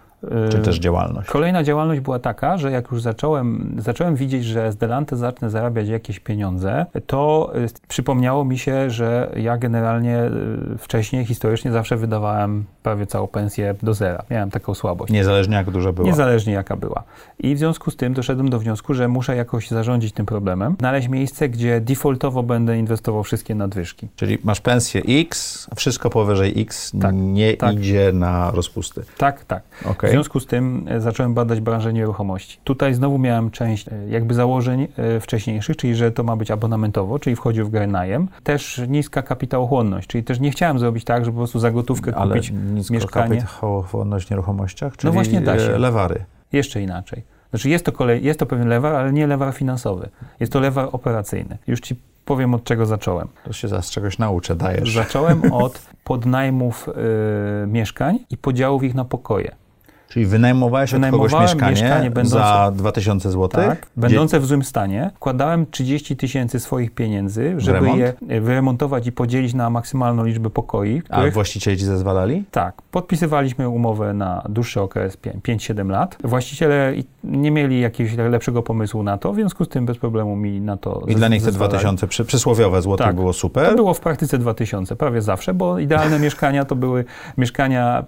Czy 0.51 0.57
Yy, 0.57 0.63
też 0.63 0.79
działalność? 0.79 1.29
Kolejna 1.29 1.63
działalność 1.63 2.01
była 2.01 2.19
taka, 2.19 2.59
że 2.59 2.71
jak 2.71 2.91
już 2.91 3.03
zacząłem, 3.03 3.75
zacząłem 3.79 4.17
widzieć, 4.17 4.45
że 4.45 4.73
z 4.73 4.77
Delante 4.77 5.17
zacznę 5.17 5.51
zarabiać 5.51 5.89
jakieś 5.89 6.21
pieniądze, 6.21 6.87
to 7.07 7.53
y, 7.57 7.69
przypomniało 7.89 8.45
mi 8.45 8.59
się, 8.59 8.91
że 8.91 9.33
ja 9.37 9.57
generalnie 9.57 10.25
y, 10.75 10.79
wcześniej, 10.79 11.25
historycznie 11.25 11.73
zawsze 11.73 11.97
wydawałem 11.97 12.65
prawie 12.83 13.07
całą 13.07 13.27
pensję 13.27 13.75
do 13.83 13.95
zera. 13.95 14.23
Miałem 14.31 14.51
taką 14.51 14.75
słabość. 14.75 15.13
Niezależnie 15.13 15.57
jak 15.57 15.71
duża 15.71 15.93
była. 15.93 16.09
Niezależnie 16.09 16.53
jaka 16.53 16.77
była. 16.77 17.03
I 17.39 17.55
w 17.55 17.59
związku 17.59 17.91
z 17.91 17.97
tym 17.97 18.15
doszedłem 18.15 18.51
do 18.51 18.59
wniosku, 18.59 18.95
że 18.95 19.09
muszę 19.09 19.37
jakoś 19.37 19.69
zarządzić 19.69 20.13
tym 20.13 20.27
problemem, 20.27 20.77
znaleźć 20.79 21.09
miejsce, 21.09 21.49
gdzie 21.49 21.81
defaultowo 21.81 22.43
będę 22.43 22.79
inwestował 22.79 23.23
wszystkie 23.23 23.55
nadwyżki. 23.55 24.09
Czyli 24.17 24.39
masz 24.45 24.61
pensję 24.61 25.03
X, 25.09 25.67
wszystko 25.77 26.11
powyżej 26.11 26.63
X 26.63 26.93
Tak, 27.01 27.15
nie 27.15 27.57
tak. 27.57 27.75
idzie 27.75 28.11
na 28.15 28.51
rozpusty. 28.51 29.03
Tak, 29.19 29.45
tak. 29.45 29.63
Okej. 30.09 30.13
W 30.13 30.17
związku 30.17 30.41
z 30.41 30.47
tym 30.47 30.85
e, 30.89 31.01
zacząłem 31.01 31.35
badać 31.35 31.61
branżę 31.61 31.93
nieruchomości. 31.93 32.59
Tutaj 32.65 32.95
znowu 32.95 33.19
miałem 33.19 33.51
część 33.51 33.89
e, 33.89 33.93
jakby 34.09 34.35
założeń 34.35 34.89
e, 34.97 35.21
wcześniejszych, 35.21 35.77
czyli 35.77 35.95
że 35.95 36.11
to 36.13 36.23
ma 36.23 36.37
być 36.37 36.51
abonamentowo, 36.51 37.19
czyli 37.19 37.37
wchodził 37.37 37.67
w 37.67 37.71
grę 37.71 37.87
najem. 37.87 38.29
Też 38.43 38.81
niska 38.89 39.23
kapitałochłonność, 39.23 40.09
czyli 40.09 40.25
też 40.25 40.41
nie 40.41 40.51
chciałem 40.51 40.79
zrobić 40.79 41.05
tak, 41.05 41.25
żeby 41.25 41.35
po 41.35 41.41
prostu 41.41 41.59
za 41.59 41.71
gotówkę 41.71 42.17
Ale 42.17 42.35
kupić 42.35 42.51
nisko 42.75 42.95
mieszkanie. 42.95 43.37
kapitałochłonność 43.41 44.27
w 44.27 44.31
nieruchomościach, 44.31 44.97
czyli 44.97 45.09
No 45.09 45.13
właśnie 45.13 45.41
da 45.41 45.59
się. 45.59 45.79
lewary. 45.79 46.25
Jeszcze 46.53 46.83
inaczej. 46.83 47.23
Znaczy 47.51 47.69
jest 47.69 47.85
to, 47.85 47.93
kolej, 47.93 48.25
jest 48.25 48.41
to 48.41 48.47
pewien 48.47 48.69
lewar, 48.69 48.95
ale 48.95 49.13
nie 49.13 49.27
lewar 49.27 49.55
finansowy. 49.55 50.09
Jest 50.41 50.53
to 50.53 50.61
lewar 50.61 50.89
operacyjny. 50.93 51.59
Już 51.67 51.81
ci 51.81 51.97
powiem, 52.25 52.55
od 52.55 52.65
czego 52.65 52.87
zacząłem. 52.87 53.29
To 53.45 53.53
się 53.53 53.69
zaraz 53.69 53.91
czegoś 53.91 54.19
nauczę, 54.19 54.57
dajesz. 54.57 54.95
Zacząłem 54.95 55.53
od 55.65 55.83
podnajmów 56.05 56.89
y, 56.89 57.67
mieszkań 57.67 58.19
i 58.31 58.37
podziałów 58.37 58.83
ich 58.85 58.95
na 58.95 59.05
pokoje. 59.05 59.55
Czyli 60.09 60.27
wynajmowałeś 60.27 60.93
Wynajmowałem 60.93 61.27
od 61.27 61.33
kogoś 61.33 61.51
mieszkanie, 61.51 61.71
mieszkanie 61.71 62.11
będące, 62.11 62.39
za 62.39 62.73
2000 62.75 63.31
zł? 63.31 63.49
Tak, 63.49 63.87
będące 63.97 64.37
Gdzie? 64.37 64.45
w 64.45 64.49
złym 64.49 64.65
stanie. 64.65 65.11
Wkładałem 65.15 65.67
30 65.71 66.17
tysięcy 66.17 66.61
swoich 66.61 66.91
pieniędzy, 66.91 67.55
żeby 67.57 67.79
Remont? 67.79 67.99
je 67.99 68.15
e, 68.29 68.41
wyremontować 68.41 69.07
i 69.07 69.13
podzielić 69.13 69.55
na 69.55 69.71
maksymalną 69.71 70.25
liczbę 70.25 70.51
pokoi. 70.51 71.03
Których, 71.03 71.33
A 71.33 71.35
właściciele 71.35 71.77
ci 71.77 71.85
zezwalali? 71.85 72.45
Tak. 72.51 72.83
Podpisywaliśmy 72.91 73.69
umowę 73.69 74.15
na 74.15 74.43
dłuższy 74.49 74.81
okres, 74.81 75.19
5-7 75.19 75.91
lat. 75.91 76.17
Właściciele 76.25 76.95
nie 77.25 77.51
mieli 77.51 77.81
jakiegoś 77.81 78.17
lepszego 78.17 78.63
pomysłu 78.63 79.03
na 79.03 79.19
to, 79.19 79.33
w 79.33 79.35
związku 79.35 79.65
z 79.65 79.69
tym 79.69 79.87
bez 79.87 79.99
problemu 79.99 80.37
mi 80.37 80.61
na 80.61 80.77
to 80.77 81.03
I 81.09 81.15
dla 81.15 81.29
nich 81.29 81.43
te 81.43 81.53
2000 81.53 82.07
przysłowiowe 82.07 82.83
złote 82.83 83.05
tak. 83.05 83.15
było 83.15 83.33
super? 83.33 83.69
To 83.69 83.75
było 83.75 83.95
w 83.95 84.01
praktyce 84.01 84.39
2000, 84.39 84.97
prawie 84.97 85.23
zawsze, 85.23 85.55
bo 85.55 85.79
idealne 85.79 86.19
mieszkania 86.29 86.65
to 86.65 86.77
były 86.77 87.05
mieszkania 87.39 88.05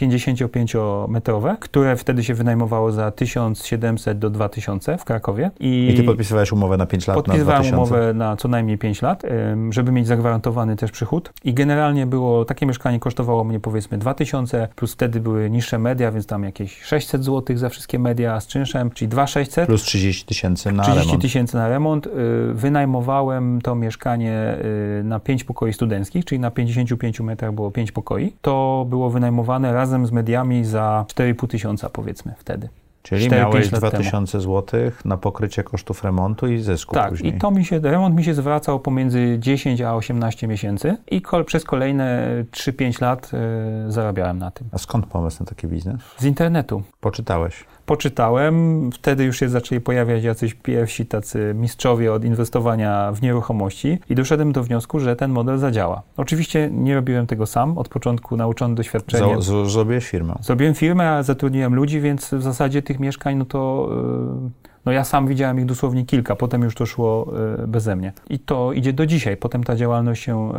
55-metrowe 0.00 1.35
które 1.60 1.96
wtedy 1.96 2.24
się 2.24 2.34
wynajmowało 2.34 2.92
za 2.92 3.10
1700 3.10 4.18
do 4.18 4.30
2000 4.30 4.98
w 4.98 5.04
Krakowie. 5.04 5.50
I, 5.60 5.88
I 5.92 5.96
ty 5.96 6.02
podpisywałeś 6.02 6.52
umowę 6.52 6.76
na 6.76 6.86
5 6.86 7.06
lat? 7.06 7.16
Podpisywałem 7.16 7.70
na 7.70 7.76
umowę 7.76 8.14
na 8.14 8.36
co 8.36 8.48
najmniej 8.48 8.78
5 8.78 9.02
lat, 9.02 9.22
żeby 9.70 9.92
mieć 9.92 10.06
zagwarantowany 10.06 10.76
też 10.76 10.90
przychód. 10.90 11.32
I 11.44 11.54
generalnie 11.54 12.06
było, 12.06 12.44
takie 12.44 12.66
mieszkanie 12.66 13.00
kosztowało 13.00 13.44
mnie 13.44 13.60
powiedzmy 13.60 13.98
2000, 13.98 14.68
plus 14.76 14.92
wtedy 14.92 15.20
były 15.20 15.50
niższe 15.50 15.78
media, 15.78 16.12
więc 16.12 16.26
tam 16.26 16.44
jakieś 16.44 16.82
600 16.82 17.24
zł 17.24 17.56
za 17.56 17.68
wszystkie 17.68 17.98
media 17.98 18.40
z 18.40 18.46
czynszem, 18.46 18.90
czyli 18.90 19.08
2600. 19.08 19.66
Plus 19.66 19.82
30 19.82 20.24
tysięcy 20.24 20.72
na 20.72 20.82
30 20.82 20.98
remont. 21.00 21.08
30 21.08 21.28
tysięcy 21.28 21.56
na 21.56 21.68
remont. 21.68 22.06
Y, 22.06 22.10
wynajmowałem 22.54 23.60
to 23.60 23.74
mieszkanie 23.74 24.58
y, 25.00 25.04
na 25.04 25.20
5 25.20 25.44
pokoi 25.44 25.72
studenckich, 25.72 26.24
czyli 26.24 26.38
na 26.40 26.50
55 26.50 27.20
metrach 27.20 27.52
było 27.52 27.70
5 27.70 27.92
pokoi. 27.92 28.32
To 28.42 28.86
było 28.88 29.10
wynajmowane 29.10 29.72
razem 29.72 30.06
z 30.06 30.12
mediami 30.12 30.64
za 30.64 31.04
4 31.08 31.25
4,5 31.34 31.48
tysiąca 31.48 31.90
powiedzmy 31.90 32.34
wtedy. 32.38 32.68
Czyli 33.02 33.28
4-5 33.28 33.32
miałeś 33.32 33.72
lat 33.72 33.80
2000 33.80 34.40
zł 34.40 34.80
na 35.04 35.16
pokrycie 35.16 35.62
kosztów 35.62 36.04
remontu 36.04 36.46
i 36.46 36.58
zysku 36.58 36.94
Tak, 36.94 37.10
później. 37.10 37.34
i 37.34 37.38
to 37.38 37.50
mi 37.50 37.64
się, 37.64 37.78
remont 37.78 38.16
mi 38.16 38.24
się 38.24 38.34
zwracał 38.34 38.80
pomiędzy 38.80 39.36
10 39.38 39.80
a 39.80 39.94
18 39.94 40.48
miesięcy 40.48 40.96
i 41.10 41.22
kol, 41.22 41.44
przez 41.44 41.64
kolejne 41.64 42.28
3-5 42.50 43.02
lat 43.02 43.30
y, 43.88 43.92
zarabiałem 43.92 44.38
na 44.38 44.50
tym. 44.50 44.68
A 44.72 44.78
skąd 44.78 45.06
pomysł 45.06 45.36
na 45.40 45.46
taki 45.46 45.66
biznes? 45.66 46.00
Z 46.18 46.24
internetu. 46.24 46.82
Poczytałeś. 47.00 47.64
Poczytałem, 47.86 48.90
wtedy 48.92 49.24
już 49.24 49.38
się 49.38 49.48
zaczęli 49.48 49.80
pojawiać 49.80 50.24
jacyś 50.24 50.54
pierwsi 50.54 51.06
tacy 51.06 51.54
mistrzowie 51.54 52.12
od 52.12 52.24
inwestowania 52.24 53.12
w 53.12 53.22
nieruchomości 53.22 53.98
i 54.10 54.14
doszedłem 54.14 54.52
do 54.52 54.62
wniosku, 54.62 55.00
że 55.00 55.16
ten 55.16 55.30
model 55.30 55.58
zadziała. 55.58 56.02
Oczywiście 56.16 56.70
nie 56.72 56.94
robiłem 56.94 57.26
tego 57.26 57.46
sam, 57.46 57.78
od 57.78 57.88
początku 57.88 58.36
nauczony 58.36 58.74
doświadczeniem. 58.74 59.42
Zrobiłeś 59.66 60.08
firmę. 60.08 60.34
Zrobiłem 60.40 60.74
firmę, 60.74 61.10
a 61.10 61.22
zatrudniłem 61.22 61.74
ludzi, 61.74 62.00
więc 62.00 62.34
w 62.34 62.42
zasadzie 62.42 62.82
tych 62.82 63.00
mieszkań, 63.00 63.36
no 63.36 63.44
to 63.44 63.88
yy, 64.42 64.50
no 64.86 64.92
ja 64.92 65.04
sam 65.04 65.26
widziałem 65.26 65.58
ich 65.58 65.66
dosłownie 65.66 66.04
kilka, 66.04 66.36
potem 66.36 66.62
już 66.62 66.74
to 66.74 66.86
szło 66.86 67.32
yy, 67.58 67.68
beze 67.68 67.96
mnie. 67.96 68.12
I 68.30 68.38
to 68.38 68.72
idzie 68.72 68.92
do 68.92 69.06
dzisiaj, 69.06 69.36
potem 69.36 69.64
ta 69.64 69.76
działalność 69.76 70.22
się 70.22 70.52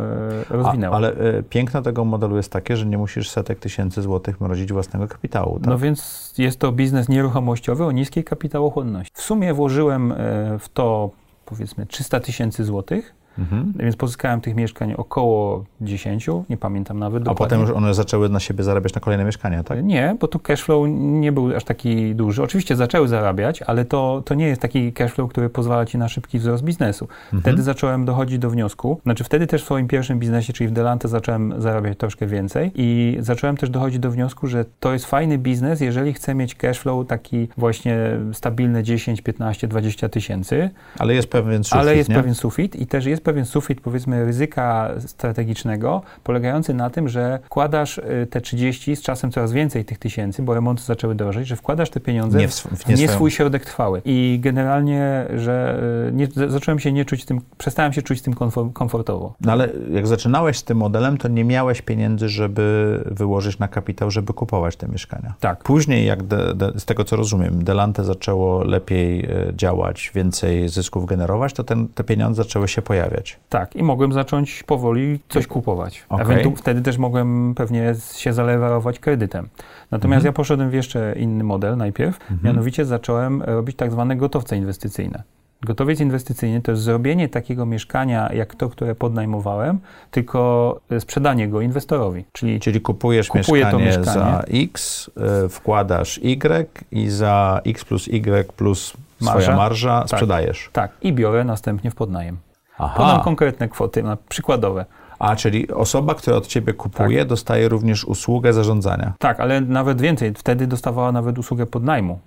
yy, 0.50 0.56
rozwinęła. 0.56 0.94
A, 0.94 0.96
ale 0.96 1.12
e, 1.12 1.42
piękno 1.42 1.82
tego 1.82 2.04
modelu 2.04 2.36
jest 2.36 2.52
takie, 2.52 2.76
że 2.76 2.86
nie 2.86 2.98
musisz 2.98 3.30
setek 3.30 3.58
tysięcy 3.58 4.02
złotych 4.02 4.40
mrozić 4.40 4.72
własnego 4.72 5.08
kapitału. 5.08 5.58
Tak? 5.58 5.66
No 5.66 5.78
więc 5.78 6.34
jest 6.38 6.58
to 6.58 6.72
biznes 6.72 7.08
nieruchomościowy 7.08 7.84
o 7.84 7.92
niskiej 7.92 8.24
kapitałochłonności. 8.24 9.12
W 9.14 9.22
sumie 9.22 9.54
włożyłem 9.54 10.12
e, 10.12 10.16
w 10.58 10.68
to 10.68 11.10
powiedzmy 11.46 11.86
300 11.86 12.20
tysięcy 12.20 12.64
złotych, 12.64 13.14
mhm. 13.38 13.72
więc 13.76 13.96
pozyskałem 13.96 14.40
tych 14.40 14.54
mieszkań 14.54 14.94
około 14.96 15.64
10, 15.80 16.28
nie 16.50 16.56
pamiętam 16.56 16.98
nawet 16.98 17.22
A 17.22 17.24
dokładnie. 17.24 17.56
potem 17.56 17.60
już 17.60 17.76
one 17.76 17.94
zaczęły 17.94 18.28
na 18.28 18.40
siebie 18.40 18.64
zarabiać 18.64 18.94
na 18.94 19.00
kolejne 19.00 19.24
mieszkania, 19.24 19.64
tak? 19.64 19.84
Nie, 19.84 20.16
bo 20.20 20.28
tu 20.28 20.38
cashflow 20.38 20.86
nie 20.88 21.32
był 21.32 21.56
aż 21.56 21.64
taki 21.64 22.14
duży. 22.14 22.42
Oczywiście 22.42 22.76
zaczęły 22.76 23.08
zarabiać, 23.08 23.62
ale 23.62 23.84
to, 23.84 24.22
to 24.24 24.34
nie 24.34 24.46
jest 24.46 24.60
taki 24.60 24.92
cashflow, 24.92 25.30
który 25.30 25.50
pozwala 25.50 25.86
ci 25.86 25.98
na 25.98 26.08
szybki 26.08 26.38
wzrost 26.38 26.64
biznesu. 26.64 27.04
Mhm. 27.24 27.42
Wtedy 27.42 27.62
zacząłem 27.62 28.04
dochodzić 28.04 28.38
do 28.38 28.50
wniosku, 28.50 29.00
znaczy 29.02 29.24
wtedy 29.24 29.46
też 29.46 29.62
w 29.62 29.64
swoim 29.64 29.88
pierwszym 29.88 30.18
biznesie, 30.18 30.52
czyli 30.52 30.68
w 30.68 30.72
Delante 30.72 31.08
zacząłem 31.08 31.62
zarabiać 31.62 31.98
troszkę 31.98 32.26
więcej 32.26 32.70
i 32.74 33.16
zacząłem 33.20 33.56
też 33.56 33.70
dochodzić 33.70 33.98
do 33.98 34.10
wniosku, 34.10 34.46
że 34.46 34.64
to 34.80 34.92
jest 34.92 35.06
fajny 35.06 35.38
biznes, 35.38 35.80
jeżeli 35.80 36.12
chcę 36.12 36.34
mieć 36.34 36.54
cashflow 36.54 37.06
taki 37.06 37.48
właśnie 37.56 37.96
stabilny 38.32 38.82
10, 38.82 39.20
15, 39.20 39.68
20 39.68 40.08
tysięcy, 40.08 40.70
Ale 40.98 41.14
jest 41.14 41.30
pewien 41.30 41.64
sufit, 41.64 41.80
ale 41.80 41.96
jest 41.96 42.08
nie? 42.08 42.14
pewien 42.14 42.34
sufit 42.34 42.76
i 42.76 42.86
też 42.86 43.06
jest 43.06 43.24
pewien 43.28 43.44
sufit, 43.44 43.80
powiedzmy, 43.80 44.24
ryzyka 44.24 44.90
strategicznego, 45.06 46.02
polegający 46.24 46.74
na 46.74 46.90
tym, 46.90 47.08
że 47.08 47.38
wkładasz 47.44 47.98
y, 47.98 48.26
te 48.30 48.40
30, 48.40 48.96
z 48.96 49.02
czasem 49.02 49.32
coraz 49.32 49.52
więcej 49.52 49.84
tych 49.84 49.98
tysięcy, 49.98 50.42
bo 50.42 50.54
remonty 50.54 50.82
zaczęły 50.82 51.14
drożeć, 51.14 51.48
że 51.48 51.56
wkładasz 51.56 51.90
te 51.90 52.00
pieniądze 52.00 52.38
Nie 52.38 52.48
w, 52.48 52.50
sw- 52.52 52.76
w 52.76 52.88
nie 52.88 52.94
nie 52.94 53.08
swój 53.08 53.30
środek 53.30 53.64
trwały. 53.64 54.02
I 54.04 54.38
generalnie, 54.42 55.26
że 55.36 55.80
y, 56.08 56.12
nie, 56.12 56.28
zacząłem 56.48 56.78
się 56.78 56.92
nie 56.92 57.04
czuć 57.04 57.24
tym, 57.24 57.40
przestałem 57.58 57.92
się 57.92 58.02
czuć 58.02 58.22
tym 58.22 58.34
komfor- 58.34 58.72
komfortowo. 58.72 59.34
No 59.40 59.52
ale 59.52 59.68
jak 59.90 60.06
zaczynałeś 60.06 60.58
z 60.58 60.64
tym 60.64 60.78
modelem, 60.78 61.18
to 61.18 61.28
nie 61.28 61.44
miałeś 61.44 61.82
pieniędzy, 61.82 62.28
żeby 62.28 62.98
wyłożyć 63.06 63.58
na 63.58 63.68
kapitał, 63.68 64.10
żeby 64.10 64.32
kupować 64.32 64.76
te 64.76 64.88
mieszkania. 64.88 65.34
Tak. 65.40 65.64
Później, 65.64 66.06
jak 66.06 66.22
de, 66.22 66.54
de, 66.54 66.72
z 66.76 66.84
tego 66.84 67.04
co 67.04 67.16
rozumiem, 67.16 67.64
Delante 67.64 68.04
zaczęło 68.04 68.64
lepiej 68.64 69.24
e, 69.24 69.52
działać, 69.56 70.10
więcej 70.14 70.68
zysków 70.68 71.06
generować, 71.06 71.52
to 71.52 71.64
ten, 71.64 71.88
te 71.88 72.04
pieniądze 72.04 72.42
zaczęły 72.42 72.68
się 72.68 72.82
pojawiać. 72.82 73.17
Tak, 73.48 73.76
i 73.76 73.82
mogłem 73.82 74.12
zacząć 74.12 74.62
powoli 74.62 75.20
coś 75.28 75.46
kupować. 75.46 76.04
Okej. 76.08 76.26
Ewentu- 76.26 76.56
wtedy 76.56 76.82
też 76.82 76.98
mogłem 76.98 77.54
pewnie 77.56 77.94
się 78.16 78.32
zalewarować 78.32 78.98
kredytem. 78.98 79.48
Natomiast 79.90 80.18
Mhm. 80.18 80.26
ja 80.26 80.32
poszedłem 80.32 80.70
w 80.70 80.74
jeszcze 80.74 81.14
inny 81.18 81.44
model 81.44 81.76
najpierw, 81.76 82.18
mianowicie 82.44 82.84
zacząłem 82.84 83.42
robić 83.42 83.76
tak 83.76 83.90
zwane 83.92 84.16
gotowce 84.16 84.56
inwestycyjne. 84.56 85.22
Gotowiec 85.62 86.00
inwestycyjny 86.00 86.62
to 86.62 86.70
jest 86.70 86.82
zrobienie 86.82 87.28
takiego 87.28 87.66
mieszkania 87.66 88.32
jak 88.32 88.54
to, 88.54 88.68
które 88.68 88.94
podnajmowałem, 88.94 89.78
tylko 90.10 90.80
sprzedanie 90.98 91.48
go 91.48 91.60
inwestorowi. 91.60 92.24
Czyli, 92.32 92.60
Czyli 92.60 92.80
kupujesz 92.80 93.28
kupuję 93.28 93.64
mieszkanie, 93.64 93.84
mieszkanie 93.84 94.06
za 94.06 94.42
X, 94.52 95.10
y, 95.44 95.48
wkładasz 95.48 96.18
Y 96.22 96.84
i 96.92 97.08
za 97.08 97.60
X 97.66 97.84
plus 97.84 98.08
Y 98.08 98.52
plus 98.56 98.94
marża? 99.20 99.40
swoja 99.42 99.56
marża 99.56 99.98
tak, 100.00 100.08
sprzedajesz. 100.08 100.70
Tak, 100.72 100.90
i 101.02 101.12
biorę 101.12 101.44
następnie 101.44 101.90
w 101.90 101.94
podnajem. 101.94 102.36
Aha. 102.78 102.96
Podam 102.96 103.20
konkretne 103.20 103.68
kwoty, 103.68 104.02
na 104.02 104.16
przykładowe. 104.28 104.84
A, 105.18 105.36
czyli 105.36 105.70
osoba, 105.72 106.14
która 106.14 106.36
od 106.36 106.46
ciebie 106.46 106.72
kupuje, 106.72 107.18
tak. 107.18 107.28
dostaje 107.28 107.68
również 107.68 108.04
usługę 108.04 108.52
zarządzania. 108.52 109.12
Tak, 109.18 109.40
ale 109.40 109.60
nawet 109.60 110.00
więcej. 110.00 110.34
Wtedy 110.34 110.66
dostawała 110.66 111.12
nawet 111.12 111.38
usługę 111.38 111.66
podnajmu. 111.66 112.18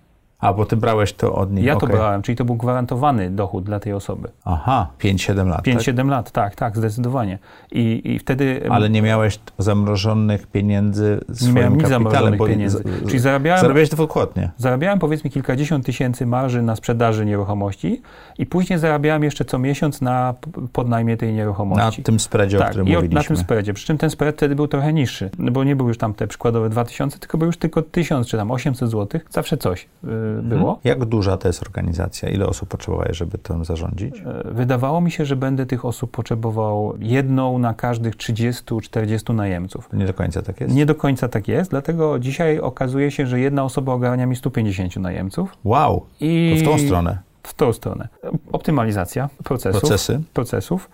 A, 0.42 0.54
bo 0.54 0.66
ty 0.66 0.78
brałeś 0.78 1.14
to 1.14 1.36
od 1.36 1.52
nich. 1.52 1.66
Ja 1.66 1.76
to 1.76 1.86
okay. 1.86 1.98
brałem, 1.98 2.22
czyli 2.22 2.36
to 2.36 2.46
był 2.46 2.56
gwarantowany 2.56 3.30
dochód 3.30 3.64
dla 3.64 3.80
tej 3.80 3.94
osoby. 3.94 4.30
Aha, 4.46 4.88
5-7 5.00 5.48
lat. 5.48 5.66
5-7 5.66 5.96
tak? 5.96 6.08
lat, 6.08 6.32
tak, 6.32 6.56
tak, 6.56 6.78
zdecydowanie. 6.78 7.40
I, 7.72 8.02
I 8.04 8.20
wtedy. 8.20 8.62
Ale 8.70 8.90
nie 8.90 9.02
miałeś 9.02 9.40
zamrożonych 9.58 10.48
pieniędzy 10.48 11.20
w 11.30 11.48
Nie 11.48 11.54
miałem 11.54 11.78
nic 11.78 11.88
zamrożonych 11.88 12.40
pieniędzy. 12.48 12.78
Z, 12.78 13.08
czyli 13.08 13.20
zarabiałem. 13.20 13.62
Zarabiałeś 13.62 13.90
dwukrotnie. 13.90 14.52
Zarabiałem 14.58 15.00
powiedzmy 15.00 15.30
kilkadziesiąt 15.30 15.86
tysięcy 15.86 16.26
marży 16.26 16.62
na 16.62 16.76
sprzedaży 16.76 17.26
nieruchomości 17.26 18.02
i 18.38 18.46
później 18.46 18.80
zarabiałem 18.80 19.24
jeszcze 19.24 19.46
co 19.46 19.60
miesiąc 19.60 20.02
na 20.02 20.34
podnajmie 20.74 21.18
tej 21.18 21.34
nieruchomości. 21.34 22.02
Na 22.02 22.06
tym 22.06 22.20
spreadzie, 22.20 22.58
tak, 22.58 22.68
o 22.68 22.70
którym 22.70 22.88
i 22.88 22.94
mówiliśmy. 22.94 23.20
na 23.20 23.24
tym 23.24 23.38
spreadzie. 23.38 23.74
Przy 23.74 23.86
czym 23.86 23.98
ten 23.98 24.10
spread 24.10 24.36
wtedy 24.36 24.56
był 24.56 24.68
trochę 24.68 24.94
niższy, 24.94 25.30
no 25.38 25.52
bo 25.52 25.64
nie 25.64 25.76
był 25.76 25.88
już 25.88 25.98
tam 25.98 26.14
te 26.14 26.28
przykładowe 26.28 26.70
2000, 26.70 27.20
tylko 27.20 27.38
był 27.38 27.48
już 27.48 27.58
tylko 27.58 27.82
1000 27.82 28.28
czy 28.28 28.38
tam 28.38 28.52
800 28.52 28.90
zł. 28.90 29.22
Zawsze 29.30 29.58
coś 29.58 29.88
yy, 30.04 30.31
było. 30.44 30.80
Jak 30.84 31.06
duża 31.06 31.38
to 31.38 31.48
jest 31.48 31.62
organizacja? 31.62 32.30
Ile 32.30 32.48
osób 32.48 32.70
potrzebowałeś, 32.70 33.18
żeby 33.18 33.38
tym 33.38 33.66
zarządzić? 33.66 34.20
E, 34.20 34.54
wydawało 34.54 35.02
mi 35.02 35.12
się, 35.12 35.26
że 35.26 35.36
będę 35.36 35.66
tych 35.66 35.86
osób 35.86 36.12
potrzebował 36.12 36.94
jedną 37.00 37.58
na 37.58 37.74
każdych 37.74 38.16
30-40 38.16 39.36
najemców. 39.36 39.90
Nie 39.94 40.06
do 40.06 40.14
końca 40.14 40.42
tak 40.42 40.62
jest? 40.62 40.76
Nie 40.76 40.86
do 40.86 40.96
końca 40.96 41.28
tak 41.28 41.48
jest, 41.48 41.72
dlatego 41.72 42.20
dzisiaj 42.20 42.60
okazuje 42.60 43.12
się, 43.12 43.28
że 43.28 43.40
jedna 43.40 43.64
osoba 43.64 43.94
ogarnia 43.94 44.26
mi 44.26 44.36
150 44.36 44.96
najemców. 44.96 45.58
Wow, 45.64 46.06
I 46.20 46.56
to 46.56 46.62
w 46.62 46.74
tą 46.74 46.86
stronę. 46.86 47.18
W 47.44 47.54
tą 47.54 47.74
stronę. 47.74 48.08
Optymalizacja 48.52 49.30
procesów. 49.44 49.82
Procesy. 49.82 50.22
Procesów 50.34 50.90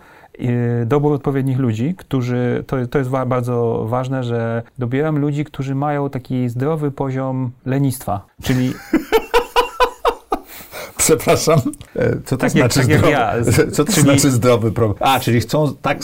dobór 0.86 1.12
odpowiednich 1.12 1.58
ludzi, 1.58 1.94
którzy, 1.98 2.64
to, 2.66 2.86
to 2.86 2.98
jest 2.98 3.10
bardzo 3.10 3.84
ważne, 3.88 4.24
że 4.24 4.62
dobieram 4.78 5.18
ludzi, 5.18 5.44
którzy 5.44 5.74
mają 5.74 6.10
taki 6.10 6.48
zdrowy 6.48 6.90
poziom 6.90 7.50
lenistwa, 7.66 8.26
czyli 8.42 8.72
Przepraszam. 11.08 11.60
E, 11.96 12.10
co 12.24 12.36
to 12.36 12.36
tak 12.36 12.50
znaczy, 12.50 12.78
jak, 12.80 12.88
tak 12.88 12.96
zdrowy, 12.96 13.10
ja. 13.10 13.34
Co 13.74 13.84
to 13.84 13.92
czyli, 13.92 14.02
znaczy 14.02 14.30
zdrowy 14.30 14.72
problem? 14.72 14.98
A, 15.00 15.20
czyli 15.20 15.40
chcą 15.40 15.74
tak 15.82 16.02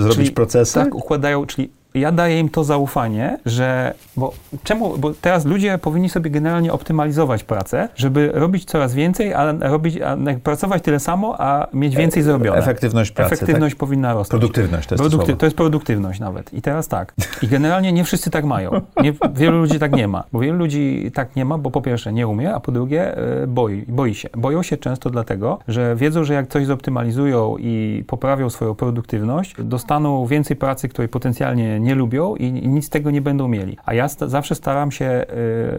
zrobić 0.00 0.16
czyli, 0.16 0.30
procesy? 0.30 0.74
Tak, 0.74 0.94
układają, 0.94 1.46
czyli 1.46 1.70
ja 1.96 2.12
daję 2.12 2.40
im 2.40 2.48
to 2.48 2.64
zaufanie, 2.64 3.38
że, 3.46 3.94
bo 4.16 4.32
czemu, 4.64 4.98
bo 4.98 5.14
teraz 5.14 5.44
ludzie 5.44 5.78
powinni 5.78 6.08
sobie 6.08 6.30
generalnie 6.30 6.72
optymalizować 6.72 7.44
pracę, 7.44 7.88
żeby 7.96 8.30
robić 8.34 8.64
coraz 8.64 8.94
więcej, 8.94 9.34
a 9.34 9.52
robić, 9.60 10.00
a 10.00 10.16
pracować 10.42 10.82
tyle 10.82 11.00
samo, 11.00 11.40
a 11.40 11.66
mieć 11.72 11.96
więcej 11.96 12.22
zrobione. 12.22 12.58
Efektywność 12.58 13.10
pracy. 13.10 13.34
Efektywność 13.34 13.74
tak? 13.74 13.78
powinna 13.78 14.14
rosnąć. 14.14 14.30
Produktywność 14.30 14.88
to 14.88 14.94
jest 14.94 15.02
Produkty, 15.02 15.32
to, 15.32 15.38
to 15.38 15.46
jest 15.46 15.56
produktywność 15.56 16.20
nawet. 16.20 16.54
I 16.54 16.62
teraz 16.62 16.88
tak. 16.88 17.14
I 17.42 17.48
generalnie 17.48 17.92
nie 17.92 18.04
wszyscy 18.04 18.30
tak 18.30 18.44
mają. 18.44 18.70
Nie, 19.02 19.12
wielu 19.34 19.58
ludzi 19.58 19.78
tak 19.78 19.92
nie 19.92 20.08
ma. 20.08 20.24
Bo 20.32 20.40
wielu 20.40 20.58
ludzi 20.58 21.10
tak 21.14 21.36
nie 21.36 21.44
ma, 21.44 21.58
bo 21.58 21.70
po 21.70 21.82
pierwsze 21.82 22.12
nie 22.12 22.28
umie, 22.28 22.54
a 22.54 22.60
po 22.60 22.72
drugie 22.72 23.16
e, 23.16 23.46
boi, 23.46 23.84
boi 23.88 24.14
się. 24.14 24.28
Boją 24.36 24.62
się 24.62 24.76
często 24.76 25.10
dlatego, 25.10 25.58
że 25.68 25.96
wiedzą, 25.96 26.24
że 26.24 26.34
jak 26.34 26.46
coś 26.46 26.66
zoptymalizują 26.66 27.56
i 27.58 28.04
poprawią 28.06 28.50
swoją 28.50 28.74
produktywność, 28.74 29.54
dostaną 29.58 30.26
więcej 30.26 30.56
pracy, 30.56 30.88
której 30.88 31.08
potencjalnie 31.08 31.80
nie 31.80 31.85
lubią 31.94 32.34
i, 32.36 32.52
nic 32.52 32.86
z 32.86 32.90
tego 32.90 33.10
nie 33.10 33.20
będą 33.20 33.48
mieli. 33.48 33.76
A 33.84 33.94
ja 33.94 34.08
sta 34.08 34.28
zawsze 34.28 34.54
staram 34.54 34.90
się 34.90 35.24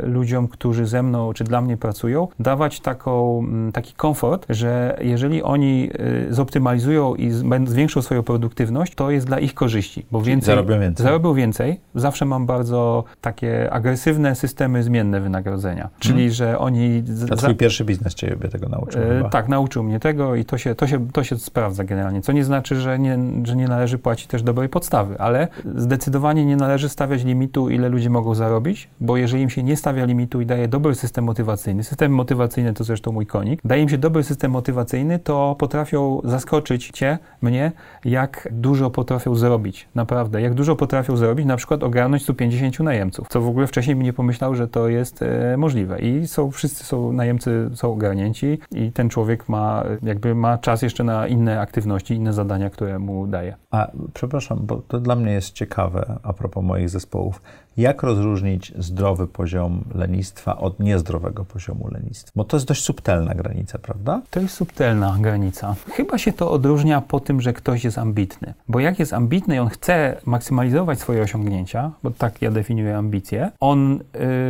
y, 0.03 0.07
ludziom, 0.07 0.47
którzy 0.47 0.85
ze 0.85 1.03
mną 1.03 1.33
czy 1.33 1.43
dla 1.43 1.61
mnie 1.61 1.77
pracują, 1.77 2.27
dawać 2.39 2.79
taką, 2.79 3.39
m, 3.39 3.71
taki 3.73 3.93
komfort, 3.93 4.45
że 4.49 4.97
jeżeli 5.01 5.43
oni 5.43 5.89
y, 6.29 6.33
zoptymalizują 6.33 7.15
i 7.15 7.31
zwiększą 7.65 8.01
swoją 8.01 8.23
produktywność, 8.23 8.95
to 8.95 9.11
jest 9.11 9.27
dla 9.27 9.39
ich 9.39 9.53
korzyści, 9.53 10.05
bo 10.11 10.21
więcej, 10.21 10.45
zarobią 10.45 10.79
więcej. 10.79 11.03
Zarobią 11.03 11.33
więcej. 11.33 11.79
Zawsze 11.95 12.25
mam 12.25 12.45
bardzo 12.45 13.03
takie 13.21 13.73
agresywne 13.73 14.35
systemy 14.35 14.83
zmienne 14.83 15.21
wynagrodzenia, 15.21 15.89
czyli 15.99 16.15
hmm. 16.15 16.33
że 16.33 16.59
oni... 16.59 17.03
A 17.31 17.35
twój 17.35 17.55
pierwszy 17.55 17.85
biznes 17.85 18.15
ciebie 18.15 18.49
tego 18.49 18.69
nauczył 18.69 19.01
y, 19.01 19.29
Tak, 19.31 19.47
nauczył 19.47 19.83
mnie 19.83 19.99
tego 19.99 20.35
i 20.35 20.45
to 20.45 20.57
się, 20.57 20.75
to, 20.75 20.87
się, 20.87 21.07
to 21.11 21.23
się 21.23 21.37
sprawdza 21.37 21.83
generalnie, 21.83 22.21
co 22.21 22.31
nie 22.31 22.43
znaczy, 22.43 22.75
że 22.75 22.99
nie, 22.99 23.19
że 23.43 23.55
nie 23.55 23.67
należy 23.67 23.97
płacić 23.97 24.27
też 24.27 24.43
dobrej 24.43 24.69
podstawy, 24.69 25.19
ale 25.19 25.47
zdecydowanie 25.75 25.96
nie 26.45 26.55
należy 26.55 26.89
stawiać 26.89 27.23
limitu, 27.23 27.69
ile 27.69 27.89
ludzie 27.89 28.09
mogą 28.09 28.35
zarobić, 28.35 28.89
bo 28.99 29.17
jeżeli 29.17 29.43
im 29.43 29.49
się 29.49 29.63
nie 29.63 29.77
stawia 29.77 30.05
limitu 30.05 30.41
i 30.41 30.45
daje 30.45 30.67
dobry 30.67 30.95
system 30.95 31.25
motywacyjny, 31.25 31.83
system 31.83 32.11
motywacyjny 32.11 32.73
to 32.73 32.83
zresztą 32.83 33.11
mój 33.11 33.25
konik, 33.25 33.61
daje 33.65 33.81
im 33.81 33.89
się 33.89 33.97
dobry 33.97 34.23
system 34.23 34.51
motywacyjny, 34.51 35.19
to 35.19 35.55
potrafią 35.59 36.21
zaskoczyć 36.23 36.89
cię, 36.93 37.17
mnie, 37.41 37.71
jak 38.05 38.47
dużo 38.51 38.89
potrafią 38.89 39.35
zrobić. 39.35 39.87
Naprawdę, 39.95 40.41
jak 40.41 40.53
dużo 40.53 40.75
potrafią 40.75 41.17
zrobić, 41.17 41.45
na 41.45 41.57
przykład 41.57 41.83
ogarnąć 41.83 42.23
150 42.23 42.79
najemców, 42.79 43.27
co 43.29 43.41
w 43.41 43.47
ogóle 43.47 43.67
wcześniej 43.67 43.95
bym 43.95 44.05
nie 44.05 44.13
pomyślał, 44.13 44.55
że 44.55 44.67
to 44.67 44.87
jest 44.87 45.21
e, 45.21 45.57
możliwe. 45.57 45.99
I 45.99 46.27
są, 46.27 46.51
wszyscy 46.51 46.83
są, 46.83 47.11
najemcy 47.13 47.69
są 47.73 47.91
ogarnięci 47.91 48.59
i 48.71 48.91
ten 48.91 49.09
człowiek 49.09 49.49
ma, 49.49 49.83
jakby 50.03 50.35
ma 50.35 50.57
czas 50.57 50.81
jeszcze 50.81 51.03
na 51.03 51.27
inne 51.27 51.61
aktywności, 51.61 52.13
inne 52.13 52.33
zadania, 52.33 52.69
które 52.69 52.99
mu 52.99 53.27
daje. 53.27 53.55
A, 53.71 53.91
przepraszam, 54.13 54.59
bo 54.61 54.75
to 54.87 54.99
dla 54.99 55.15
mnie 55.15 55.31
jest 55.31 55.51
ciekawe 55.51 55.86
a 56.23 56.33
propos 56.33 56.63
moich 56.63 56.89
zespołów. 56.89 57.41
Jak 57.77 58.03
rozróżnić 58.03 58.73
zdrowy 58.77 59.27
poziom 59.27 59.83
lenistwa 59.95 60.57
od 60.57 60.79
niezdrowego 60.79 61.45
poziomu 61.45 61.87
lenistwa? 61.91 62.31
Bo 62.35 62.43
to 62.43 62.57
jest 62.57 62.67
dość 62.67 62.83
subtelna 62.83 63.35
granica, 63.35 63.77
prawda? 63.79 64.21
To 64.31 64.39
jest 64.39 64.53
subtelna 64.53 65.17
granica. 65.19 65.75
Chyba 65.91 66.17
się 66.17 66.33
to 66.33 66.51
odróżnia 66.51 67.01
po 67.01 67.19
tym, 67.19 67.41
że 67.41 67.53
ktoś 67.53 67.83
jest 67.83 67.97
ambitny. 67.97 68.53
Bo 68.67 68.79
jak 68.79 68.99
jest 68.99 69.13
ambitny 69.13 69.55
i 69.55 69.59
on 69.59 69.69
chce 69.69 70.17
maksymalizować 70.25 70.99
swoje 70.99 71.21
osiągnięcia, 71.21 71.91
bo 72.03 72.11
tak 72.11 72.41
ja 72.41 72.51
definiuję 72.51 72.97
ambicje, 72.97 73.51
on 73.59 73.99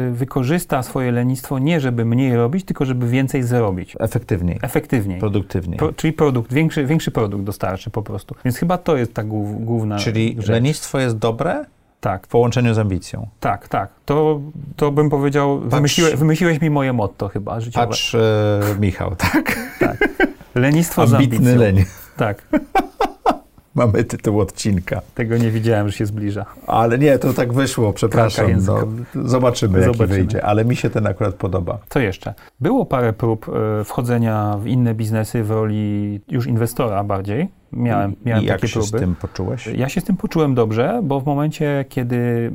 y, 0.09 0.11
wykorzysta 0.11 0.83
swoje 0.83 1.11
lenistwo 1.11 1.59
nie, 1.59 1.79
żeby 1.79 2.05
mniej 2.05 2.35
robić, 2.35 2.65
tylko 2.65 2.85
żeby 2.85 3.07
więcej 3.07 3.43
zrobić. 3.43 3.95
Efektywniej. 3.99 4.59
Efektywniej. 4.61 5.19
Produktywniej. 5.19 5.79
Pro, 5.79 5.93
czyli 5.93 6.13
produkt, 6.13 6.53
większy, 6.53 6.85
większy 6.85 7.11
produkt 7.11 7.43
dostarczy 7.43 7.89
po 7.89 8.01
prostu. 8.03 8.35
Więc 8.45 8.57
chyba 8.57 8.77
to 8.77 8.97
jest 8.97 9.13
ta 9.13 9.23
główna 9.23 9.97
Czyli 9.97 10.35
rzecz. 10.37 10.47
lenistwo 10.47 10.99
jest 10.99 11.17
dobre, 11.17 11.65
tak. 12.01 12.25
W 12.25 12.29
połączeniu 12.29 12.73
z 12.73 12.79
ambicją. 12.79 13.27
Tak, 13.39 13.67
tak. 13.67 13.89
To, 14.05 14.39
to 14.75 14.91
bym 14.91 15.09
powiedział, 15.09 15.59
wymyśliłeś, 15.59 16.15
wymyśliłeś 16.15 16.61
mi 16.61 16.69
moje 16.69 16.93
motto 16.93 17.27
chyba 17.29 17.59
życiowe. 17.59 17.87
Patrz, 17.87 18.15
e, 18.15 18.19
Michał, 18.79 19.15
tak? 19.15 19.59
Tak. 19.79 19.97
Lenistwo 20.55 21.01
Ambitny 21.01 21.37
z 21.37 21.39
ambicją. 21.39 21.59
leń. 21.59 21.83
Tak. 22.17 22.41
Mamy 23.75 24.03
tytuł 24.03 24.39
odcinka. 24.41 25.01
Tego 25.15 25.37
nie 25.37 25.51
widziałem, 25.51 25.89
że 25.89 25.97
się 25.97 26.05
zbliża. 26.05 26.45
Ale 26.67 26.97
nie, 26.97 27.19
to 27.19 27.33
tak 27.33 27.53
wyszło, 27.53 27.93
przepraszam. 27.93 28.45
No, 28.65 28.77
zobaczymy, 29.25 29.79
jaki 29.79 29.93
zobaczymy. 29.93 30.17
wyjdzie, 30.17 30.45
ale 30.45 30.65
mi 30.65 30.75
się 30.75 30.89
ten 30.89 31.07
akurat 31.07 31.35
podoba. 31.35 31.77
Co 31.89 31.99
jeszcze? 31.99 32.33
Było 32.59 32.85
parę 32.85 33.13
prób 33.13 33.49
e, 33.49 33.83
wchodzenia 33.83 34.57
w 34.59 34.67
inne 34.67 34.93
biznesy 34.95 35.43
w 35.43 35.51
roli 35.51 36.19
już 36.27 36.47
inwestora 36.47 37.03
bardziej. 37.03 37.47
Miałem, 37.71 38.15
miałem 38.25 38.43
I 38.43 38.47
jak 38.47 38.55
takie 38.55 38.67
się 38.67 38.79
próby. 38.79 38.97
z 38.97 39.01
tym 39.01 39.15
poczułeś? 39.15 39.67
Ja 39.67 39.89
się 39.89 40.01
z 40.01 40.03
tym 40.03 40.17
poczułem 40.17 40.55
dobrze, 40.55 41.01
bo 41.03 41.19
w 41.19 41.25
momencie, 41.25 41.85
kiedy 41.89 42.49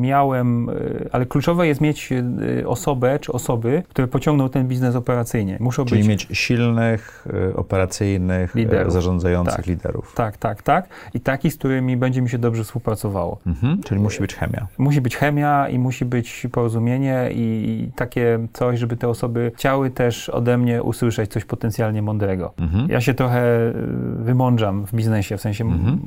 miałem, 0.00 0.68
e, 0.68 0.72
ale 1.12 1.26
kluczowe 1.26 1.66
jest 1.66 1.80
mieć 1.80 2.12
e, 2.12 2.68
osobę 2.68 3.18
czy 3.18 3.32
osoby, 3.32 3.82
które 3.88 4.08
pociągną 4.08 4.48
ten 4.48 4.68
biznes 4.68 4.96
operacyjnie. 4.96 5.56
Muszą 5.60 5.84
Czyli 5.84 6.00
być... 6.00 6.08
mieć 6.08 6.38
silnych, 6.38 7.26
e, 7.50 7.56
operacyjnych, 7.56 8.54
liderów. 8.54 8.92
zarządzających 8.92 9.56
tak. 9.56 9.66
liderów. 9.66 10.14
Tak, 10.14 10.36
tak, 10.36 10.62
tak. 10.62 10.88
I 11.14 11.20
takich, 11.20 11.52
z 11.52 11.56
którymi 11.56 11.96
będzie 11.96 12.22
mi 12.22 12.30
się 12.30 12.38
dobrze 12.38 12.64
współpracowało. 12.64 13.38
Mhm. 13.46 13.82
Czyli 13.82 14.00
musi 14.00 14.20
być 14.20 14.34
chemia. 14.34 14.66
Musi 14.78 15.00
być 15.00 15.16
chemia 15.16 15.68
i 15.68 15.78
musi 15.78 16.04
być 16.04 16.46
porozumienie 16.52 17.28
i 17.32 17.90
takie 17.96 18.38
coś, 18.52 18.78
żeby 18.78 18.96
te 18.96 19.08
osoby 19.08 19.52
chciały 19.56 19.90
też 19.90 20.28
ode 20.28 20.58
mnie 20.58 20.82
usłyszeć 20.82 21.30
coś 21.30 21.44
potencjalnie 21.44 22.02
mądrego. 22.02 22.52
Mhm. 22.58 22.88
Ja 22.90 23.00
się 23.00 23.14
trochę 23.14 23.42
w 24.86 24.94
biznesie, 24.94 25.36
w 25.36 25.40
sensie 25.40 25.64
mhm. 25.64 25.98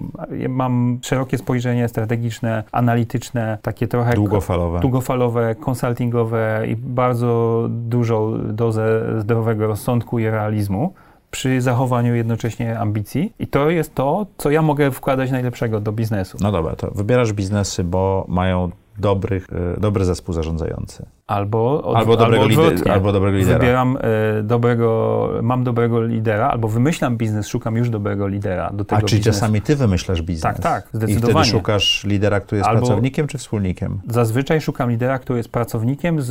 mam 0.50 1.00
szerokie 1.02 1.38
spojrzenie 1.38 1.88
strategiczne, 1.88 2.64
analityczne, 2.72 3.58
takie 3.62 3.88
trochę 3.88 4.14
długofalowe, 4.14 4.80
długofalowe 4.80 5.56
konsultingowe 5.56 6.64
i 6.68 6.76
bardzo 6.76 7.66
dużą 7.70 8.39
dozę 8.54 9.06
zdrowego 9.20 9.68
rozsądku 9.68 10.20
i 10.20 10.26
realizmu 10.26 10.93
przy 11.32 11.62
zachowaniu 11.62 12.16
jednocześnie 12.16 12.80
ambicji. 12.80 13.34
I 13.39 13.47
to 13.47 13.70
jest 13.70 13.95
to, 13.95 14.26
co 14.38 14.52
ja 14.52 14.62
mogę 14.62 14.91
wkładać 14.91 15.32
najlepszego 15.32 15.80
do 15.80 15.91
biznesu. 15.91 16.38
No 16.41 16.52
dobra, 16.52 16.76
to 16.76 16.91
wybierasz 16.91 17.34
biznesy, 17.34 17.84
bo 17.84 18.26
mają 18.28 18.70
dobrych, 18.97 19.47
e, 19.78 19.80
dobry 19.80 20.06
zespół 20.06 20.34
zarządzający. 20.34 21.06
Albo, 21.30 21.84
od, 21.84 21.96
albo, 21.98 22.18
dobrego, 22.18 22.44
albo, 22.44 22.70
lider, 22.70 22.92
albo 22.92 23.12
dobrego 23.12 23.38
lidera. 23.38 23.60
Wybieram 23.60 23.98
e, 23.98 24.44
dobrego, 24.44 25.30
mam 25.42 25.64
dobrego 25.64 26.04
lidera, 26.04 26.48
albo 26.48 26.68
wymyślam 26.68 27.18
biznes, 27.18 27.48
szukam 27.48 27.76
już 27.76 27.90
dobrego 27.90 28.28
lidera 28.28 28.70
do 28.74 28.86
tego 28.86 28.98
A 28.98 29.02
czy 29.02 29.16
biznesu. 29.16 29.40
czasami 29.40 29.62
ty 29.62 29.76
wymyślasz 29.76 30.22
biznes? 30.22 30.44
Tak, 30.44 30.60
tak, 30.60 30.88
zdecydowanie. 30.94 31.32
I 31.32 31.34
wtedy 31.34 31.46
szukasz 31.46 32.04
lidera, 32.04 32.40
który 32.40 32.58
jest 32.58 32.70
albo 32.70 32.82
pracownikiem 32.82 33.28
czy 33.28 33.38
wspólnikiem? 33.38 34.00
Zazwyczaj 34.08 34.62
szukam 34.62 34.90
lidera, 34.90 35.20
który 35.20 35.40
jest 35.40 35.52
pracownikiem 35.52 36.22
z, 36.22 36.28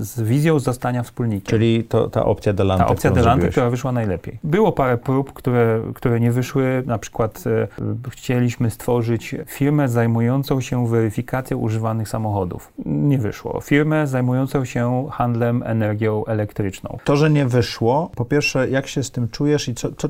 z 0.00 0.22
wizją 0.22 0.58
zostania 0.58 1.02
wspólnikiem. 1.02 1.50
Czyli 1.50 1.84
to, 1.84 2.08
ta 2.10 2.24
opcja 2.24 2.52
Delante, 2.52 2.84
Ta 2.84 2.90
opcja 2.90 3.10
Delante, 3.10 3.48
która 3.48 3.70
wyszła 3.70 3.92
najlepiej. 3.92 4.38
Było 4.44 4.72
parę 4.72 4.98
prób, 4.98 5.32
które, 5.32 5.80
które 5.94 6.20
nie 6.20 6.32
wyszły. 6.32 6.82
Na 6.86 6.98
przykład 6.98 7.44
e, 7.46 8.10
chcieliśmy 8.10 8.70
stworzyć 8.70 9.34
firmę 9.46 9.88
zajmującą 9.88 10.60
się 10.60 10.88
weryfikacją 10.88 11.58
używanych 11.58 12.08
samochodów. 12.08 12.72
Nie 12.86 13.18
wyszło. 13.18 13.60
Firmę 13.60 14.06
zajmującą 14.06 14.41
się 14.64 15.08
handlem 15.10 15.62
energią 15.66 16.24
elektryczną. 16.24 16.98
To, 17.04 17.16
że 17.16 17.30
nie 17.30 17.46
wyszło, 17.46 18.10
po 18.16 18.24
pierwsze, 18.24 18.68
jak 18.68 18.86
się 18.86 19.02
z 19.02 19.10
tym 19.10 19.28
czujesz 19.28 19.68
i 19.68 19.74
co, 19.74 19.92
co 19.92 20.08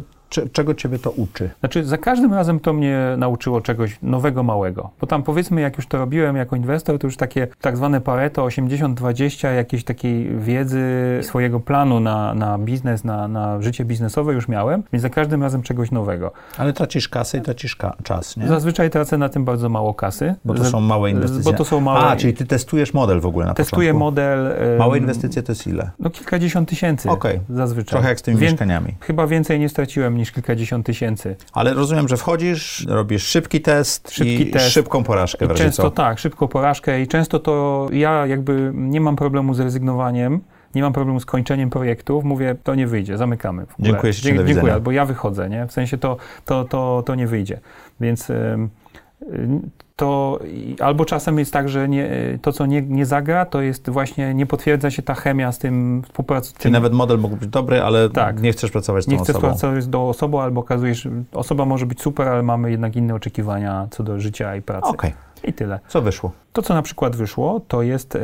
czego 0.52 0.74
ciebie 0.74 0.98
to 0.98 1.10
uczy? 1.10 1.50
Znaczy, 1.60 1.84
za 1.84 1.98
każdym 1.98 2.34
razem 2.34 2.60
to 2.60 2.72
mnie 2.72 2.98
nauczyło 3.18 3.60
czegoś 3.60 3.98
nowego, 4.02 4.42
małego. 4.42 4.90
Bo 5.00 5.06
tam 5.06 5.22
powiedzmy, 5.22 5.60
jak 5.60 5.76
już 5.76 5.86
to 5.86 5.98
robiłem 5.98 6.36
jako 6.36 6.56
inwestor, 6.56 6.98
to 6.98 7.06
już 7.06 7.16
takie 7.16 7.48
tak 7.60 7.76
zwane 7.76 8.00
Pareto 8.00 8.46
80-20, 8.46 9.54
jakiejś 9.54 9.84
takiej 9.84 10.38
wiedzy, 10.38 10.82
swojego 11.22 11.60
planu 11.60 12.00
na, 12.00 12.34
na 12.34 12.58
biznes, 12.58 13.04
na, 13.04 13.28
na 13.28 13.62
życie 13.62 13.84
biznesowe 13.84 14.32
już 14.32 14.48
miałem, 14.48 14.82
więc 14.92 15.02
za 15.02 15.10
każdym 15.10 15.42
razem 15.42 15.62
czegoś 15.62 15.90
nowego. 15.90 16.32
Ale 16.58 16.72
tracisz 16.72 17.08
kasę 17.08 17.38
i 17.38 17.40
tracisz 17.40 17.76
ka 17.76 17.96
czas, 18.02 18.36
nie? 18.36 18.48
Zazwyczaj 18.48 18.90
tracę 18.90 19.18
na 19.18 19.28
tym 19.28 19.44
bardzo 19.44 19.68
mało 19.68 19.94
kasy. 19.94 20.34
Bo 20.44 20.54
to 20.54 20.64
są 20.64 20.80
małe 20.80 21.10
inwestycje. 21.10 21.52
Bo 21.52 21.58
to 21.58 21.64
są 21.64 21.80
małe... 21.80 22.00
A, 22.00 22.16
czyli 22.16 22.34
ty 22.34 22.46
testujesz 22.46 22.94
model 22.94 23.20
w 23.20 23.26
ogóle 23.26 23.46
na 23.46 23.54
Testuję 23.54 23.88
początku. 23.88 24.04
model... 24.04 24.54
Małe 24.78 24.98
inwestycje 24.98 25.42
to 25.42 25.52
jest 25.52 25.66
ile? 25.66 25.90
No 25.98 26.10
kilkadziesiąt 26.10 26.68
tysięcy 26.68 27.10
okay. 27.10 27.40
zazwyczaj. 27.50 27.90
Trochę 27.90 28.08
jak 28.08 28.18
z 28.18 28.22
tymi 28.22 28.38
Wie 28.38 28.46
mieszkaniami. 28.46 28.94
Chyba 29.00 29.26
więcej 29.26 29.60
nie 29.60 29.68
straciłem 29.68 30.18
niż 30.22 30.32
kilkadziesiąt 30.32 30.86
tysięcy. 30.86 31.36
Ale 31.52 31.74
rozumiem, 31.74 32.08
że 32.08 32.16
wchodzisz, 32.16 32.86
robisz 32.88 33.24
szybki 33.24 33.60
test 33.60 34.10
szybki 34.10 34.48
i 34.48 34.50
test. 34.50 34.70
szybką 34.70 35.04
porażkę. 35.04 35.44
I 35.46 35.48
często 35.48 35.82
co? 35.82 35.90
tak, 35.90 36.18
szybką 36.18 36.48
porażkę 36.48 37.00
i 37.00 37.06
często 37.06 37.38
to 37.38 37.86
ja 37.92 38.26
jakby 38.26 38.72
nie 38.74 39.00
mam 39.00 39.16
problemu 39.16 39.54
z 39.54 39.60
rezygnowaniem, 39.60 40.40
nie 40.74 40.82
mam 40.82 40.92
problemu 40.92 41.20
z 41.20 41.26
kończeniem 41.26 41.70
projektów, 41.70 42.24
mówię, 42.24 42.56
to 42.62 42.74
nie 42.74 42.86
wyjdzie, 42.86 43.18
zamykamy. 43.18 43.66
Dziękuję 43.78 44.12
Dzie 44.12 44.44
Dziękuję, 44.44 44.80
bo 44.80 44.90
ja 44.90 45.04
wychodzę, 45.04 45.48
nie? 45.48 45.66
W 45.66 45.72
sensie 45.72 45.98
to, 45.98 46.16
to, 46.44 46.64
to, 46.64 47.02
to 47.06 47.14
nie 47.14 47.26
wyjdzie. 47.26 47.60
Więc 48.00 48.32
to 49.96 50.38
albo 50.80 51.04
czasem 51.04 51.38
jest 51.38 51.52
tak, 51.52 51.68
że 51.68 51.88
nie, 51.88 52.08
to, 52.42 52.52
co 52.52 52.66
nie, 52.66 52.82
nie 52.82 53.06
zagra, 53.06 53.46
to 53.46 53.62
jest 53.62 53.90
właśnie, 53.90 54.34
nie 54.34 54.46
potwierdza 54.46 54.90
się 54.90 55.02
ta 55.02 55.14
chemia 55.14 55.52
z 55.52 55.58
tym 55.58 56.02
współpracą. 56.02 56.52
Czyli 56.58 56.72
nawet 56.72 56.92
model 56.92 57.18
mógł 57.18 57.36
być 57.36 57.48
dobry, 57.48 57.82
ale 57.82 58.10
tak. 58.10 58.42
nie 58.42 58.52
chcesz 58.52 58.70
pracować 58.70 59.04
z 59.04 59.06
tą 59.06 59.12
nie 59.12 59.20
osobą. 59.20 59.38
Nie 59.38 59.40
chcesz 59.40 59.50
pracować 59.50 59.84
z 59.84 59.90
tą 59.90 60.08
osobą, 60.08 60.42
albo 60.42 60.60
okazujesz, 60.60 61.08
osoba 61.32 61.64
może 61.64 61.86
być 61.86 62.00
super, 62.00 62.28
ale 62.28 62.42
mamy 62.42 62.70
jednak 62.70 62.96
inne 62.96 63.14
oczekiwania 63.14 63.88
co 63.90 64.02
do 64.02 64.20
życia 64.20 64.56
i 64.56 64.62
pracy. 64.62 64.88
Okay. 64.88 65.12
I 65.44 65.52
tyle. 65.52 65.80
Co 65.88 66.02
wyszło? 66.02 66.32
To, 66.52 66.62
co 66.62 66.74
na 66.74 66.82
przykład 66.82 67.16
wyszło, 67.16 67.60
to 67.68 67.82
jest 67.82 68.16
e, 68.16 68.20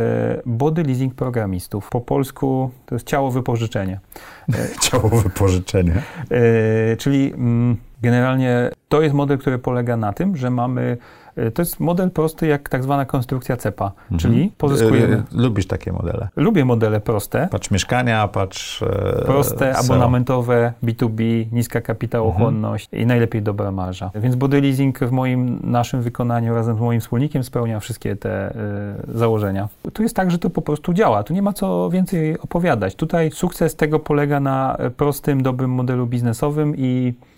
body 0.46 0.82
leasing 0.82 1.14
programistów. 1.14 1.90
Po 1.90 2.00
polsku 2.00 2.70
to 2.86 2.94
jest 2.94 3.06
ciało 3.06 3.30
wypożyczenie. 3.30 4.00
ciało 4.90 5.08
wypożyczenie. 5.08 6.02
E, 6.30 6.96
czyli 6.96 7.32
mm, 7.34 7.76
generalnie 8.02 8.70
to 8.88 9.02
jest 9.02 9.14
model, 9.14 9.38
który 9.38 9.58
polega 9.58 9.96
na 9.96 10.12
tym, 10.12 10.36
że 10.36 10.50
mamy 10.50 10.96
E, 11.27 11.27
to 11.54 11.62
jest 11.62 11.80
model 11.80 12.10
prosty 12.10 12.46
jak 12.46 12.68
tak 12.68 12.82
zwana 12.82 13.04
konstrukcja 13.04 13.56
CEPA, 13.56 13.92
mhm. 14.02 14.18
czyli 14.18 14.52
pozyskujemy... 14.58 15.16
E, 15.16 15.22
lubisz 15.32 15.66
takie 15.66 15.92
modele? 15.92 16.28
Lubię 16.36 16.64
modele 16.64 17.00
proste. 17.00 17.48
Patrz 17.50 17.70
mieszkania, 17.70 18.28
patrz... 18.28 18.82
E, 18.82 19.22
proste, 19.26 19.76
abonamentowe, 19.76 20.72
B2B, 20.82 21.52
niska 21.52 21.80
kapitałochłonność 21.80 22.84
mhm. 22.84 23.02
i 23.02 23.06
najlepiej 23.06 23.42
dobra 23.42 23.72
marża. 23.72 24.10
Więc 24.14 24.36
body 24.36 24.60
leasing 24.60 24.98
w 24.98 25.10
moim, 25.10 25.60
naszym 25.62 26.02
wykonaniu 26.02 26.54
razem 26.54 26.76
z 26.76 26.80
moim 26.80 27.00
wspólnikiem 27.00 27.44
spełnia 27.44 27.80
wszystkie 27.80 28.16
te 28.16 28.50
y, 28.50 29.18
założenia. 29.18 29.68
Tu 29.92 30.02
jest 30.02 30.16
tak, 30.16 30.30
że 30.30 30.38
to 30.38 30.50
po 30.50 30.62
prostu 30.62 30.92
działa. 30.92 31.22
Tu 31.22 31.34
nie 31.34 31.42
ma 31.42 31.52
co 31.52 31.90
więcej 31.90 32.40
opowiadać. 32.40 32.94
Tutaj 32.94 33.30
sukces 33.30 33.76
tego 33.76 33.98
polega 33.98 34.40
na 34.40 34.76
prostym, 34.96 35.42
dobrym 35.42 35.70
modelu 35.70 36.06
biznesowym 36.06 36.74
i 36.76 37.14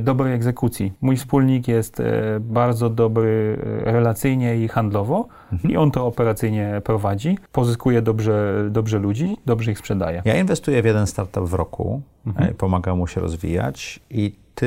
dobrej 0.00 0.34
egzekucji. 0.34 0.92
Mój 1.00 1.16
wspólnik 1.16 1.68
jest 1.68 2.00
e, 2.00 2.40
bardzo 2.40 2.90
dobry 2.90 3.58
e, 3.86 3.92
relacyjnie 3.92 4.56
i 4.56 4.68
handlowo. 4.68 5.28
I 5.68 5.76
on 5.76 5.90
to 5.90 6.06
operacyjnie 6.06 6.82
prowadzi, 6.84 7.38
pozyskuje 7.52 8.02
dobrze, 8.02 8.64
dobrze 8.70 8.98
ludzi, 8.98 9.36
dobrze 9.46 9.70
ich 9.72 9.78
sprzedaje. 9.78 10.22
Ja 10.24 10.36
inwestuję 10.36 10.82
w 10.82 10.84
jeden 10.84 11.06
startup 11.06 11.48
w 11.48 11.54
roku, 11.54 12.02
mhm. 12.26 12.54
pomagam 12.54 12.98
mu 12.98 13.06
się 13.06 13.20
rozwijać 13.20 14.00
i 14.10 14.46
ty 14.56 14.66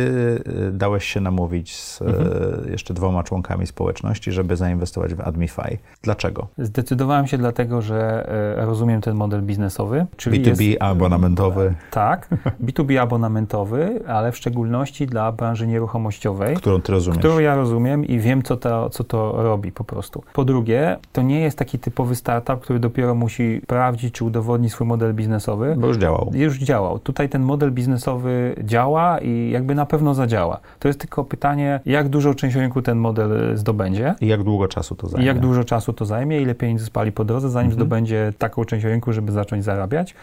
y, 0.70 0.72
dałeś 0.72 1.06
się 1.06 1.22
namówić 1.22 1.76
z 1.76 2.02
mhm. 2.02 2.28
Y, 2.68 2.72
jeszcze 2.72 2.94
dwoma 2.94 3.24
członkami 3.24 3.68
społeczności, 3.68 4.32
żeby 4.32 4.56
zainwestować 4.56 5.14
w 5.14 5.22
Admify. 5.22 5.78
Dlaczego? 6.02 6.48
Zdecydowałem 6.58 7.28
się 7.28 7.38
dlatego, 7.38 7.82
że 7.82 8.30
rozumiem 8.58 9.02
ten 9.02 9.16
model 9.16 9.42
biznesowy. 9.42 10.06
Czyli 10.18 10.42
B2B 10.42 10.62
jest, 10.62 10.82
abonamentowy. 10.82 11.76
Tak, 11.92 12.30
B2B 12.66 12.98
abonamentowy, 12.98 14.02
ale 14.08 14.32
w 14.32 14.38
szczególności 14.38 15.08
dla 15.08 15.32
branży 15.32 15.68
nieruchomościowej. 15.68 16.56
Którą 16.56 16.82
ty 16.82 16.92
rozumiesz. 16.92 17.20
Którą 17.20 17.40
ja 17.40 17.56
rozumiem 17.56 18.06
i 18.06 18.20
wiem, 18.20 18.44
co 18.44 18.58
to, 18.58 18.90
co 18.90 19.04
to 19.04 19.44
robi 19.44 19.72
po 19.72 19.84
prostu. 19.84 20.24
Po 20.34 20.46
drugie, 20.46 20.69
to 21.14 21.22
nie 21.22 21.40
jest 21.40 21.58
taki 21.58 21.80
typowy 21.80 22.16
startup, 22.16 22.60
który 22.60 22.80
dopiero 22.80 23.16
musi 23.16 23.62
sprawdzić, 23.64 24.14
czy 24.14 24.26
udowodni 24.26 24.70
swój 24.70 24.88
model 24.88 25.14
biznesowy. 25.14 25.76
Bo 25.78 25.88
już 25.88 25.98
działał. 25.98 26.32
Już 26.34 26.58
działał. 26.58 27.00
Tutaj 27.00 27.30
ten 27.30 27.42
model 27.42 27.72
biznesowy 27.72 28.56
działa 28.64 29.20
i 29.20 29.50
jakby 29.52 29.76
na 29.76 29.86
pewno 29.86 30.14
zadziała. 30.14 30.60
To 30.80 30.88
jest 30.88 31.00
tylko 31.00 31.24
pytanie, 31.24 31.80
jak 31.86 32.10
dużą 32.10 32.34
część 32.34 32.56
rynku 32.56 32.82
ten 32.82 32.98
model 32.98 33.58
zdobędzie. 33.58 34.16
I 34.22 34.28
jak 34.28 34.44
długo 34.44 34.68
czasu 34.68 34.96
to 34.96 35.08
zajmie. 35.08 35.24
I 35.24 35.28
jak 35.28 35.40
dużo 35.40 35.64
czasu 35.64 35.94
to 35.94 36.06
zajmie, 36.06 36.42
ile 36.42 36.56
pieniędzy 36.56 36.86
spali 36.86 37.12
po 37.12 37.26
drodze, 37.26 37.50
zanim 37.50 37.72
mhm. 37.72 37.80
zdobędzie 37.80 38.34
taką 38.38 38.66
część 38.66 38.86
rynku, 38.86 39.14
żeby 39.14 39.32
zacząć 39.32 39.64
zarabiać. 39.64 40.16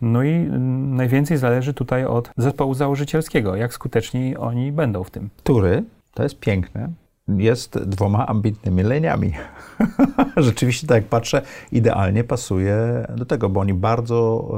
No 0.00 0.22
i 0.22 0.48
najwięcej 0.88 1.36
zależy 1.36 1.74
tutaj 1.74 2.04
od 2.04 2.30
zespołu 2.36 2.74
założycielskiego, 2.74 3.56
jak 3.56 3.74
skuteczni 3.74 4.36
oni 4.36 4.72
będą 4.72 5.04
w 5.04 5.10
tym. 5.10 5.28
Który, 5.36 5.84
to 6.14 6.22
jest 6.22 6.38
piękne, 6.38 6.88
jest 7.28 7.78
dwoma 7.78 8.26
ambitnymi 8.26 8.82
leniami. 8.82 9.32
Rzeczywiście, 10.36 10.86
tak 10.86 10.94
jak 10.94 11.04
patrzę, 11.04 11.42
idealnie 11.72 12.24
pasuje 12.24 13.06
do 13.16 13.26
tego, 13.26 13.48
bo 13.48 13.60
oni 13.60 13.74
bardzo 13.74 14.48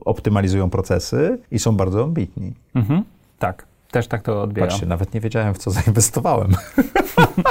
e, 0.00 0.04
optymalizują 0.04 0.70
procesy 0.70 1.38
i 1.50 1.58
są 1.58 1.76
bardzo 1.76 2.04
ambitni. 2.04 2.52
Mhm. 2.74 3.04
Tak, 3.38 3.66
też 3.90 4.08
tak 4.08 4.22
to 4.22 4.42
odbieram. 4.42 4.68
Patrzcie, 4.68 4.86
nawet 4.86 5.14
nie 5.14 5.20
wiedziałem, 5.20 5.54
w 5.54 5.58
co 5.58 5.70
zainwestowałem. 5.80 6.52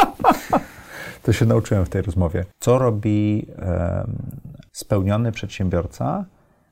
to 1.24 1.34
się 1.34 1.46
nauczyłem 1.46 1.86
w 1.86 1.90
tej 1.90 2.02
rozmowie. 2.02 2.46
Co 2.60 2.78
robi 2.78 3.48
spełniony 4.72 5.32
przedsiębiorca, 5.32 6.26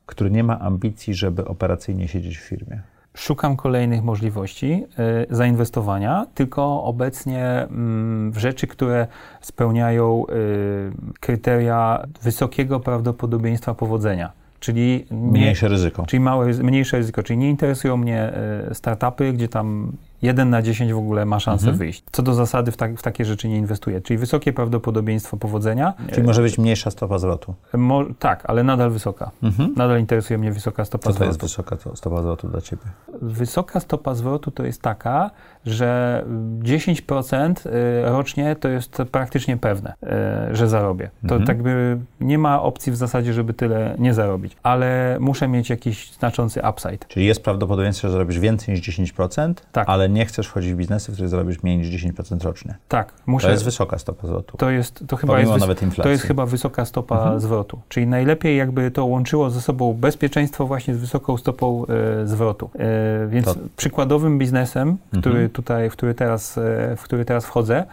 który 0.05 0.31
nie 0.31 0.43
ma 0.43 0.59
ambicji, 0.59 1.13
żeby 1.13 1.45
operacyjnie 1.45 2.07
siedzieć 2.07 2.37
w 2.37 2.41
firmie? 2.41 2.81
Szukam 3.13 3.55
kolejnych 3.55 4.03
możliwości 4.03 4.83
y, 5.29 5.35
zainwestowania, 5.35 6.27
tylko 6.35 6.83
obecnie 6.83 7.63
y, 7.63 7.67
w 8.31 8.37
rzeczy, 8.37 8.67
które 8.67 9.07
spełniają 9.41 10.25
y, 10.29 10.91
kryteria 11.19 12.07
wysokiego 12.21 12.79
prawdopodobieństwa 12.79 13.73
powodzenia. 13.73 14.31
Czyli 14.59 15.05
mniejsze 15.11 15.67
ryzyko. 15.67 16.05
Czyli 16.05 16.19
małe, 16.19 16.47
mniejsze 16.47 16.97
ryzyko. 16.97 17.23
Czyli 17.23 17.39
nie 17.39 17.49
interesują 17.49 17.97
mnie 17.97 18.21
e, 18.21 18.75
startupy, 18.75 19.33
gdzie 19.33 19.47
tam 19.47 19.91
1 20.21 20.49
na 20.49 20.61
10 20.61 20.93
w 20.93 20.97
ogóle 20.97 21.25
ma 21.25 21.39
szansę 21.39 21.63
mhm. 21.63 21.77
wyjść. 21.77 22.03
Co 22.11 22.23
do 22.23 22.33
zasady 22.33 22.71
w, 22.71 22.77
tak, 22.77 22.95
w, 22.97 23.01
takie 23.01 23.25
rzeczy 23.25 23.47
nie 23.47 23.57
inwestuję. 23.57 24.01
Czyli 24.01 24.17
wysokie 24.17 24.53
prawdopodobieństwo 24.53 25.37
powodzenia. 25.37 25.93
Czyli 26.11 26.27
może 26.27 26.41
być 26.41 26.57
mniejsza 26.57 26.91
stopa 26.91 27.19
zwrotu. 27.19 27.55
Mo, 27.73 28.03
tak, 28.19 28.43
ale 28.47 28.63
nadal 28.63 28.89
wysoka. 28.89 29.31
Mhm. 29.43 29.73
Nadal 29.77 29.99
interesuje 29.99 30.37
mnie 30.37 30.51
wysoka 30.51 30.85
stopa 30.85 31.03
Co 31.03 31.13
zwrotu. 31.13 31.33
Co 31.33 31.39
to 31.39 31.45
jest 31.45 31.55
wysoka 31.55 31.95
stopa 31.95 32.21
zwrotu 32.21 32.47
dla 32.47 32.61
Ciebie? 32.61 32.83
Wysoka 33.21 33.79
stopa 33.79 34.15
zwrotu 34.15 34.51
to 34.51 34.63
jest 34.63 34.81
taka, 34.81 35.31
że 35.65 36.23
10% 36.59 37.67
y, 37.67 37.71
rocznie 38.05 38.55
to 38.55 38.69
jest 38.69 39.01
praktycznie 39.11 39.57
pewne, 39.57 39.93
y, 40.51 40.55
że 40.55 40.67
zarobię. 40.67 41.09
To 41.27 41.35
mhm. 41.35 41.45
tak 41.45 41.63
by 41.63 41.97
nie 42.19 42.37
ma 42.37 42.61
opcji 42.61 42.91
w 42.91 42.95
zasadzie, 42.95 43.33
żeby 43.33 43.53
tyle 43.53 43.95
nie 43.99 44.13
zarobić, 44.13 44.57
ale 44.63 45.17
muszę 45.19 45.47
mieć 45.47 45.69
jakiś 45.69 46.11
znaczący 46.11 46.61
upside. 46.69 47.05
Czyli 47.07 47.25
jest 47.25 47.43
prawdopodobieństwo, 47.43 48.07
że 48.07 48.11
zarobisz 48.11 48.39
więcej 48.39 48.75
niż 48.75 48.89
10%, 48.89 49.53
tak. 49.71 49.89
ale 49.89 50.09
nie 50.11 50.25
chcesz 50.25 50.47
wchodzić 50.47 50.73
w 50.73 50.75
biznesy, 50.75 51.11
w 51.11 51.13
których 51.13 51.29
zarobisz 51.29 51.63
mniej 51.63 51.77
niż 51.77 51.87
10% 51.87 52.43
rocznie. 52.43 52.75
Tak. 52.87 53.13
Muszę, 53.25 53.47
to 53.47 53.51
jest 53.51 53.63
wysoka 53.63 53.97
stopa 53.97 54.27
zwrotu. 54.27 54.57
To 54.57 54.69
jest, 54.69 55.03
to 55.07 55.15
chyba 55.15 55.39
jest, 55.39 55.59
nawet 55.59 55.81
inflacji. 55.81 56.03
To 56.03 56.09
jest 56.09 56.23
chyba 56.23 56.45
wysoka 56.45 56.85
stopa 56.85 57.15
mhm. 57.15 57.39
zwrotu. 57.39 57.79
Czyli 57.89 58.07
najlepiej 58.07 58.57
jakby 58.57 58.91
to 58.91 59.05
łączyło 59.05 59.49
ze 59.49 59.61
sobą 59.61 59.93
bezpieczeństwo 59.93 60.67
właśnie 60.67 60.95
z 60.95 60.97
wysoką 60.97 61.37
stopą 61.37 61.85
e, 61.85 62.27
zwrotu. 62.27 62.69
E, 62.79 63.27
więc 63.27 63.45
to... 63.45 63.55
przykładowym 63.77 64.39
biznesem, 64.39 64.97
który 65.11 65.29
mhm 65.29 65.51
tutaj, 65.51 65.89
w 65.89 65.93
który 65.93 66.13
teraz, 66.13 66.57
e, 66.57 66.95
w 66.97 67.03
który 67.03 67.25
teraz 67.25 67.45
wchodzę, 67.45 67.85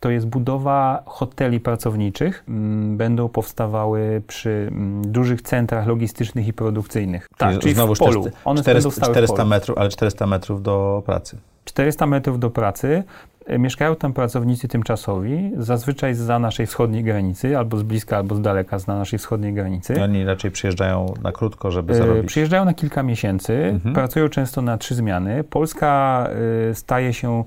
to 0.00 0.10
jest 0.10 0.26
budowa 0.26 1.02
hoteli 1.06 1.60
pracowniczych. 1.60 2.44
Mm, 2.48 2.96
będą 2.96 3.28
powstawały 3.28 4.22
przy 4.26 4.68
mm, 4.70 5.12
dużych 5.12 5.42
centrach 5.42 5.86
logistycznych 5.86 6.48
i 6.48 6.52
produkcyjnych. 6.52 7.28
Tak, 7.36 7.50
czyli, 7.50 7.60
czyli 7.60 7.74
w 7.74 7.98
polu. 7.98 8.20
400, 8.20 8.30
One 8.44 8.62
400, 8.62 9.10
400 9.10 9.44
metrów, 9.44 9.78
ale 9.78 9.88
400 9.88 10.26
metrów 10.26 10.62
do 10.62 11.02
pracy. 11.06 11.38
400 11.66 12.06
metrów 12.06 12.38
do 12.38 12.50
pracy. 12.50 13.04
E, 13.46 13.58
mieszkają 13.58 13.96
tam 13.96 14.12
pracownicy 14.12 14.68
tymczasowi, 14.68 15.52
zazwyczaj 15.58 16.14
za 16.14 16.38
naszej 16.38 16.66
wschodniej 16.66 17.04
granicy, 17.04 17.58
albo 17.58 17.76
z 17.76 17.82
bliska, 17.82 18.16
albo 18.16 18.34
z 18.34 18.40
daleka 18.40 18.78
z 18.78 18.86
naszej 18.86 19.18
wschodniej 19.18 19.52
granicy. 19.52 19.94
I 19.94 20.00
oni 20.00 20.24
raczej 20.24 20.50
przyjeżdżają 20.50 21.14
na 21.22 21.32
krótko, 21.32 21.70
żeby 21.70 21.92
e, 21.92 21.96
zarobić. 21.96 22.26
Przyjeżdżają 22.26 22.64
na 22.64 22.74
kilka 22.74 23.02
miesięcy, 23.02 23.52
mhm. 23.52 23.94
pracują 23.94 24.28
często 24.28 24.62
na 24.62 24.78
trzy 24.78 24.94
zmiany. 24.94 25.44
Polska 25.44 26.28
e, 26.70 26.74
staje 26.74 27.12
się 27.12 27.44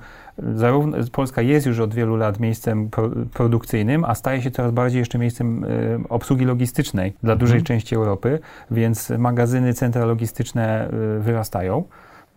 zarówno 0.53 0.97
Polska 1.11 1.41
jest 1.41 1.65
już 1.65 1.79
od 1.79 1.93
wielu 1.93 2.15
lat 2.15 2.39
miejscem 2.39 2.89
pro, 2.89 3.09
produkcyjnym, 3.33 4.05
a 4.05 4.15
staje 4.15 4.41
się 4.41 4.51
coraz 4.51 4.71
bardziej 4.71 4.99
jeszcze 4.99 5.17
miejscem 5.17 5.65
obsługi 6.09 6.45
logistycznej 6.45 7.13
dla 7.23 7.35
dużej 7.35 7.57
mhm. 7.57 7.65
części 7.65 7.95
Europy, 7.95 8.39
więc 8.71 9.09
magazyny, 9.09 9.73
centra 9.73 10.05
logistyczne 10.05 10.89
wyrastają. 11.19 11.83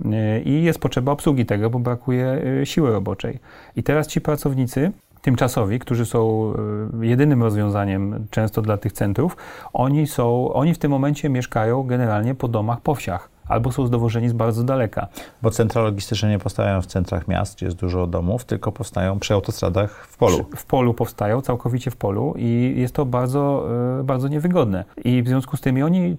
Y, 0.01 0.43
i 0.45 0.63
jest 0.63 0.79
potrzeba 0.79 1.13
obsługi 1.13 1.47
tego, 1.47 1.71
bo 1.71 1.79
brakuje 1.79 2.43
y, 2.63 2.67
siły 2.67 2.93
roboczej. 2.93 3.39
I 3.77 3.83
teraz 3.83 4.07
ci 4.07 4.21
pracownicy, 4.21 4.93
tymczasowi, 5.23 5.79
którzy 5.79 6.07
są 6.07 6.53
y, 7.03 7.07
jedynym 7.07 7.43
rozwiązaniem 7.43 8.27
często 8.31 8.63
dla 8.63 8.77
tych 8.77 8.93
centrów, 8.93 9.37
oni 9.73 10.07
są, 10.07 10.53
oni 10.53 10.75
w 10.75 10.79
tym 10.79 10.91
momencie 10.91 11.29
mieszkają 11.29 11.83
generalnie 11.83 12.35
po 12.35 12.49
domach, 12.49 12.81
po 12.81 12.95
wsiach 12.95 13.32
albo 13.49 13.73
są 13.73 13.87
zdowożeni 13.87 14.29
z 14.29 14.33
bardzo 14.33 14.65
daleka. 14.65 15.09
Bo 15.43 15.51
centra 15.51 15.83
logistyczne 15.83 16.31
nie 16.31 16.39
powstają 16.39 16.83
w 16.83 16.87
centrach 16.87 17.29
miast, 17.29 17.57
gdzie 17.57 17.67
jest 17.67 17.79
dużo 17.79 18.07
domów, 18.07 18.45
tylko 18.45 18.73
powstają 18.73 19.19
przy 19.19 19.35
autostradach 19.35 20.07
w 20.07 20.19
polu. 20.19 20.47
W 20.57 20.67
polu 20.67 20.95
powstają, 20.95 21.41
całkowicie 21.41 21.91
w 21.91 21.97
polu 21.97 22.35
i 22.37 22.75
jest 22.77 22.95
to 22.95 23.07
bardzo, 23.07 23.69
bardzo 24.05 24.29
niewygodne. 24.29 24.85
I 25.05 25.23
w 25.23 25.29
związku 25.29 25.57
z 25.57 25.61
tym 25.61 25.83
oni 25.83 26.17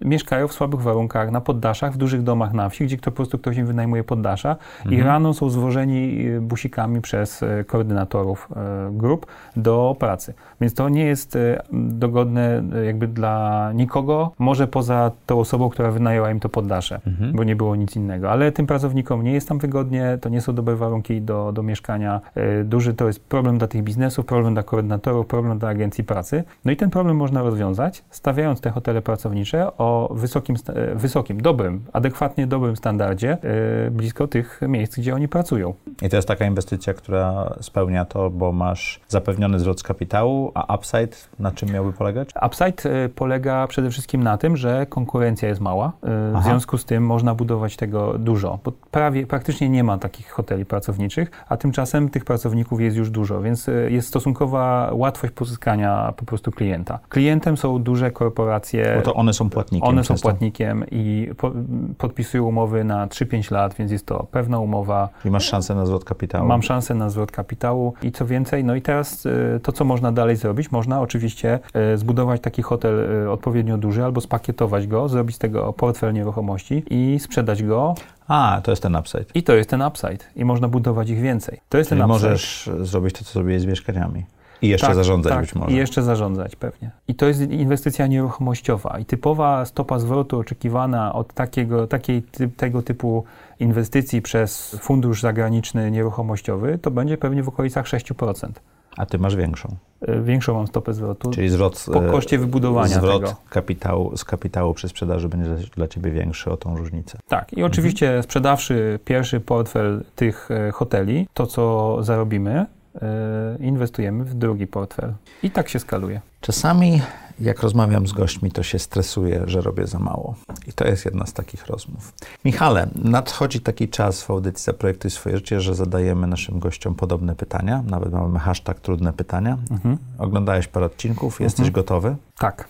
mieszkają 0.00 0.48
w 0.48 0.52
słabych 0.52 0.80
warunkach, 0.80 1.30
na 1.30 1.40
poddaszach, 1.40 1.92
w 1.92 1.96
dużych 1.96 2.22
domach 2.22 2.52
na 2.52 2.68
wsi, 2.68 2.84
gdzie 2.84 2.98
po 2.98 3.10
prostu 3.10 3.38
ktoś 3.38 3.56
im 3.56 3.66
wynajmuje 3.66 4.04
poddasza 4.04 4.56
mhm. 4.78 4.96
i 4.96 5.02
rano 5.02 5.34
są 5.34 5.50
zwożeni 5.50 6.26
e, 6.26 6.40
busikami 6.40 7.00
przez 7.00 7.42
e, 7.42 7.64
koordynatorów 7.64 8.48
e, 8.56 8.90
grup 8.92 9.26
do 9.56 9.96
pracy. 9.98 10.34
Więc 10.62 10.74
to 10.74 10.88
nie 10.88 11.04
jest 11.04 11.38
dogodne 11.72 12.62
jakby 12.86 13.08
dla 13.08 13.70
nikogo, 13.74 14.32
może 14.38 14.66
poza 14.66 15.10
tą 15.26 15.40
osobą, 15.40 15.68
która 15.68 15.90
wynajęła 15.90 16.30
im 16.30 16.40
to 16.40 16.48
poddasze, 16.48 17.00
mhm. 17.06 17.32
bo 17.32 17.44
nie 17.44 17.56
było 17.56 17.76
nic 17.76 17.96
innego. 17.96 18.30
Ale 18.30 18.52
tym 18.52 18.66
pracownikom 18.66 19.22
nie 19.24 19.32
jest 19.32 19.48
tam 19.48 19.58
wygodnie, 19.58 20.18
to 20.20 20.28
nie 20.28 20.40
są 20.40 20.54
dobre 20.54 20.76
warunki 20.76 21.22
do, 21.22 21.52
do 21.52 21.62
mieszkania. 21.62 22.20
Duży 22.64 22.94
to 22.94 23.06
jest 23.06 23.24
problem 23.24 23.58
dla 23.58 23.68
tych 23.68 23.82
biznesów, 23.82 24.26
problem 24.26 24.54
dla 24.54 24.62
koordynatorów, 24.62 25.26
problem 25.26 25.58
dla 25.58 25.68
agencji 25.68 26.04
pracy. 26.04 26.44
No 26.64 26.72
i 26.72 26.76
ten 26.76 26.90
problem 26.90 27.16
można 27.16 27.42
rozwiązać, 27.42 28.04
stawiając 28.10 28.60
te 28.60 28.70
hotele 28.70 29.02
pracownicze 29.02 29.76
o 29.78 30.14
wysokim, 30.14 30.56
e, 30.68 30.94
wysokim, 30.94 31.40
dobrym, 31.40 31.84
adekwatnie 31.92 32.46
dobrym 32.46 32.76
standardzie 32.76 33.38
e, 33.86 33.90
blisko 33.90 34.28
tych 34.28 34.60
miejsc, 34.68 34.98
gdzie 34.98 35.14
oni 35.14 35.28
pracują. 35.28 35.74
I 36.02 36.08
to 36.08 36.16
jest 36.16 36.28
taka 36.28 36.46
inwestycja, 36.46 36.94
która 36.94 37.54
spełnia 37.60 38.04
to, 38.04 38.30
bo 38.30 38.52
masz 38.52 39.00
zapewniony 39.08 39.58
zwrot 39.58 39.80
z 39.80 39.82
kapitału, 39.82 40.51
a 40.54 40.76
upside 40.76 41.16
na 41.38 41.50
czym 41.50 41.68
miałby 41.68 41.92
polegać? 41.92 42.30
Upside 42.46 42.90
e, 43.04 43.08
polega 43.08 43.66
przede 43.66 43.90
wszystkim 43.90 44.22
na 44.22 44.38
tym, 44.38 44.56
że 44.56 44.86
konkurencja 44.86 45.48
jest 45.48 45.60
mała. 45.60 45.92
W 46.02 46.32
Aha. 46.36 46.42
związku 46.42 46.78
z 46.78 46.84
tym 46.84 47.06
można 47.06 47.34
budować 47.34 47.76
tego 47.76 48.18
dużo, 48.18 48.58
bo 48.64 48.72
prawie, 48.90 49.26
praktycznie 49.26 49.68
nie 49.68 49.84
ma 49.84 49.98
takich 49.98 50.30
hoteli 50.30 50.64
pracowniczych, 50.64 51.30
a 51.48 51.56
tymczasem 51.56 52.08
tych 52.08 52.24
pracowników 52.24 52.80
jest 52.80 52.96
już 52.96 53.10
dużo, 53.10 53.40
więc 53.40 53.70
jest 53.88 54.08
stosunkowa 54.08 54.90
łatwość 54.92 55.32
pozyskania 55.32 56.12
po 56.16 56.24
prostu 56.24 56.52
klienta. 56.52 56.98
Klientem 57.08 57.56
są 57.56 57.78
duże 57.78 58.10
korporacje. 58.10 58.92
Bo 58.96 59.02
to 59.02 59.14
one 59.14 59.32
są 59.32 59.50
płatnikiem. 59.50 59.88
One 59.88 60.04
są 60.04 60.14
płatnikiem 60.14 60.84
i 60.90 61.30
po, 61.36 61.52
podpisują 61.98 62.44
umowy 62.44 62.84
na 62.84 63.06
3-5 63.06 63.52
lat, 63.52 63.74
więc 63.74 63.92
jest 63.92 64.06
to 64.06 64.26
pewna 64.30 64.58
umowa. 64.58 65.08
I 65.24 65.30
masz 65.30 65.44
szansę 65.44 65.74
na 65.74 65.86
zwrot 65.86 66.04
kapitału. 66.04 66.48
Mam 66.48 66.62
szansę 66.62 66.94
na 66.94 67.10
zwrot 67.10 67.32
kapitału 67.32 67.94
i 68.02 68.12
co 68.12 68.26
więcej, 68.26 68.64
no 68.64 68.74
i 68.74 68.82
teraz 68.82 69.28
to, 69.62 69.72
co 69.72 69.84
można 69.84 70.12
dalej 70.12 70.36
zrobić, 70.42 70.72
można 70.72 71.00
oczywiście 71.00 71.58
e, 71.74 71.96
zbudować 71.98 72.40
taki 72.40 72.62
hotel 72.62 73.22
e, 73.24 73.30
odpowiednio 73.30 73.78
duży 73.78 74.04
albo 74.04 74.20
spakietować 74.20 74.86
go, 74.86 75.08
zrobić 75.08 75.36
z 75.36 75.38
tego 75.38 75.72
portfel 75.72 76.14
nieruchomości 76.14 76.82
i 76.90 77.18
sprzedać 77.20 77.62
go 77.62 77.94
a, 78.28 78.60
to 78.64 78.72
jest 78.72 78.82
ten 78.82 78.96
upside. 78.96 79.24
I 79.34 79.42
to 79.42 79.54
jest 79.54 79.70
ten 79.70 79.82
upside. 79.82 80.18
I 80.36 80.44
można 80.44 80.68
budować 80.68 81.10
ich 81.10 81.20
więcej. 81.20 81.60
To 81.68 81.78
jest 81.78 81.90
Czyli 81.90 82.00
ten 82.00 82.10
upside. 82.10 82.28
możesz 82.28 82.70
zrobić 82.80 83.14
to, 83.14 83.24
co 83.24 83.32
zrobiłeś 83.32 83.62
z 83.62 83.66
mieszkaniami. 83.66 84.24
I 84.62 84.68
jeszcze 84.68 84.86
tak, 84.86 84.96
zarządzać 84.96 85.32
tak, 85.32 85.40
być 85.40 85.54
może. 85.54 85.72
I 85.72 85.76
jeszcze 85.76 86.02
zarządzać 86.02 86.56
pewnie. 86.56 86.90
I 87.08 87.14
to 87.14 87.26
jest 87.26 87.40
inwestycja 87.40 88.06
nieruchomościowa. 88.06 88.98
I 88.98 89.04
typowa 89.04 89.64
stopa 89.64 89.98
zwrotu 89.98 90.38
oczekiwana 90.38 91.12
od 91.12 91.32
takiego, 91.32 91.86
takiej, 91.86 92.22
tego 92.56 92.82
typu 92.82 93.24
inwestycji 93.60 94.22
przez 94.22 94.76
fundusz 94.80 95.22
zagraniczny 95.22 95.90
nieruchomościowy 95.90 96.78
to 96.78 96.90
będzie 96.90 97.18
pewnie 97.18 97.42
w 97.42 97.48
okolicach 97.48 97.86
6%. 97.86 98.48
A 98.96 99.06
ty 99.06 99.18
masz 99.18 99.36
większą? 99.36 99.76
E, 100.00 100.20
większą 100.20 100.54
mam 100.54 100.66
stopę 100.66 100.94
zwrotu. 100.94 101.30
Czyli 101.30 101.48
zwrot 101.48 101.86
po 101.92 102.00
koszcie 102.00 102.38
wybudowania 102.38 102.98
zwrot 102.98 103.22
tego. 103.22 103.36
Kapitału, 103.50 104.16
z 104.16 104.24
kapitału 104.24 104.74
przy 104.74 104.88
sprzedaży 104.88 105.28
będzie 105.28 105.54
dla 105.76 105.88
ciebie 105.88 106.10
większy 106.10 106.50
o 106.50 106.56
tą 106.56 106.76
różnicę. 106.76 107.18
Tak. 107.28 107.52
I 107.52 107.62
oczywiście 107.62 108.06
mhm. 108.06 108.22
sprzedawszy 108.22 108.98
pierwszy 109.04 109.40
portfel 109.40 110.04
tych 110.16 110.50
e, 110.50 110.70
hoteli, 110.72 111.28
to 111.34 111.46
co 111.46 111.98
zarobimy, 112.02 112.66
E, 113.02 113.56
inwestujemy 113.60 114.24
w 114.24 114.34
drugi 114.34 114.66
portfel. 114.66 115.12
I 115.42 115.50
tak 115.50 115.68
się 115.68 115.78
skaluje. 115.78 116.20
Czasami, 116.40 117.02
jak 117.42 117.62
rozmawiam 117.62 118.06
z 118.06 118.12
gośćmi, 118.12 118.50
to 118.50 118.62
się 118.62 118.78
stresuję, 118.78 119.42
że 119.46 119.60
robię 119.60 119.86
za 119.86 119.98
mało. 119.98 120.34
I 120.66 120.72
to 120.72 120.86
jest 120.86 121.04
jedna 121.04 121.26
z 121.26 121.32
takich 121.32 121.66
rozmów. 121.66 122.12
Michale, 122.44 122.88
nadchodzi 122.94 123.60
taki 123.60 123.88
czas 123.88 124.22
w 124.22 124.30
audycji 124.30 124.64
Zaprojektuj 124.64 125.10
swoje 125.10 125.36
życie, 125.36 125.60
że 125.60 125.74
zadajemy 125.74 126.26
naszym 126.26 126.58
gościom 126.58 126.94
podobne 126.94 127.34
pytania. 127.34 127.82
Nawet 127.86 128.12
mamy 128.12 128.38
hashtag 128.38 128.80
trudne 128.80 129.12
pytania. 129.12 129.58
Mhm. 129.70 129.98
Oglądałeś 130.18 130.66
parę 130.66 130.86
odcinków, 130.86 131.40
jesteś 131.40 131.66
mhm. 131.66 131.72
gotowy? 131.72 132.16
Tak. 132.38 132.68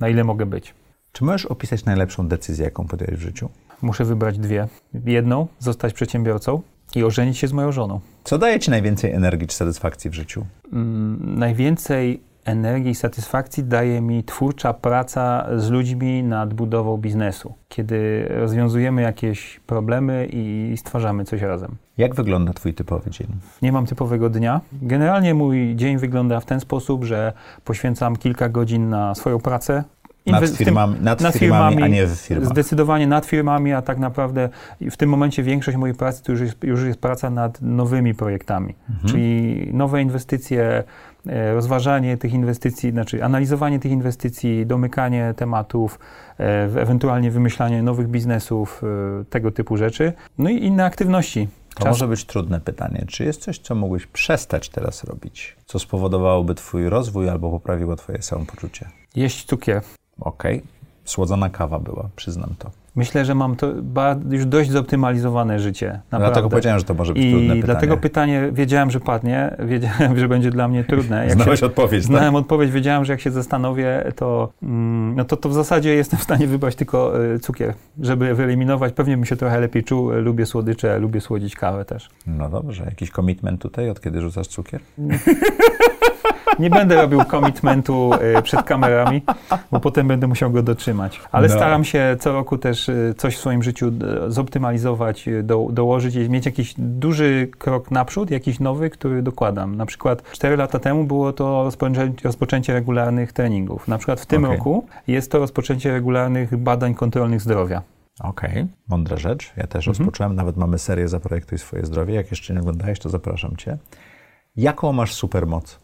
Na 0.00 0.08
ile 0.08 0.24
mogę 0.24 0.46
być? 0.46 0.74
Czy 1.12 1.24
możesz 1.24 1.46
opisać 1.46 1.84
najlepszą 1.84 2.28
decyzję, 2.28 2.64
jaką 2.64 2.86
podjąłeś 2.86 3.16
w 3.16 3.20
życiu? 3.22 3.48
Muszę 3.82 4.04
wybrać 4.04 4.38
dwie. 4.38 4.68
Jedną, 5.04 5.46
zostać 5.58 5.92
przedsiębiorcą, 5.92 6.62
i 6.96 7.04
ożenić 7.04 7.38
się 7.38 7.48
z 7.48 7.52
moją 7.52 7.72
żoną. 7.72 8.00
Co 8.24 8.38
daje 8.38 8.60
Ci 8.60 8.70
najwięcej 8.70 9.12
energii 9.12 9.46
czy 9.46 9.56
satysfakcji 9.56 10.10
w 10.10 10.14
życiu? 10.14 10.46
Mm, 10.72 11.38
najwięcej 11.38 12.20
energii 12.48 12.90
i 12.90 12.94
satysfakcji 12.94 13.64
daje 13.64 14.00
mi 14.00 14.24
twórcza 14.24 14.74
praca 14.74 15.46
z 15.56 15.70
ludźmi 15.70 16.22
nad 16.22 16.54
budową 16.54 16.96
biznesu, 16.96 17.54
kiedy 17.68 18.26
rozwiązujemy 18.28 19.02
jakieś 19.02 19.60
problemy 19.66 20.28
i 20.32 20.74
stwarzamy 20.76 21.24
coś 21.24 21.42
razem. 21.42 21.76
Jak 21.98 22.14
wygląda 22.14 22.52
Twój 22.52 22.74
typowy 22.74 23.10
dzień? 23.10 23.26
Nie 23.62 23.72
mam 23.72 23.86
typowego 23.86 24.30
dnia. 24.30 24.60
Generalnie 24.72 25.34
mój 25.34 25.76
dzień 25.76 25.98
wygląda 25.98 26.40
w 26.40 26.44
ten 26.44 26.60
sposób, 26.60 27.04
że 27.04 27.32
poświęcam 27.64 28.16
kilka 28.16 28.48
godzin 28.48 28.88
na 28.88 29.14
swoją 29.14 29.38
pracę, 29.38 29.84
nad, 30.30 30.48
firmami, 30.48 30.94
tym, 30.94 31.04
nad, 31.04 31.20
nad 31.20 31.34
firmami, 31.34 31.76
firmami, 31.76 31.82
a 31.82 31.96
nie 31.96 32.06
w 32.06 32.10
firmach. 32.10 32.48
Zdecydowanie 32.48 33.06
nad 33.06 33.26
firmami, 33.26 33.72
a 33.72 33.82
tak 33.82 33.98
naprawdę 33.98 34.48
w 34.80 34.96
tym 34.96 35.10
momencie 35.10 35.42
większość 35.42 35.76
mojej 35.76 35.96
pracy 35.96 36.22
to 36.22 36.32
już 36.32 36.40
jest, 36.40 36.64
już 36.64 36.84
jest 36.84 37.00
praca 37.00 37.30
nad 37.30 37.62
nowymi 37.62 38.14
projektami, 38.14 38.74
mhm. 38.90 39.08
czyli 39.08 39.68
nowe 39.72 40.02
inwestycje, 40.02 40.84
rozważanie 41.54 42.16
tych 42.16 42.32
inwestycji, 42.32 42.90
znaczy 42.90 43.24
analizowanie 43.24 43.78
tych 43.78 43.92
inwestycji, 43.92 44.66
domykanie 44.66 45.34
tematów, 45.36 45.98
e, 46.40 46.64
ewentualnie 46.64 47.30
wymyślanie 47.30 47.82
nowych 47.82 48.08
biznesów, 48.08 48.82
e, 49.20 49.24
tego 49.24 49.50
typu 49.50 49.76
rzeczy, 49.76 50.12
no 50.38 50.50
i 50.50 50.64
inne 50.64 50.84
aktywności. 50.84 51.48
To 51.74 51.84
Czas... 51.84 51.92
może 51.92 52.08
być 52.08 52.24
trudne 52.24 52.60
pytanie. 52.60 53.04
Czy 53.08 53.24
jest 53.24 53.42
coś, 53.42 53.58
co 53.58 53.74
mógłbyś 53.74 54.06
przestać 54.06 54.68
teraz 54.68 55.04
robić, 55.04 55.56
co 55.66 55.78
spowodowałoby 55.78 56.54
Twój 56.54 56.88
rozwój 56.88 57.28
albo 57.28 57.50
poprawiło 57.50 57.96
Twoje 57.96 58.22
samopoczucie? 58.22 58.88
Jeść 59.16 59.44
cukier. 59.44 59.82
Okej. 60.20 60.56
Okay. 60.56 60.68
Słodzona 61.04 61.50
kawa 61.50 61.78
była, 61.78 62.08
przyznam 62.16 62.54
to. 62.58 62.70
Myślę, 62.98 63.24
że 63.24 63.34
mam 63.34 63.56
już 64.30 64.46
dość 64.46 64.70
zoptymalizowane 64.70 65.58
życie. 65.58 65.86
Naprawdę. 65.86 66.26
Dlatego 66.26 66.48
powiedziałem, 66.48 66.78
że 66.78 66.84
to 66.84 66.94
może 66.94 67.14
być 67.14 67.24
I 67.24 67.30
trudne 67.30 67.48
pytanie. 67.48 67.62
dlatego 67.62 67.96
pytanie 67.96 68.48
wiedziałem, 68.52 68.90
że 68.90 69.00
padnie, 69.00 69.56
wiedziałem, 69.68 70.18
że 70.18 70.28
będzie 70.28 70.50
dla 70.50 70.68
mnie 70.68 70.84
trudne. 70.84 71.26
Jak 71.26 71.32
Znałeś 71.32 71.60
się, 71.60 71.66
odpowiedź, 71.66 72.02
tak? 72.02 72.06
Znałem 72.06 72.36
odpowiedź, 72.36 72.70
wiedziałem, 72.70 73.04
że 73.04 73.12
jak 73.12 73.20
się 73.20 73.30
zastanowię, 73.30 74.12
to, 74.16 74.52
mm, 74.62 75.16
no 75.16 75.24
to, 75.24 75.36
to 75.36 75.48
w 75.48 75.54
zasadzie 75.54 75.94
jestem 75.94 76.18
w 76.18 76.22
stanie 76.22 76.46
wybrać 76.46 76.74
tylko 76.74 77.24
y, 77.34 77.38
cukier, 77.38 77.74
żeby 78.00 78.34
wyeliminować. 78.34 78.92
Pewnie 78.92 79.16
bym 79.16 79.24
się 79.26 79.36
trochę 79.36 79.60
lepiej 79.60 79.84
czuł. 79.84 80.10
Lubię 80.10 80.46
słodycze, 80.46 80.98
lubię 80.98 81.20
słodzić 81.20 81.56
kawę 81.56 81.84
też. 81.84 82.10
No 82.26 82.48
dobrze. 82.48 82.84
Jakiś 82.84 83.10
commitment 83.10 83.60
tutaj, 83.60 83.90
od 83.90 84.00
kiedy 84.00 84.20
rzucasz 84.20 84.46
cukier? 84.46 84.80
nie 86.58 86.70
będę 86.70 86.96
robił 86.96 87.24
komitmentu 87.24 88.10
y, 88.38 88.42
przed 88.42 88.62
kamerami, 88.62 89.22
bo 89.72 89.80
potem 89.80 90.08
będę 90.08 90.26
musiał 90.26 90.50
go 90.50 90.62
dotrzymać. 90.62 91.20
Ale 91.32 91.48
no. 91.48 91.54
staram 91.54 91.84
się 91.84 92.16
co 92.20 92.32
roku 92.32 92.58
też 92.58 92.88
y, 92.88 93.14
coś 93.16 93.36
w 93.36 93.38
swoim 93.38 93.62
życiu 93.62 93.92
zoptymalizować, 94.28 95.28
do, 95.42 95.66
dołożyć 95.70 96.14
i 96.14 96.30
mieć 96.30 96.46
jakiś 96.46 96.74
duży 96.78 97.48
krok 97.58 97.90
naprzód, 97.90 98.30
jakiś 98.30 98.60
nowy, 98.60 98.90
który 98.90 99.22
dokładam. 99.22 99.76
Na 99.76 99.86
przykład 99.86 100.22
4 100.32 100.56
lata 100.56 100.78
temu 100.78 101.04
było 101.04 101.32
to 101.32 101.64
rozpoczęcie, 101.64 102.12
rozpoczęcie 102.24 102.72
regularnych 102.72 103.32
treningów. 103.32 103.88
Na 103.88 103.98
przykład 103.98 104.20
w 104.20 104.26
tym 104.26 104.44
okay. 104.44 104.56
roku 104.56 104.86
jest 105.06 105.32
to 105.32 105.38
rozpoczęcie 105.38 105.92
regularnych 105.92 106.56
badań 106.56 106.94
kontrolnych 106.94 107.40
zdrowia. 107.40 107.82
Okej, 108.20 108.50
okay. 108.50 108.66
mądra 108.88 109.16
rzecz. 109.16 109.52
Ja 109.56 109.66
też 109.66 109.88
mhm. 109.88 109.98
rozpocząłem, 109.98 110.34
nawet 110.34 110.56
mamy 110.56 110.78
serię 110.78 111.08
Zaprojektuj 111.08 111.58
swoje 111.58 111.86
zdrowie. 111.86 112.14
Jak 112.14 112.30
jeszcze 112.30 112.54
nie 112.54 112.60
oglądałeś, 112.60 112.98
to 112.98 113.08
zapraszam 113.08 113.56
Cię. 113.56 113.78
Jaką 114.56 114.92
masz 114.92 115.14
supermoc? 115.14 115.78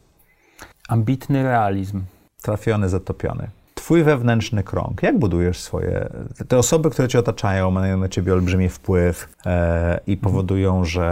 Ambitny 0.89 1.43
realizm. 1.43 2.02
Trafiony, 2.43 2.89
zatopiony. 2.89 3.48
Twój 3.74 4.02
wewnętrzny 4.02 4.62
krąg. 4.62 5.02
Jak 5.02 5.19
budujesz 5.19 5.61
swoje... 5.61 6.09
Te 6.48 6.59
osoby, 6.59 6.90
które 6.90 7.09
Cię 7.09 7.19
otaczają, 7.19 7.70
mają 7.70 7.98
na 7.98 8.09
Ciebie 8.09 8.32
olbrzymi 8.32 8.69
wpływ 8.69 9.28
e, 9.47 10.01
i 10.06 10.12
mhm. 10.12 10.19
powodują, 10.19 10.85
że 10.85 11.05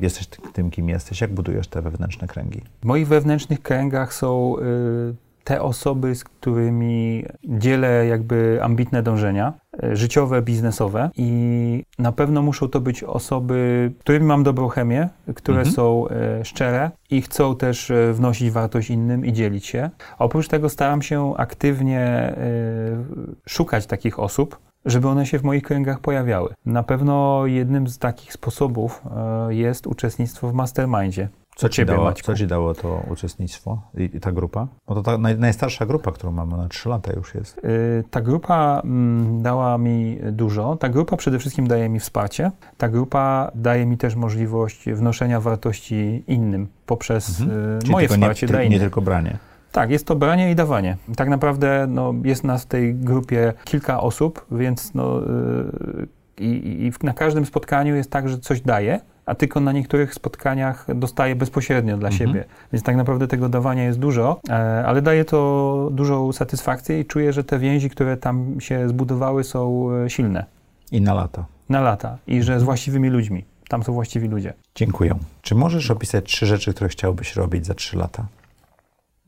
e, 0.00 0.04
jesteś 0.04 0.26
tym, 0.52 0.70
kim 0.70 0.88
jesteś. 0.88 1.20
Jak 1.20 1.34
budujesz 1.34 1.68
te 1.68 1.82
wewnętrzne 1.82 2.28
kręgi? 2.28 2.62
W 2.82 2.84
moich 2.84 3.08
wewnętrznych 3.08 3.62
kręgach 3.62 4.14
są... 4.14 4.56
Y 4.58 5.29
te 5.50 5.62
osoby, 5.62 6.14
z 6.14 6.24
którymi 6.24 7.24
dzielę 7.44 8.06
jakby 8.06 8.58
ambitne 8.62 9.02
dążenia 9.02 9.52
e, 9.82 9.96
życiowe, 9.96 10.42
biznesowe 10.42 11.10
i 11.16 11.84
na 11.98 12.12
pewno 12.12 12.42
muszą 12.42 12.68
to 12.68 12.80
być 12.80 13.04
osoby, 13.04 13.92
którymi 13.98 14.26
mam 14.26 14.42
dobrą 14.42 14.68
chemię, 14.68 15.08
które 15.34 15.58
mhm. 15.58 15.74
są 15.74 16.08
e, 16.08 16.44
szczere 16.44 16.90
i 17.10 17.22
chcą 17.22 17.56
też 17.56 17.90
e, 17.90 18.12
wnosić 18.12 18.50
wartość 18.50 18.90
innym 18.90 19.26
i 19.26 19.32
dzielić 19.32 19.66
się. 19.66 19.90
Oprócz 20.18 20.48
tego 20.48 20.68
staram 20.68 21.02
się 21.02 21.34
aktywnie 21.36 22.34
szukać 23.48 23.86
takich 23.86 24.18
osób, 24.18 24.58
żeby 24.84 25.08
one 25.08 25.26
się 25.26 25.38
w 25.38 25.42
moich 25.42 25.62
kręgach 25.62 26.00
pojawiały. 26.00 26.54
Na 26.66 26.82
pewno 26.82 27.46
jednym 27.46 27.88
z 27.88 27.98
takich 27.98 28.32
sposobów 28.32 29.02
jest 29.48 29.86
uczestnictwo 29.86 30.48
w 30.48 30.54
mastermindzie. 30.54 31.28
Co 31.60 31.68
ciebie, 31.68 31.94
dało, 31.94 32.12
co 32.12 32.34
ci 32.34 32.46
dało 32.46 32.74
to 32.74 33.02
uczestnictwo 33.10 33.82
i, 33.96 34.02
i 34.02 34.20
ta 34.20 34.32
grupa? 34.32 34.66
Bo 34.86 34.94
to 34.94 35.02
ta 35.02 35.18
naj, 35.18 35.38
najstarsza 35.38 35.86
grupa, 35.86 36.12
którą 36.12 36.32
mamy, 36.32 36.56
na 36.56 36.68
3 36.68 36.88
lata 36.88 37.12
już 37.12 37.34
jest. 37.34 37.56
Yy, 37.56 38.04
ta 38.10 38.20
grupa 38.20 38.82
mm, 38.84 39.42
dała 39.42 39.78
mi 39.78 40.18
dużo. 40.32 40.76
Ta 40.76 40.88
grupa 40.88 41.16
przede 41.16 41.38
wszystkim 41.38 41.66
daje 41.66 41.88
mi 41.88 42.00
wsparcie. 42.00 42.50
Ta 42.78 42.88
grupa 42.88 43.50
daje 43.54 43.86
mi 43.86 43.96
też 43.96 44.14
możliwość 44.14 44.90
wnoszenia 44.90 45.40
wartości 45.40 46.24
innym 46.26 46.68
poprzez 46.86 47.40
mhm. 47.40 47.78
yy, 47.84 47.90
moje 47.90 48.08
wsparcie 48.08 48.46
nie, 48.46 48.50
dla 48.52 48.62
innych. 48.62 48.72
Nie 48.72 48.80
tylko 48.80 49.00
branie. 49.00 49.38
Tak, 49.72 49.90
jest 49.90 50.06
to 50.06 50.16
branie 50.16 50.50
i 50.50 50.54
dawanie. 50.54 50.96
Tak 51.16 51.28
naprawdę 51.28 51.86
no, 51.88 52.14
jest 52.24 52.44
nas 52.44 52.62
w 52.62 52.66
tej 52.66 52.94
grupie 52.94 53.52
kilka 53.64 54.00
osób, 54.00 54.46
więc 54.50 54.94
no, 54.94 55.20
yy, 55.20 56.08
i, 56.40 56.86
i 56.86 57.06
na 57.06 57.12
każdym 57.12 57.46
spotkaniu 57.46 57.96
jest 57.96 58.10
tak, 58.10 58.28
że 58.28 58.38
coś 58.38 58.60
daje, 58.60 59.00
a 59.26 59.34
tylko 59.34 59.60
na 59.60 59.72
niektórych 59.72 60.14
spotkaniach 60.14 60.86
dostaję 60.94 61.36
bezpośrednio 61.36 61.96
dla 61.96 62.08
mhm. 62.08 62.18
siebie. 62.28 62.44
Więc 62.72 62.84
tak 62.84 62.96
naprawdę 62.96 63.28
tego 63.28 63.48
dawania 63.48 63.84
jest 63.84 63.98
dużo, 63.98 64.40
e, 64.48 64.52
ale 64.86 65.02
daje 65.02 65.24
to 65.24 65.88
dużą 65.92 66.32
satysfakcję 66.32 67.00
i 67.00 67.04
czuję, 67.04 67.32
że 67.32 67.44
te 67.44 67.58
więzi, 67.58 67.90
które 67.90 68.16
tam 68.16 68.60
się 68.60 68.88
zbudowały, 68.88 69.44
są 69.44 69.90
e, 69.92 70.10
silne. 70.10 70.44
I 70.92 71.00
na 71.00 71.14
lata. 71.14 71.44
Na 71.68 71.80
lata. 71.80 72.18
I 72.26 72.36
że 72.36 72.44
z 72.44 72.48
mhm. 72.48 72.64
właściwymi 72.64 73.08
ludźmi. 73.08 73.44
Tam 73.68 73.82
są 73.82 73.92
właściwi 73.92 74.28
ludzie. 74.28 74.52
Dziękuję. 74.74 75.14
Czy 75.42 75.54
możesz 75.54 75.90
opisać 75.90 76.24
trzy 76.24 76.46
rzeczy, 76.46 76.74
które 76.74 76.88
chciałbyś 76.88 77.36
robić 77.36 77.66
za 77.66 77.74
trzy 77.74 77.96
lata? 77.96 78.26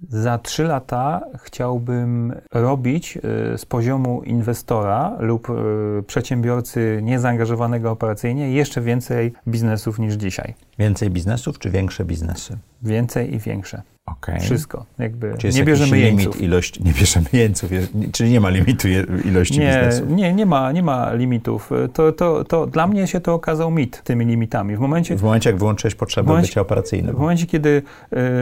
Za 0.09 0.39
trzy 0.39 0.65
lata 0.65 1.21
chciałbym 1.39 2.35
robić 2.53 3.17
y, 3.17 3.59
z 3.59 3.65
poziomu 3.67 4.23
inwestora 4.23 5.17
lub 5.21 5.51
y, 5.51 6.03
przedsiębiorcy 6.07 7.01
niezaangażowanego 7.03 7.91
operacyjnie 7.91 8.53
jeszcze 8.53 8.81
więcej 8.81 9.33
biznesów 9.49 9.99
niż 9.99 10.15
dzisiaj. 10.15 10.55
Więcej 10.79 11.11
biznesów 11.11 11.59
czy 11.59 11.71
większe 11.71 12.05
biznesy? 12.05 12.59
Więcej 12.83 13.35
i 13.35 13.39
większe. 13.39 13.83
Okay. 14.07 14.41
Wszystko. 14.41 14.87
Jakby 14.99 15.35
Czy 15.39 15.49
nie 15.49 15.65
bierzemy 15.65 15.99
jeńców. 15.99 16.41
Ilość, 16.41 16.81
nie 16.81 16.93
bierzemy 16.93 17.27
jeńców, 17.33 17.71
czyli 18.13 18.31
nie 18.31 18.41
ma 18.41 18.51
limitu 18.51 18.89
ilości 19.25 19.61
nie, 19.61 19.67
biznesów. 19.67 20.11
Nie, 20.11 20.33
nie 20.33 20.47
ma, 20.47 20.73
nie 20.73 20.83
ma 20.83 21.13
limitów. 21.13 21.71
To, 21.93 22.13
to, 22.13 22.45
to 22.45 22.67
dla 22.67 22.87
mnie 22.87 23.07
się 23.07 23.21
to 23.21 23.35
okazał 23.35 23.71
mit, 23.71 24.03
tymi 24.03 24.25
limitami. 24.25 24.77
W 24.77 24.81
momencie, 24.81 25.17
w 25.17 25.23
momencie 25.23 25.51
jak 25.51 25.59
wyłączyłeś 25.59 25.95
potrzebę 25.95 26.29
momencie, 26.29 26.49
bycia 26.49 26.61
operacyjnym. 26.61 27.17
W 27.17 27.19
momencie, 27.19 27.47
kiedy 27.47 27.83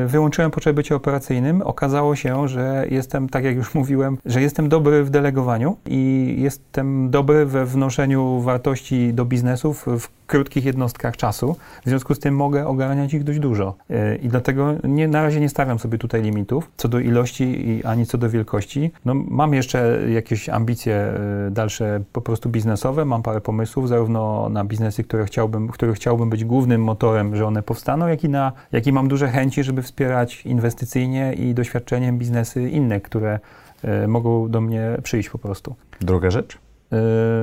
y, 0.05 0.07
wyłączyłem 0.07 0.51
potrzebę 0.51 0.74
bycia 0.74 0.95
operacyjnym, 0.95 1.62
okazało 1.62 2.16
się, 2.16 2.49
że 2.49 2.87
jestem, 2.91 3.28
tak 3.28 3.45
jak 3.45 3.57
już 3.57 3.74
mówiłem, 3.81 4.19
że 4.27 4.43
jestem 4.43 4.69
dobry 4.69 5.05
w 5.05 5.11
delegowaniu 5.11 5.77
i 5.87 6.35
jestem 6.39 7.11
dobry 7.11 7.47
we 7.47 7.66
wnoszeniu 7.66 8.41
wartości 8.41 9.15
do 9.15 9.24
biznesów 9.24 9.87
w 9.99 10.09
krótkich 10.31 10.65
jednostkach 10.65 11.16
czasu. 11.16 11.57
W 11.85 11.89
związku 11.89 12.15
z 12.15 12.19
tym 12.19 12.37
mogę 12.37 12.66
ogarniać 12.66 13.15
ich 13.15 13.24
dość 13.24 13.39
dużo. 13.39 13.74
E, 13.91 14.16
I 14.16 14.28
dlatego 14.28 14.74
nie, 14.85 15.09
na 15.09 15.23
razie 15.23 15.41
nie 15.41 15.49
stawiam 15.51 15.78
sobie 15.78 15.98
tutaj 15.98 16.22
limitów 16.22 16.70
co 16.77 16.89
do 16.89 17.01
ilości 17.01 17.68
i 17.68 17.85
ani 17.85 18.06
co 18.06 18.18
do 18.18 18.31
wielkości. 18.31 18.90
No, 19.05 19.14
mam 19.14 19.55
jeszcze 19.55 20.10
jakieś 20.10 20.48
ambicje 20.48 20.94
e, 20.94 21.51
dalsze 21.51 22.01
po 22.12 22.20
prostu 22.20 22.48
biznesowe, 22.48 23.05
mam 23.05 23.22
parę 23.22 23.40
pomysłów, 23.40 23.89
zarówno 23.89 24.48
na 24.48 24.64
biznesy, 24.64 25.05
które 25.05 25.24
chciałbym, 25.24 25.68
których 25.68 25.97
chciałbym 25.97 26.31
być 26.31 26.44
głównym 26.44 26.85
motorem, 26.85 27.36
że 27.36 27.47
one 27.47 27.62
powstaną, 27.62 28.06
jak 28.06 28.24
i, 28.24 28.28
na, 28.28 28.52
jak 28.72 28.86
i 28.86 28.93
mam 28.93 29.09
duże 29.09 29.28
chęci, 29.28 29.64
żeby 29.64 29.82
wspierać 29.82 30.47
inwestycyjnie 30.47 31.32
i 31.32 31.55
doświadczeniem 31.55 32.18
biznesy 32.18 32.70
inne, 32.70 33.01
które 33.01 33.39
e, 33.82 34.09
mogą 34.09 34.48
do 34.48 34.60
mnie 34.60 34.97
przyjść 35.02 35.31
po 35.31 35.39
prostu. 35.39 35.74
Druga 36.01 36.31
rzecz? 36.31 36.59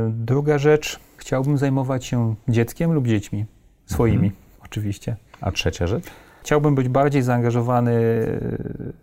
Druga 0.10 0.58
rzecz, 0.58 1.00
Chciałbym 1.28 1.58
zajmować 1.58 2.06
się 2.06 2.36
dzieckiem 2.48 2.94
lub 2.94 3.08
dziećmi 3.08 3.46
swoimi, 3.86 4.28
mhm. 4.28 4.34
oczywiście. 4.66 5.16
A 5.42 5.52
trzecia 5.52 5.88
rzecz? 5.88 6.04
Chciałbym 6.48 6.76
być 6.76 6.90
bardziej 6.90 7.22
zaangażowany 7.22 7.94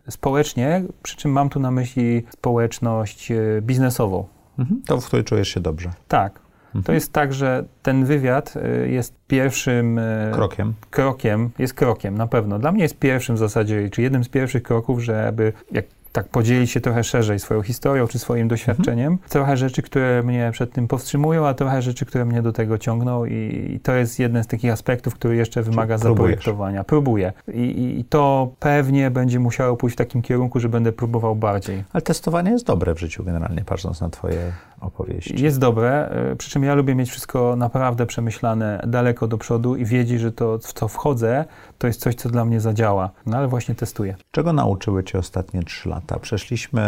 e, 0.07 0.11
społecznie, 0.11 0.83
przy 1.03 1.17
czym 1.17 1.31
mam 1.31 1.49
tu 1.49 1.61
na 1.61 1.71
myśli 1.71 2.25
społeczność 2.31 3.31
e, 3.31 3.37
biznesową. 3.63 4.27
Mhm. 4.59 4.83
To, 4.87 5.01
w 5.01 5.07
której 5.07 5.25
czujesz 5.25 5.49
się 5.49 5.61
dobrze. 5.61 5.91
Tak. 6.09 6.41
Mhm. 6.67 6.85
To 6.85 6.93
jest 6.93 7.13
tak, 7.13 7.33
że 7.33 7.65
ten 7.83 8.05
wywiad 8.05 8.55
e, 8.57 8.89
jest 8.89 9.15
pierwszym 9.27 10.01
krokiem. 10.33 10.75
krokiem. 10.91 11.51
Jest 11.59 11.75
krokiem, 11.75 12.19
na 12.19 12.27
pewno. 12.27 12.59
Dla 12.59 12.73
mnie 12.73 12.83
jest 12.83 12.99
pierwszym 12.99 13.37
w 13.37 13.39
zasadzie, 13.39 13.91
czy 13.91 14.03
jednym 14.03 14.25
z 14.25 14.29
pierwszych 14.29 14.63
kroków, 14.63 15.01
żeby 15.01 15.53
jak 15.73 15.85
tak 16.15 16.29
podzielić 16.29 16.71
się 16.71 16.81
trochę 16.81 17.05
szerzej 17.05 17.39
swoją 17.39 17.63
historią 17.63 18.07
czy 18.07 18.19
swoim 18.19 18.49
doświadczeniem. 18.49 19.13
Mhm. 19.13 19.31
Trochę 19.31 19.57
rzeczy, 19.57 19.83
które 19.83 20.23
mnie 20.23 20.51
przed 20.53 20.73
tym 20.73 20.89
powstrzymują, 20.89 21.47
a 21.47 21.55
trochę 21.55 21.83
rzeczy, 21.83 22.07
które 22.07 22.25
mnie 22.25 22.43
do 22.43 22.53
tego 22.53 22.79
ciągną 22.79 23.25
i, 23.25 23.81
to 23.83 23.93
jest 23.93 24.19
jeden 24.19 24.45
z 24.45 24.47
takich 24.47 24.73
aspektów, 24.73 25.15
który 25.15 25.37
jeszcze 25.37 25.63
wymaga 25.63 25.99
zaprojektowania. 25.99 26.85
Próbuję. 26.85 27.33
I, 27.55 27.97
I, 27.99 28.05
to 28.05 28.53
pewnie 28.59 29.11
będzie 29.11 29.41
musiało 29.41 29.77
pójść 29.77 29.97
w 29.97 29.99
takim 29.99 30.23
kierunku, 30.23 30.61
że 30.61 30.69
będę 30.69 30.93
próbował 30.93 31.37
bardziej. 31.37 31.85
Ale 31.93 32.03
testowanie 32.03 32.51
jest 32.51 32.67
dobre 32.67 32.95
w 32.95 32.99
życiu 32.99 33.25
generalnie, 33.25 33.65
patrząc 33.65 34.01
na 34.01 34.11
twoje 34.11 34.53
opowieści. 34.81 35.43
Jest 35.43 35.59
dobre, 35.59 36.09
e, 36.09 36.37
przy 36.37 36.51
czym 36.51 36.65
ja 36.65 36.75
lubię 36.75 36.95
mieć 36.95 37.11
wszystko 37.11 37.57
naprawdę 37.57 38.07
przemyślane 38.07 38.85
daleko 38.87 39.27
do 39.27 39.39
przodu 39.39 39.77
i 39.77 39.85
wiedzieć, 39.85 40.21
że 40.21 40.33
to, 40.33 40.59
w 40.59 40.73
co 40.73 40.89
wchodzę, 40.89 41.45
to 41.79 41.87
jest 41.87 42.01
coś, 42.01 42.15
co 42.15 42.29
dla 42.29 42.45
mnie 42.45 42.61
zadziała. 42.61 43.11
No 43.27 43.37
ale 43.37 43.49
właśnie 43.49 43.75
testuję. 43.75 44.17
Czego 44.31 44.53
nauczyły 44.53 45.05
cię 45.05 45.19
ostatnie 45.19 45.63
trzy 45.63 45.89
lata? 45.89 46.19
Przeszliśmy 46.19 46.83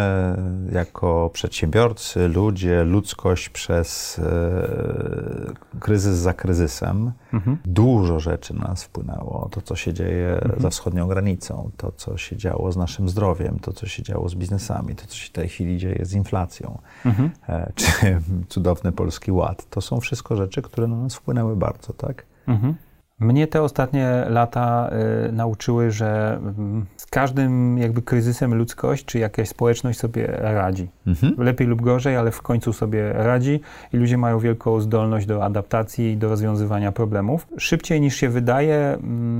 jako 0.71 1.29
przedsiębiorcy, 1.33 2.27
ludzie, 2.27 2.83
ludzkość 2.83 3.49
przez 3.49 4.19
e, 4.19 5.79
kryzys 5.79 6.17
za 6.17 6.33
kryzysem. 6.33 7.11
Mhm. 7.33 7.57
Dużo 7.65 8.19
rzeczy 8.19 8.53
na 8.53 8.67
nas 8.67 8.83
wpłynęło. 8.83 9.49
To, 9.51 9.61
co 9.61 9.75
się 9.75 9.93
dzieje 9.93 10.33
mhm. 10.33 10.61
za 10.61 10.69
wschodnią 10.69 11.07
granicą, 11.07 11.71
to, 11.77 11.91
co 11.91 12.17
się 12.17 12.37
działo 12.37 12.71
z 12.71 12.77
naszym 12.77 13.09
zdrowiem, 13.09 13.59
to, 13.59 13.73
co 13.73 13.87
się 13.87 14.03
działo 14.03 14.29
z 14.29 14.35
biznesami, 14.35 14.95
to, 14.95 15.07
co 15.07 15.15
się 15.15 15.27
w 15.27 15.31
tej 15.31 15.49
chwili 15.49 15.77
dzieje 15.77 16.05
z 16.05 16.13
inflacją, 16.13 16.79
mhm. 17.05 17.31
e, 17.49 17.71
czy 17.75 17.91
cudowny 18.49 18.91
polski 18.91 19.31
ład. 19.31 19.69
To 19.69 19.81
są 19.81 19.99
wszystko 19.99 20.35
rzeczy, 20.35 20.61
które 20.61 20.87
na 20.87 20.95
nas 20.95 21.15
wpłynęły 21.15 21.55
bardzo, 21.55 21.93
tak? 21.93 22.25
Mhm. 22.47 22.75
Mnie 23.19 23.47
te 23.47 23.61
ostatnie 23.61 24.25
lata 24.29 24.89
y, 25.27 25.31
nauczyły, 25.31 25.91
że 25.91 26.39
y, 26.97 27.01
z 27.01 27.05
każdym 27.05 27.77
jakby 27.77 28.01
kryzysem 28.01 28.53
ludzkość 28.55 29.05
czy 29.05 29.19
jakaś 29.19 29.49
społeczność 29.49 29.99
sobie 29.99 30.27
radzi. 30.27 30.87
Mhm. 31.07 31.35
Lepiej 31.37 31.67
lub 31.67 31.81
gorzej, 31.81 32.15
ale 32.15 32.31
w 32.31 32.41
końcu 32.41 32.73
sobie 32.73 33.13
radzi 33.13 33.59
i 33.93 33.97
ludzie 33.97 34.17
mają 34.17 34.39
wielką 34.39 34.81
zdolność 34.81 35.25
do 35.25 35.45
adaptacji 35.45 36.11
i 36.11 36.17
do 36.17 36.29
rozwiązywania 36.29 36.91
problemów. 36.91 37.47
Szybciej 37.57 38.01
niż 38.01 38.15
się 38.15 38.29
wydaje, 38.29 38.97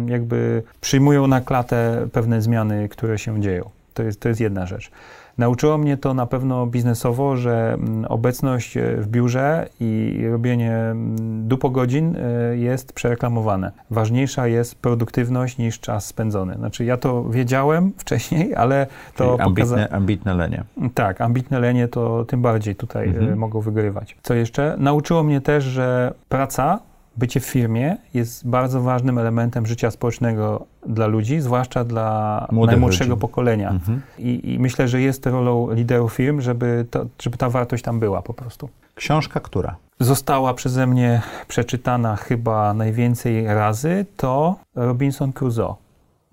y, 0.07 0.11
jakby 0.11 0.63
przyjmują 0.81 1.27
na 1.27 1.41
klatę 1.41 2.07
pewne 2.11 2.41
zmiany, 2.41 2.89
które 2.89 3.19
się 3.19 3.41
dzieją. 3.41 3.69
To 3.93 4.03
jest, 4.03 4.19
to 4.19 4.29
jest 4.29 4.41
jedna 4.41 4.65
rzecz. 4.65 4.91
Nauczyło 5.37 5.77
mnie 5.77 5.97
to 5.97 6.13
na 6.13 6.25
pewno 6.25 6.67
biznesowo, 6.67 7.37
że 7.37 7.73
mm, 7.73 8.05
obecność 8.05 8.77
e, 8.77 8.97
w 8.97 9.07
biurze 9.07 9.69
i 9.79 10.19
robienie 10.31 10.73
mm, 10.73 11.47
dupo 11.47 11.69
godzin 11.69 12.15
e, 12.15 12.57
jest 12.57 12.93
przereklamowane. 12.93 13.71
Ważniejsza 13.89 14.47
jest 14.47 14.75
produktywność 14.75 15.57
niż 15.57 15.79
czas 15.79 16.05
spędzony. 16.05 16.55
Znaczy 16.55 16.85
ja 16.85 16.97
to 16.97 17.23
wiedziałem 17.29 17.91
wcześniej, 17.97 18.55
ale 18.55 18.87
to 19.15 19.37
pokazało... 19.37 19.81
Ambitne, 19.81 19.97
ambitne 19.97 20.33
lenie. 20.33 20.63
Tak, 20.93 21.21
ambitne 21.21 21.59
lenie 21.59 21.87
to 21.87 22.25
tym 22.25 22.41
bardziej 22.41 22.75
tutaj 22.75 23.07
mhm. 23.07 23.37
mogą 23.37 23.61
wygrywać. 23.61 24.17
Co 24.23 24.33
jeszcze? 24.33 24.75
Nauczyło 24.79 25.23
mnie 25.23 25.41
też, 25.41 25.63
że 25.63 26.13
praca 26.29 26.79
bycie 27.17 27.39
w 27.39 27.45
firmie 27.45 27.97
jest 28.13 28.47
bardzo 28.47 28.81
ważnym 28.81 29.17
elementem 29.17 29.65
życia 29.65 29.91
społecznego 29.91 30.65
dla 30.85 31.07
ludzi, 31.07 31.39
zwłaszcza 31.39 31.83
dla 31.83 32.47
Młodych 32.51 32.71
najmłodszego 32.71 33.09
ludzi. 33.09 33.21
pokolenia. 33.21 33.69
Mhm. 33.69 34.01
I, 34.19 34.51
I, 34.53 34.59
myślę, 34.59 34.87
że 34.87 35.01
jest 35.01 35.25
rolą 35.25 35.73
liderów 35.73 36.13
firm, 36.13 36.41
żeby, 36.41 36.85
to, 36.91 37.05
żeby 37.21 37.37
ta 37.37 37.49
wartość 37.49 37.83
tam 37.83 37.99
była 37.99 38.21
po 38.21 38.33
prostu. 38.33 38.69
Książka 38.95 39.39
która? 39.39 39.75
Została 39.99 40.53
przeze 40.53 40.87
mnie 40.87 41.21
przeczytana 41.47 42.15
chyba 42.15 42.73
najwięcej 42.73 43.45
razy, 43.45 44.05
to 44.17 44.55
Robinson 44.75 45.33
Crusoe. 45.33 45.75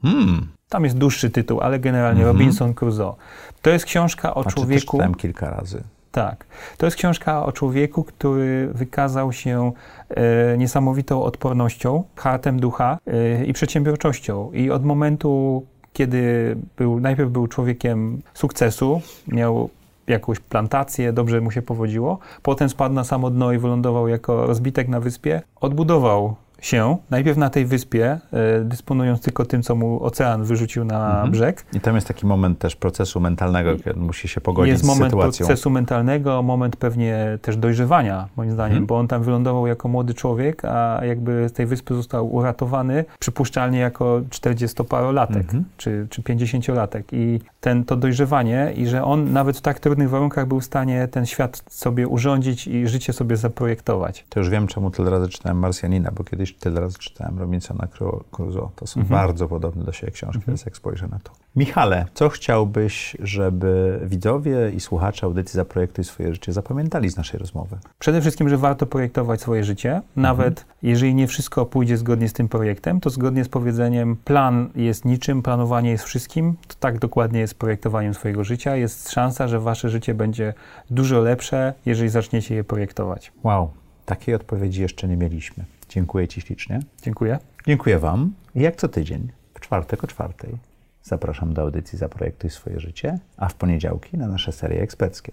Hmm. 0.02 0.46
Tam 0.68 0.84
jest 0.84 0.98
dłuższy 0.98 1.30
tytuł, 1.30 1.60
ale 1.60 1.78
generalnie 1.78 2.20
mhm. 2.20 2.36
Robinson 2.36 2.74
Crusoe. 2.74 3.14
To 3.62 3.70
jest 3.70 3.84
książka 3.84 4.34
o 4.34 4.42
znaczy, 4.42 4.56
człowieku. 4.56 4.98
Też 4.98 5.16
kilka 5.16 5.50
razy. 5.50 5.82
Tak. 6.14 6.46
To 6.76 6.86
jest 6.86 6.96
książka 6.96 7.46
o 7.46 7.52
człowieku, 7.52 8.04
który 8.04 8.68
wykazał 8.74 9.32
się 9.32 9.72
e, 10.10 10.58
niesamowitą 10.58 11.22
odpornością, 11.22 12.04
hartem 12.16 12.60
ducha 12.60 12.98
e, 13.06 13.44
i 13.44 13.52
przedsiębiorczością. 13.52 14.52
I 14.52 14.70
od 14.70 14.84
momentu, 14.84 15.62
kiedy 15.92 16.56
był, 16.76 17.00
najpierw 17.00 17.30
był 17.30 17.46
człowiekiem 17.46 18.22
sukcesu, 18.34 19.00
miał 19.28 19.70
jakąś 20.06 20.40
plantację, 20.40 21.12
dobrze 21.12 21.40
mu 21.40 21.50
się 21.50 21.62
powodziło, 21.62 22.18
potem 22.42 22.68
spadł 22.68 22.94
na 22.94 23.04
samo 23.04 23.30
dno 23.30 23.52
i 23.52 23.58
wylądował 23.58 24.08
jako 24.08 24.46
rozbitek 24.46 24.88
na 24.88 25.00
wyspie, 25.00 25.42
odbudował 25.60 26.34
się, 26.64 26.96
najpierw 27.10 27.38
na 27.38 27.50
tej 27.50 27.66
wyspie, 27.66 28.20
e, 28.32 28.60
dysponując 28.60 29.20
tylko 29.20 29.44
tym, 29.44 29.62
co 29.62 29.74
mu 29.74 30.04
ocean 30.04 30.44
wyrzucił 30.44 30.84
na 30.84 31.10
mhm. 31.10 31.30
brzeg. 31.30 31.66
I 31.72 31.80
tam 31.80 31.94
jest 31.94 32.08
taki 32.08 32.26
moment 32.26 32.58
też 32.58 32.76
procesu 32.76 33.20
mentalnego, 33.20 33.76
kiedy 33.76 34.00
musi 34.00 34.28
się 34.28 34.40
pogodzić 34.40 34.72
jest 34.72 34.84
z 34.84 34.86
sytuacją. 34.86 35.04
Jest 35.06 35.20
moment 35.20 35.46
procesu 35.46 35.70
mentalnego, 35.70 36.42
moment 36.42 36.76
pewnie 36.76 37.38
też 37.42 37.56
dojrzewania, 37.56 38.28
moim 38.36 38.52
zdaniem, 38.52 38.72
mhm. 38.72 38.86
bo 38.86 38.98
on 38.98 39.08
tam 39.08 39.22
wylądował 39.22 39.66
jako 39.66 39.88
młody 39.88 40.14
człowiek, 40.14 40.64
a 40.64 41.00
jakby 41.04 41.48
z 41.48 41.52
tej 41.52 41.66
wyspy 41.66 41.94
został 41.94 42.34
uratowany, 42.34 43.04
przypuszczalnie 43.18 43.78
jako 43.78 44.20
40-parolatek, 44.30 45.36
mhm. 45.36 45.64
czy, 45.76 46.06
czy 46.10 46.22
50-latek. 46.22 47.02
I 47.12 47.40
ten, 47.64 47.84
to 47.84 47.96
dojrzewanie 47.96 48.72
i 48.76 48.86
że 48.86 49.04
on 49.04 49.32
nawet 49.32 49.58
w 49.58 49.60
tak 49.60 49.80
trudnych 49.80 50.10
warunkach 50.10 50.48
był 50.48 50.60
w 50.60 50.64
stanie 50.64 51.08
ten 51.08 51.26
świat 51.26 51.62
sobie 51.68 52.08
urządzić 52.08 52.66
i 52.66 52.88
życie 52.88 53.12
sobie 53.12 53.36
zaprojektować. 53.36 54.24
To 54.28 54.40
już 54.40 54.50
wiem, 54.50 54.66
czemu 54.66 54.90
tyle 54.90 55.10
razy 55.10 55.28
czytałem 55.28 55.58
Marsjanina, 55.58 56.10
bo 56.10 56.24
kiedyś 56.24 56.54
tyle 56.54 56.80
razy 56.80 56.98
czytałem 56.98 57.38
Robinsona 57.38 57.88
Crusoe. 58.30 58.70
To 58.76 58.86
są 58.86 59.00
mhm. 59.00 59.20
bardzo 59.20 59.48
podobne 59.48 59.84
do 59.84 59.92
siebie 59.92 60.12
książki, 60.12 60.36
mhm. 60.36 60.46
więc 60.46 60.64
jak 60.64 60.76
spojrzę 60.76 61.08
na 61.08 61.18
to. 61.18 61.43
Michale, 61.56 62.06
co 62.14 62.28
chciałbyś, 62.28 63.16
żeby 63.20 64.00
widzowie 64.04 64.70
i 64.76 64.80
słuchacze 64.80 65.26
audycji 65.26 65.56
Zaprojektuj 65.56 66.04
swoje 66.04 66.32
życie 66.32 66.52
zapamiętali 66.52 67.10
z 67.10 67.16
naszej 67.16 67.40
rozmowy? 67.40 67.76
Przede 67.98 68.20
wszystkim, 68.20 68.48
że 68.48 68.58
warto 68.58 68.86
projektować 68.86 69.40
swoje 69.40 69.64
życie. 69.64 70.02
Nawet 70.16 70.58
mhm. 70.58 70.76
jeżeli 70.82 71.14
nie 71.14 71.26
wszystko 71.26 71.66
pójdzie 71.66 71.96
zgodnie 71.96 72.28
z 72.28 72.32
tym 72.32 72.48
projektem, 72.48 73.00
to 73.00 73.10
zgodnie 73.10 73.44
z 73.44 73.48
powiedzeniem 73.48 74.16
plan 74.16 74.70
jest 74.76 75.04
niczym, 75.04 75.42
planowanie 75.42 75.90
jest 75.90 76.04
wszystkim. 76.04 76.56
To 76.68 76.74
tak 76.80 76.98
dokładnie 76.98 77.40
jest 77.40 77.54
projektowaniem 77.54 78.14
swojego 78.14 78.44
życia. 78.44 78.76
Jest 78.76 79.10
szansa, 79.10 79.48
że 79.48 79.60
wasze 79.60 79.90
życie 79.90 80.14
będzie 80.14 80.54
dużo 80.90 81.20
lepsze, 81.20 81.74
jeżeli 81.86 82.08
zaczniecie 82.08 82.54
je 82.54 82.64
projektować. 82.64 83.32
Wow, 83.42 83.70
takiej 84.06 84.34
odpowiedzi 84.34 84.82
jeszcze 84.82 85.08
nie 85.08 85.16
mieliśmy. 85.16 85.64
Dziękuję 85.88 86.28
Ci 86.28 86.40
ślicznie. 86.40 86.80
Dziękuję. 87.02 87.38
Dziękuję 87.66 87.98
Wam. 87.98 88.32
I 88.54 88.60
jak 88.60 88.76
co 88.76 88.88
tydzień, 88.88 89.28
w 89.54 89.60
czwartek 89.60 90.04
o 90.04 90.06
czwartej, 90.06 90.58
zapraszam 91.04 91.54
do 91.54 91.62
audycji 91.62 91.98
Zaprojektuj 91.98 92.50
swoje 92.50 92.80
życie, 92.80 93.18
a 93.36 93.48
w 93.48 93.54
poniedziałki 93.54 94.18
na 94.18 94.28
nasze 94.28 94.52
serie 94.52 94.82
eksperckie. 94.82 95.32